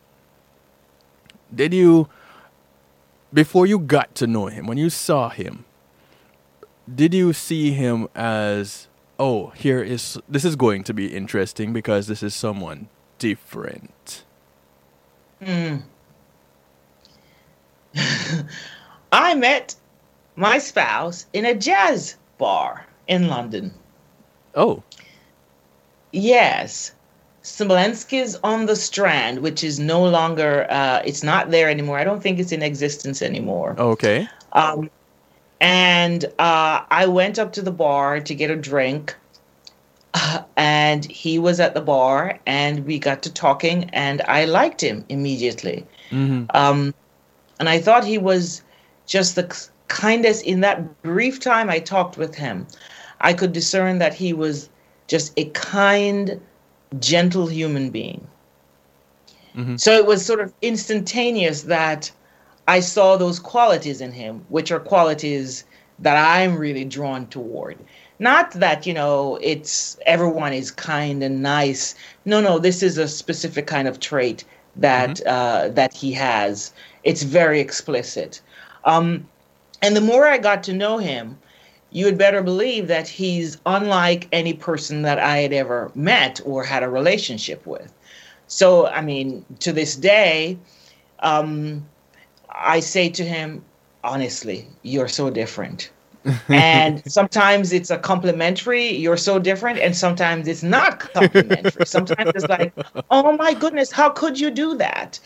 did 1.54 1.74
you 1.74 2.08
before 3.32 3.66
you 3.66 3.78
got 3.78 4.14
to 4.16 4.26
know 4.26 4.46
him, 4.46 4.66
when 4.66 4.78
you 4.78 4.90
saw 4.90 5.28
him, 5.28 5.64
did 6.92 7.14
you 7.14 7.32
see 7.32 7.72
him 7.72 8.08
as 8.14 8.88
oh, 9.18 9.48
here 9.50 9.82
is 9.82 10.18
this 10.28 10.44
is 10.44 10.56
going 10.56 10.82
to 10.84 10.94
be 10.94 11.14
interesting 11.14 11.72
because 11.72 12.06
this 12.06 12.22
is 12.22 12.34
someone 12.34 12.88
different? 13.18 14.24
Mm. 15.42 15.82
I 19.12 19.34
met 19.34 19.74
my 20.36 20.58
spouse 20.58 21.26
in 21.32 21.44
a 21.44 21.54
jazz 21.54 22.16
bar 22.38 22.86
in 23.06 23.28
London. 23.28 23.74
Oh. 24.54 24.82
Yes. 26.12 26.92
Smollensky's 27.42 28.36
on 28.44 28.66
the 28.66 28.76
Strand, 28.76 29.40
which 29.40 29.64
is 29.64 29.78
no 29.78 30.04
longer, 30.04 30.66
uh, 30.70 31.02
it's 31.04 31.22
not 31.22 31.50
there 31.50 31.70
anymore. 31.70 31.98
I 31.98 32.04
don't 32.04 32.22
think 32.22 32.38
it's 32.38 32.52
in 32.52 32.62
existence 32.62 33.22
anymore. 33.22 33.74
Okay. 33.78 34.28
Um, 34.52 34.90
and 35.60 36.24
uh, 36.38 36.84
I 36.90 37.06
went 37.06 37.38
up 37.38 37.52
to 37.54 37.62
the 37.62 37.70
bar 37.70 38.20
to 38.20 38.34
get 38.34 38.50
a 38.50 38.56
drink 38.56 39.16
and 40.56 41.04
he 41.04 41.38
was 41.38 41.60
at 41.60 41.74
the 41.74 41.80
bar 41.80 42.38
and 42.46 42.84
we 42.86 42.98
got 42.98 43.22
to 43.22 43.32
talking 43.32 43.88
and 43.90 44.22
i 44.22 44.44
liked 44.44 44.80
him 44.80 45.04
immediately 45.08 45.86
mm-hmm. 46.10 46.44
um, 46.54 46.94
and 47.60 47.68
i 47.68 47.78
thought 47.78 48.04
he 48.04 48.18
was 48.18 48.62
just 49.06 49.36
the 49.36 49.68
kindest. 49.88 50.44
In 50.44 50.60
that 50.60 51.02
brief 51.02 51.38
time 51.38 51.70
i 51.70 51.78
talked 51.78 52.16
with 52.16 52.34
him 52.34 52.66
i 53.20 53.32
could 53.32 53.52
discern 53.52 53.98
that 53.98 54.14
he 54.14 54.32
was 54.32 54.68
just 55.06 55.32
a 55.36 55.44
kind 55.50 56.40
gentle 56.98 57.46
human 57.46 57.90
being. 57.90 58.26
Mm-hmm. 59.54 59.76
so 59.76 59.92
it 59.92 60.06
was 60.06 60.24
sort 60.24 60.40
of 60.40 60.52
instantaneous 60.62 61.62
that 61.62 62.10
i 62.66 62.80
saw 62.80 63.16
those 63.16 63.38
qualities 63.38 64.00
in 64.00 64.12
him 64.12 64.44
which 64.48 64.72
are 64.72 64.80
qualities 64.80 65.64
that 66.00 66.16
i'm 66.16 66.56
really 66.56 66.84
drawn 66.84 67.26
toward. 67.26 67.78
Not 68.18 68.52
that 68.52 68.86
you 68.86 68.94
know 68.94 69.38
it's 69.40 69.98
everyone 70.06 70.52
is 70.52 70.70
kind 70.70 71.22
and 71.22 71.42
nice. 71.42 71.94
No 72.24 72.40
no 72.40 72.58
this 72.58 72.82
is 72.82 72.98
a 72.98 73.08
specific 73.08 73.66
kind 73.66 73.88
of 73.88 73.98
trait 73.98 74.44
that 74.76 75.16
mm-hmm. 75.16 75.28
uh, 75.28 75.68
that 75.70 75.94
he 75.94 76.12
has 76.12 76.72
it's 77.04 77.22
very 77.22 77.60
explicit. 77.60 78.40
Um, 78.84 79.26
and 79.82 79.96
the 79.96 80.00
more 80.00 80.26
i 80.26 80.38
got 80.38 80.62
to 80.64 80.72
know 80.72 80.98
him 80.98 81.38
you 81.92 82.06
had 82.06 82.16
better 82.16 82.42
believe 82.42 82.86
that 82.86 83.08
he's 83.08 83.58
unlike 83.66 84.28
any 84.32 84.54
person 84.54 85.02
that 85.02 85.18
i 85.18 85.38
had 85.38 85.52
ever 85.52 85.90
met 85.94 86.40
or 86.44 86.62
had 86.62 86.82
a 86.82 86.88
relationship 86.88 87.66
with. 87.66 87.92
So 88.46 88.86
i 88.86 89.00
mean 89.00 89.44
to 89.60 89.72
this 89.72 89.96
day 89.96 90.58
um, 91.20 91.84
i 92.48 92.80
say 92.80 93.08
to 93.10 93.24
him 93.24 93.64
honestly 94.04 94.66
you're 94.82 95.08
so 95.08 95.30
different. 95.30 95.90
And 96.48 97.02
sometimes 97.10 97.72
it's 97.72 97.90
a 97.90 97.96
complimentary 97.96 98.88
you're 98.88 99.16
so 99.16 99.38
different 99.38 99.78
and 99.78 99.96
sometimes 99.96 100.46
it's 100.46 100.62
not 100.62 101.00
complimentary. 101.00 101.86
Sometimes 101.86 102.32
it's 102.34 102.48
like 102.48 102.74
oh 103.10 103.36
my 103.36 103.54
goodness 103.54 103.90
how 103.90 104.10
could 104.10 104.38
you 104.38 104.50
do 104.50 104.76
that 104.76 105.18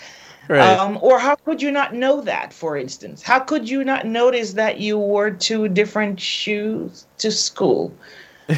right. 0.48 0.78
um, 0.78 0.98
or 1.02 1.18
how 1.18 1.34
could 1.34 1.60
you 1.60 1.70
not 1.70 1.94
know 1.94 2.20
that 2.20 2.52
for 2.52 2.76
instance 2.76 3.22
how 3.22 3.38
could 3.38 3.68
you 3.68 3.84
not 3.84 4.06
notice 4.06 4.54
that 4.54 4.80
you 4.80 4.98
wore 4.98 5.30
two 5.30 5.68
different 5.68 6.20
shoes 6.20 7.06
to 7.18 7.30
school 7.30 7.94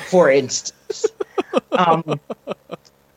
for 0.08 0.30
instance 0.30 1.06
um, 1.72 2.18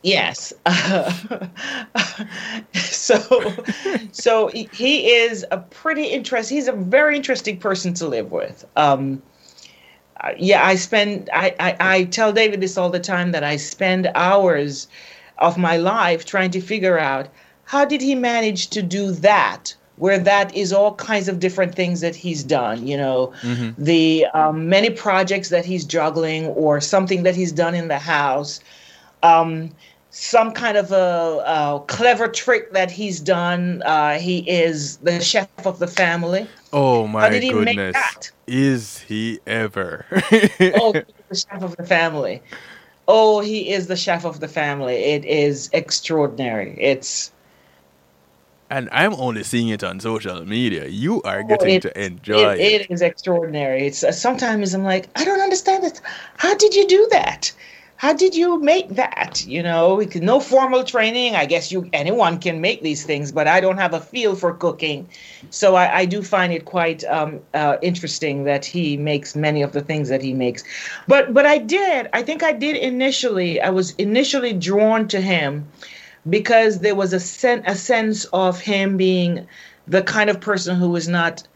Yes. 0.02 0.54
so, 2.74 3.54
so 4.12 4.48
he 4.48 5.12
is 5.12 5.46
a 5.52 5.58
pretty 5.58 6.06
interesting. 6.06 6.58
He's 6.58 6.68
a 6.68 6.74
very 6.74 7.18
interesting 7.18 7.58
person 7.58 7.94
to 7.96 8.08
live 8.08 8.32
with. 8.32 8.66
Um, 8.78 9.22
uh, 10.22 10.32
yeah, 10.38 10.66
I 10.66 10.76
spend. 10.76 11.30
I, 11.34 11.56
I 11.60 11.76
I 11.80 12.04
tell 12.06 12.34
David 12.34 12.62
this 12.62 12.78
all 12.78 12.90
the 12.90 13.00
time 13.00 13.32
that 13.32 13.44
I 13.44 13.56
spend 13.56 14.10
hours 14.16 14.88
of 15.38 15.58
my 15.58 15.78
life 15.78 16.26
trying 16.26 16.52
to 16.52 16.62
figure 16.62 17.00
out 17.00 17.30
how 17.70 17.86
did 17.86 18.02
he 18.02 18.16
manage 18.16 18.68
to 18.70 18.82
do 18.82 19.12
that 19.12 19.76
where 19.98 20.18
that 20.18 20.56
is 20.56 20.74
all 20.74 20.96
kinds 20.96 21.28
of 21.28 21.40
different 21.40 21.76
things 21.76 22.02
that 22.02 22.16
he's 22.16 22.44
done 22.44 22.88
you 22.88 22.98
know 22.98 23.32
mm-hmm. 23.42 23.70
the 23.82 24.26
um, 24.34 24.68
many 24.68 24.90
projects 24.90 25.50
that 25.50 25.66
he's 25.66 25.86
juggling 25.86 26.48
or 26.48 26.82
something 26.82 27.24
that 27.24 27.36
he's 27.36 27.52
done 27.52 27.76
in 27.76 27.88
the 27.88 28.00
house 28.00 28.60
um, 29.22 29.70
some 30.12 30.52
kind 30.52 30.78
of 30.78 30.92
a, 30.92 31.44
a, 31.46 31.84
clever 31.88 32.28
trick 32.28 32.74
that 32.74 32.90
he's 32.90 33.20
done. 33.20 33.84
Uh, 33.86 34.18
he 34.18 34.40
is 34.50 34.98
the 34.98 35.20
chef 35.22 35.48
of 35.66 35.80
the 35.80 35.88
family. 35.88 36.48
Oh 36.74 37.08
my 37.08 37.30
goodness! 37.30 38.32
Is 38.48 39.00
he 39.00 39.40
ever? 39.46 40.06
oh, 40.12 40.94
the 41.30 41.36
chef 41.36 41.62
of 41.62 41.76
the 41.78 41.86
family. 41.86 42.42
Oh, 43.08 43.40
he 43.40 43.72
is 43.72 43.88
the 43.88 43.96
chef 43.96 44.26
of 44.26 44.40
the 44.40 44.48
family. 44.48 44.96
It 44.96 45.26
is 45.26 45.70
extraordinary. 45.74 46.76
It's. 46.80 47.32
And 48.70 48.88
I'm 48.92 49.14
only 49.16 49.44
seeing 49.44 49.70
it 49.70 49.84
on 49.84 50.00
social 50.00 50.46
media. 50.46 50.88
You 50.88 51.22
are 51.24 51.42
oh, 51.42 51.48
getting 51.48 51.78
oh, 51.78 51.80
to 51.80 52.06
enjoy 52.06 52.54
it, 52.54 52.60
it. 52.60 52.82
It 52.82 52.92
is 52.92 53.02
extraordinary. 53.02 53.88
It's 53.88 54.04
uh, 54.04 54.12
sometimes 54.12 54.74
I'm 54.74 54.84
like, 54.84 55.08
I 55.16 55.26
don't 55.26 55.42
understand 55.42 55.84
it. 55.84 56.00
How 56.38 56.56
did 56.56 56.76
you 56.76 56.88
do 56.88 57.08
that? 57.12 57.52
how 58.00 58.14
did 58.14 58.34
you 58.34 58.58
make 58.62 58.88
that 58.96 59.46
you 59.46 59.62
know 59.62 60.02
no 60.16 60.40
formal 60.40 60.86
training 60.86 61.36
i 61.36 61.46
guess 61.46 61.70
you 61.70 61.90
anyone 61.92 62.40
can 62.40 62.62
make 62.62 62.82
these 62.82 63.06
things 63.06 63.30
but 63.30 63.46
i 63.46 63.60
don't 63.60 63.78
have 63.78 63.94
a 63.94 64.00
feel 64.00 64.36
for 64.36 64.54
cooking 64.54 65.08
so 65.50 65.76
i, 65.76 65.98
I 65.98 66.06
do 66.06 66.24
find 66.24 66.54
it 66.54 66.64
quite 66.64 67.04
um, 67.04 67.42
uh, 67.54 67.76
interesting 67.82 68.46
that 68.46 68.64
he 68.64 68.96
makes 68.96 69.36
many 69.36 69.62
of 69.62 69.74
the 69.74 69.82
things 69.82 70.08
that 70.08 70.22
he 70.22 70.34
makes 70.34 70.64
but 71.10 71.34
but 71.34 71.46
i 71.46 71.58
did 71.58 72.08
i 72.14 72.24
think 72.24 72.42
i 72.42 72.54
did 72.54 72.78
initially 72.78 73.60
i 73.60 73.70
was 73.70 73.92
initially 73.96 74.54
drawn 74.54 75.08
to 75.10 75.20
him 75.20 75.68
because 76.30 76.80
there 76.80 76.96
was 76.96 77.14
a, 77.14 77.20
sen- 77.20 77.64
a 77.66 77.76
sense 77.76 78.26
of 78.26 78.60
him 78.60 78.98
being 78.98 79.48
the 79.88 80.02
kind 80.02 80.30
of 80.30 80.40
person 80.40 80.76
who 80.76 80.90
was 80.90 81.08
not 81.08 81.48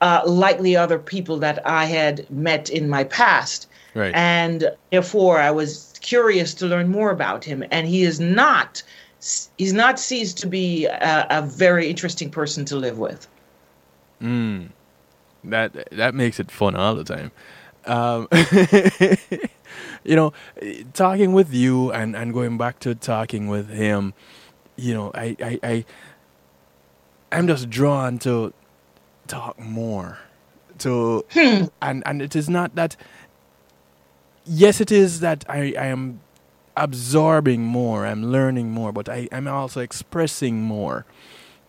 uh, 0.00 0.22
like 0.26 0.60
the 0.60 0.76
other 0.76 0.98
people 0.98 1.38
that 1.38 1.64
i 1.66 1.84
had 1.84 2.28
met 2.30 2.70
in 2.70 2.88
my 2.88 3.04
past 3.04 3.66
Right. 3.94 4.14
And 4.14 4.70
therefore, 4.90 5.40
I 5.40 5.50
was 5.50 5.94
curious 6.00 6.54
to 6.54 6.66
learn 6.66 6.88
more 6.88 7.10
about 7.10 7.44
him, 7.44 7.64
and 7.70 7.86
he 7.86 8.02
is 8.02 8.20
not 8.20 8.82
he's 9.58 9.72
not 9.72 9.98
ceased 9.98 10.38
to 10.38 10.46
be 10.46 10.86
a, 10.86 11.26
a 11.28 11.42
very 11.42 11.88
interesting 11.88 12.30
person 12.30 12.64
to 12.66 12.76
live 12.76 12.98
with. 12.98 13.26
Mm. 14.22 14.70
That 15.44 15.88
that 15.92 16.14
makes 16.14 16.38
it 16.38 16.50
fun 16.50 16.76
all 16.76 16.94
the 16.94 17.04
time. 17.04 17.32
Um, 17.86 18.28
you 20.04 20.16
know, 20.16 20.32
talking 20.92 21.32
with 21.32 21.52
you 21.52 21.92
and, 21.92 22.16
and 22.16 22.32
going 22.32 22.58
back 22.58 22.78
to 22.80 22.94
talking 22.94 23.48
with 23.48 23.68
him, 23.70 24.14
you 24.76 24.94
know, 24.94 25.10
I, 25.14 25.36
I, 25.42 25.58
I 25.62 25.84
I'm 27.32 27.46
just 27.46 27.70
drawn 27.70 28.18
to 28.20 28.52
talk 29.26 29.58
more. 29.58 30.18
To 30.78 31.24
hmm. 31.32 31.64
and 31.82 32.02
and 32.06 32.22
it 32.22 32.34
is 32.34 32.48
not 32.48 32.74
that 32.74 32.96
yes 34.46 34.80
it 34.80 34.90
is 34.90 35.20
that 35.20 35.44
I, 35.48 35.74
I 35.78 35.86
am 35.86 36.20
absorbing 36.76 37.62
more, 37.62 38.06
I'm 38.06 38.24
learning 38.24 38.70
more, 38.70 38.90
but 38.90 39.08
I, 39.08 39.28
I'm 39.30 39.46
also 39.46 39.80
expressing 39.80 40.62
more. 40.62 41.04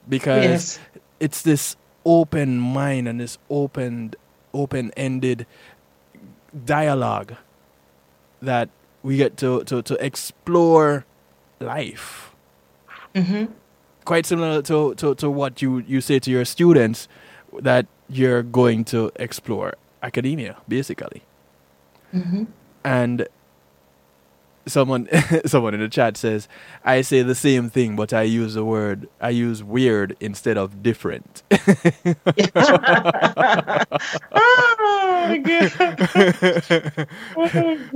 Because 0.07 0.43
Yes. 0.45 0.79
it's 1.19 1.41
this 1.41 1.75
open 2.05 2.57
mind 2.59 3.07
and 3.07 3.19
this 3.19 3.37
open 3.49 4.13
open 4.53 4.91
ended 4.97 5.45
dialogue 6.65 7.35
that 8.41 8.69
we 9.03 9.17
get 9.17 9.37
to, 9.37 9.63
to, 9.65 9.81
to 9.81 10.05
explore 10.05 11.05
life. 11.59 12.31
hmm 13.15 13.45
Quite 14.03 14.25
similar 14.25 14.61
to, 14.63 14.95
to, 14.95 15.13
to 15.15 15.29
what 15.29 15.61
you, 15.61 15.79
you 15.79 16.01
say 16.01 16.17
to 16.19 16.31
your 16.31 16.43
students 16.43 17.07
that 17.59 17.85
you're 18.09 18.41
going 18.43 18.83
to 18.85 19.11
explore 19.15 19.75
academia, 20.01 20.57
basically. 20.67 21.21
hmm 22.11 22.45
And 22.83 23.27
someone 24.65 25.07
someone 25.45 25.73
in 25.73 25.79
the 25.79 25.89
chat 25.89 26.17
says, 26.17 26.47
I 26.83 27.01
say 27.01 27.21
the 27.21 27.35
same 27.35 27.69
thing, 27.69 27.95
but 27.95 28.13
I 28.13 28.23
use 28.23 28.53
the 28.53 28.65
word 28.65 29.07
I 29.19 29.29
use 29.29 29.63
weird 29.63 30.15
instead 30.19 30.57
of 30.57 30.83
different. 30.83 31.43
Oh. 34.33 34.77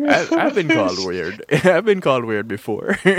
I, 0.07 0.27
I've 0.31 0.55
been 0.55 0.69
called 0.69 1.05
weird. 1.05 1.43
I've 1.65 1.85
been 1.85 2.01
called 2.01 2.25
weird 2.25 2.47
before. 2.47 2.91
um, 3.03 3.15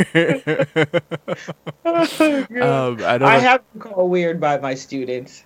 I 1.84 3.18
don't 3.18 3.22
I 3.22 3.38
have 3.38 3.62
been 3.72 3.80
called 3.80 4.10
weird 4.10 4.40
by 4.40 4.58
my 4.58 4.74
students, 4.74 5.44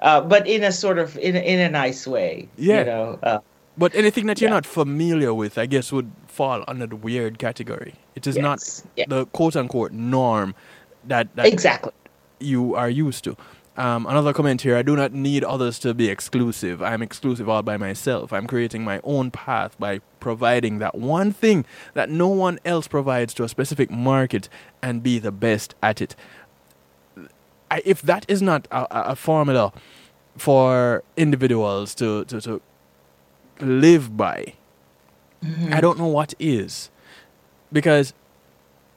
uh, 0.00 0.20
but 0.20 0.46
in 0.46 0.64
a 0.64 0.72
sort 0.72 0.98
of 0.98 1.16
in 1.18 1.36
in 1.36 1.60
a 1.60 1.68
nice 1.70 2.06
way. 2.06 2.48
Yeah. 2.56 2.78
You 2.80 2.84
know. 2.84 3.18
Uh, 3.22 3.38
but 3.76 3.94
anything 3.94 4.26
that 4.26 4.40
you're 4.40 4.50
Yeah. 4.50 4.54
not 4.56 4.66
familiar 4.66 5.32
with, 5.34 5.58
I 5.58 5.66
guess, 5.66 5.92
would 5.92 6.10
fall 6.26 6.64
under 6.68 6.86
the 6.86 6.96
weird 6.96 7.38
category. 7.38 7.94
It 8.14 8.26
is 8.26 8.36
Yes, 8.36 8.42
not 8.42 8.82
yeah. 8.96 9.04
the 9.08 9.26
quote 9.26 9.56
unquote 9.56 9.92
norm 9.92 10.54
that, 11.04 11.34
that 11.36 11.46
exactly. 11.46 11.92
you 12.40 12.74
are 12.74 12.90
used 12.90 13.24
to. 13.24 13.36
Um, 13.74 14.04
another 14.06 14.34
comment 14.34 14.60
here 14.60 14.76
I 14.76 14.82
do 14.82 14.94
not 14.94 15.14
need 15.14 15.42
others 15.44 15.78
to 15.78 15.94
be 15.94 16.10
exclusive. 16.10 16.82
I'm 16.82 17.00
exclusive 17.00 17.48
all 17.48 17.62
by 17.62 17.78
myself. 17.78 18.30
I'm 18.30 18.46
creating 18.46 18.84
my 18.84 19.00
own 19.02 19.30
path 19.30 19.78
by 19.78 20.00
providing 20.20 20.78
that 20.80 20.94
one 20.94 21.32
thing 21.32 21.64
that 21.94 22.10
no 22.10 22.28
one 22.28 22.58
else 22.66 22.86
provides 22.86 23.32
to 23.34 23.44
a 23.44 23.48
specific 23.48 23.90
market 23.90 24.50
and 24.82 25.02
be 25.02 25.18
the 25.18 25.32
best 25.32 25.74
at 25.82 26.02
it. 26.02 26.14
I, 27.70 27.80
if 27.86 28.02
that 28.02 28.26
is 28.28 28.42
not 28.42 28.68
a, 28.70 28.82
a 28.94 29.02
a 29.12 29.16
formula 29.16 29.72
for 30.36 31.02
individuals 31.16 31.94
to, 31.94 32.24
to, 32.26 32.40
to 32.42 32.60
live 33.62 34.16
by, 34.16 34.54
I 35.70 35.80
don't 35.80 35.98
know 35.98 36.06
what 36.06 36.34
is. 36.38 36.90
Because, 37.72 38.12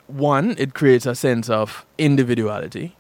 one, 0.08 0.56
it 0.58 0.74
creates 0.74 1.06
a 1.06 1.16
sense 1.16 1.50
of 1.50 1.86
individuality 1.98 2.96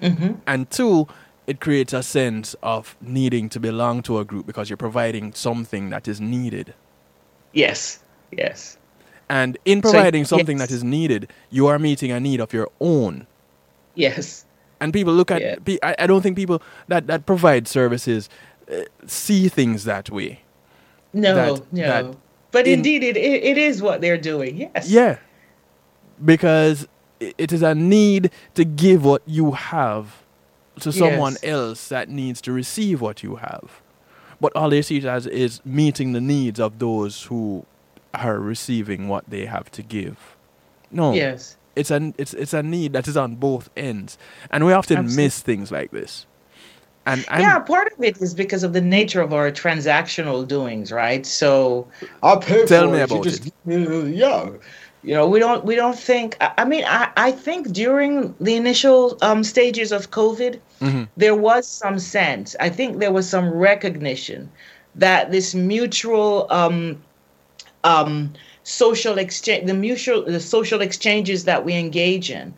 hmm 0.00 0.32
and 0.46 0.70
two 0.70 1.08
it 1.46 1.58
creates 1.58 1.94
a 1.94 2.02
sense 2.02 2.54
of 2.62 2.96
needing 3.00 3.48
to 3.48 3.58
belong 3.58 4.02
to 4.02 4.18
a 4.18 4.26
group 4.26 4.44
because 4.46 4.68
you're 4.68 4.76
providing 4.76 5.32
something 5.32 5.88
that 5.88 6.06
is 6.06 6.20
needed 6.20 6.74
Yes. 7.54 8.00
Yes. 8.30 8.76
and 9.30 9.56
in 9.64 9.82
So, 9.82 9.90
providing 9.90 10.26
something 10.26 10.58
yes. 10.58 10.68
that 10.68 10.74
is 10.74 10.84
needed 10.84 11.30
you 11.48 11.66
are 11.68 11.78
meeting 11.78 12.12
a 12.12 12.20
need 12.20 12.40
of 12.40 12.52
your 12.52 12.68
own 12.78 13.26
Yes. 13.94 14.44
and 14.80 14.92
people 14.92 15.14
look 15.14 15.30
at 15.30 15.40
Yeah. 15.40 15.76
I, 15.82 15.94
I 16.00 16.06
don't 16.06 16.20
think 16.20 16.36
people 16.36 16.60
that, 16.88 17.06
that 17.06 17.24
provide 17.24 17.66
services 17.66 18.28
uh, 18.70 18.82
see 19.06 19.48
things 19.48 19.84
that 19.84 20.10
way 20.10 20.42
No. 21.12 21.34
That- 21.54 21.72
no. 21.72 21.82
that 21.82 22.16
but 22.52 22.66
in- 22.66 22.74
indeed, 22.74 23.02
it, 23.02 23.16
it 23.16 23.42
it 23.44 23.58
is 23.58 23.82
what 23.82 24.00
they're 24.00 24.16
doing. 24.18 24.56
Yes. 24.56 24.88
yeah 24.90 25.18
because 26.24 26.88
it 27.20 27.52
is 27.52 27.62
a 27.62 27.74
need 27.74 28.30
to 28.54 28.64
give 28.64 29.04
what 29.04 29.22
you 29.26 29.52
have 29.52 30.22
to 30.80 30.92
someone 30.92 31.32
Yes. 31.34 31.44
else 31.44 31.88
that 31.88 32.08
needs 32.08 32.40
to 32.42 32.52
receive 32.52 33.00
what 33.00 33.22
you 33.22 33.36
have. 33.36 33.80
But 34.40 34.54
all 34.54 34.68
they 34.70 34.82
see 34.82 34.98
it 34.98 35.04
as 35.06 35.26
is 35.26 35.60
meeting 35.64 36.12
the 36.12 36.20
needs 36.20 36.60
of 36.60 36.78
those 36.78 37.24
who 37.24 37.64
are 38.14 38.38
receiving 38.38 39.08
what 39.08 39.24
they 39.28 39.46
have 39.46 39.70
to 39.72 39.82
give. 39.82 40.36
No, 40.90 41.12
Yes. 41.14 41.56
it's 41.74 41.90
an 41.90 42.14
it's 42.18 42.34
it's 42.34 42.52
a 42.54 42.62
need 42.62 42.92
that 42.92 43.08
is 43.08 43.16
on 43.16 43.36
both 43.36 43.70
ends, 43.76 44.18
and 44.50 44.64
we 44.66 44.72
often 44.72 44.98
Absolutely. 44.98 45.24
miss 45.24 45.40
things 45.40 45.70
like 45.72 45.90
this. 45.90 46.26
And 47.06 47.24
I'm, 47.28 47.40
yeah, 47.40 47.58
part 47.60 47.92
of 47.92 48.02
it 48.02 48.20
is 48.20 48.34
because 48.34 48.64
of 48.64 48.72
the 48.72 48.80
nature 48.80 49.20
of 49.20 49.32
our 49.32 49.50
transactional 49.52 50.46
doings, 50.46 50.90
right? 50.90 51.24
So 51.24 51.86
I'll 52.22 52.40
pay 52.40 52.66
Tell 52.66 52.86
for 52.88 52.92
me 52.94 52.98
it. 53.00 53.04
about 53.04 53.24
you 53.24 53.30
just, 53.30 53.46
it. 53.46 54.14
yeah. 54.14 54.50
You 55.04 55.14
know, 55.14 55.28
we 55.28 55.38
don't 55.38 55.64
we 55.64 55.76
don't 55.76 55.96
think. 55.96 56.36
I 56.40 56.52
I 56.58 56.64
mean, 56.64 56.84
I, 56.84 57.10
I 57.16 57.30
think 57.30 57.70
during 57.72 58.34
the 58.40 58.56
initial 58.56 59.16
um, 59.22 59.44
stages 59.44 59.92
of 59.92 60.10
COVID, 60.10 60.58
Mhm. 60.80 61.08
there 61.16 61.36
was 61.36 61.66
some 61.68 61.98
sense. 62.00 62.56
I 62.58 62.68
think 62.70 62.98
there 62.98 63.12
was 63.12 63.28
some 63.28 63.48
recognition 63.50 64.50
that 64.96 65.30
this 65.30 65.54
mutual 65.54 66.46
um, 66.50 67.00
um, 67.84 68.32
social 68.64 69.16
exchange, 69.18 69.66
the 69.68 69.74
mutual, 69.74 70.24
the 70.24 70.40
social 70.40 70.80
exchanges 70.80 71.44
that 71.44 71.64
we 71.64 71.74
engage 71.74 72.28
in, 72.32 72.52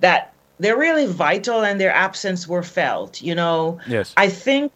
that 0.00 0.32
they're 0.58 0.78
really 0.78 1.06
vital 1.06 1.62
and 1.62 1.80
their 1.80 1.92
absence 1.92 2.48
were 2.48 2.62
felt. 2.62 3.22
You 3.22 3.34
know, 3.34 3.78
yes, 3.86 4.12
I 4.16 4.28
think 4.28 4.72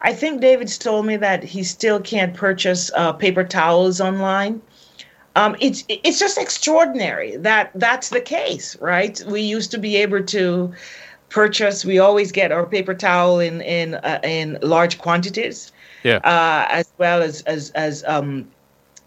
I 0.00 0.12
think 0.12 0.40
David's 0.40 0.78
told 0.78 1.06
me 1.06 1.16
that 1.16 1.44
he 1.44 1.62
still 1.62 2.00
can't 2.00 2.34
purchase 2.34 2.90
uh, 2.96 3.12
paper 3.12 3.44
towels 3.44 4.00
online. 4.00 4.60
Um, 5.34 5.56
it's 5.60 5.84
it's 5.88 6.18
just 6.18 6.36
extraordinary 6.36 7.36
that 7.36 7.70
that's 7.74 8.10
the 8.10 8.20
case, 8.20 8.76
right? 8.80 9.22
We 9.26 9.40
used 9.40 9.70
to 9.70 9.78
be 9.78 9.96
able 9.96 10.22
to 10.24 10.72
purchase. 11.30 11.84
We 11.84 11.98
always 11.98 12.32
get 12.32 12.52
our 12.52 12.66
paper 12.66 12.94
towel 12.94 13.40
in 13.40 13.62
in 13.62 13.94
uh, 13.94 14.20
in 14.22 14.58
large 14.60 14.98
quantities, 14.98 15.72
yeah, 16.02 16.16
uh, 16.16 16.66
as 16.68 16.92
well 16.98 17.22
as 17.22 17.40
as 17.42 17.70
as 17.70 18.04
um, 18.06 18.46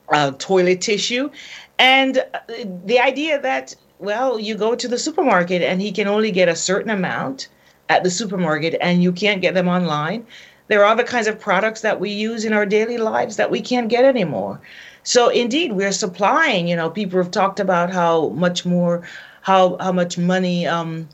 uh, 0.10 0.32
toilet 0.40 0.82
tissue, 0.82 1.30
and 1.78 2.18
uh, 2.18 2.40
the 2.86 3.00
idea 3.00 3.40
that 3.40 3.76
well, 4.00 4.40
you 4.40 4.56
go 4.56 4.76
to 4.76 4.88
the 4.88 4.98
supermarket 4.98 5.62
and 5.62 5.82
he 5.82 5.92
can 5.92 6.08
only 6.08 6.32
get 6.32 6.50
a 6.50 6.56
certain 6.56 6.90
amount 6.92 7.48
at 7.90 8.04
the 8.04 8.10
supermarket, 8.10 8.76
and 8.82 9.04
you 9.04 9.12
can't 9.12 9.42
get 9.42 9.54
them 9.54 9.68
online. 9.68 10.26
There 10.68 10.82
are 10.84 10.92
other 10.92 11.04
kinds 11.04 11.28
of 11.28 11.40
products 11.40 11.82
that 11.82 12.00
we 12.00 12.10
use 12.10 12.44
in 12.44 12.52
our 12.54 12.66
daily 12.66 12.98
lives 12.98 13.36
that 13.36 13.52
we 13.52 13.62
can't 13.62 13.90
get 13.90 14.04
anymore. 14.04 14.60
So 15.04 15.30
indeed, 15.30 15.74
we're 15.74 15.92
supplying. 15.92 16.68
You 16.68 16.76
know, 16.76 16.90
people 16.90 17.22
have 17.22 17.30
talked 17.30 17.60
about 17.60 17.92
how 17.92 18.30
much 18.30 18.66
more, 18.66 19.08
how 19.42 19.78
how 19.80 19.92
much 19.92 20.18
money 20.18 20.66
um, 20.66 21.08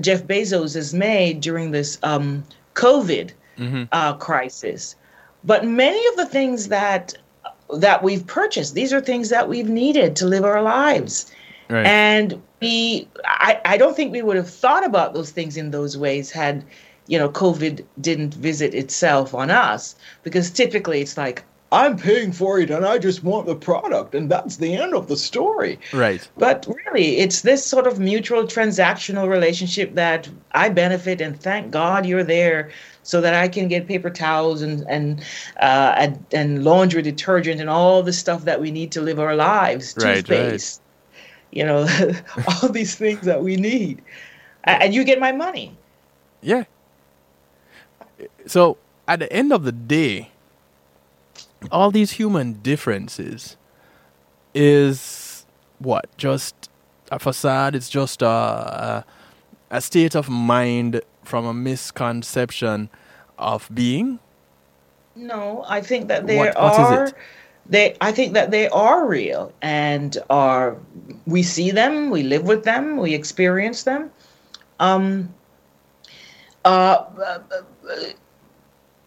Jeff 0.00 0.24
Bezos 0.24 0.74
has 0.74 0.94
made 0.94 1.40
during 1.42 1.70
this 1.70 1.98
um, 2.02 2.42
COVID 2.74 3.32
Mhm. 3.58 3.88
uh, 3.92 4.14
crisis. 4.14 4.96
But 5.44 5.66
many 5.66 6.04
of 6.08 6.16
the 6.16 6.26
things 6.26 6.68
that 6.68 7.14
that 7.74 8.02
we've 8.02 8.26
purchased, 8.26 8.74
these 8.74 8.92
are 8.92 9.00
things 9.00 9.28
that 9.28 9.48
we've 9.48 9.68
needed 9.68 10.16
to 10.16 10.26
live 10.26 10.44
our 10.44 10.62
lives. 10.62 11.26
Right, 11.68 11.86
And 11.86 12.42
we, 12.60 13.08
I, 13.24 13.60
I 13.64 13.76
don't 13.76 13.96
think 13.96 14.12
we 14.12 14.22
would 14.22 14.36
have 14.36 14.50
thought 14.50 14.84
about 14.84 15.14
those 15.14 15.30
things 15.30 15.56
in 15.56 15.70
those 15.70 15.96
ways 15.96 16.30
had, 16.30 16.64
you 17.06 17.18
know, 17.18 17.28
COVID 17.28 17.84
didn't 18.00 18.34
visit 18.34 18.74
itself 18.74 19.34
on 19.34 19.50
us. 19.50 19.94
Because 20.22 20.50
typically 20.50 21.00
it's 21.00 21.16
like, 21.16 21.44
I'm 21.72 21.96
paying 21.96 22.30
for 22.30 22.60
it 22.60 22.70
and 22.70 22.86
I 22.86 22.98
just 22.98 23.24
want 23.24 23.46
the 23.46 23.56
product, 23.56 24.14
and 24.14 24.30
that's 24.30 24.56
the 24.58 24.74
end 24.74 24.94
of 24.94 25.08
the 25.08 25.16
story. 25.16 25.80
right, 25.92 26.26
But 26.38 26.66
really, 26.68 27.18
it's 27.18 27.42
this 27.42 27.66
sort 27.66 27.86
of 27.88 27.98
mutual 27.98 28.44
transactional 28.44 29.28
relationship 29.28 29.94
that 29.96 30.28
I 30.52 30.68
benefit, 30.68 31.20
and 31.20 31.38
thank 31.38 31.72
God 31.72 32.06
you're 32.06 32.22
there, 32.22 32.70
so 33.02 33.20
that 33.20 33.34
I 33.34 33.48
can 33.48 33.66
get 33.66 33.88
paper 33.88 34.10
towels 34.10 34.62
and 34.62 34.86
and 34.88 35.20
uh, 35.60 35.94
and, 35.96 36.24
and 36.32 36.64
laundry 36.64 37.02
detergent 37.02 37.60
and 37.60 37.68
all 37.68 38.02
the 38.02 38.12
stuff 38.12 38.44
that 38.44 38.60
we 38.60 38.70
need 38.70 38.92
to 38.92 39.00
live 39.00 39.18
our 39.18 39.34
lives, 39.34 39.96
Right, 39.96 40.28
right. 40.28 40.78
You 41.56 41.64
know, 41.64 41.88
all 42.48 42.68
these 42.68 42.94
things 42.94 43.22
that 43.22 43.42
we 43.42 43.56
need, 43.56 44.02
and 44.64 44.94
you 44.94 45.04
get 45.04 45.18
my 45.18 45.32
money. 45.32 45.76
yeah. 46.42 46.64
So 48.46 48.76
at 49.08 49.18
the 49.18 49.32
end 49.32 49.52
of 49.52 49.64
the 49.64 49.72
day, 49.72 50.30
all 51.72 51.90
these 51.90 52.12
human 52.12 52.54
differences 52.62 53.56
is 54.54 55.46
what 55.78 56.06
just 56.16 56.70
a 57.10 57.18
facade 57.18 57.74
it's 57.74 57.88
just 57.88 58.22
a, 58.22 59.04
a, 59.70 59.80
state 59.80 60.14
of 60.14 60.28
mind 60.28 61.00
from 61.22 61.44
a 61.46 61.54
misconception 61.54 62.88
of 63.38 63.68
being? 63.72 64.18
No, 65.14 65.64
I 65.68 65.80
think 65.80 66.08
that 66.08 66.26
there 66.26 66.38
What- 66.38 66.60
what 66.60 66.72
is 66.72 66.78
are 66.78 67.04
it? 67.04 67.14
They 67.68 67.96
I 68.00 68.12
think 68.12 68.34
that 68.34 68.50
they 68.50 68.68
are 68.68 69.06
real 69.06 69.52
and 69.62 70.16
are 70.30 70.76
we 71.26 71.42
see 71.42 71.70
them, 71.70 72.10
we 72.10 72.22
live 72.22 72.44
with 72.44 72.64
them, 72.64 72.96
we 72.96 73.14
experience 73.14 73.82
them. 73.84 74.10
Um 74.80 75.32
uh, 76.64 77.04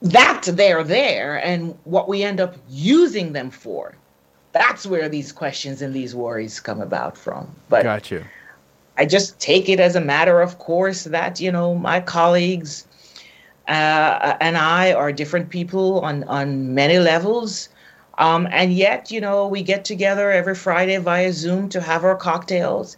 that 0.01 0.43
they're 0.53 0.83
there 0.83 1.43
and 1.43 1.77
what 1.83 2.07
we 2.07 2.23
end 2.23 2.39
up 2.39 2.55
using 2.69 3.33
them 3.33 3.51
for. 3.51 3.95
That's 4.53 4.85
where 4.85 5.09
these 5.09 5.33
questions 5.33 5.81
and 5.81 5.93
these 5.93 6.15
worries 6.15 6.59
come 6.61 6.81
about 6.81 7.17
from. 7.17 7.53
But 7.67 7.83
Got 7.83 8.09
you. 8.09 8.23
I 8.97 9.05
just 9.05 9.39
take 9.39 9.69
it 9.69 9.79
as 9.79 9.95
a 9.95 10.01
matter 10.01 10.41
of 10.41 10.59
course 10.59 11.03
that 11.05 11.39
you 11.39 11.51
know 11.51 11.75
my 11.75 12.01
colleagues 12.01 12.85
uh, 13.69 14.35
and 14.41 14.57
I 14.57 14.93
are 14.93 15.11
different 15.11 15.49
people 15.49 15.99
on 16.01 16.23
on 16.23 16.73
many 16.73 16.97
levels, 16.97 17.69
um, 18.19 18.47
and 18.51 18.73
yet 18.73 19.11
you 19.11 19.19
know 19.21 19.47
we 19.47 19.63
get 19.63 19.85
together 19.85 20.31
every 20.31 20.55
Friday 20.55 20.97
via 20.97 21.33
Zoom 21.33 21.69
to 21.69 21.81
have 21.81 22.03
our 22.03 22.15
cocktails, 22.15 22.97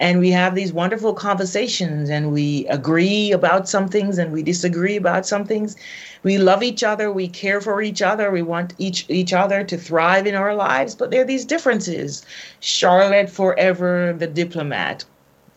and 0.00 0.18
we 0.20 0.30
have 0.30 0.54
these 0.54 0.72
wonderful 0.72 1.12
conversations, 1.12 2.08
and 2.08 2.32
we 2.32 2.66
agree 2.68 3.32
about 3.32 3.68
some 3.68 3.88
things 3.88 4.18
and 4.18 4.32
we 4.32 4.42
disagree 4.42 4.96
about 4.96 5.26
some 5.26 5.44
things. 5.44 5.76
We 6.22 6.38
love 6.38 6.62
each 6.62 6.82
other, 6.82 7.12
we 7.12 7.28
care 7.28 7.60
for 7.60 7.82
each 7.82 8.02
other, 8.02 8.30
we 8.30 8.42
want 8.42 8.74
each 8.78 9.04
each 9.10 9.32
other 9.34 9.64
to 9.64 9.76
thrive 9.76 10.26
in 10.26 10.34
our 10.34 10.54
lives, 10.54 10.94
but 10.94 11.10
there 11.10 11.22
are 11.22 11.26
these 11.26 11.44
differences. 11.44 12.24
Charlotte 12.60 13.28
forever 13.30 14.14
the 14.18 14.26
diplomat 14.26 15.04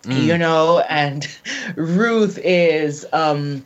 you 0.10 0.38
know 0.38 0.84
and 0.90 1.28
ruth 1.76 2.38
is 2.44 3.06
um 3.14 3.64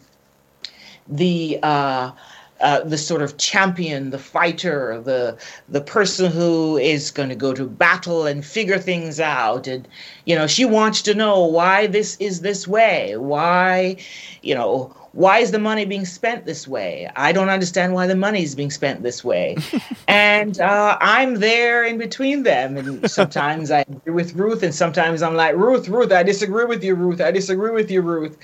the 1.07 1.59
uh 1.63 2.11
uh, 2.59 2.81
the 2.81 2.97
sort 2.97 3.21
of 3.21 3.37
champion, 3.37 4.09
the 4.09 4.19
fighter, 4.19 5.01
the 5.01 5.37
the 5.69 5.81
person 5.81 6.31
who 6.31 6.77
is 6.77 7.11
going 7.11 7.29
to 7.29 7.35
go 7.35 7.53
to 7.53 7.65
battle 7.65 8.25
and 8.25 8.45
figure 8.45 8.79
things 8.79 9.19
out, 9.19 9.67
and 9.67 9.87
you 10.25 10.35
know 10.35 10.47
she 10.47 10.65
wants 10.65 11.01
to 11.03 11.13
know 11.13 11.45
why 11.45 11.87
this 11.87 12.17
is 12.17 12.41
this 12.41 12.67
way, 12.67 13.15
why, 13.17 13.97
you 14.41 14.55
know, 14.55 14.95
why 15.11 15.39
is 15.39 15.51
the 15.51 15.59
money 15.59 15.85
being 15.85 16.05
spent 16.05 16.45
this 16.45 16.67
way? 16.67 17.09
I 17.15 17.31
don't 17.31 17.49
understand 17.49 17.93
why 17.93 18.07
the 18.07 18.15
money 18.15 18.43
is 18.43 18.55
being 18.55 18.71
spent 18.71 19.03
this 19.03 19.23
way, 19.23 19.57
and 20.07 20.59
uh, 20.59 20.97
I'm 20.99 21.35
there 21.35 21.83
in 21.83 21.97
between 21.97 22.43
them, 22.43 22.77
and 22.77 23.09
sometimes 23.09 23.71
I 23.71 23.79
agree 23.81 24.13
with 24.13 24.35
Ruth, 24.35 24.63
and 24.63 24.73
sometimes 24.73 25.21
I'm 25.21 25.35
like 25.35 25.55
Ruth, 25.55 25.87
Ruth, 25.87 26.11
I 26.11 26.23
disagree 26.23 26.65
with 26.65 26.83
you, 26.83 26.95
Ruth, 26.95 27.21
I 27.21 27.31
disagree 27.31 27.71
with 27.71 27.91
you, 27.91 28.01
Ruth. 28.01 28.37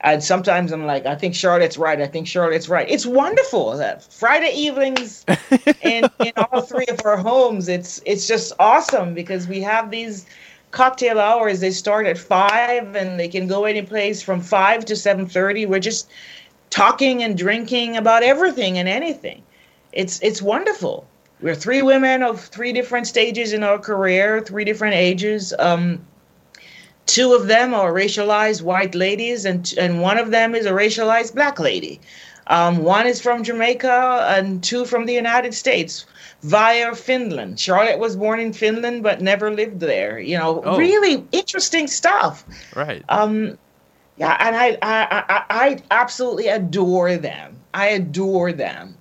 And 0.00 0.22
sometimes 0.22 0.70
I'm 0.70 0.86
like, 0.86 1.06
I 1.06 1.16
think 1.16 1.34
Charlotte's 1.34 1.76
right. 1.76 2.00
I 2.00 2.06
think 2.06 2.28
Charlotte's 2.28 2.68
right. 2.68 2.88
It's 2.88 3.04
wonderful 3.04 3.76
that 3.76 4.04
Friday 4.04 4.52
evenings 4.54 5.24
in, 5.82 6.08
in 6.20 6.32
all 6.36 6.62
three 6.62 6.86
of 6.86 7.00
our 7.04 7.16
homes. 7.16 7.68
It's 7.68 8.00
it's 8.06 8.28
just 8.28 8.52
awesome 8.60 9.12
because 9.14 9.48
we 9.48 9.60
have 9.62 9.90
these 9.90 10.26
cocktail 10.70 11.18
hours. 11.18 11.60
They 11.60 11.72
start 11.72 12.06
at 12.06 12.16
five 12.16 12.94
and 12.94 13.18
they 13.18 13.28
can 13.28 13.48
go 13.48 13.64
any 13.64 13.82
place 13.82 14.22
from 14.22 14.40
five 14.40 14.84
to 14.84 14.94
seven 14.94 15.26
thirty. 15.26 15.66
We're 15.66 15.80
just 15.80 16.08
talking 16.70 17.22
and 17.22 17.36
drinking 17.36 17.96
about 17.96 18.22
everything 18.22 18.78
and 18.78 18.88
anything. 18.88 19.42
It's 19.92 20.20
it's 20.22 20.40
wonderful. 20.40 21.08
We're 21.40 21.54
three 21.54 21.82
women 21.82 22.22
of 22.22 22.40
three 22.40 22.72
different 22.72 23.06
stages 23.06 23.52
in 23.52 23.62
our 23.62 23.78
career, 23.78 24.40
three 24.40 24.64
different 24.64 24.94
ages. 24.94 25.54
Um, 25.58 26.04
two 27.08 27.32
of 27.34 27.48
them 27.48 27.74
are 27.74 27.92
racialized 27.92 28.62
white 28.62 28.94
ladies, 28.94 29.44
and 29.44 29.74
and 29.78 30.00
one 30.00 30.18
of 30.18 30.30
them 30.30 30.54
is 30.54 30.66
a 30.66 30.72
racialized 30.72 31.34
black 31.34 31.58
lady. 31.58 32.00
Um, 32.48 32.78
one 32.84 33.06
is 33.06 33.20
from 33.20 33.42
Jamaica, 33.42 34.26
and 34.36 34.62
two 34.62 34.84
from 34.86 35.06
the 35.06 35.12
United 35.24 35.52
States 35.54 36.06
via 36.42 36.94
Finland. 36.94 37.58
Charlotte 37.60 37.98
was 37.98 38.14
born 38.16 38.38
in 38.40 38.52
Finland 38.52 39.02
but 39.02 39.20
never 39.20 39.50
lived 39.50 39.80
there. 39.80 40.18
You 40.30 40.38
know, 40.38 40.62
Oh. 40.64 40.78
really 40.78 41.24
interesting 41.32 41.86
stuff. 41.88 42.44
Right. 42.76 43.02
Um, 43.08 43.58
yeah, 44.16 44.36
and 44.40 44.56
I, 44.56 44.68
I, 44.82 45.24
I, 45.28 45.44
I 45.50 45.78
absolutely 45.90 46.48
adore 46.48 47.16
them. 47.18 47.56
I 47.74 47.86
adore 48.00 48.52
them. 48.52 48.94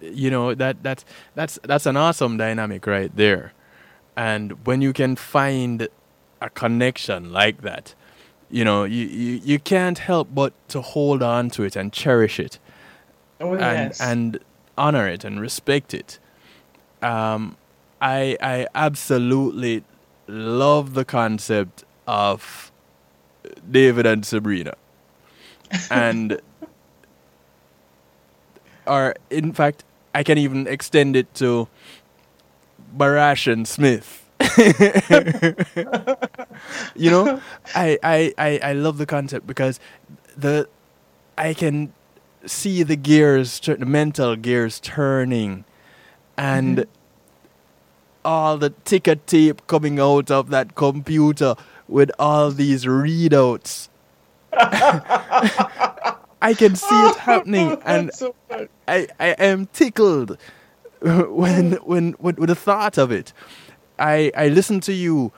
you 0.00 0.30
know 0.30 0.54
that 0.54 0.82
that's 0.82 1.04
that's 1.34 1.58
that's 1.64 1.86
an 1.86 1.96
awesome 1.96 2.36
dynamic 2.38 2.86
right 2.86 3.14
there 3.16 3.52
and 4.16 4.52
when 4.66 4.80
you 4.80 4.92
can 4.94 5.14
find 5.14 5.88
a 6.40 6.50
connection 6.50 7.32
like 7.32 7.62
that. 7.62 7.94
You 8.50 8.64
know 8.64 8.84
you, 8.84 9.06
you, 9.06 9.40
you 9.44 9.58
can't 9.58 9.98
help 9.98 10.28
but 10.34 10.52
to 10.68 10.80
hold 10.80 11.22
on 11.22 11.50
to 11.50 11.62
it 11.62 11.76
and 11.76 11.92
cherish 11.92 12.40
it. 12.40 12.58
Oh, 13.40 13.54
and 13.54 13.94
and 14.00 14.38
honor 14.76 15.06
it 15.08 15.24
and 15.24 15.40
respect 15.40 15.94
it. 15.94 16.18
Um 17.02 17.56
i 18.00 18.36
i 18.40 18.66
absolutely 18.74 19.84
love 20.26 20.94
the 20.94 21.04
concept 21.04 21.84
of 22.06 22.72
david 23.70 24.06
and 24.06 24.24
subrena. 24.24 24.74
And 25.90 26.40
or 28.86 29.14
in 29.30 29.52
fact 29.52 29.84
i 30.14 30.22
can 30.22 30.38
even 30.38 30.66
extend 30.66 31.14
it 31.14 31.32
to 31.34 31.68
barash 32.96 33.50
and 33.50 33.68
smith 33.68 34.19
you 36.96 37.10
know 37.10 37.40
I, 37.74 37.98
I 38.02 38.34
i 38.38 38.60
i 38.62 38.72
love 38.72 38.96
the 38.98 39.06
concept 39.06 39.46
because 39.46 39.78
the 40.36 40.68
i 41.36 41.52
can 41.52 41.92
see 42.46 42.82
the 42.82 42.96
gears 42.96 43.60
the 43.60 43.84
mental 43.84 44.36
gears 44.36 44.80
turning 44.80 45.66
and 46.38 46.78
mm-hmm. 46.78 46.90
all 48.24 48.56
the 48.56 48.70
ticker 48.84 49.16
tape 49.16 49.66
coming 49.66 50.00
out 50.00 50.30
of 50.30 50.48
that 50.50 50.74
computer 50.74 51.54
with 51.86 52.10
all 52.18 52.50
these 52.50 52.86
readouts 52.86 53.90
i 54.54 56.54
can 56.56 56.76
see 56.76 57.08
it 57.08 57.16
happening 57.16 57.76
and 57.84 58.12
so. 58.14 58.34
I, 58.88 59.06
I 59.20 59.28
am 59.38 59.66
tickled 59.66 60.38
when 61.00 61.72
when 61.72 62.14
with, 62.18 62.38
with 62.38 62.48
the 62.48 62.54
thought 62.54 62.98
of 62.98 63.12
it. 63.12 63.32
I 64.00 64.32
I 64.36 64.48
listen 64.48 64.80
to 64.80 64.92
you, 64.92 65.30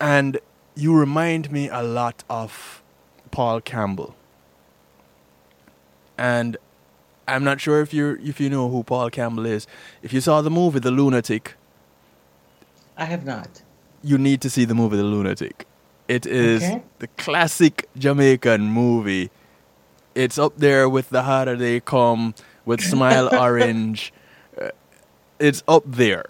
and 0.00 0.38
you 0.76 0.94
remind 0.96 1.50
me 1.50 1.68
a 1.68 1.82
lot 1.82 2.24
of 2.30 2.82
Paul 3.30 3.60
Campbell. 3.60 4.14
And 6.18 6.56
I'm 7.26 7.44
not 7.44 7.60
sure 7.60 7.80
if 7.80 7.92
you 7.94 8.18
if 8.22 8.40
you 8.40 8.48
know 8.50 8.68
who 8.68 8.82
Paul 8.82 9.10
Campbell 9.10 9.46
is. 9.46 9.66
If 10.02 10.12
you 10.12 10.20
saw 10.20 10.42
the 10.42 10.50
movie 10.50 10.78
The 10.80 10.90
Lunatic, 10.90 11.54
I 12.96 13.04
have 13.06 13.24
not. 13.24 13.62
you 14.02 14.18
need 14.18 14.40
to 14.42 14.50
see 14.50 14.64
the 14.64 14.74
movie 14.74 14.96
The 14.96 15.02
Lunatic. 15.04 15.66
It 16.08 16.26
is 16.26 16.62
Okay. 16.62 16.82
the 16.98 17.06
classic 17.18 17.88
Jamaican 17.96 18.62
movie. 18.62 19.30
It's 20.14 20.38
up 20.38 20.54
there 20.58 20.88
with 20.88 21.10
The 21.10 21.22
Harder 21.22 21.56
They 21.56 21.78
Come, 21.80 22.34
with 22.64 22.80
Smile 22.80 23.28
Orange. 23.46 24.12
Uh, 24.60 24.70
It's 25.38 25.62
up 25.68 25.84
there. 25.86 26.24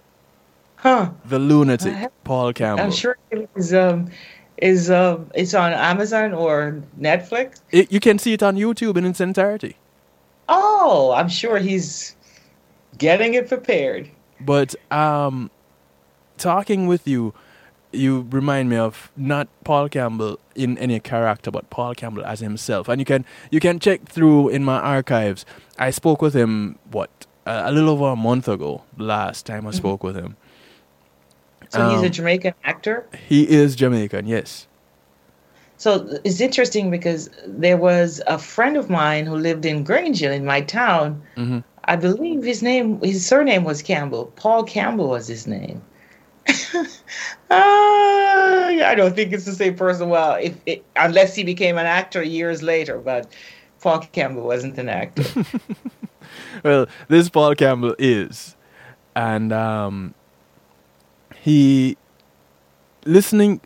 Huh. 0.80 1.10
The 1.26 1.38
Lunatic, 1.38 1.92
have- 1.92 2.24
Paul 2.24 2.52
Campbell. 2.54 2.84
I'm 2.84 2.90
sure 2.92 3.18
it 3.30 3.48
is 3.54 3.74
um 3.74 4.10
is 4.56 4.90
um 4.90 5.30
it's 5.34 5.52
on 5.54 5.72
Amazon 5.72 6.32
or 6.32 6.82
Netflix. 6.98 7.60
It- 7.70 7.92
you 7.92 8.00
can 8.00 8.18
see 8.18 8.32
it 8.32 8.42
on 8.42 8.56
YouTube 8.56 8.96
in 8.96 9.04
its 9.04 9.20
entirety. 9.20 9.76
Oh, 10.48 11.12
I'm 11.14 11.28
sure 11.28 11.58
he's 11.58 12.16
getting 12.98 13.34
it 13.34 13.48
prepared. 13.48 14.10
But 14.40 14.74
um, 14.90 15.50
talking 16.38 16.86
with 16.86 17.06
you, 17.06 17.34
you 17.92 18.26
remind 18.30 18.70
me 18.70 18.76
of 18.76 19.10
not 19.16 19.48
Paul 19.64 19.88
Campbell 19.88 20.38
in 20.54 20.78
any 20.78 20.98
character, 20.98 21.50
but 21.50 21.68
Paul 21.70 21.94
Campbell 21.94 22.24
as 22.24 22.40
himself. 22.40 22.88
And 22.88 23.00
you 23.00 23.04
can 23.04 23.24
you 23.50 23.60
can 23.60 23.78
check 23.78 24.06
through 24.06 24.48
in 24.48 24.64
my 24.64 24.78
archives. 24.80 25.44
I 25.78 25.90
spoke 25.90 26.22
with 26.22 26.34
him 26.34 26.78
what 26.90 27.10
uh, 27.46 27.62
a 27.66 27.70
little 27.70 27.90
over 27.90 28.06
a 28.08 28.16
month 28.16 28.48
ago. 28.48 28.82
Last 28.96 29.44
time 29.44 29.66
I 29.66 29.72
spoke 29.72 30.02
with 30.02 30.16
him. 30.16 30.36
So 31.70 31.88
he's 31.90 32.02
a 32.02 32.06
Um, 32.06 32.12
Jamaican 32.12 32.54
actor. 32.64 33.06
He 33.28 33.48
is 33.48 33.74
Jamaican, 33.76 34.26
yes. 34.26 34.66
So 35.78 36.18
it's 36.24 36.40
interesting 36.40 36.90
because 36.90 37.30
there 37.46 37.76
was 37.78 38.20
a 38.26 38.38
friend 38.38 38.76
of 38.76 38.90
mine 38.90 39.24
who 39.24 39.36
lived 39.36 39.64
in 39.64 39.82
Grangeville 39.84 40.34
in 40.34 40.44
my 40.44 40.60
town. 40.60 41.22
Mhm. 41.36 41.64
I 41.84 41.96
believe 41.96 42.44
his 42.44 42.62
name, 42.62 43.00
his 43.02 43.24
surname 43.26 43.64
was 43.64 43.80
Campbell. 43.82 44.30
Paul 44.36 44.64
Campbell 44.64 45.08
was 45.08 45.26
his 45.26 45.46
name. 45.46 45.80
Ah, 47.52 48.66
I 48.68 48.94
don't 48.94 49.14
think 49.16 49.32
it's 49.32 49.44
the 49.44 49.52
same 49.54 49.74
person. 49.74 50.08
Well, 50.08 50.34
if 50.34 50.54
it, 50.66 50.84
unless 50.96 51.34
he 51.34 51.42
became 51.42 51.78
an 51.78 51.86
actor 51.86 52.22
years 52.22 52.62
later, 52.62 52.98
but 52.98 53.26
Paul 53.80 53.98
Campbell 54.12 54.42
wasn't 54.42 54.78
an 54.78 54.88
actor. 54.88 55.24
well, 56.64 56.86
this 57.08 57.28
Paul 57.28 57.54
Campbell 57.56 57.96
is, 57.98 58.56
and 59.16 59.52
um, 59.52 60.14
he 61.40 61.96
listening, 63.04 63.60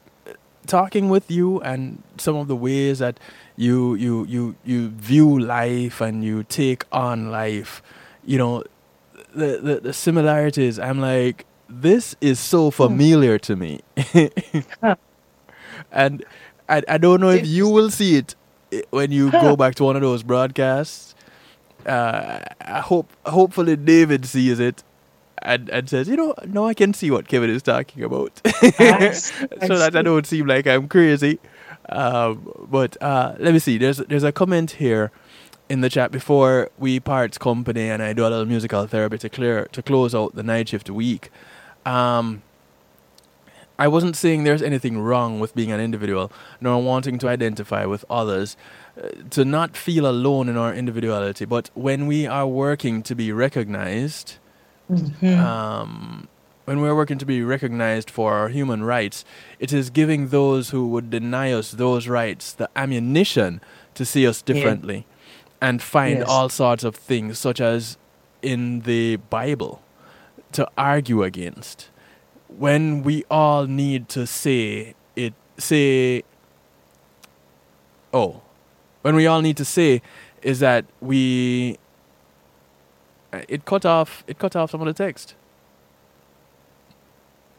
talking 0.67 1.09
with 1.09 1.31
you, 1.31 1.61
and 1.63 2.03
some 2.19 2.37
of 2.37 2.49
the 2.49 2.57
ways 2.57 2.99
that 3.01 3.19
you 3.57 3.95
you 3.95 4.25
you 4.27 4.57
you 4.65 4.89
view 4.91 5.39
life 5.39 6.01
and 6.01 6.25
you 6.25 6.45
take 6.45 6.85
on 6.93 7.31
life, 7.31 7.83
you 8.25 8.39
know, 8.39 8.65
the 9.35 9.59
the, 9.63 9.81
the 9.81 9.93
similarities. 9.93 10.79
I'm 10.79 11.01
like, 11.01 11.47
this 11.69 12.17
is 12.21 12.39
so 12.39 12.71
familiar 12.71 13.39
to 13.41 13.57
me, 13.57 13.81
Huh. 14.83 14.97
and 15.93 16.25
I 16.69 16.83
I 16.89 16.99
don't 16.99 17.21
know 17.21 17.31
if 17.31 17.47
you 17.47 17.69
will 17.69 17.91
see 17.91 18.17
it 18.17 18.35
when 18.91 19.11
you 19.13 19.31
Huh. 19.31 19.41
go 19.41 19.57
back 19.57 19.75
to 19.77 19.85
one 19.85 19.97
of 19.97 20.03
those 20.03 20.23
broadcasts. 20.23 21.15
Uh, 21.87 22.41
I 22.63 22.81
hope 22.81 23.13
hopefully 23.27 23.77
David 23.77 24.25
sees 24.27 24.59
it. 24.61 24.83
And, 25.47 25.69
and 25.69 25.91
says, 25.91 26.09
you 26.09 26.17
know, 26.17 26.35
now 26.47 26.65
I 26.65 26.73
can 26.73 26.95
see 26.95 27.11
what 27.11 27.29
Kevin 27.29 27.51
is 27.51 27.63
talking 27.63 28.03
about, 28.03 28.41
so 28.47 28.51
that 29.79 29.93
I 29.95 30.01
don't 30.01 30.27
seem 30.27 30.47
like 30.47 30.67
I'm 30.67 30.89
crazy. 30.89 31.39
Um, 31.91 32.51
but 32.71 32.97
uh, 33.03 33.35
let 33.39 33.53
me 33.53 33.59
see. 33.59 33.77
There's 33.77 33.99
there's 33.99 34.23
a 34.23 34.33
comment 34.33 34.73
here 34.73 35.11
in 35.69 35.81
the 35.81 35.91
chat 35.91 36.11
before 36.11 36.71
we 36.79 37.01
part 37.01 37.39
company, 37.39 37.91
and 37.91 38.03
I 38.03 38.13
do 38.13 38.23
a 38.23 38.29
little 38.29 38.47
musical 38.47 38.87
therapy 38.87 39.19
to 39.19 39.29
clear 39.29 39.67
to 39.73 39.83
close 39.83 40.15
out 40.15 40.35
the 40.35 40.43
night 40.43 40.71
shift 40.71 40.89
week. 40.91 41.31
Um, 41.85 42.43
I 43.79 43.89
wasn't 43.89 44.15
saying 44.17 44.45
there's 44.45 44.63
anything 44.63 44.99
wrong 44.99 45.41
with 45.41 45.55
being 45.55 45.73
an 45.73 45.81
individual, 45.81 46.31
nor 46.61 46.81
wanting 46.81 47.19
to 47.19 47.29
identify 47.29 47.85
with 47.87 48.05
others, 48.09 48.57
uh, 48.97 49.09
to 49.31 49.45
not 49.45 49.77
feel 49.77 50.07
alone 50.07 50.49
in 50.49 50.57
our 50.57 50.73
individuality. 50.73 51.45
But 51.45 51.71
when 51.75 52.07
we 52.07 52.27
are 52.27 52.47
working 52.47 53.03
to 53.03 53.17
be 53.17 53.33
recognized, 53.33 54.37
um, 55.23 56.29
when 56.65 56.81
we're 56.81 56.95
working 56.95 57.19
to 57.19 57.27
be 57.27 57.43
recognized 57.43 58.11
for 58.11 58.33
our 58.35 58.49
human 58.49 58.83
rights, 58.85 59.25
it 59.59 59.73
is 59.73 59.91
giving 59.91 60.29
those 60.29 60.71
who 60.71 60.89
would 60.89 61.11
deny 61.11 61.53
us 61.53 61.73
those 61.73 62.09
rights 62.09 62.53
the 62.53 62.69
ammunition 62.77 63.61
to 63.95 64.05
see 64.05 64.27
us 64.27 64.43
differently 64.43 65.07
and 65.61 65.81
find 65.83 66.19
Yes. 66.19 66.29
all 66.29 66.49
sorts 66.49 66.85
of 66.85 66.95
things, 66.97 67.39
such 67.39 67.61
as 67.61 67.97
in 68.43 68.81
the 68.81 69.17
Bible, 69.31 69.83
to 70.53 70.69
argue 70.77 71.23
against. 71.23 71.89
When 72.49 73.03
we 73.03 73.25
all 73.31 73.67
need 73.67 74.09
to 74.11 74.27
say 74.27 74.95
it, 75.17 75.33
say, 75.59 76.23
oh, 78.13 78.43
when 79.03 79.15
we 79.17 79.27
all 79.27 79.41
need 79.41 79.57
to 79.59 79.65
say 79.65 80.03
is 80.43 80.61
that 80.61 80.85
we 81.01 81.79
it 83.49 83.65
cut 83.65 83.85
off 83.85 84.25
it 84.27 84.39
cut 84.39 84.57
off 84.57 84.71
some 84.71 84.81
of 84.81 84.87
the 84.87 84.95
text. 84.95 85.35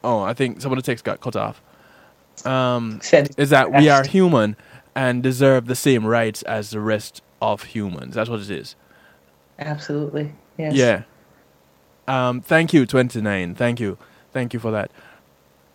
Oh, 0.03 0.21
I 0.21 0.33
think 0.33 0.61
some 0.61 0.71
of 0.71 0.75
the 0.75 0.81
text 0.83 1.03
got 1.03 1.19
cut 1.19 1.35
off. 1.35 1.61
Um, 2.45 2.99
Said 3.01 3.31
is 3.37 3.49
that 3.49 3.71
we 3.71 3.89
are 3.89 4.03
human 4.03 4.55
and 4.93 5.23
deserve 5.23 5.65
the 5.65 5.75
same 5.75 6.05
rights 6.05 6.41
as 6.43 6.69
the 6.69 6.79
rest 6.79 7.21
of 7.41 7.63
humans. 7.63 8.15
That's 8.15 8.29
what 8.29 8.39
it 8.39 8.49
is. 8.49 8.75
absolutely. 9.59 10.33
Yes. 10.57 10.73
Yeah. 10.73 11.03
Um, 12.07 12.41
thank 12.41 12.71
you, 12.73 12.85
29. 12.85 13.55
Thank 13.55 13.79
you. 13.79 13.97
Thank 14.31 14.53
you 14.53 14.59
for 14.59 14.71
that. 14.71 14.91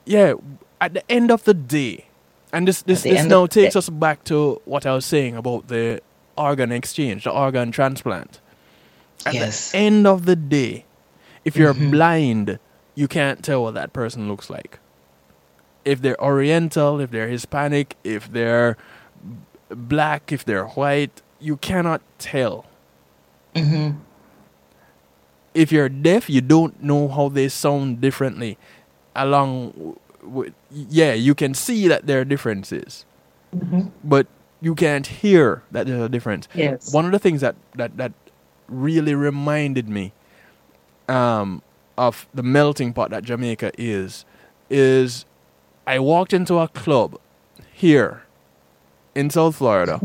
Yeah, 0.05 0.35
at 0.81 0.94
the 0.94 1.10
end 1.10 1.31
of 1.31 1.44
the 1.44 1.55
day, 1.55 2.06
and 2.52 2.66
this, 2.66 2.82
this, 2.82 3.02
this 3.02 3.24
now 3.27 3.47
takes 3.47 3.77
us 3.77 3.89
back 3.89 4.24
to 4.24 4.60
what 4.64 4.86
I 4.86 4.94
was 4.94 5.05
saying 5.05 5.36
about 5.36 5.68
the 5.68 6.01
organ 6.36 6.72
exchange, 6.72 7.24
the 7.24 7.31
organ 7.31 7.70
transplant. 7.72 8.40
At 9.27 9.35
Yes. 9.35 9.73
the 9.73 9.79
end 9.79 10.07
of 10.07 10.25
the 10.27 10.37
day, 10.37 10.85
if 11.45 11.57
you're 11.57 11.75
Mhm. 11.75 11.91
blind, 11.91 12.59
you 12.95 13.09
can't 13.09 13.43
tell 13.45 13.63
what 13.63 13.75
that 13.75 13.93
person 13.93 14.29
looks 14.29 14.49
like. 14.51 14.79
If 15.85 16.01
they're 16.03 16.21
Oriental, 16.23 17.01
if 17.01 17.11
they're 17.11 17.29
Hispanic, 17.29 17.97
if 18.05 18.31
they're 18.31 18.77
black, 19.71 20.33
if 20.33 20.45
they're 20.45 20.67
white, 20.67 21.23
you 21.41 21.57
cannot 21.57 22.03
tell 22.19 22.67
hmm 23.57 23.91
if 25.55 25.73
you're 25.73 25.89
deaf, 25.89 26.31
you 26.31 26.41
don't 26.41 26.81
know 26.83 27.09
how 27.09 27.29
they 27.29 27.49
sound 27.49 28.01
differently. 28.01 28.57
Along 29.17 29.97
with, 30.23 30.55
yeah, 30.71 31.13
you 31.13 31.35
can 31.35 31.55
see 31.55 31.89
that 31.89 32.07
there 32.07 32.21
are 32.21 32.25
differences, 32.25 33.05
hmm 33.53 33.89
but 34.05 34.27
you 34.61 34.75
can't 34.77 35.07
hear 35.09 35.63
that 35.73 35.87
there's 35.89 36.01
a 36.03 36.09
difference. 36.09 36.47
Yes. 36.55 36.95
One 36.95 37.05
of 37.07 37.11
the 37.13 37.19
things 37.19 37.41
that, 37.41 37.57
that, 37.75 37.97
that 37.97 38.13
really 38.71 39.15
reminded 39.15 39.89
me 39.89 40.13
um, 41.09 41.63
of 41.99 42.27
the 42.33 42.43
melting 42.43 42.93
pot 42.93 43.11
that 43.11 43.25
Jamaica 43.25 43.73
is, 43.77 44.25
is 44.71 45.25
I 45.87 45.99
walked 45.99 46.33
into 46.33 46.59
a 46.59 46.69
club 46.69 47.19
here 47.73 48.23
in 49.15 49.31
South 49.31 49.57
Florida, 49.57 50.01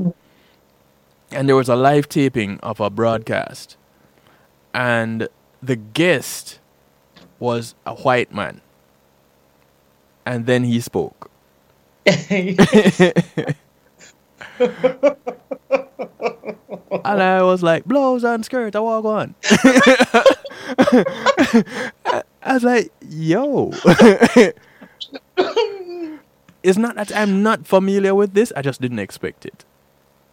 and 1.31 1.47
there 1.47 1.55
was 1.55 1.69
a 1.69 1.75
live 1.75 2.09
taping 2.09 2.59
of 2.61 2.79
a 2.79 2.89
broadcast, 2.89 3.77
and 4.73 5.27
the 5.61 5.75
guest 5.75 6.59
was 7.39 7.75
a 7.85 7.93
white 7.95 8.33
man, 8.33 8.61
and 10.25 10.45
then 10.45 10.63
he 10.63 10.79
spoke. 10.79 11.29
and 17.03 17.21
I 17.21 17.41
was 17.41 17.61
like, 17.63 17.85
blouse 17.85 18.23
and 18.23 18.45
skirt, 18.45 18.75
I 18.75 18.79
walk 18.79 19.05
on. 19.05 19.35
I 22.41 22.53
was 22.53 22.63
like, 22.63 22.91
yo. 23.09 23.71
it's 26.63 26.77
not 26.77 26.95
that 26.95 27.15
I'm 27.15 27.43
not 27.43 27.65
familiar 27.67 28.15
with 28.15 28.33
this, 28.33 28.53
I 28.55 28.61
just 28.61 28.81
didn't 28.81 28.99
expect 28.99 29.45
it. 29.45 29.65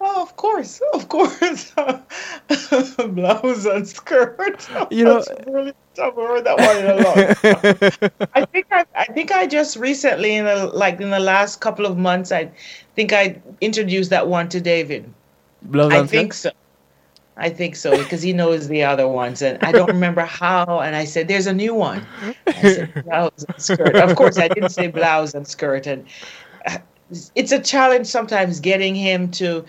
Oh, 0.04 0.22
of 0.22 0.34
course, 0.36 0.82
of 0.94 1.08
course. 1.08 1.70
Blouse 3.08 3.66
and 3.66 3.86
skirt. 3.86 4.68
You 4.90 5.04
know- 5.04 5.24
really 5.46 5.74
I've 6.00 6.14
heard 6.14 6.44
that 6.44 6.58
one 6.58 6.76
in 6.78 6.86
a 6.86 6.94
long. 6.96 8.28
I 8.34 8.44
think 8.46 8.66
I, 8.70 8.84
I 8.96 9.04
think 9.04 9.30
I 9.30 9.46
just 9.46 9.76
recently, 9.76 10.36
in 10.36 10.46
the 10.46 10.66
like 10.68 11.00
in 11.00 11.10
the 11.10 11.20
last 11.20 11.60
couple 11.60 11.84
of 11.84 11.98
months, 11.98 12.32
I 12.32 12.50
think 12.96 13.12
I 13.12 13.40
introduced 13.60 14.10
that 14.10 14.26
one 14.26 14.48
to 14.48 14.60
David. 14.60 15.12
I 15.74 16.06
think 16.06 16.34
so. 16.34 16.50
I 17.36 17.48
think 17.48 17.76
so 17.76 17.96
because 17.96 18.20
he 18.20 18.32
knows 18.32 18.68
the 18.68 18.82
other 18.82 19.08
ones, 19.08 19.40
and 19.40 19.58
I 19.62 19.72
don't 19.72 19.88
remember 19.88 20.20
how. 20.22 20.80
And 20.80 20.94
I 20.94 21.04
said, 21.04 21.28
"There's 21.28 21.46
a 21.46 21.52
new 21.52 21.74
one." 21.74 22.06
I 22.46 22.52
said, 22.52 23.04
"Blouse 23.06 23.44
and 23.48 23.60
skirt." 23.60 23.96
Of 23.96 24.16
course, 24.16 24.38
I 24.38 24.48
didn't 24.48 24.70
say 24.70 24.88
blouse 24.88 25.32
and 25.32 25.48
skirt, 25.48 25.86
and 25.86 26.06
uh, 26.66 26.78
it's 27.34 27.52
a 27.52 27.58
challenge 27.58 28.06
sometimes 28.06 28.60
getting 28.60 28.94
him 28.94 29.30
to 29.32 29.64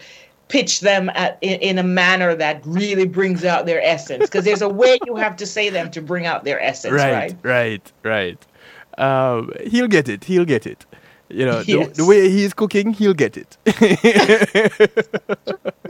pitch 0.49 0.81
them 0.81 1.09
at, 1.15 1.37
in, 1.41 1.59
in 1.61 1.79
a 1.79 1.83
manner 1.83 2.35
that 2.35 2.61
really 2.65 3.07
brings 3.07 3.45
out 3.45 3.65
their 3.65 3.81
essence. 3.81 4.25
Because 4.25 4.43
there's 4.45 4.61
a 4.61 4.69
way 4.69 4.99
you 5.05 5.15
have 5.15 5.35
to 5.37 5.45
say 5.45 5.69
them 5.69 5.89
to 5.91 6.01
bring 6.01 6.25
out 6.25 6.43
their 6.43 6.61
essence, 6.61 6.93
right? 6.93 7.33
right, 7.43 7.91
right, 8.03 8.37
right. 8.97 8.99
Um, 8.99 9.51
he'll 9.65 9.87
get 9.87 10.09
it. 10.09 10.25
He'll 10.25 10.45
get 10.45 10.67
it. 10.67 10.85
You 11.29 11.45
know, 11.45 11.63
the, 11.63 11.71
Yes. 11.71 11.97
the 11.97 12.05
way 12.05 12.29
he's 12.29 12.53
cooking, 12.53 12.93
he'll 12.93 13.13
get 13.13 13.37
it. 13.37 13.57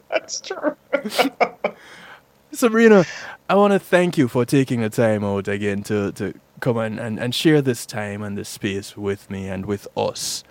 That's 0.09 0.39
true. 0.41 0.75
Subrena, 2.53 3.07
I 3.49 3.55
want 3.55 3.73
to 3.73 3.79
thank 3.79 4.17
you 4.17 4.27
for 4.27 4.45
taking 4.45 4.81
the 4.81 4.89
time 4.89 5.23
out 5.23 5.47
again 5.47 5.81
to, 5.83 6.11
to 6.13 6.33
come 6.59 6.77
and, 6.77 6.99
and, 6.99 7.19
and 7.19 7.33
share 7.33 7.61
this 7.61 7.85
time 7.85 8.21
and 8.21 8.37
this 8.37 8.47
space 8.49 8.95
with 8.95 9.29
me 9.29 9.47
and 9.47 9.65
with 9.65 9.87
us. 9.97 10.43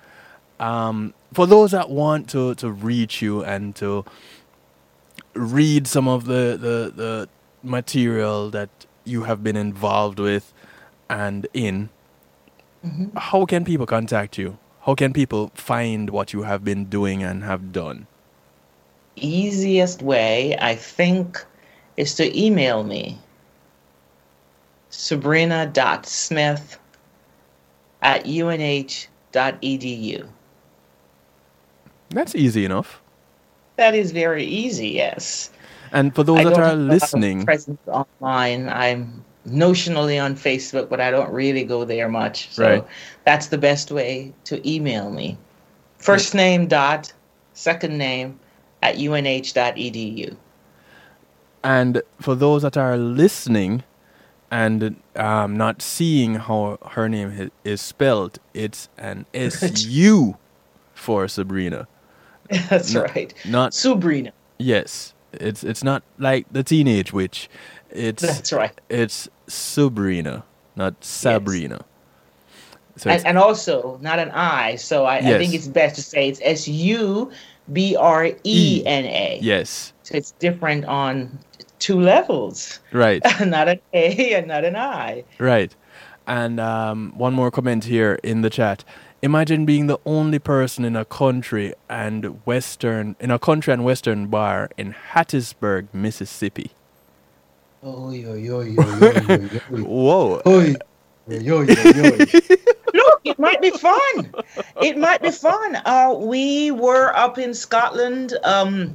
Um, 0.58 1.14
for 1.32 1.46
those 1.46 1.70
that 1.70 1.90
want 1.90 2.28
to, 2.30 2.54
to 2.56 2.70
reach 2.70 3.22
you 3.22 3.44
and 3.44 3.74
to 3.76 4.04
read 5.34 5.86
some 5.86 6.08
of 6.08 6.24
the, 6.26 6.58
the, 6.60 6.92
the 6.94 7.28
material 7.62 8.50
that 8.50 8.68
you 9.04 9.22
have 9.24 9.42
been 9.42 9.56
involved 9.56 10.18
with 10.18 10.52
and 11.08 11.46
in, 11.54 11.88
Mhm. 12.84 13.16
how 13.16 13.46
can 13.46 13.64
people 13.64 13.86
contact 13.86 14.36
you? 14.38 14.58
How 14.84 14.94
can 14.96 15.12
people 15.12 15.52
find 15.54 16.10
what 16.10 16.32
you 16.32 16.42
have 16.42 16.64
been 16.64 16.86
doing 16.86 17.22
and 17.22 17.44
have 17.44 17.72
done? 17.72 18.06
Easiest 19.14 20.02
way, 20.02 20.56
I 20.58 20.74
think, 20.74 21.44
is 21.96 22.16
to 22.16 22.36
email 22.38 22.82
me. 22.82 23.18
Subrena.smith 24.90 26.78
at 28.02 28.24
unh.edu. 28.24 29.08
That's 32.10 32.34
easy 32.34 32.64
enough. 32.64 33.00
That 33.76 33.94
is 33.94 34.10
very 34.10 34.44
easy, 34.44 34.88
yes. 34.88 35.50
And 35.92 36.14
for 36.14 36.24
those 36.24 36.40
I 36.40 36.44
that 36.44 36.54
are 36.54 36.64
have 36.64 36.72
a 36.72 36.76
lot 36.76 36.82
of 36.82 37.00
listening, 37.00 37.44
presence 37.44 37.80
online. 37.86 38.68
I'm 38.68 39.24
notionally 39.48 40.22
on 40.22 40.34
Facebook, 40.36 40.88
but 40.88 41.00
I 41.00 41.10
don't 41.10 41.32
really 41.32 41.64
go 41.64 41.84
there 41.84 42.08
much. 42.08 42.48
So 42.50 42.62
Right. 42.64 42.84
that's 43.24 43.48
the 43.48 43.58
best 43.58 43.90
way 43.90 44.32
to 44.44 44.60
email 44.68 45.10
me. 45.10 45.36
First 45.98 46.34
name 46.34 46.66
dot 46.66 47.12
second 47.54 47.98
name 47.98 48.38
at 48.82 48.96
unh.edu. 48.96 50.36
And 51.64 52.02
for 52.20 52.34
those 52.34 52.62
that 52.62 52.76
are 52.76 52.96
listening 52.96 53.84
and 54.50 54.96
um, 55.16 55.56
not 55.56 55.80
seeing 55.80 56.34
how 56.34 56.78
her 56.90 57.08
name 57.08 57.50
is 57.64 57.80
spelled, 57.80 58.38
it's 58.52 58.88
an 58.98 59.26
S 59.34 59.84
U 59.86 60.36
for 60.94 61.26
Subrena. 61.26 61.86
That's 62.68 62.94
right. 62.94 63.32
Not 63.48 63.74
Sabrina. 63.74 64.32
yes. 64.58 65.14
It's 65.34 65.64
it's 65.64 65.82
not 65.82 66.02
like 66.18 66.44
the 66.52 66.62
teenage 66.62 67.10
witch. 67.14 67.48
It's 67.94 68.22
That's 68.22 68.52
right. 68.52 68.78
it's 68.88 69.28
Subrena, 69.48 70.42
not 70.76 71.02
Sabrina. 71.04 71.84
So 72.96 73.10
And, 73.10 73.26
and 73.26 73.38
also 73.38 73.98
not 74.02 74.18
an 74.18 74.30
I, 74.32 74.76
so 74.76 75.04
I, 75.06 75.16
I 75.16 75.38
think 75.38 75.54
it's 75.54 75.66
best 75.68 75.94
to 75.96 76.02
say 76.02 76.28
it's 76.28 76.40
S 76.42 76.68
U 76.68 77.30
B 77.72 77.96
R 77.96 78.30
E 78.44 78.82
N 78.84 79.04
A. 79.06 79.38
yes, 79.42 79.92
So 80.02 80.16
it's 80.16 80.32
different 80.32 80.84
on 80.84 81.38
two 81.78 82.00
levels. 82.00 82.80
right. 82.92 83.22
not 83.46 83.68
an 83.68 83.80
A 83.92 84.34
and 84.34 84.46
not 84.48 84.64
an 84.64 84.76
I. 84.76 85.24
Right. 85.38 85.74
And 86.26 86.60
um, 86.60 87.12
one 87.16 87.34
more 87.34 87.50
comment 87.50 87.84
here 87.84 88.18
in 88.22 88.42
the 88.42 88.50
chat. 88.50 88.84
Imagine 89.22 89.64
being 89.64 89.86
the 89.86 89.98
only 90.04 90.38
person 90.38 90.84
in 90.84 90.96
a 90.96 91.04
country 91.04 91.74
and 91.88 92.44
western 92.44 93.16
in 93.20 93.30
a 93.30 93.38
country 93.38 93.72
and 93.72 93.84
western 93.84 94.26
bar 94.26 94.68
in 94.76 94.94
Hattiesburg, 95.12 95.88
Mississippi. 95.92 96.72
Oy, 97.84 98.24
oy, 98.28 98.48
oy, 98.48 98.76
oy, 98.78 98.80
oy, 99.10 99.26
oy, 99.28 99.58
Whoa. 99.82 100.40
Look, 102.94 103.20
it 103.24 103.40
might 103.40 103.60
be 103.60 103.70
fun. 103.70 104.32
It 104.80 104.96
might 104.96 105.20
be 105.20 105.32
fun. 105.32 105.74
Uh, 105.84 106.14
we 106.16 106.70
were 106.70 107.12
up 107.16 107.38
in 107.38 107.54
Scotland, 107.54 108.34
um, 108.44 108.94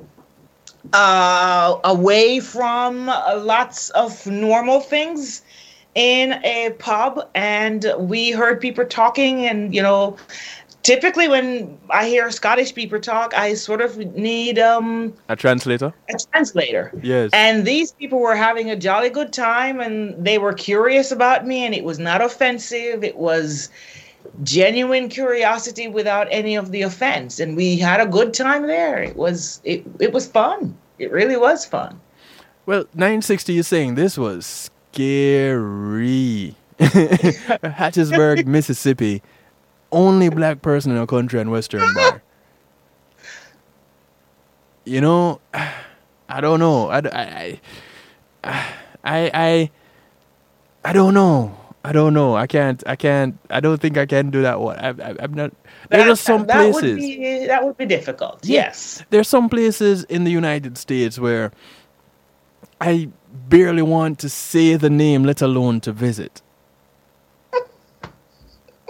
uh, 0.93 1.77
away 1.84 2.39
from 2.39 3.09
uh, 3.09 3.38
lots 3.43 3.89
of 3.89 4.26
normal 4.26 4.80
things 4.80 5.41
in 5.95 6.39
a 6.45 6.69
pub, 6.80 7.30
and 7.35 7.93
we 7.97 8.31
heard 8.31 8.61
people 8.61 8.85
talking. 8.85 9.47
And 9.47 9.76
you 9.76 9.81
know, 9.81 10.15
typically 10.88 11.27
when 11.27 11.77
I 11.89 12.07
hear 12.07 12.31
Scottish 12.31 12.73
people 12.73 12.97
talk, 13.01 13.34
I 13.34 13.55
sort 13.55 13.81
of 13.81 13.97
need 14.15 14.57
um, 14.57 15.14
A 15.27 15.35
translator? 15.35 15.93
a 16.09 16.18
translator. 16.31 16.93
Yes. 17.03 17.30
And 17.34 17.68
these 17.68 17.91
people 17.91 18.19
were 18.19 18.38
having 18.38 18.72
a 18.72 18.76
jolly 18.77 19.09
good 19.09 19.34
time 19.34 19.81
and 19.81 20.15
they 20.26 20.38
were 20.38 20.53
curious 20.53 21.11
about 21.11 21.45
me 21.45 21.65
and 21.65 21.76
it 21.76 21.84
was 21.84 21.99
not 21.99 22.22
offensive. 22.22 23.03
It 23.03 23.18
was 23.18 23.69
genuine 24.43 25.09
curiosity 25.09 25.89
without 25.89 26.30
any 26.31 26.55
of 26.55 26.72
the 26.72 26.84
offense. 26.84 27.41
And 27.41 27.57
we 27.57 27.76
had 27.76 27.99
a 27.99 28.05
good 28.05 28.34
time 28.34 28.65
there. 28.65 29.03
It 29.03 29.18
was 29.18 29.59
it 29.65 29.84
it 29.99 30.14
was 30.14 30.26
fun. 30.26 30.77
It 30.99 31.11
really 31.11 31.35
was 31.35 31.65
fun. 31.65 31.99
Well, 32.65 32.85
960 32.93 33.57
is 33.57 33.68
saying 33.68 33.95
this 33.95 34.18
was 34.18 34.69
scary. 34.93 36.55
Hattiesburg, 36.80 38.45
Mississippi. 38.45 39.22
Only 39.91 40.30
black 40.30 40.61
person 40.61 40.91
in 40.91 40.97
a 40.97 41.07
country 41.07 41.39
and 41.39 41.51
western 41.51 41.93
bar. 41.95 42.22
You 44.85 45.01
know, 45.01 45.41
I 46.30 46.41
don't 46.41 46.59
know. 46.59 46.89
I, 46.89 46.97
I, 46.99 47.61
I, 49.03 49.31
I, 49.34 49.72
I 50.84 50.93
don't 50.93 51.14
know. 51.14 51.55
I 51.84 51.93
don't 51.93 52.14
know. 52.14 52.35
I 52.35 52.47
can't. 52.47 52.84
I 52.85 52.97
can't. 52.97 53.38
I 53.49 53.61
don't 53.61 53.80
think 53.80 53.97
I 53.97 54.05
can 54.05 54.30
do 54.30 54.41
that 54.41 54.59
one. 54.59 54.77
I, 54.77 54.89
I, 54.89 55.15
I'm 55.19 55.34
not. 55.34 55.53
There 55.89 56.01
are 56.01 56.07
That- 56.09 56.15
some 56.18 56.45
that 56.47 56.65
Would 56.73 56.81
places. 56.81 56.97
be, 56.97 57.45
that 57.47 57.64
would 57.64 57.77
be 57.77 57.85
difficult. 57.85 58.45
Yeah. 58.45 58.64
Yes. 58.64 59.03
There's 59.09 59.30
some 59.30 59.47
places 59.47 60.03
in 60.05 60.26
the 60.26 60.31
United 60.31 60.77
States 60.77 61.18
where 61.18 61.51
I 62.81 63.09
barely 63.47 63.84
want 63.84 64.19
to 64.19 64.30
say 64.30 64.76
the 64.76 64.89
name, 64.89 65.23
let 65.23 65.41
alone 65.41 65.80
to 65.81 65.93
visit. 65.93 66.41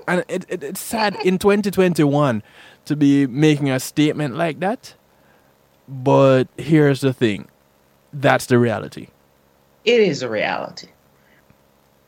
And 0.07 0.23
it, 0.27 0.45
it, 0.47 0.63
it's 0.63 0.79
sad 0.79 1.15
in 1.25 1.37
2021 1.37 2.41
to 2.85 2.95
be 2.95 3.27
making 3.27 3.69
a 3.69 3.79
statement 3.79 4.35
like 4.35 4.59
that. 4.59 4.93
But 5.87 6.47
here's 6.57 7.01
the 7.01 7.13
thing 7.13 7.47
that's 8.13 8.45
the 8.47 8.57
reality. 8.57 9.07
It 9.85 9.99
is 9.99 10.21
a 10.21 10.29
reality. 10.29 10.87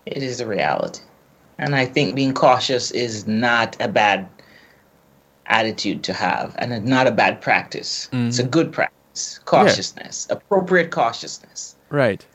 It 0.06 0.24
is 0.24 0.42
a 0.42 0.48
reality. 0.48 1.02
And 1.58 1.76
I 1.76 1.86
think 1.86 2.16
being 2.16 2.34
cautious 2.34 2.92
is 2.92 3.28
not 3.28 3.76
a 3.82 3.88
bad 3.88 4.28
attitude 5.46 6.04
to 6.04 6.14
have 6.14 6.56
and 6.58 6.86
not 6.86 7.08
a 7.08 7.12
bad 7.12 7.42
practice. 7.42 8.10
It's 8.12 8.40
a 8.40 8.44
mm-hmm. 8.44 8.50
good 8.50 8.72
practice. 8.72 9.40
Cautiousness, 9.46 10.28
appropriate 10.30 10.92
cautiousness. 10.92 11.76
Right. 11.90 12.26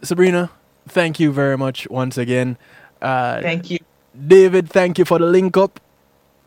Subrena, 0.00 0.50
thank 0.88 1.20
you 1.20 1.32
very 1.32 1.56
much 1.56 1.88
once 1.88 2.18
again. 2.18 2.58
Uh, 3.06 3.40
Thank 3.40 3.70
you. 3.70 3.78
David, 4.26 4.68
thank 4.68 4.98
you 4.98 5.04
for 5.04 5.18
the 5.18 5.26
link 5.26 5.56
up. 5.56 5.78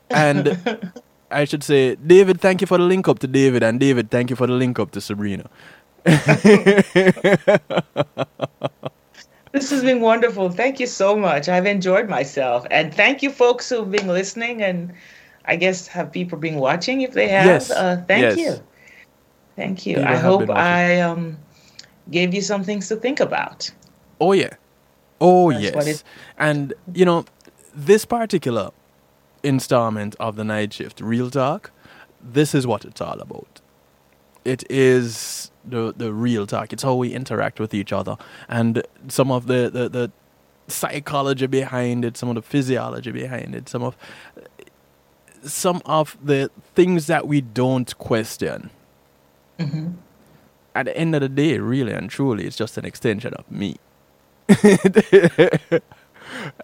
And 0.10 0.92
I 1.32 1.46
should 1.46 1.64
say, 1.64 1.96
David, 1.96 2.42
thank 2.42 2.62
you 2.62 2.68
for 2.68 2.78
the 2.78 2.84
link 2.84 3.08
up 3.08 3.20
to 3.20 3.28
David. 3.28 3.64
And 3.64 3.80
David, 3.80 4.10
thank 4.10 4.30
you 4.30 4.36
for 4.36 4.48
the 4.48 4.54
link 4.54 4.80
up 4.80 4.92
to 4.92 5.00
Subrena. 5.00 5.48
This 9.52 9.72
has 9.72 9.82
been 9.82 10.02
wonderful. 10.02 10.52
Thank 10.52 10.80
you 10.80 10.86
so 10.86 11.16
much. 11.16 11.50
I've 11.50 11.66
enjoyed 11.66 12.08
myself. 12.08 12.68
And 12.70 12.94
thank 12.94 13.24
you, 13.24 13.32
folks 13.32 13.68
who've 13.70 13.90
been 13.90 14.08
listening. 14.08 14.62
And 14.62 14.94
I 15.46 15.56
guess 15.56 15.88
have 15.88 16.12
people 16.12 16.38
been 16.38 16.58
watching 16.58 17.02
if 17.02 17.14
they 17.14 17.28
have. 17.30 17.46
Yes. 17.46 17.72
Uh, 17.72 18.04
thank 18.08 18.22
Yes. 18.22 18.38
you. 18.38 18.64
Thank 19.56 19.86
you. 19.88 19.96
People 19.96 20.08
I 20.08 20.16
hope. 20.18 20.50
I 20.52 21.02
um, 21.02 21.38
gave 22.12 22.34
you 22.34 22.42
some 22.42 22.64
things 22.64 22.88
to 22.90 22.96
think 22.96 23.20
about. 23.20 23.72
Oh, 24.22 24.34
yeah. 24.34 24.54
Oh, 25.22 25.52
That's 25.52 25.88
yes. 25.88 26.04
And, 26.38 26.74
you 26.94 27.06
know, 27.06 27.26
this 27.74 28.06
particular 28.06 28.72
installment 29.44 30.16
of 30.20 30.36
the 30.36 30.44
night 30.44 30.74
shift, 30.74 31.02
Real 31.02 31.30
Talk, 31.30 31.72
this 32.22 32.54
is 32.54 32.68
what 32.68 32.86
it's 32.86 33.02
all 33.02 33.20
about. 33.20 33.62
It 34.46 34.70
is 34.70 35.52
the 35.66 35.94
the 35.96 36.14
real 36.14 36.48
talk. 36.48 36.74
It's 36.74 36.84
how 36.84 36.96
we 36.96 37.14
interact 37.14 37.60
with 37.60 37.74
each 37.74 37.92
other, 37.92 38.18
and 38.48 38.84
some 39.08 39.32
of 39.32 39.48
the, 39.48 39.70
the, 39.70 39.90
the 39.90 40.12
psychology 40.68 41.48
behind 41.48 42.06
it, 42.06 42.18
some 42.18 42.30
of 42.30 42.36
the 42.36 42.42
physiology 42.42 43.12
behind 43.12 43.54
it, 43.54 43.70
some 43.70 43.84
of 43.84 43.98
some 45.44 45.82
of 45.86 46.18
the 46.24 46.50
things 46.74 47.08
that 47.08 47.28
we 47.28 47.42
don't 47.42 47.98
question. 47.98 48.70
Mm-hmm. 49.58 49.92
At 50.76 50.86
the 50.86 50.98
end 50.98 51.16
of 51.16 51.22
the 51.22 51.30
day, 51.30 51.58
really 51.58 51.92
and 51.92 52.10
truly, 52.10 52.46
it's 52.46 52.56
just 52.56 52.78
an 52.78 52.86
extension 52.86 53.34
of 53.34 53.50
me. 53.52 53.78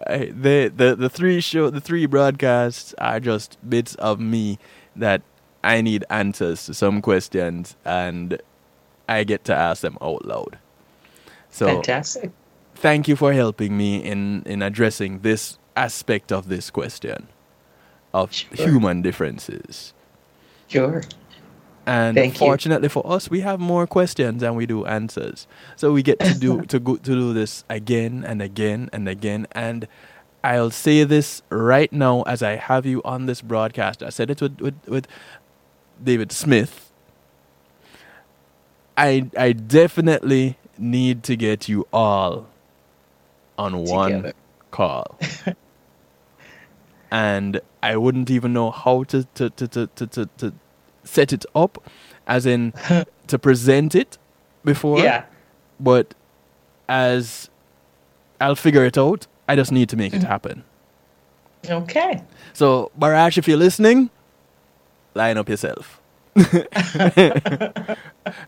I- 0.06 0.32
the, 0.32 0.72
the 0.74 0.96
the 0.96 1.08
three 1.10 1.40
show 1.40 1.70
the 1.70 1.80
three 1.80 2.06
broadcasts 2.06 2.94
are 2.98 3.20
just 3.20 3.58
bits 3.68 3.94
of 3.96 4.20
me 4.20 4.58
that 4.96 5.22
I 5.64 5.80
need 5.82 6.04
answers 6.10 6.66
to 6.66 6.74
some 6.74 7.02
questions 7.02 7.76
and 7.84 8.40
I 9.08 9.24
get 9.24 9.44
to 9.46 9.54
ask 9.54 9.82
them 9.82 9.98
out 10.02 10.24
loud. 10.24 10.58
So 11.50 11.66
Fantastic. 11.66 12.32
thank 12.74 13.08
you 13.08 13.16
for 13.16 13.32
helping 13.32 13.76
me 13.76 13.98
in, 13.98 14.42
in 14.46 14.62
addressing 14.62 15.20
this 15.20 15.58
aspect 15.76 16.32
of 16.32 16.48
this 16.48 16.70
question 16.70 17.28
of 18.14 18.32
Sure. 18.32 18.48
human 18.56 19.02
differences. 19.02 19.94
Sure. 20.68 21.02
And 21.86 22.16
Thank 22.16 22.34
you. 22.34 22.38
fortunately 22.38 22.88
for 22.88 23.06
us, 23.06 23.30
we 23.30 23.40
have 23.42 23.60
more 23.60 23.86
questions 23.86 24.40
than 24.40 24.56
we 24.56 24.66
do 24.66 24.84
answers. 24.86 25.46
So 25.76 25.92
we 25.92 26.02
get 26.02 26.18
to 26.18 26.34
do 26.34 26.62
to 26.66 26.80
go 26.80 26.96
to 26.96 27.10
do 27.14 27.32
this 27.32 27.64
again 27.70 28.24
and 28.26 28.42
again 28.42 28.90
and 28.92 29.08
again. 29.08 29.46
And 29.52 29.86
I'll 30.42 30.72
say 30.72 31.04
this 31.04 31.42
right 31.48 31.92
now 31.92 32.22
as 32.22 32.42
I 32.42 32.56
have 32.56 32.86
you 32.86 33.02
on 33.04 33.26
this 33.26 33.40
broadcast. 33.40 34.02
I 34.02 34.08
said 34.08 34.30
it 34.30 34.42
with 34.42 34.60
with, 34.60 34.88
with 34.88 35.06
David 36.02 36.32
Smith. 36.32 36.90
I 38.96 39.30
I 39.38 39.52
definitely 39.52 40.58
need 40.78 41.22
to 41.24 41.36
get 41.36 41.68
you 41.68 41.86
all 41.92 42.48
on 43.56 43.84
one 43.84 44.32
call. 44.72 45.18
and 47.12 47.60
I 47.80 47.96
wouldn't 47.96 48.30
even 48.30 48.52
know 48.52 48.72
how 48.72 49.04
to 49.04 49.24
to, 49.34 49.50
to, 49.50 49.68
to, 49.68 49.86
to, 49.86 50.06
to, 50.06 50.26
to 50.38 50.52
set 51.06 51.32
it 51.32 51.46
up, 51.54 51.82
as 52.26 52.46
in 52.46 52.72
to 53.28 53.38
present 53.38 53.94
it 53.94 54.18
before. 54.64 55.00
Yeah. 55.00 55.24
But 55.80 56.14
as 56.88 57.50
I'll 58.40 58.56
figure 58.56 58.84
it 58.84 58.98
out, 58.98 59.26
I 59.48 59.56
just 59.56 59.72
need 59.72 59.88
to 59.90 59.96
make 59.96 60.12
it 60.14 60.22
happen. 60.22 60.64
Okay. 61.68 62.22
So, 62.52 62.90
Barash, 62.98 63.38
if 63.38 63.48
you're 63.48 63.56
listening, 63.56 64.10
line 65.14 65.38
up 65.38 65.48
yourself. 65.48 66.00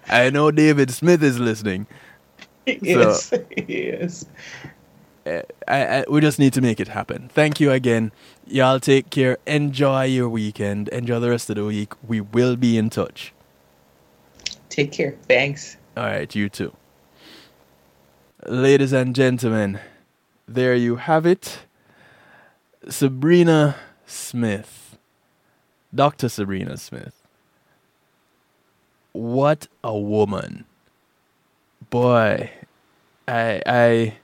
I 0.09 0.31
know 0.31 0.51
David 0.51 0.91
Smith 0.91 1.23
is 1.23 1.39
listening. 1.39 1.87
Yes. 2.67 3.33
yes. 3.67 4.27
I, 5.27 5.43
I, 5.69 6.05
we 6.09 6.21
just 6.21 6.39
need 6.39 6.53
to 6.55 6.61
make 6.61 6.81
it 6.81 6.89
happen. 6.89 7.29
Thank 7.33 7.61
you 7.61 7.71
again. 7.73 8.13
Y'all 8.47 8.81
take 8.81 9.11
care. 9.11 9.39
Enjoy 9.47 10.05
your 10.05 10.29
weekend. 10.29 10.89
Enjoy 10.89 11.21
the 11.21 11.31
rest 11.31 11.51
of 11.51 11.57
the 11.57 11.65
week. 11.65 11.93
We 12.07 12.21
will 12.21 12.57
be 12.57 12.79
in 12.79 12.91
touch. 12.91 13.33
Take 14.69 14.93
care. 14.93 15.17
Thanks. 15.29 15.77
All 15.97 16.05
right, 16.05 16.35
you 16.35 16.49
too. 16.49 16.75
Ladies 18.47 18.93
and 18.93 19.15
gentlemen, 19.15 19.81
there 20.47 20.75
you 20.75 20.97
have 20.97 21.27
it. 21.27 21.61
Subrena 22.87 23.77
Smith. 24.07 24.99
Dr. 25.95 26.29
Subrena 26.29 26.79
Smith. 26.79 27.23
What 29.13 29.69
a 29.83 29.99
woman. 29.99 30.65
Boy, 31.91 32.51
I 33.27 33.63
I 33.67 34.19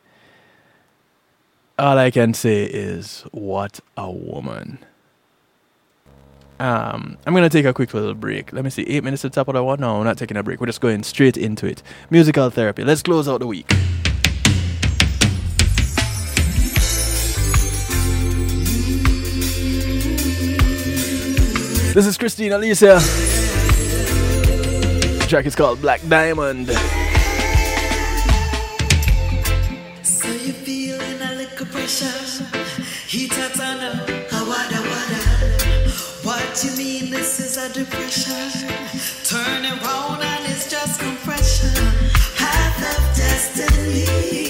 all 1.79 1.99
I 1.99 2.11
can 2.11 2.35
say 2.35 2.65
is 2.65 3.23
what 3.33 3.81
a 3.97 4.11
woman. 4.11 4.79
Um, 6.61 7.19
I'm 7.27 7.35
gonna 7.35 7.51
take 7.51 7.65
a 7.65 7.75
quick 7.75 7.93
little 7.95 8.15
break. 8.15 8.53
Let 8.53 8.63
me 8.65 8.71
see, 8.71 8.83
eight 8.85 9.03
minutes 9.03 9.23
to 9.23 9.31
top 9.31 9.49
of 9.49 9.55
the 9.55 9.65
one. 9.65 9.81
No, 9.81 9.99
we're 9.99 10.05
not 10.05 10.19
taking 10.19 10.37
a 10.37 10.43
break. 10.43 10.61
We're 10.61 10.67
just 10.67 10.81
going 10.81 11.03
straight 11.03 11.37
into 11.37 11.67
it. 11.67 11.83
Musical 12.11 12.49
therapy. 12.51 12.85
Let's 12.85 13.03
close 13.03 13.29
out 13.29 13.41
the 13.41 13.47
week. 13.47 13.69
This 21.95 22.07
is 22.07 22.17
Christine 22.19 22.53
Alicia. 22.53 22.99
The 25.19 25.27
track 25.29 25.47
is 25.47 25.55
called 25.55 25.81
Black 25.81 26.01
Diamond. 26.09 26.69
So 30.03 30.29
pressure? 31.85 32.45
Heat 33.09 33.33
at 33.39 33.61
on 33.61 33.79
a 33.79 34.41
wada 34.49 34.81
wada. 34.89 35.21
What 36.23 36.65
you 36.65 36.75
mean 36.79 37.11
this 37.11 37.41
is 37.41 37.59
a 37.59 37.71
depression? 37.71 38.71
Turn 39.25 39.67
around 39.67 40.23
and 40.23 40.47
it's 40.51 40.71
just 40.71 40.99
compression. 40.99 41.75
Path 42.37 42.81
of 42.97 43.17
destiny 43.17 44.44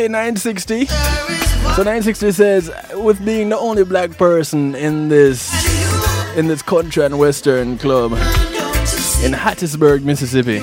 Okay, 0.00 0.08
960. 0.08 0.84
there 0.84 1.30
is 1.30 1.62
one. 1.62 1.74
So 1.74 1.82
960 1.82 2.32
says, 2.32 2.70
with 2.94 3.22
being 3.22 3.50
the 3.50 3.58
only 3.58 3.84
black 3.84 4.16
person 4.16 4.74
in 4.74 5.10
this 5.10 5.52
in 6.38 6.46
this 6.46 6.62
country 6.62 7.04
and 7.04 7.18
western 7.18 7.76
club 7.76 8.12
in 8.12 9.32
Hattiesburg, 9.34 10.02
Mississippi, 10.02 10.60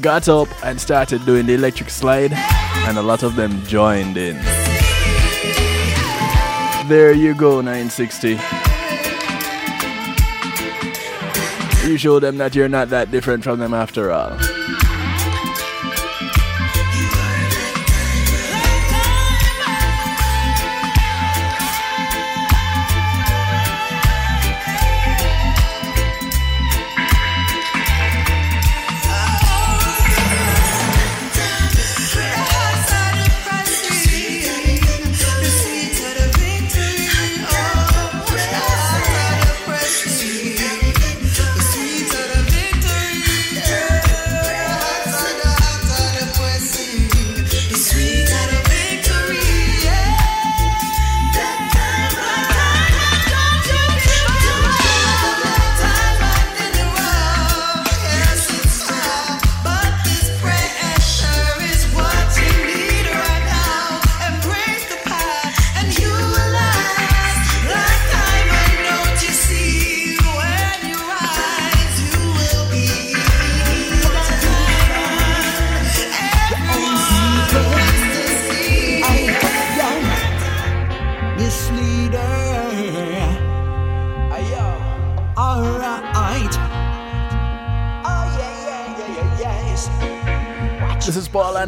got 0.00 0.28
up 0.28 0.46
and 0.64 0.80
started 0.80 1.26
doing 1.26 1.46
the 1.46 1.54
electric 1.54 1.90
slide, 1.90 2.32
and 2.32 2.96
a 2.96 3.02
lot 3.02 3.24
of 3.24 3.34
them 3.34 3.60
joined 3.64 4.16
in. 4.16 4.36
There 6.86 7.10
you 7.10 7.34
go, 7.34 7.60
960. 7.60 8.38
You 11.88 11.98
show 11.98 12.20
them 12.20 12.38
that 12.38 12.54
you're 12.54 12.68
not 12.68 12.90
that 12.90 13.10
different 13.10 13.42
from 13.42 13.58
them 13.58 13.74
after 13.74 14.12
all. 14.12 14.38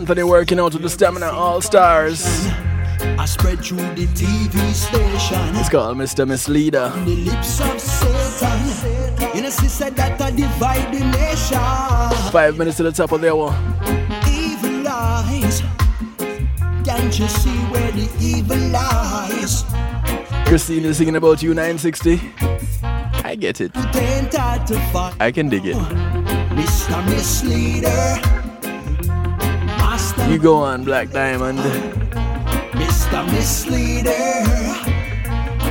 Anthony 0.09 0.22
working 0.24 0.59
out 0.59 0.72
with 0.72 0.80
the 0.80 0.89
Stamina 0.89 1.26
All 1.26 1.60
Stars. 1.60 2.24
I 2.24 3.26
spread 3.26 3.62
through 3.62 3.76
the 3.94 4.06
TV 4.16 4.72
station. 4.72 5.55
It's 5.56 5.68
called 5.68 5.98
Mr. 5.98 6.26
Misleader. 6.26 6.90
the 7.05 7.14
lips 7.14 7.60
of 7.60 7.78
Satan. 7.78 9.36
You 9.36 9.43
know, 9.43 9.51
she 9.51 9.68
said 9.68 9.94
that 9.97 10.18
I 10.18 10.30
divide 10.30 10.94
the 10.94 11.01
nation. 11.01 12.32
Five 12.32 12.56
minutes 12.56 12.78
to 12.78 12.85
the 12.85 12.93
top 12.93 13.12
of 13.12 13.20
the 13.20 13.30
hour. 13.30 13.55
Evil 14.26 14.80
lies. 14.80 15.60
Can't 16.86 17.18
you 17.18 17.28
see 17.28 17.59
where 17.68 17.93
the 17.93 18.09
evil 18.18 18.56
lies? 18.56 19.62
Christine 20.47 20.86
is 20.86 20.97
singing 20.97 21.16
about 21.16 21.43
you 21.43 21.51
960. 21.51 22.18
I 22.82 23.36
get 23.39 23.60
it. 23.60 23.72
It 23.74 23.97
ain't 23.97 24.35
hard 24.35 24.66
to 24.68 24.80
find. 24.90 25.14
I 25.20 25.30
can 25.30 25.51
dig 25.51 25.66
it. 25.66 25.76
Mr. 25.76 27.05
Misleader. 27.10 28.38
Master 30.28 30.42
You 30.42 30.42
go 30.42 30.56
on, 30.56 30.84
Black 30.84 31.10
Diamond. 31.10 31.59
Mr. 32.76 33.24
Misleader, 33.32 34.12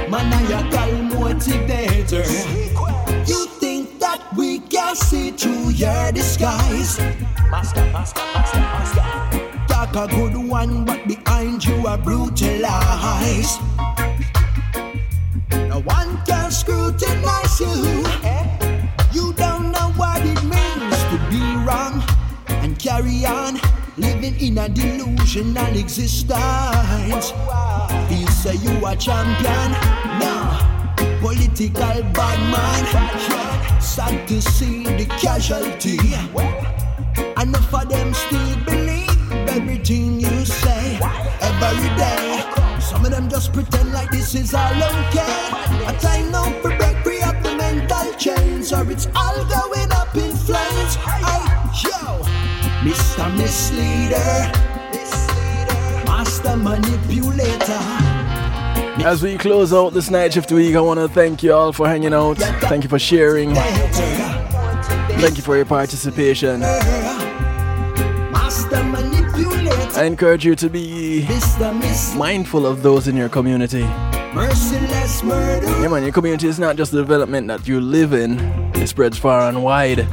maniacal 0.10 0.94
motivator. 1.14 2.26
You 3.28 3.46
think 3.60 4.00
that 4.00 4.20
we 4.36 4.60
can 4.60 4.96
see 4.96 5.30
through 5.30 5.70
your 5.70 6.12
disguise? 6.12 6.98
Master, 7.52 7.86
master, 7.94 8.26
master, 8.34 8.60
master. 8.60 9.68
Talk 9.68 9.96
a 9.96 10.08
good 10.08 10.36
one, 10.36 10.86
but 10.86 11.08
behind 11.08 11.64
you 11.64 11.86
are 11.86 12.00
brutalized. 12.00 13.62
No 15.70 15.82
one 15.86 16.18
can 16.26 16.50
scrutinize 16.50 17.60
you. 17.60 18.04
You 19.14 19.34
don't 19.34 19.72
know 19.72 19.94
what 19.98 20.22
it 20.26 20.42
means 20.44 20.98
to 21.12 21.18
be 21.30 21.42
wrong 21.64 22.02
and 22.48 22.80
carry 22.80 23.24
on 23.24 23.60
living 23.98 24.40
in 24.40 24.58
a 24.58 24.70
delusional 24.70 25.78
existence. 25.78 27.32
Feel 28.08 28.28
say 28.28 28.56
you 28.56 28.86
a 28.86 28.96
champion, 28.96 29.72
no 30.20 30.58
political 31.22 32.04
bad 32.14 32.40
man. 32.52 33.82
Sad 33.82 34.28
to 34.28 34.42
see 34.42 34.84
the 34.84 35.06
casualty. 35.20 35.98
Enough 37.42 37.74
of 37.74 37.90
them 37.90 38.14
still 38.14 38.56
believe 38.66 39.32
everything 39.50 40.20
you 40.20 40.46
say 40.46 41.00
every 41.42 41.90
day. 41.98 42.44
Some 42.80 43.06
of 43.06 43.12
them 43.12 43.30
just 43.30 43.52
pretend 43.54 43.92
like 43.94 44.12
this 44.12 44.36
is 44.36 44.54
all 44.54 44.76
okay. 44.76 45.50
A 45.88 45.94
time 46.00 46.32
now 46.32 46.52
for 46.62 46.76
break 46.78 46.98
free 47.04 47.22
up 47.22 47.42
the 47.44 47.56
mental 47.56 48.14
chains, 48.14 48.72
or 48.72 48.90
it's 48.90 49.08
all 49.16 49.44
going 49.46 49.92
up 49.92 50.16
in 50.16 50.32
flames. 50.32 50.96
Hey, 50.96 51.44
yo, 51.84 52.22
Mr. 52.82 53.36
Misleader, 53.36 54.52
Master 56.06 56.56
Manipulator. 56.56 57.82
As 59.04 59.24
we 59.24 59.36
close 59.38 59.74
out 59.74 59.94
this 59.94 60.12
night 60.12 60.34
shift 60.34 60.52
week, 60.52 60.76
I 60.76 60.82
want 60.82 61.00
to 61.00 61.08
thank 61.08 61.42
you 61.42 61.54
all 61.54 61.74
for 61.74 61.88
hanging 61.88 62.14
out. 62.14 62.38
Thank 62.38 62.84
you 62.84 62.90
for 62.90 63.00
sharing. 63.00 63.56
Thank 63.56 65.38
you 65.38 65.44
for 65.44 65.56
your 65.56 65.66
participation. 65.66 66.62
I 69.96 70.04
encourage 70.06 70.46
you 70.46 70.54
to 70.56 70.70
be 70.70 71.28
mindful 72.16 72.68
of 72.68 72.84
those 72.84 73.08
in 73.08 73.18
your 73.18 73.30
community. 73.30 73.80
Yeah, 73.80 75.88
man, 75.90 76.04
your 76.04 76.12
community 76.12 76.48
is 76.48 76.60
not 76.60 76.76
just 76.76 76.92
the 76.92 77.00
development 77.00 77.48
that 77.48 77.68
you 77.68 77.82
live 77.82 78.14
in, 78.14 78.40
it 78.76 78.86
spreads 78.88 79.18
far 79.18 79.50
and 79.50 79.64
wide. 79.64 80.08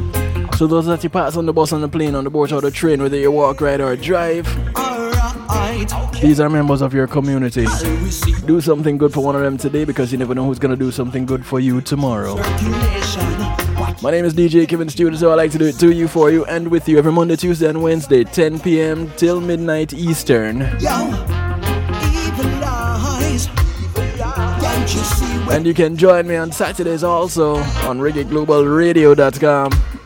So, 0.57 0.69
those 0.69 0.87
that 0.87 1.03
you 1.03 1.11
pass 1.11 1.37
on 1.37 1.47
the 1.47 1.53
bus, 1.53 1.73
on 1.73 1.81
the 1.81 1.89
plane, 1.89 2.15
on 2.15 2.23
the 2.23 2.31
boat, 2.31 2.53
or 2.53 2.61
the 2.61 2.71
train, 2.71 3.03
whether 3.03 3.17
you 3.17 3.33
walk, 3.33 3.61
ride, 3.61 3.81
or 3.81 3.97
drive, 3.97 4.47
these 6.23 6.39
are 6.39 6.49
members 6.49 6.81
of 6.81 6.95
your 6.95 7.09
community. 7.09 7.67
Do 8.47 8.61
something 8.61 8.97
good 8.97 9.13
for 9.13 9.25
one 9.25 9.35
of 9.35 9.43
them 9.43 9.59
today 9.59 9.85
because 9.85 10.13
you 10.13 10.19
never 10.19 10.33
know 10.33 10.45
who's 10.45 10.61
gonna 10.61 10.77
do 10.77 10.93
something 10.93 11.27
good 11.27 11.45
for 11.45 11.59
you 11.59 11.81
tomorrow. 11.81 12.37
My 14.01 14.13
name 14.13 14.25
is 14.25 14.33
DJ 14.33 14.69
Kevin 14.69 14.89
Stewart, 14.89 15.17
so 15.17 15.33
I 15.33 15.35
like 15.35 15.51
to 15.51 15.59
do 15.59 15.67
it 15.67 15.79
to 15.81 15.91
you, 15.93 16.07
for 16.07 16.31
you, 16.31 16.45
and 16.45 16.69
with 16.69 16.89
you 16.89 16.99
every 16.99 17.11
Monday, 17.11 17.35
Tuesday, 17.35 17.69
and 17.69 17.83
Wednesday, 17.83 18.23
10 18.23 18.61
p.m. 18.61 19.11
till 19.17 19.41
midnight 19.41 19.93
Eastern. 19.93 20.61
Yo, 20.79 21.09
evil 22.15 22.65
eyes. 22.65 23.49
Can't 23.97 24.95
you 24.95 25.01
see 25.01 25.27
when 25.47 25.57
And 25.57 25.67
you 25.67 25.75
can 25.75 25.97
join 25.97 26.29
me 26.29 26.37
on 26.37 26.53
Saturdays 26.53 27.03
also 27.03 27.57
on 27.57 27.99
ReggaeGlobalRadio.com 27.99 29.73
the 29.73 29.73
truth 29.73 29.95
ain't 29.95 30.04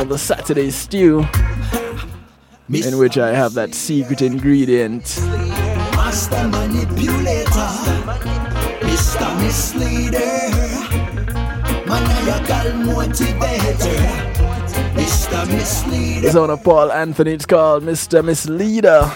for 0.00 0.04
the 0.04 0.16
Saturday 0.18 0.70
stew, 0.70 1.26
in 2.68 2.98
which 2.98 3.18
I 3.18 3.32
have 3.34 3.54
that 3.54 3.74
secret 3.74 4.22
ingredient. 4.22 5.18
Master 5.94 6.48
manipulator, 6.48 7.70
Mr. 8.80 9.28
Misleader, 9.42 10.50
maniacal 11.86 12.72
motivator, 12.88 14.00
Mr. 14.94 15.46
Misleader. 15.48 16.26
It's 16.26 16.36
on 16.36 16.50
a 16.50 16.56
Paul 16.56 16.90
Anthony, 16.92 17.32
it's 17.32 17.46
called 17.46 17.84
Mr. 17.84 18.24
Misleader. 18.24 19.10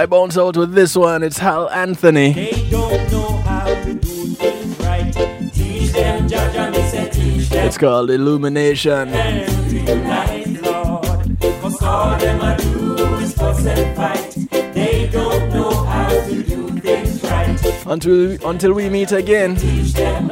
I 0.00 0.06
bounce 0.06 0.38
out 0.38 0.56
with 0.56 0.72
this 0.72 0.96
one, 0.96 1.22
it's 1.22 1.36
Hal 1.36 1.68
Anthony. 1.68 2.32
they 2.32 2.66
don't 2.70 3.12
know 3.12 3.28
how 3.48 3.66
to 3.66 3.92
do 3.94 3.98
things 4.40 4.78
right. 4.80 5.12
Teach 5.52 5.92
them, 5.92 6.26
Jah, 6.26 6.50
Jah, 6.54 6.70
me 6.70 6.82
say, 6.88 7.10
teach 7.10 7.50
them 7.50 7.66
It's 7.66 7.76
called 7.76 8.10
Illumination. 8.10 9.08
to 9.12 9.76
unite, 9.76 10.62
Lord. 10.62 11.36
'Cause 11.60 11.82
all 11.82 12.16
them 12.18 12.40
a 12.40 12.56
do 12.56 12.96
is 13.18 13.34
fuss 13.34 13.66
and 13.66 13.94
fight. 13.94 14.36
They 14.72 15.10
don't 15.12 15.52
know 15.52 15.70
how 15.84 16.08
to 16.08 16.42
do 16.44 16.68
things 16.80 17.22
right. 17.24 17.86
Until 17.86 18.38
until 18.48 18.72
we 18.72 18.88
meet 18.88 19.12
again, 19.12 19.56
Teach 19.56 19.92
them, 19.92 20.30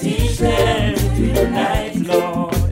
teach 0.00 0.38
them 0.38 0.94
to 0.96 1.22
unite, 1.22 1.54
Lord. 1.54 1.85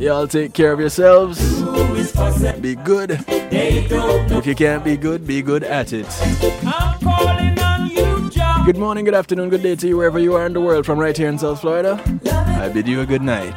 Y'all 0.04 0.28
take 0.28 0.52
care 0.52 0.70
of 0.72 0.78
yourselves. 0.80 1.40
Who 1.60 1.94
is 1.94 2.12
fuss 2.12 2.42
and 2.42 2.60
Be 2.62 2.74
good. 2.74 3.10
they 3.10 3.86
don't 3.88 4.28
know. 4.28 4.38
If 4.38 4.46
you 4.46 4.54
can't 4.54 4.84
be 4.84 4.96
good, 4.98 5.26
be 5.26 5.40
good 5.40 5.64
at 5.64 5.92
it. 5.94 6.06
I'm 6.66 7.00
calling 7.00 7.58
on 7.58 7.90
you, 7.90 8.30
Jah. 8.30 8.62
Good 8.66 8.76
morning, 8.76 9.06
good 9.06 9.14
afternoon, 9.14 9.48
good 9.48 9.62
day 9.62 9.76
to 9.76 9.88
you 9.88 9.96
wherever 9.96 10.18
you 10.18 10.34
are 10.34 10.44
in 10.44 10.52
the 10.52 10.60
world 10.60 10.84
from 10.84 10.98
right 10.98 11.16
here 11.16 11.28
in 11.28 11.38
South 11.38 11.60
Florida. 11.62 11.98
I 12.26 12.68
bid 12.68 12.86
you 12.86 13.00
a 13.00 13.06
good 13.06 13.22
night. 13.22 13.54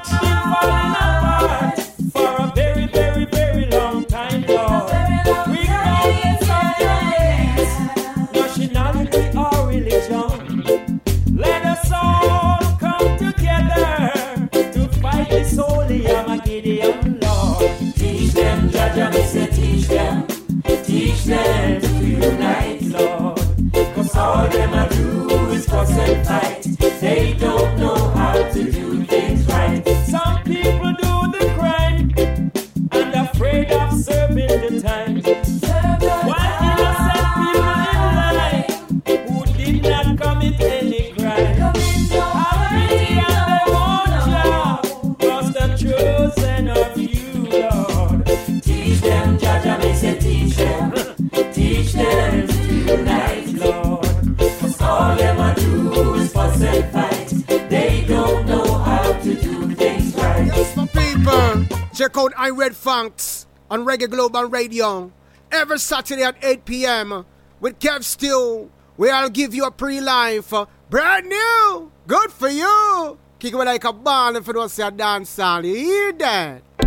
Out 62.18 62.34
I 62.35 62.49
Red 62.49 62.76
Funks 62.76 63.45
on 63.69 63.85
Reggae 63.85 64.10
Global 64.10 64.45
Radio 64.45 65.11
every 65.52 65.77
Saturday 65.77 66.23
at 66.23 66.35
8 66.41 66.65
p.m. 66.65 67.26
with 67.60 67.80
Kev 67.80 68.03
Stew, 68.03 68.72
where 68.95 69.14
I'll 69.14 69.30
give 69.30 69.53
you 69.53 69.65
a 69.65 69.72
pre-life, 69.72 70.52
uh, 70.53 70.65
brand 70.89 71.27
new, 71.27 71.91
good 72.07 72.31
for 72.31 72.49
you. 72.49 73.19
Kick 73.39 73.53
it 73.53 73.57
like 73.57 73.84
a 73.84 73.94
ball 73.94 74.35
if 74.35 74.48
you 74.48 74.53
don't 74.53 74.69
say 74.69 74.88
a 74.88 74.91
dance 74.91 75.30
song. 75.30 75.65
You 75.65 75.76
hear 75.76 76.14
that? 76.14 76.86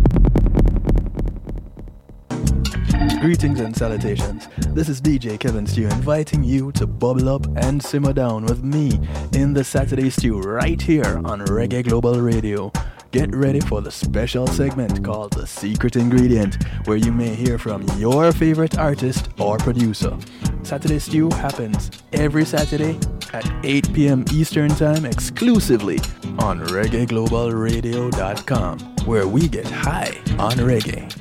Greetings 3.01 3.59
and 3.59 3.75
salutations. 3.75 4.47
This 4.69 4.87
is 4.87 5.01
DJ 5.01 5.39
Kevin 5.39 5.65
Stew 5.65 5.85
inviting 5.85 6.43
you 6.43 6.71
to 6.73 6.85
bubble 6.85 7.29
up 7.29 7.47
and 7.57 7.81
simmer 7.81 8.13
down 8.13 8.45
with 8.45 8.63
me 8.63 8.99
in 9.33 9.53
the 9.53 9.63
Saturday 9.63 10.11
Stew 10.11 10.39
right 10.41 10.79
here 10.79 11.19
on 11.25 11.39
Reggae 11.41 11.83
Global 11.83 12.21
Radio. 12.21 12.71
Get 13.11 13.35
ready 13.35 13.59
for 13.59 13.81
the 13.81 13.89
special 13.89 14.45
segment 14.45 15.03
called 15.03 15.33
The 15.33 15.47
Secret 15.47 15.95
Ingredient, 15.95 16.63
where 16.85 16.97
you 16.97 17.11
may 17.11 17.33
hear 17.33 17.57
from 17.57 17.81
your 17.97 18.31
favorite 18.31 18.77
artist 18.77 19.29
or 19.39 19.57
producer. 19.57 20.15
Saturday 20.61 20.99
Stew 20.99 21.31
happens 21.31 21.89
every 22.13 22.45
Saturday 22.45 22.99
at 23.33 23.51
8 23.63 23.93
p.m. 23.93 24.25
Eastern 24.31 24.69
Time 24.69 25.05
exclusively 25.05 25.97
on 26.37 26.63
ReggaeGlobalRadio.com, 26.67 28.79
where 29.05 29.27
we 29.27 29.47
get 29.47 29.65
high 29.65 30.15
on 30.37 30.51
reggae. 30.53 31.11